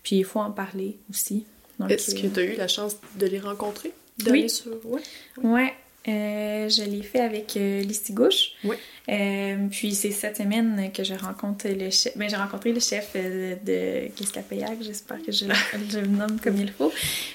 Puis 0.04 0.18
il 0.18 0.26
faut 0.26 0.40
en 0.40 0.52
parler 0.52 0.98
aussi. 1.10 1.46
Est-ce 1.90 2.16
que 2.16 2.28
tu 2.28 2.40
as 2.40 2.44
eu 2.44 2.56
la 2.56 2.68
chance 2.68 2.98
de 3.18 3.28
les 3.28 3.40
rencontrer? 3.40 3.94
Oui. 4.28 4.48
Oui. 4.86 5.02
Ouais. 5.44 5.74
Euh, 6.08 6.70
je 6.70 6.84
l'ai 6.84 7.02
fait 7.02 7.22
avec 7.22 7.58
euh, 7.58 7.82
Listigouche. 7.82 8.52
Oui. 8.64 8.76
Euh, 9.08 9.68
puis 9.70 9.94
c'est 9.94 10.12
cette 10.12 10.38
semaine 10.38 10.92
que 10.92 11.04
je 11.04 11.14
rencontre 11.14 11.68
le 11.68 11.90
chef. 11.90 12.18
Ben, 12.18 12.30
j'ai 12.30 12.36
rencontré 12.36 12.74
le 12.74 12.80
chef 12.80 13.12
euh, 13.16 13.56
de 13.64 14.08
Kiskapayak, 14.16 14.82
j'espère 14.82 15.22
que 15.24 15.32
je, 15.32 15.46
je, 15.90 16.00
le 16.00 16.08
nomme 16.08 16.40
comme 16.40 16.58
il 16.58 16.72
faut. 16.72 16.92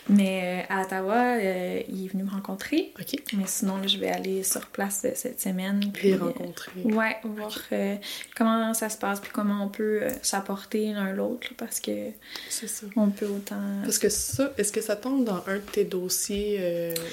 Mais 0.08 0.66
à 0.68 0.82
Ottawa, 0.82 1.38
il 1.38 2.04
est 2.04 2.08
venu 2.08 2.24
me 2.24 2.30
rencontrer. 2.30 2.92
OK. 3.00 3.20
Mais 3.34 3.44
sinon, 3.46 3.76
là, 3.76 3.86
je 3.86 3.98
vais 3.98 4.10
aller 4.10 4.42
sur 4.42 4.66
place 4.66 5.06
cette 5.14 5.40
semaine. 5.40 5.90
Puis 5.92 6.14
rencontrer. 6.14 6.72
ouais, 6.84 7.16
voir 7.24 7.56
comment 8.36 8.74
ça 8.74 8.88
se 8.88 8.98
passe, 8.98 9.20
puis 9.20 9.30
comment 9.32 9.64
on 9.64 9.68
peut 9.68 10.02
s'apporter 10.22 10.92
l'un 10.92 11.12
l'autre, 11.12 11.48
parce 11.56 11.80
que. 11.80 12.10
C'est 12.48 12.68
ça. 12.68 12.86
On 12.96 13.10
peut 13.10 13.26
autant. 13.26 13.62
Parce 13.82 13.98
que 13.98 14.08
ça, 14.08 14.52
est-ce 14.58 14.72
que 14.72 14.80
ça 14.80 14.96
tombe 14.96 15.24
dans 15.24 15.42
un 15.46 15.56
de 15.56 15.70
tes 15.72 15.84
dossiers 15.84 16.54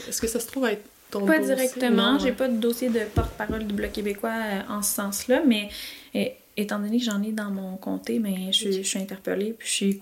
Est-ce 0.07 0.19
que 0.19 0.27
ça 0.27 0.39
se 0.39 0.47
trouve 0.47 0.67
être 0.67 0.83
pas 1.11 1.39
directement. 1.39 2.19
J'ai 2.19 2.31
pas 2.31 2.47
de 2.47 2.57
dossier 2.57 2.89
de 2.89 3.01
porte-parole 3.13 3.65
du 3.65 3.73
Bloc 3.73 3.91
québécois 3.91 4.33
euh, 4.35 4.61
en 4.69 4.81
ce 4.81 4.95
sens-là, 4.95 5.41
mais 5.45 5.69
étant 6.57 6.79
donné 6.79 6.97
que 6.97 7.05
j'en 7.05 7.21
ai 7.21 7.31
dans 7.31 7.51
mon 7.51 7.77
comté, 7.77 8.19
mais 8.19 8.51
je, 8.51 8.81
suis 8.81 8.99
interpellée 8.99 9.53
puis 9.57 9.67
je 9.67 9.73
suis, 9.73 9.99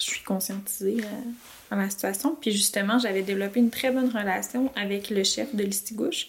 je 0.00 0.04
suis 0.04 0.22
conscientisée 0.22 0.98
euh, 1.00 1.74
à 1.74 1.76
la 1.76 1.88
situation. 1.88 2.36
Puis 2.38 2.50
justement, 2.50 2.98
j'avais 2.98 3.22
développé 3.22 3.60
une 3.60 3.70
très 3.70 3.92
bonne 3.92 4.08
relation 4.08 4.72
avec 4.74 5.08
le 5.10 5.22
chef 5.22 5.54
de 5.54 5.62
l'Istigouche 5.62 6.26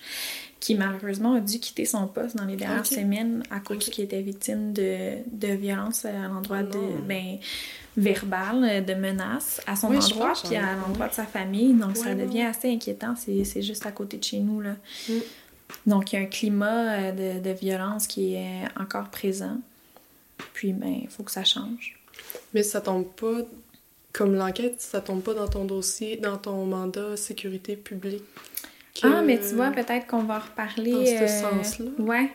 qui 0.60 0.76
malheureusement 0.76 1.36
a 1.36 1.40
dû 1.40 1.60
quitter 1.60 1.86
son 1.86 2.08
poste 2.08 2.36
dans 2.36 2.46
les 2.46 2.56
dernières 2.56 2.86
semaines 2.86 3.44
à 3.52 3.60
cause 3.60 3.90
qu'il 3.90 4.04
était 4.04 4.22
victime 4.22 4.74
de, 4.74 5.18
de 5.32 5.54
violences 5.54 6.06
à 6.06 6.28
l'endroit 6.28 6.64
de... 6.64 6.80
Ben, 7.08 7.38
verbale 7.98 8.64
euh, 8.64 8.82
de 8.82 8.94
menaces 8.94 9.62
à 9.68 9.76
son 9.76 9.88
endroit 9.88 10.34
puis 10.44 10.56
à 10.56 10.76
l'endroit 10.76 11.08
de 11.08 11.14
sa 11.14 11.26
famille. 11.26 11.74
Donc, 11.74 11.98
ça 11.98 12.14
devient 12.14 12.44
assez 12.44 12.72
inquiétant. 12.72 13.16
C'est 13.16 13.62
juste 13.62 13.86
à 13.86 13.92
côté 13.92 14.18
de 14.18 14.24
chez 14.24 14.40
nous. 14.40 14.62
Là. 14.62 14.76
Mm. 15.10 15.14
Donc, 15.88 16.14
il 16.14 16.18
y 16.18 16.20
a 16.20 16.22
un 16.22 16.28
climat 16.28 16.94
euh, 16.94 17.40
de, 17.40 17.40
de, 17.40 17.50
violence 17.52 18.08
qui 18.08 18.36
est 18.36 18.64
encore 18.80 19.10
présent. 19.10 19.58
Puis, 20.54 20.74
ben, 20.74 21.00
il 21.04 21.10
faut 21.10 21.24
que 21.24 21.32
ça 21.32 21.44
change. 21.44 21.98
Mais 22.54 22.64
ça 22.64 22.82
tombe 22.82 23.08
pas, 23.16 23.42
comme 24.14 24.36
l'enquête, 24.36 24.82
ça 24.82 25.02
tombe 25.02 25.22
pas 25.22 25.34
dans 25.34 25.48
ton 25.48 25.66
dossier, 25.66 26.18
dans 26.18 26.38
ton 26.38 26.66
mandat 26.66 27.18
sécurité 27.18 27.76
publique? 27.76 28.24
Ah, 29.04 29.22
mais 29.24 29.40
tu 29.40 29.56
vois, 29.56 29.72
peut-être 29.72 30.08
qu'on 30.08 30.24
va 30.24 30.40
reparler. 30.40 30.92
Dans 30.92 31.06
ce 31.06 31.24
euh, 31.24 31.28
sens-là. 31.28 31.86
Ouais. 32.00 32.32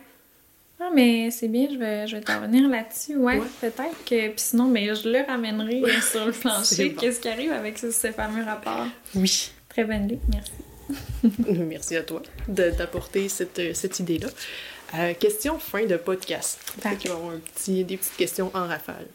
Ah, 0.79 0.89
mais 0.93 1.29
c'est 1.31 1.47
bien, 1.47 1.67
je 1.71 1.77
vais, 1.77 2.07
je 2.07 2.15
vais 2.15 2.21
t'en 2.21 2.41
revenir 2.41 2.67
là-dessus. 2.67 3.15
Ouais, 3.15 3.39
peut-être 3.59 4.03
que. 4.05 4.29
Puis 4.29 4.33
sinon, 4.37 4.65
mais 4.65 4.93
je 4.95 5.09
le 5.09 5.25
ramènerai 5.25 5.83
sur 6.01 6.25
le 6.25 6.31
plancher. 6.31 6.93
Qu'est-ce 6.93 7.19
qui 7.19 7.29
arrive 7.29 7.51
avec 7.51 7.77
ce, 7.77 7.91
fameux 7.91 8.43
rapport? 8.43 8.87
Oui. 9.15 9.51
Très 9.69 9.83
bonne 9.83 10.05
idée, 10.05 10.19
merci. 10.29 10.51
merci 11.67 11.95
à 11.95 12.03
toi 12.03 12.21
d'apporter 12.47 13.29
cette, 13.29 13.75
cette 13.75 13.99
idée-là. 13.99 14.27
Euh, 14.95 15.13
question 15.13 15.57
fin 15.57 15.85
de 15.85 15.95
podcast. 15.95 16.59
D'accord. 16.83 17.31
Un 17.33 17.39
petit, 17.39 17.83
des 17.83 17.97
petites 17.97 18.17
questions 18.17 18.51
en 18.53 18.67
rafale. 18.67 19.07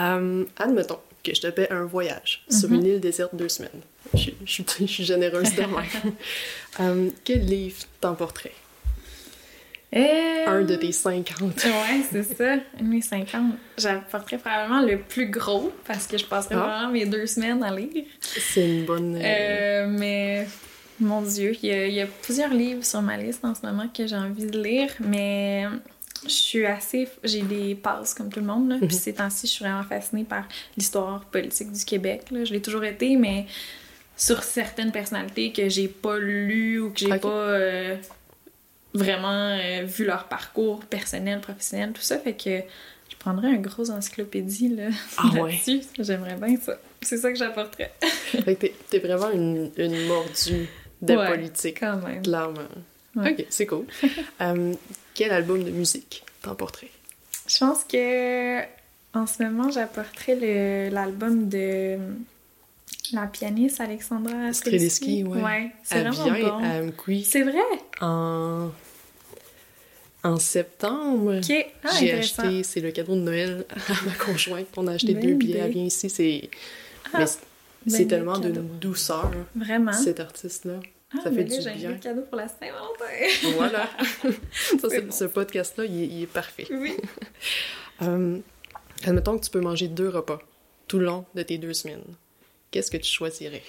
Euh, 0.00 0.44
admettons 0.58 0.98
que 1.22 1.34
je 1.34 1.40
te 1.40 1.46
paie 1.48 1.70
un 1.70 1.84
voyage 1.84 2.44
sur 2.48 2.68
mhm. 2.68 2.76
une 2.76 2.86
île 2.86 3.00
déserte 3.00 3.34
deux 3.34 3.48
semaines. 3.48 3.80
Je, 4.14 4.30
je, 4.44 4.62
je 4.80 4.86
suis 4.86 5.04
généreuse 5.04 5.54
de 5.54 5.60
même. 5.60 5.72
Euh, 6.80 7.10
quel 7.22 7.44
livre 7.44 7.82
t'emporterais? 8.00 8.54
Euh, 9.94 10.46
un 10.46 10.62
de 10.62 10.74
tes 10.74 10.90
50. 10.90 11.40
ouais, 11.64 11.72
c'est 12.10 12.22
ça. 12.22 12.52
Un 12.54 12.82
de 12.82 12.88
mes 12.88 13.02
50. 13.02 13.54
J'apporterais 13.76 14.38
probablement 14.38 14.80
le 14.80 14.98
plus 14.98 15.28
gros 15.28 15.70
parce 15.86 16.06
que 16.06 16.16
je 16.16 16.24
passerais 16.24 16.54
ah. 16.56 16.60
vraiment 16.60 16.92
mes 16.92 17.04
deux 17.04 17.26
semaines 17.26 17.62
à 17.62 17.74
lire. 17.74 18.04
C'est 18.20 18.66
une 18.66 18.84
bonne. 18.86 19.16
Euh, 19.16 19.22
euh, 19.22 19.86
mais 19.88 20.46
mon 20.98 21.20
Dieu, 21.20 21.54
il 21.62 21.92
y, 21.92 22.00
a, 22.00 22.06
plusieurs 22.06 22.54
livres 22.54 22.84
sur 22.84 23.02
ma 23.02 23.18
liste 23.18 23.44
en 23.44 23.54
ce 23.54 23.66
moment 23.66 23.86
que 23.88 24.06
j'ai 24.06 24.16
envie 24.16 24.46
de 24.46 24.62
lire, 24.62 24.90
mais 25.00 25.66
je 26.24 26.30
suis 26.30 26.66
assez. 26.66 27.08
J'ai 27.24 27.42
des 27.42 27.74
passes 27.74 28.14
comme 28.14 28.30
tout 28.30 28.40
le 28.40 28.46
monde. 28.46 28.68
Là. 28.70 28.76
Puis 28.78 28.86
mhm. 28.86 28.92
ces 28.92 29.14
temps-ci, 29.14 29.46
je 29.46 29.52
suis 29.52 29.64
vraiment 29.64 29.84
fascinée 29.84 30.24
par 30.24 30.44
l'histoire 30.76 31.24
politique 31.26 31.72
du 31.72 31.84
Québec. 31.84 32.24
Là. 32.30 32.44
Je 32.44 32.52
l'ai 32.52 32.62
toujours 32.62 32.84
été, 32.84 33.16
mais 33.16 33.46
sur 34.16 34.42
certaines 34.42 34.92
personnalités 34.92 35.52
que 35.52 35.68
j'ai 35.68 35.88
pas 35.88 36.18
lues 36.18 36.80
ou 36.80 36.90
que 36.90 36.98
j'ai 37.00 37.18
pas 37.18 37.58
vraiment 38.94 39.58
euh, 39.58 39.84
vu 39.84 40.04
leur 40.04 40.24
parcours 40.24 40.80
personnel, 40.84 41.40
professionnel, 41.40 41.92
tout 41.92 42.02
ça. 42.02 42.18
Fait 42.18 42.34
que 42.34 42.60
je 43.08 43.16
prendrais 43.18 43.48
un 43.48 43.56
gros 43.56 43.90
encyclopédie 43.90 44.68
là, 44.68 44.88
ah 45.18 45.30
dessus 45.46 45.82
J'aimerais 45.98 46.36
bien 46.36 46.56
ça. 46.56 46.78
C'est 47.00 47.16
ça 47.16 47.32
que 47.32 47.38
j'apporterais. 47.38 47.92
fait 48.00 48.54
que 48.54 48.66
t'es, 48.90 48.98
vraiment 48.98 49.30
une, 49.30 49.70
une, 49.76 50.06
mordue 50.06 50.68
de 51.00 51.14
politique. 51.14 51.80
quand 51.80 51.96
même. 51.96 52.22
Clairement. 52.22 52.60
Ok, 53.16 53.46
c'est 53.48 53.66
cool. 53.66 53.86
Euh, 54.40 54.74
quel 55.14 55.32
album 55.32 55.62
de 55.62 55.70
musique 55.70 56.24
t'emporterais? 56.42 56.90
Je 57.46 57.58
pense 57.58 57.84
que 57.84 58.60
en 59.14 59.26
ce 59.26 59.42
moment, 59.42 59.70
j'apporterais 59.70 60.90
l'album 60.90 61.48
de 61.48 61.98
la 63.12 63.26
pianiste 63.26 63.80
Alexandra 63.80 64.52
Streliski. 64.52 65.24
ouais. 65.24 65.42
ouais 65.42 65.72
c'est 65.82 66.02
vraiment 66.02 66.60
bon. 66.60 66.92
C'est 67.24 67.42
vrai? 67.42 67.60
En 68.00 68.70
en 70.24 70.38
septembre, 70.38 71.40
ah, 71.82 71.88
j'ai 71.98 72.12
acheté, 72.12 72.62
c'est 72.62 72.80
le 72.80 72.92
cadeau 72.92 73.16
de 73.16 73.20
Noël 73.22 73.66
à 73.88 73.92
ma 74.06 74.12
conjointe. 74.12 74.68
On 74.76 74.86
a 74.86 74.92
acheté 74.92 75.14
deux 75.14 75.34
billets. 75.34 75.58
Elle 75.58 75.72
vient 75.72 75.84
ici. 75.84 76.08
C'est 76.08 76.48
ah, 77.12 77.24
c'est 77.86 78.06
tellement 78.06 78.38
de 78.38 78.50
douceur. 78.50 79.32
Vraiment. 79.56 79.92
Cet 79.92 80.20
artiste-là. 80.20 80.78
Ah, 81.14 81.20
ça 81.24 81.30
fait 81.30 81.44
du 81.44 81.58
bien. 81.58 81.74
J'ai 81.76 81.86
un 81.86 81.94
cadeau 81.94 82.22
pour 82.22 82.36
la 82.36 82.48
Saint-Valentin. 82.48 83.54
voilà. 83.56 83.88
Ce 85.10 85.24
podcast-là, 85.24 85.84
il, 85.84 86.22
est 86.22 86.26
parfait. 86.26 86.66
Oui. 86.70 86.96
euh, 88.02 88.38
admettons 89.04 89.38
que 89.38 89.44
tu 89.44 89.50
peux 89.50 89.60
manger 89.60 89.88
deux 89.88 90.08
repas 90.08 90.40
tout 90.88 90.98
le 90.98 91.06
long 91.06 91.24
de 91.34 91.42
tes 91.42 91.58
deux 91.58 91.74
semaines. 91.74 92.04
Qu'est-ce 92.70 92.90
que 92.90 92.96
tu 92.96 93.10
choisirais? 93.10 93.62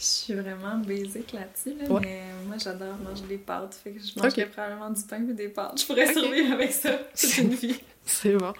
Je 0.00 0.04
suis 0.04 0.34
vraiment 0.34 0.78
basique 0.78 1.32
là-dessus, 1.32 1.76
mais 1.78 1.86
moi 1.88 2.56
j'adore 2.56 2.96
manger 3.04 3.24
des 3.28 3.36
pâtes. 3.36 3.78
Fait 3.84 3.90
que 3.90 4.00
je 4.00 4.18
mangerais 4.18 4.46
probablement 4.46 4.90
du 4.90 5.02
pain 5.02 5.28
et 5.28 5.34
des 5.34 5.48
pâtes. 5.48 5.78
Je 5.78 5.86
pourrais 5.86 6.10
survivre 6.10 6.54
avec 6.54 6.72
ça 6.72 6.92
toute 7.18 7.36
une 7.36 7.54
vie. 7.54 7.78
C'est 8.06 8.34
bon. 8.34 8.54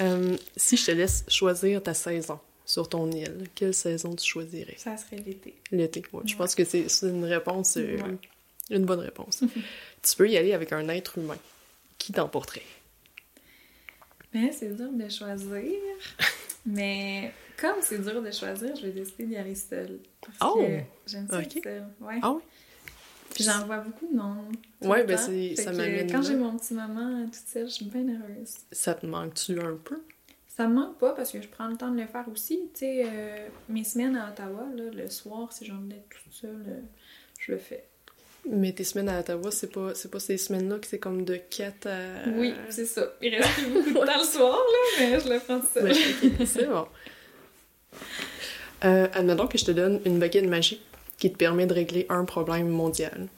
Euh, 0.00 0.36
si 0.56 0.76
je 0.76 0.86
te 0.86 0.90
laisse 0.92 1.24
choisir 1.26 1.82
ta 1.82 1.92
saison 1.92 2.38
sur 2.70 2.88
ton 2.88 3.10
île, 3.10 3.48
quelle 3.56 3.74
saison 3.74 4.14
tu 4.14 4.24
choisirais? 4.24 4.76
Ça 4.76 4.96
serait 4.96 5.16
l'été. 5.16 5.56
L'été, 5.72 6.04
ouais. 6.12 6.22
Je 6.24 6.36
pense 6.36 6.54
que 6.54 6.64
c'est 6.64 6.86
une 7.02 7.24
réponse, 7.24 7.76
euh, 7.76 7.98
une 8.70 8.84
bonne 8.84 9.00
réponse. 9.00 9.42
tu 10.02 10.16
peux 10.16 10.30
y 10.30 10.36
aller 10.36 10.52
avec 10.52 10.72
un 10.72 10.88
être 10.88 11.18
humain. 11.18 11.38
Qui 11.98 12.12
t'emporterait? 12.12 12.62
Ben, 14.32 14.50
c'est 14.52 14.74
dur 14.74 14.90
de 14.92 15.08
choisir. 15.08 15.72
mais 16.66 17.32
comme 17.60 17.76
c'est 17.82 17.98
dur 17.98 18.22
de 18.22 18.30
choisir, 18.30 18.74
je 18.76 18.86
vais 18.86 18.92
décider 18.92 19.24
d'y 19.24 19.36
aller 19.36 19.56
seule. 19.56 19.98
Parce 20.20 20.38
oh! 20.40 20.60
que 20.60 20.80
j'aime 21.10 21.26
ça 21.28 21.38
okay. 21.38 21.60
seule. 21.62 21.86
Ouais. 22.00 22.20
Ah 22.22 22.30
oui? 22.30 22.42
Puis 23.34 23.44
j'en 23.44 23.66
vois 23.66 23.78
beaucoup, 23.78 24.08
non? 24.12 24.44
Ouais, 24.82 25.04
ben 25.04 25.16
c'est, 25.16 25.56
ça 25.56 25.72
m'amène. 25.72 26.10
Quand 26.10 26.22
j'ai 26.22 26.36
mon 26.36 26.56
petit 26.56 26.74
moment 26.74 27.24
toute 27.26 27.48
seule, 27.48 27.66
je 27.66 27.74
suis 27.74 27.84
bien 27.86 28.02
heureuse. 28.02 28.54
Ça 28.70 28.94
te 28.94 29.06
manque-tu 29.06 29.60
un 29.60 29.76
peu? 29.76 30.00
Ça 30.60 30.68
me 30.68 30.74
manque 30.74 30.98
pas 30.98 31.12
parce 31.12 31.32
que 31.32 31.40
je 31.40 31.48
prends 31.48 31.68
le 31.68 31.76
temps 31.78 31.90
de 31.90 31.98
le 31.98 32.06
faire 32.06 32.26
aussi. 32.30 32.60
Tu 32.74 32.80
sais, 32.80 33.06
euh, 33.06 33.48
mes 33.70 33.82
semaines 33.82 34.14
à 34.14 34.28
Ottawa, 34.28 34.66
là, 34.76 34.90
le 34.92 35.08
soir, 35.08 35.50
si 35.54 35.72
envie 35.72 35.88
d'être 35.88 36.06
toute 36.10 36.34
seule, 36.34 36.64
euh, 36.68 36.80
je 37.38 37.52
le 37.52 37.56
fais. 37.56 37.86
Mais 38.46 38.70
tes 38.72 38.84
semaines 38.84 39.08
à 39.08 39.20
Ottawa, 39.20 39.50
c'est 39.50 39.72
pas, 39.72 39.94
c'est 39.94 40.10
pas 40.10 40.20
ces 40.20 40.36
semaines-là 40.36 40.78
que 40.78 40.86
c'est 40.86 40.98
comme 40.98 41.24
de 41.24 41.36
4 41.36 41.86
à. 41.86 42.28
Oui, 42.36 42.52
c'est 42.68 42.84
ça. 42.84 43.06
Il 43.22 43.34
reste 43.36 43.48
plus 43.54 43.70
beaucoup 43.72 43.88
de 43.88 43.94
temps 44.06 44.18
le 44.18 44.26
soir, 44.26 44.52
là, 44.52 44.78
mais 44.98 45.20
je 45.20 45.28
le 45.30 45.38
prends 45.40 45.60
tout 45.60 45.66
seul. 45.72 46.46
c'est 46.46 46.66
bon. 46.66 46.86
Euh, 48.84 49.08
admettons 49.14 49.46
que 49.46 49.56
je 49.56 49.64
te 49.64 49.70
donne 49.70 50.02
une 50.04 50.18
baguette 50.18 50.46
magique 50.46 50.82
qui 51.16 51.32
te 51.32 51.38
permet 51.38 51.64
de 51.64 51.72
régler 51.72 52.04
un 52.10 52.26
problème 52.26 52.68
mondial. 52.68 53.28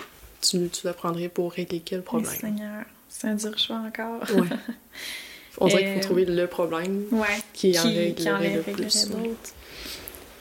Tu, 0.41 0.69
tu 0.71 0.87
la 0.89 0.93
prendrais 0.93 1.29
pour 1.29 1.53
régler 1.53 1.83
quel 1.85 2.03
problème? 2.03 2.35
Seigneur, 2.35 2.85
c'est 3.09 3.29
un 3.29 3.37
dur 3.37 3.57
choix 3.57 3.77
encore. 3.77 4.23
ouais. 4.23 4.49
On 5.59 5.67
dirait 5.67 5.85
qu'il 5.85 5.95
faut 5.95 6.01
trouver 6.01 6.25
le 6.25 6.47
problème 6.47 7.05
ouais, 7.11 7.27
qui, 7.53 7.79
en 7.79 7.85
réglerait 7.85 8.51
le 8.51 8.63
plus. 8.63 9.09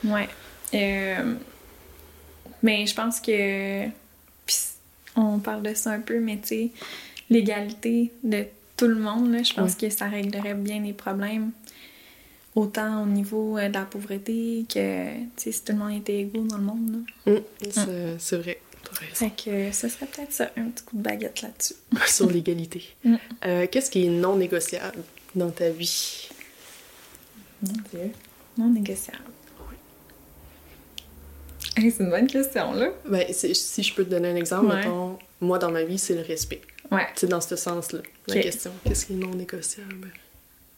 Ouais. 0.04 0.28
Euh, 0.74 1.34
mais 2.64 2.86
je 2.86 2.96
pense 2.96 3.20
que. 3.20 3.88
on 5.16 5.40
parle 5.40 5.64
de 5.64 5.74
ça 5.74 5.92
un 5.92 6.00
peu, 6.00 6.20
mais 6.20 6.38
tu 6.38 6.48
sais, 6.48 6.70
l'égalité 7.30 8.12
de 8.24 8.46
tout 8.78 8.88
le 8.88 8.96
monde, 8.96 9.32
là, 9.32 9.44
je 9.44 9.54
pense 9.54 9.76
que 9.76 9.90
ça 9.90 10.08
réglerait 10.08 10.54
bien 10.54 10.82
les 10.82 10.94
problèmes. 10.94 11.52
Autant 12.54 13.04
au 13.04 13.06
niveau 13.06 13.58
euh, 13.58 13.70
de 13.70 13.74
la 13.74 13.86
pauvreté 13.86 14.66
que 14.68 15.06
si 15.38 15.52
tout 15.64 15.72
le 15.72 15.78
monde 15.78 15.94
était 15.94 16.20
égaux 16.20 16.44
dans 16.44 16.58
le 16.58 16.64
monde. 16.64 17.04
Là. 17.26 17.34
Mmh, 17.34 18.18
c'est 18.20 18.36
vrai. 18.38 18.60
Fait 19.14 19.32
que 19.32 19.72
ce 19.72 19.88
serait 19.88 20.06
peut-être 20.06 20.32
ça, 20.32 20.52
un 20.58 20.70
petit 20.70 20.84
coup 20.84 20.98
de 20.98 21.02
baguette 21.02 21.42
là-dessus. 21.42 21.76
Sur 22.08 22.30
l'égalité. 22.30 22.84
Mm. 23.04 23.16
Euh, 23.46 23.68
qu'est-ce 23.70 23.90
qui 23.90 24.06
est 24.06 24.10
non 24.10 24.36
négociable 24.36 25.04
dans 25.36 25.50
ta 25.50 25.70
vie? 25.70 26.30
Mon 27.62 27.74
Dieu. 27.92 28.12
Non 28.58 28.70
négociable. 28.70 29.24
c'est 31.76 32.00
une 32.00 32.10
bonne 32.10 32.28
question, 32.28 32.74
là. 32.74 32.90
Ben, 33.08 33.26
si 33.32 33.84
je 33.84 33.94
peux 33.94 34.04
te 34.04 34.10
donner 34.10 34.30
un 34.30 34.36
exemple, 34.36 34.76
moi, 35.40 35.58
dans 35.58 35.72
ma 35.72 35.84
vie, 35.84 35.98
c'est 35.98 36.16
le 36.16 36.22
respect. 36.22 36.62
Ouais. 36.92 37.08
C'est 37.16 37.28
dans 37.28 37.42
ce 37.42 37.56
sens-là, 37.56 38.02
la 38.28 38.42
question. 38.42 38.72
Qu'est-ce 38.86 39.06
qui 39.06 39.14
est 39.14 39.18
non 39.18 39.34
négociable? 39.34 40.12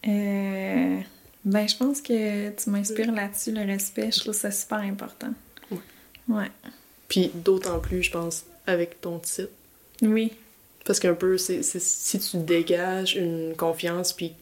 Euh, 0.08 1.00
ben, 1.46 1.68
je 1.68 1.76
pense 1.76 2.02
que 2.02 2.50
tu 2.52 2.70
m'inspires 2.70 3.12
là-dessus, 3.12 3.52
le 3.52 3.66
respect. 3.66 4.12
Je 4.12 4.20
trouve 4.20 4.34
ça 4.34 4.52
super 4.52 4.80
important. 4.80 5.34
Ouais. 5.72 5.78
Ouais. 6.28 6.52
Puis 7.14 7.30
d'autant 7.36 7.78
plus, 7.78 8.02
je 8.02 8.10
pense, 8.10 8.44
avec 8.66 9.00
ton 9.00 9.20
titre. 9.20 9.52
Oui. 10.02 10.34
Parce 10.84 11.00
qu'un 11.00 11.14
peu, 11.14 11.38
c'est 11.38 11.62
si 11.62 12.20
tu 12.20 12.38
dégages 12.38 13.16
une 13.16 13.54
confiance 13.56 14.14
puis 14.14 14.34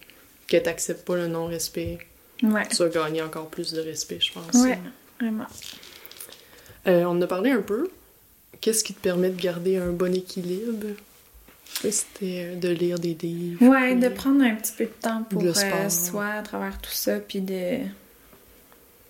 que 0.48 0.56
tu 0.56 0.64
n'acceptes 0.64 1.06
pas 1.06 1.18
le 1.18 1.28
non-respect, 1.28 2.00
ouais. 2.44 2.66
tu 2.70 2.78
vas 2.78 2.88
gagner 2.88 3.22
encore 3.22 3.50
plus 3.50 3.74
de 3.74 3.82
respect, 3.82 4.20
je 4.22 4.32
pense. 4.32 4.54
Oui, 4.54 4.72
vraiment. 5.20 5.48
Euh, 6.88 7.04
on 7.04 7.10
en 7.10 7.22
a 7.22 7.28
parlé 7.28 7.52
un 7.52 7.62
peu. 7.62 7.90
Qu'est-ce 8.62 8.86
qui 8.86 8.94
te 8.94 9.02
permet 9.02 9.32
de 9.32 9.42
garder 9.42 9.76
un 9.76 9.92
bon 9.92 10.16
équilibre? 10.16 10.96
C'était 11.74 12.54
euh, 12.54 12.56
de 12.56 12.70
lire 12.70 13.00
des 13.00 13.16
livres. 13.16 13.66
Ouais, 13.68 13.96
de 13.96 14.08
prendre 14.08 14.46
un 14.46 14.56
petit 14.56 14.72
peu 14.78 14.86
de 14.86 14.94
temps 15.02 15.24
pour 15.30 15.44
euh, 15.44 15.90
soi 15.90 16.28
à 16.28 16.42
travers 16.42 16.80
tout 16.80 16.92
ça, 16.92 17.20
puis 17.20 17.42
de. 17.42 17.80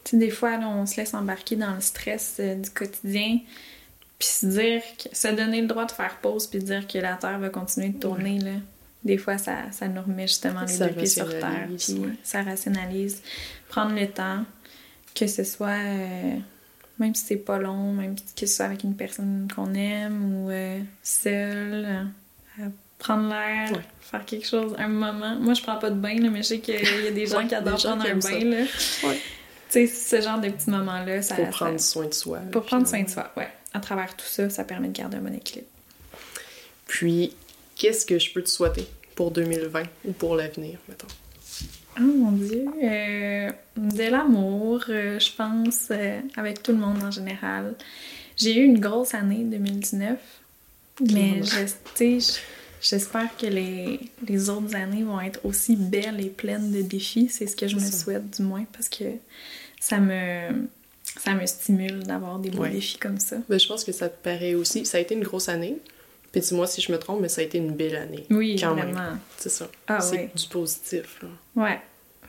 Tu 0.04 0.12
sais, 0.12 0.18
des 0.18 0.30
fois, 0.30 0.58
là, 0.58 0.68
on 0.68 0.86
se 0.86 0.98
laisse 0.98 1.14
embarquer 1.14 1.56
dans 1.56 1.76
le 1.76 1.82
stress 1.82 2.40
du 2.40 2.70
quotidien, 2.70 3.40
puis 4.18 4.28
se 4.28 4.46
dire, 4.46 4.82
que, 4.98 5.16
se 5.16 5.28
donner 5.28 5.62
le 5.62 5.68
droit 5.68 5.86
de 5.86 5.92
faire 5.92 6.18
pause, 6.22 6.48
puis 6.48 6.60
dire 6.60 6.88
que 6.88 6.98
la 6.98 7.16
Terre 7.16 7.40
va 7.40 7.50
continuer 7.50 7.90
de 7.90 8.00
tourner, 8.00 8.40
là. 8.40 8.54
Des 9.04 9.18
fois, 9.18 9.40
ça, 9.40 9.72
ça 9.72 9.88
nous 9.88 10.02
remet 10.02 10.28
justement 10.28 10.62
les 10.62 10.78
deux 10.78 10.90
pieds 10.90 11.08
sur 11.08 11.28
Terre, 11.30 11.68
puis 11.76 12.02
ça 12.22 12.44
rationalise. 12.44 13.24
Prendre 13.68 13.96
le 13.96 14.08
temps, 14.08 14.46
que 15.16 15.26
ce 15.26 15.44
soit 15.44 15.80
même 17.02 17.16
si 17.16 17.26
c'est 17.26 17.36
pas 17.38 17.58
long, 17.58 17.94
même 17.94 18.16
que 18.16 18.46
ce 18.46 18.56
soit 18.56 18.66
avec 18.66 18.84
une 18.84 18.96
personne 18.96 19.48
qu'on 19.54 19.74
aime 19.74 20.36
ou 20.36 20.52
euh, 20.52 20.80
seule, 21.02 22.08
euh, 22.60 22.66
prendre 23.00 23.28
l'air, 23.28 23.72
faire 24.00 24.24
quelque 24.24 24.48
chose, 24.48 24.76
un 24.78 24.88
moment. 24.88 25.36
Moi, 25.40 25.56
je 25.56 25.64
prends 25.64 25.78
pas 25.78 25.90
de 25.90 25.96
bain, 25.96 26.16
là, 26.20 26.30
mais 26.30 26.44
je 26.44 26.50
sais 26.50 26.60
qu'il 26.60 26.76
y 26.76 27.08
a 27.08 27.12
des 27.12 27.26
gens 27.28 27.46
qui 27.48 27.56
adorent 27.56 27.82
prendre 27.82 28.06
un 28.06 28.16
bain. 28.16 28.46
Là. 28.46 28.66
Tu 28.66 29.18
sais, 29.72 29.88
ce 29.88 30.22
genre 30.22 30.40
de 30.40 30.50
petits 30.50 30.70
moments-là, 30.70 31.22
ça... 31.22 31.36
Pour 31.36 31.50
prendre 31.50 31.80
soin 31.80 32.06
de 32.06 32.14
soi. 32.14 32.40
Pour 32.52 32.64
prendre 32.64 32.88
soin 32.88 33.04
de 33.04 33.10
soi, 33.10 33.32
ouais. 33.38 33.50
À 33.74 33.80
travers 33.80 34.16
tout 34.16 34.26
ça, 34.26 34.50
ça 34.50 34.64
permet 34.64 34.90
de 34.90 34.98
garder 34.98 35.18
un 35.18 35.22
bon 35.22 35.34
équilibre. 35.34 35.68
Puis, 36.88 37.34
qu'est-ce 37.76 38.06
que 38.06 38.20
je 38.20 38.34
peux 38.34 38.44
te 38.44 38.50
souhaiter 38.50 38.86
pour 39.16 39.32
2020 39.32 39.84
ou 40.06 40.12
pour 40.12 40.36
l'avenir, 40.36 40.78
mettons? 40.90 41.08
Oh 41.98 42.04
mon 42.04 42.32
Dieu. 42.32 42.66
Euh, 42.84 43.52
de 43.78 44.04
l'amour, 44.10 44.84
euh, 44.90 45.20
je 45.20 45.32
pense, 45.32 45.88
euh, 45.92 46.20
avec 46.36 46.64
tout 46.64 46.72
le 46.72 46.78
monde 46.78 47.04
en 47.04 47.12
général. 47.12 47.76
J'ai 48.38 48.58
eu 48.58 48.64
une 48.64 48.80
grosse 48.80 49.14
année 49.14 49.44
2019, 49.44 50.18
mais 51.12 51.42
j'espère 52.82 53.36
que 53.38 53.46
les, 53.46 54.00
les, 54.28 54.50
autres 54.50 54.76
années 54.76 55.04
vont 55.04 55.20
être 55.20 55.40
aussi 55.44 55.76
belles 55.76 56.20
et 56.20 56.30
pleines 56.30 56.72
de 56.72 56.82
défis. 56.82 57.30
C'est 57.30 57.48
ce 57.48 57.56
que 57.56 57.68
je 57.68 57.76
me 57.76 57.82
souhaite, 57.82 58.38
du 58.38 58.42
moins, 58.44 58.66
parce 58.72 58.90
que 58.90 59.04
ça 59.82 59.98
me, 59.98 60.68
ça 61.04 61.34
me 61.34 61.46
stimule 61.46 62.04
d'avoir 62.04 62.40
des 62.40 62.52
beaux 62.52 62.68
défis 62.68 62.98
comme 62.98 63.20
ça. 63.20 63.38
Mais 63.50 63.60
je 63.60 63.68
pense 63.68 63.84
que 63.84 63.92
ça 63.92 64.08
te 64.08 64.24
paraît 64.24 64.54
aussi. 64.54 64.86
Ça 64.86 65.00
a 65.00 65.02
été 65.02 65.16
une 65.16 65.24
grosse 65.24 65.50
année. 65.50 65.78
Puis 66.32 66.40
dis-moi 66.40 66.68
si 66.68 66.80
je 66.82 66.92
me 66.92 66.98
trompe, 66.98 67.20
mais 67.20 67.28
ça 67.28 67.42
a 67.42 67.44
été 67.44 67.58
une 67.58 67.72
belle 67.72 67.96
année. 67.96 68.26
Oui, 68.30 68.56
quand 68.58 68.74
vraiment. 68.76 69.18
C'est 69.38 69.50
ça. 69.50 69.68
Ah, 69.88 70.00
c'est 70.00 70.30
du 70.34 70.48
positif. 70.48 71.20
Là. 71.24 71.64
Ouais, 71.64 71.80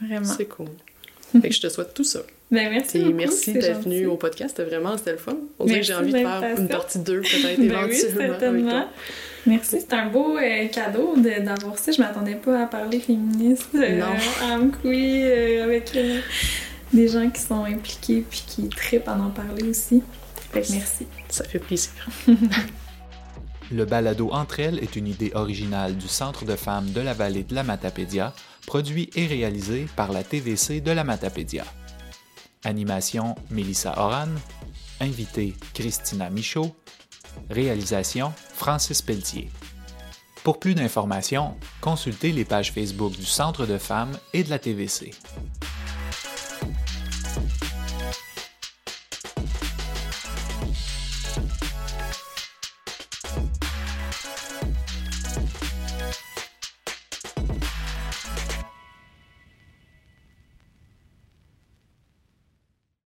vraiment. 0.01 0.25
C'est 0.25 0.47
cool. 0.47 0.71
fait 1.41 1.49
que 1.49 1.55
je 1.55 1.61
te 1.61 1.69
souhaite 1.69 1.95
tout 1.95 2.05
ça. 2.05 2.21
Ben 2.51 2.71
merci 2.71 2.99
Et 2.99 3.13
merci 3.13 3.53
d'être 3.53 3.83
venu 3.83 4.07
au 4.07 4.17
podcast. 4.17 4.57
C'était 4.57 4.69
vraiment, 4.69 4.97
c'était 4.99 5.13
le 5.13 5.19
fun. 5.19 5.37
On 5.59 5.65
dirait 5.67 5.81
que 5.81 5.87
j'ai 5.87 5.95
envie 5.95 6.13
de 6.13 6.19
faire 6.19 6.55
une 6.59 6.69
partie 6.69 6.99
2 6.99 7.21
peut-être 7.21 7.59
ben 7.59 7.65
éventuellement. 7.65 7.87
Oui, 7.87 7.97
certainement. 7.97 8.89
Merci, 9.47 9.81
c'est 9.81 9.93
un 9.95 10.07
beau 10.07 10.37
euh, 10.39 10.67
cadeau 10.69 11.15
d'avoir 11.17 11.79
ça. 11.79 11.93
Je 11.93 12.01
m'attendais 12.01 12.35
pas 12.35 12.63
à 12.63 12.67
parler 12.67 12.99
féministe, 13.01 13.69
euh, 13.75 13.99
non. 13.99 14.07
euh, 14.85 15.65
avec 15.65 15.97
euh, 15.97 16.21
des 16.93 17.09
gens 17.09 17.29
qui 17.31 17.41
sont 17.41 17.65
impliqués 17.65 18.25
puis 18.29 18.45
qui 18.47 18.69
trippent 18.69 19.09
à 19.09 19.17
en 19.17 19.31
parler 19.31 19.65
aussi. 19.65 20.03
Fait 20.53 20.63
que 20.63 20.73
merci. 20.73 21.07
Ça 21.29 21.45
fait 21.45 21.59
plaisir. 21.59 21.93
Le 23.71 23.87
balado 23.87 24.31
Entre 24.33 24.61
elles 24.61 24.79
est 24.81 24.97
une 24.97 25.07
idée 25.07 25.33
originale 25.35 25.97
du 25.97 26.07
Centre 26.07 26.45
de 26.45 26.57
femmes 26.57 26.91
de 26.91 27.01
la 27.01 27.15
vallée 27.15 27.43
de 27.43 27.55
la 27.55 27.63
Matapédia, 27.63 28.35
produit 28.67 29.09
et 29.15 29.27
réalisé 29.27 29.87
par 29.97 30.13
la 30.13 30.23
TVC 30.23 30.83
de 30.83 30.91
la 30.91 31.05
Matapédia. 31.05 31.65
Animation 32.65 33.35
Mélissa 33.51 33.95
Oran, 33.97 34.29
invité 35.01 35.55
Christina 35.73 36.29
Michaud, 36.29 36.77
réalisation 37.49 38.33
Francis 38.55 39.01
Pelletier. 39.01 39.49
Pour 40.45 40.59
plus 40.59 40.75
d'informations, 40.75 41.55
consultez 41.81 42.33
les 42.33 42.45
pages 42.45 42.73
Facebook 42.73 43.13
du 43.13 43.25
Centre 43.25 43.65
de 43.65 43.79
femmes 43.79 44.19
et 44.35 44.45
de 44.45 44.51
la 44.51 44.59
TVC. 44.59 45.13